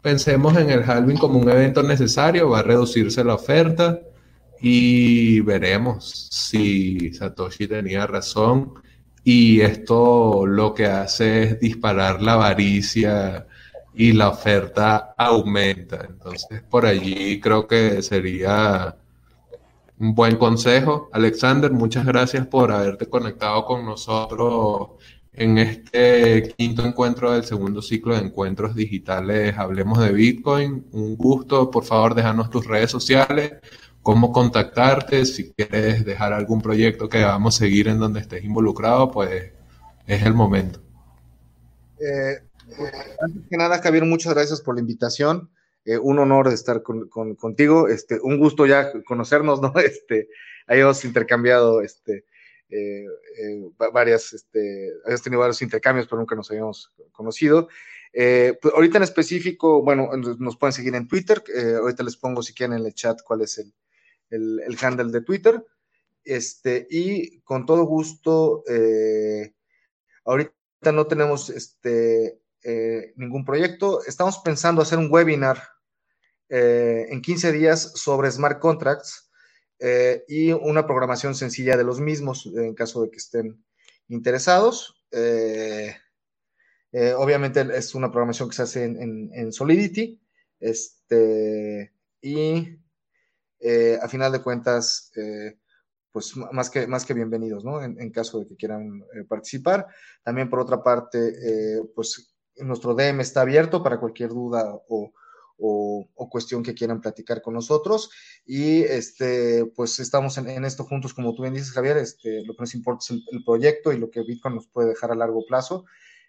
Pensemos 0.00 0.56
en 0.56 0.70
el 0.70 0.88
halving 0.88 1.18
como 1.18 1.40
un 1.40 1.50
evento 1.50 1.82
necesario, 1.82 2.50
va 2.50 2.60
a 2.60 2.62
reducirse 2.62 3.24
la 3.24 3.34
oferta 3.34 3.98
y 4.60 5.40
veremos 5.40 6.28
si 6.30 7.12
Satoshi 7.12 7.66
tenía 7.66 8.06
razón 8.06 8.74
y 9.24 9.60
esto 9.60 10.46
lo 10.46 10.74
que 10.74 10.86
hace 10.86 11.42
es 11.44 11.60
disparar 11.60 12.22
la 12.22 12.34
avaricia 12.34 13.46
y 13.94 14.12
la 14.12 14.30
oferta 14.30 15.14
aumenta. 15.16 16.06
Entonces, 16.08 16.62
por 16.62 16.86
allí 16.86 17.40
creo 17.40 17.66
que 17.66 18.02
sería 18.02 18.96
un 19.98 20.14
buen 20.14 20.36
consejo. 20.36 21.08
Alexander, 21.12 21.70
muchas 21.72 22.04
gracias 22.04 22.46
por 22.46 22.72
haberte 22.72 23.06
conectado 23.06 23.64
con 23.64 23.84
nosotros 23.84 24.90
en 25.34 25.58
este 25.58 26.54
quinto 26.56 26.84
encuentro 26.84 27.32
del 27.32 27.44
segundo 27.44 27.80
ciclo 27.80 28.14
de 28.14 28.22
encuentros 28.22 28.74
digitales. 28.74 29.56
Hablemos 29.56 29.98
de 29.98 30.12
Bitcoin. 30.12 30.86
Un 30.92 31.16
gusto. 31.16 31.70
Por 31.70 31.84
favor, 31.84 32.14
déjanos 32.14 32.50
tus 32.50 32.66
redes 32.66 32.90
sociales, 32.90 33.54
cómo 34.02 34.32
contactarte. 34.32 35.24
Si 35.24 35.52
quieres 35.52 36.04
dejar 36.04 36.32
algún 36.32 36.60
proyecto 36.60 37.08
que 37.08 37.22
vamos 37.22 37.56
a 37.56 37.58
seguir 37.60 37.88
en 37.88 37.98
donde 37.98 38.20
estés 38.20 38.44
involucrado, 38.44 39.10
pues 39.10 39.52
es 40.06 40.22
el 40.22 40.34
momento. 40.34 40.80
Eh, 42.00 42.38
antes 43.20 43.42
que 43.48 43.56
nada, 43.56 43.80
Javier, 43.80 44.04
muchas 44.04 44.34
gracias 44.34 44.60
por 44.60 44.74
la 44.74 44.80
invitación. 44.80 45.50
eh, 45.84 45.98
un 45.98 46.20
honor 46.20 46.46
estar 46.48 46.82
con, 46.82 47.08
contigo, 47.08 47.88
este, 47.88 48.20
un 48.22 48.38
gusto 48.38 48.66
ya 48.66 48.92
conocernos, 49.04 49.60
¿no? 49.60 49.72
Este, 49.84 50.28
hayamos 50.68 51.04
intercambiado, 51.04 51.82
este, 51.82 52.24
eh, 52.70 53.04
varias, 53.92 54.32
este, 54.32 54.90
hayas 55.04 55.22
tenido 55.22 55.40
varios 55.40 55.60
intercambios, 55.60 56.06
pero 56.06 56.20
nunca 56.20 56.36
nos 56.36 56.50
habíamos 56.50 56.92
conocido. 57.10 57.68
Pues 58.12 58.74
ahorita 58.74 58.98
en 58.98 59.04
específico, 59.04 59.82
bueno, 59.82 60.10
nos 60.38 60.56
pueden 60.56 60.72
seguir 60.72 60.94
en 60.94 61.08
Twitter, 61.08 61.42
ahorita 61.80 62.04
les 62.04 62.16
pongo 62.16 62.42
si 62.42 62.54
quieren 62.54 62.78
en 62.78 62.86
el 62.86 62.94
chat 62.94 63.20
cuál 63.22 63.40
es 63.40 63.58
el, 63.58 63.72
el, 64.32 64.60
el 64.66 64.76
handle 64.80 65.12
de 65.12 65.22
Twitter, 65.22 65.64
este, 66.24 66.86
y 66.90 67.40
con 67.40 67.66
todo 67.66 67.84
gusto, 67.84 68.64
ahorita 70.24 70.92
no 70.92 71.06
tenemos, 71.06 71.50
este, 71.50 72.42
eh, 72.64 73.12
ningún 73.16 73.44
proyecto. 73.44 74.04
Estamos 74.06 74.38
pensando 74.38 74.82
hacer 74.82 74.98
un 74.98 75.10
webinar 75.10 75.60
eh, 76.48 77.06
en 77.10 77.20
15 77.20 77.50
días 77.50 77.92
sobre 77.96 78.30
smart 78.30 78.60
contracts 78.60 79.30
eh, 79.80 80.24
y 80.28 80.52
una 80.52 80.86
programación 80.86 81.34
sencilla 81.34 81.76
de 81.76 81.82
los 81.82 82.00
mismos 82.00 82.46
en 82.46 82.74
caso 82.74 83.02
de 83.02 83.10
que 83.10 83.16
estén 83.16 83.64
interesados. 84.08 85.04
obviamente 87.16 87.66
es 87.74 87.94
una 87.94 88.10
programación 88.10 88.48
que 88.48 88.56
se 88.56 88.62
hace 88.62 88.84
en, 88.84 89.52
Solidity. 89.52 90.20
Este, 90.60 91.92
y 92.20 92.78
a 94.00 94.08
final 94.08 94.32
de 94.32 94.42
cuentas, 94.42 95.12
pues 96.10 96.36
más 96.36 96.70
que, 96.70 96.86
más 96.86 97.04
que 97.04 97.14
bienvenidos, 97.14 97.64
¿no? 97.64 97.82
En, 97.82 98.10
caso 98.10 98.40
de 98.40 98.46
que 98.46 98.56
quieran 98.56 99.04
participar. 99.28 99.86
También 100.22 100.50
por 100.50 100.60
otra 100.60 100.82
parte, 100.82 101.34
pues 101.94 102.32
nuestro 102.56 102.94
DM 102.94 103.20
está 103.20 103.42
abierto 103.42 103.82
para 103.82 103.98
cualquier 103.98 104.30
duda 104.30 104.74
o, 104.88 105.12
cuestión 106.30 106.62
que 106.62 106.72
quieran 106.72 107.02
platicar 107.02 107.42
con 107.42 107.52
nosotros. 107.52 108.10
Y 108.46 108.82
este, 108.82 109.66
pues 109.76 110.00
estamos 110.00 110.38
en, 110.38 110.64
esto 110.64 110.84
juntos, 110.84 111.12
como 111.12 111.34
tú 111.34 111.42
bien 111.42 111.52
dices, 111.52 111.72
Javier. 111.72 111.98
Este, 111.98 112.42
lo 112.44 112.54
que 112.54 112.62
nos 112.62 112.74
importa 112.74 113.04
es 113.04 113.10
el, 113.10 113.44
proyecto 113.44 113.92
y 113.92 113.98
lo 113.98 114.10
que 114.10 114.22
Bitcoin 114.22 114.54
nos 114.54 114.66
puede 114.68 114.88
dejar 114.88 115.12
a 115.12 115.14
largo 115.14 115.44
plazo 115.46 115.84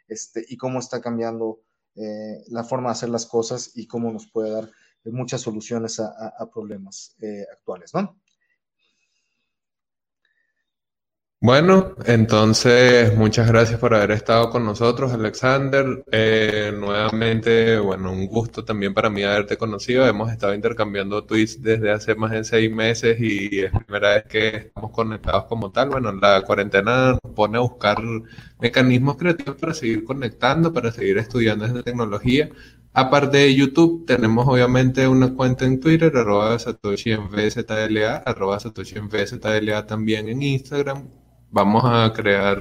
este, 0.10 0.46
y 0.48 0.58
cómo 0.58 0.80
está 0.80 1.00
cambiando 1.00 1.62
eh, 1.96 2.44
la 2.48 2.66
forma 2.66 2.90
de 2.90 2.94
hacer 2.94 3.10
las 3.10 3.26
cosas 3.26 3.72
y 3.76 3.88
cómo 3.88 4.12
nos 4.12 4.30
puede 4.30 4.52
dar 4.52 4.70
muchas 5.12 5.42
soluciones 5.42 6.00
a, 6.00 6.50
problemas 6.52 7.16
eh, 7.22 7.46
actuales, 7.52 7.94
¿no? 7.94 8.18
Bueno, 11.46 11.96
entonces 12.06 13.14
muchas 13.18 13.50
gracias 13.50 13.78
por 13.78 13.94
haber 13.94 14.12
estado 14.12 14.50
con 14.50 14.64
nosotros, 14.64 15.12
Alexander. 15.12 16.06
Eh, 16.10 16.72
nuevamente, 16.74 17.78
bueno, 17.80 18.14
un 18.14 18.28
gusto 18.28 18.64
también 18.64 18.94
para 18.94 19.10
mí 19.10 19.24
haberte 19.24 19.58
conocido. 19.58 20.08
Hemos 20.08 20.32
estado 20.32 20.54
intercambiando 20.54 21.26
tweets 21.26 21.62
desde 21.62 21.92
hace 21.92 22.16
más 22.16 22.32
de 22.32 22.46
seis 22.46 22.72
meses 22.72 23.20
y 23.20 23.60
es 23.60 23.74
la 23.74 23.80
primera 23.82 24.14
vez 24.14 24.24
que 24.24 24.48
estamos 24.56 24.92
conectados 24.92 25.44
como 25.48 25.70
tal. 25.70 25.90
Bueno, 25.90 26.14
la 26.14 26.44
cuarentena 26.44 27.20
nos 27.22 27.34
pone 27.36 27.58
a 27.58 27.62
buscar 27.62 27.98
mecanismos 28.62 29.18
creativos 29.18 29.58
para 29.58 29.74
seguir 29.74 30.06
conectando, 30.06 30.72
para 30.72 30.94
seguir 30.94 31.18
estudiando 31.18 31.66
esta 31.66 31.84
tecnología. 31.84 32.50
Aparte 32.96 33.38
de 33.38 33.56
YouTube, 33.56 34.06
tenemos 34.06 34.48
obviamente 34.48 35.08
una 35.08 35.34
cuenta 35.34 35.66
en 35.66 35.80
Twitter, 35.80 36.16
arroba 36.16 36.60
Satoshi 36.60 37.12
en 37.12 37.28
VZLA, 37.28 38.18
arroba 38.18 38.60
Satoshi 38.60 38.98
en 39.00 39.10
VZLA 39.10 39.88
también 39.88 40.30
en 40.30 40.44
Instagram. 40.44 41.10
Vamos 41.50 41.84
a 41.86 42.14
crear, 42.14 42.60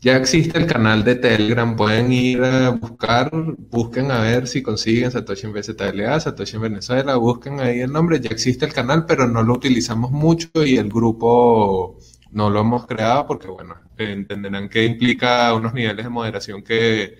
ya 0.00 0.16
existe 0.16 0.56
el 0.56 0.66
canal 0.66 1.02
de 1.02 1.16
Telegram, 1.16 1.74
pueden 1.74 2.12
ir 2.12 2.44
a 2.44 2.70
buscar, 2.70 3.30
busquen 3.70 4.12
a 4.12 4.20
ver 4.20 4.46
si 4.46 4.62
consiguen 4.62 5.10
Satoshi 5.10 5.46
en 5.48 5.52
VZLA, 5.52 6.20
Satoshi 6.20 6.56
en 6.56 6.62
Venezuela, 6.62 7.16
busquen 7.16 7.58
ahí 7.58 7.80
el 7.80 7.92
nombre, 7.92 8.20
ya 8.20 8.30
existe 8.30 8.66
el 8.66 8.72
canal, 8.72 9.04
pero 9.06 9.26
no 9.26 9.42
lo 9.42 9.54
utilizamos 9.54 10.12
mucho 10.12 10.48
y 10.64 10.76
el 10.76 10.88
grupo 10.88 11.98
no 12.30 12.50
lo 12.50 12.60
hemos 12.60 12.86
creado 12.86 13.26
porque, 13.26 13.48
bueno, 13.48 13.74
entenderán 13.98 14.68
que 14.68 14.84
implica 14.84 15.52
unos 15.54 15.74
niveles 15.74 16.04
de 16.04 16.10
moderación 16.10 16.62
que 16.62 17.16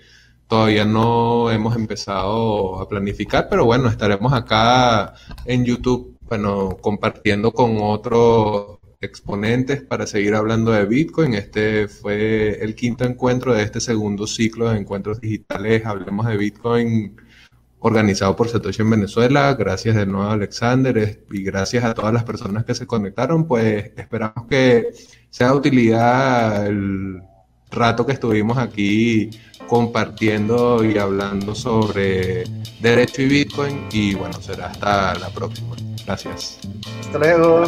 todavía 0.47 0.85
no 0.85 1.51
hemos 1.51 1.75
empezado 1.75 2.79
a 2.79 2.87
planificar, 2.87 3.47
pero 3.49 3.65
bueno, 3.65 3.89
estaremos 3.89 4.33
acá 4.33 5.13
en 5.45 5.65
YouTube, 5.65 6.17
bueno, 6.21 6.77
compartiendo 6.81 7.51
con 7.51 7.77
otros 7.81 8.79
exponentes 9.03 9.81
para 9.81 10.07
seguir 10.07 10.35
hablando 10.35 10.71
de 10.71 10.85
Bitcoin. 10.85 11.33
Este 11.33 11.87
fue 11.87 12.63
el 12.63 12.75
quinto 12.75 13.03
encuentro 13.05 13.53
de 13.53 13.63
este 13.63 13.79
segundo 13.79 14.27
ciclo 14.27 14.69
de 14.69 14.77
encuentros 14.79 15.19
digitales. 15.19 15.85
Hablemos 15.85 16.25
de 16.27 16.37
Bitcoin 16.37 17.15
organizado 17.79 18.35
por 18.35 18.47
Satoshi 18.47 18.81
en 18.81 18.89
Venezuela. 18.89 19.53
Gracias 19.55 19.95
de 19.95 20.05
nuevo 20.05 20.29
a 20.29 20.33
Alexander 20.33 21.23
y 21.29 21.43
gracias 21.43 21.83
a 21.83 21.93
todas 21.93 22.13
las 22.13 22.23
personas 22.23 22.63
que 22.63 22.73
se 22.73 22.87
conectaron. 22.87 23.45
Pues 23.45 23.91
esperamos 23.97 24.47
que 24.49 24.91
sea 25.29 25.49
de 25.49 25.57
utilidad 25.57 26.65
el 26.65 27.21
rato 27.69 28.05
que 28.05 28.13
estuvimos 28.13 28.57
aquí 28.57 29.31
compartiendo 29.67 30.83
y 30.83 30.97
hablando 30.97 31.55
sobre 31.55 32.43
derecho 32.79 33.21
y 33.21 33.27
Bitcoin. 33.27 33.87
Y 33.91 34.15
bueno, 34.15 34.41
será 34.41 34.67
hasta 34.67 35.15
la 35.15 35.29
próxima. 35.29 35.75
Gracias. 36.05 36.59
Hasta 37.01 37.17
luego. 37.17 37.65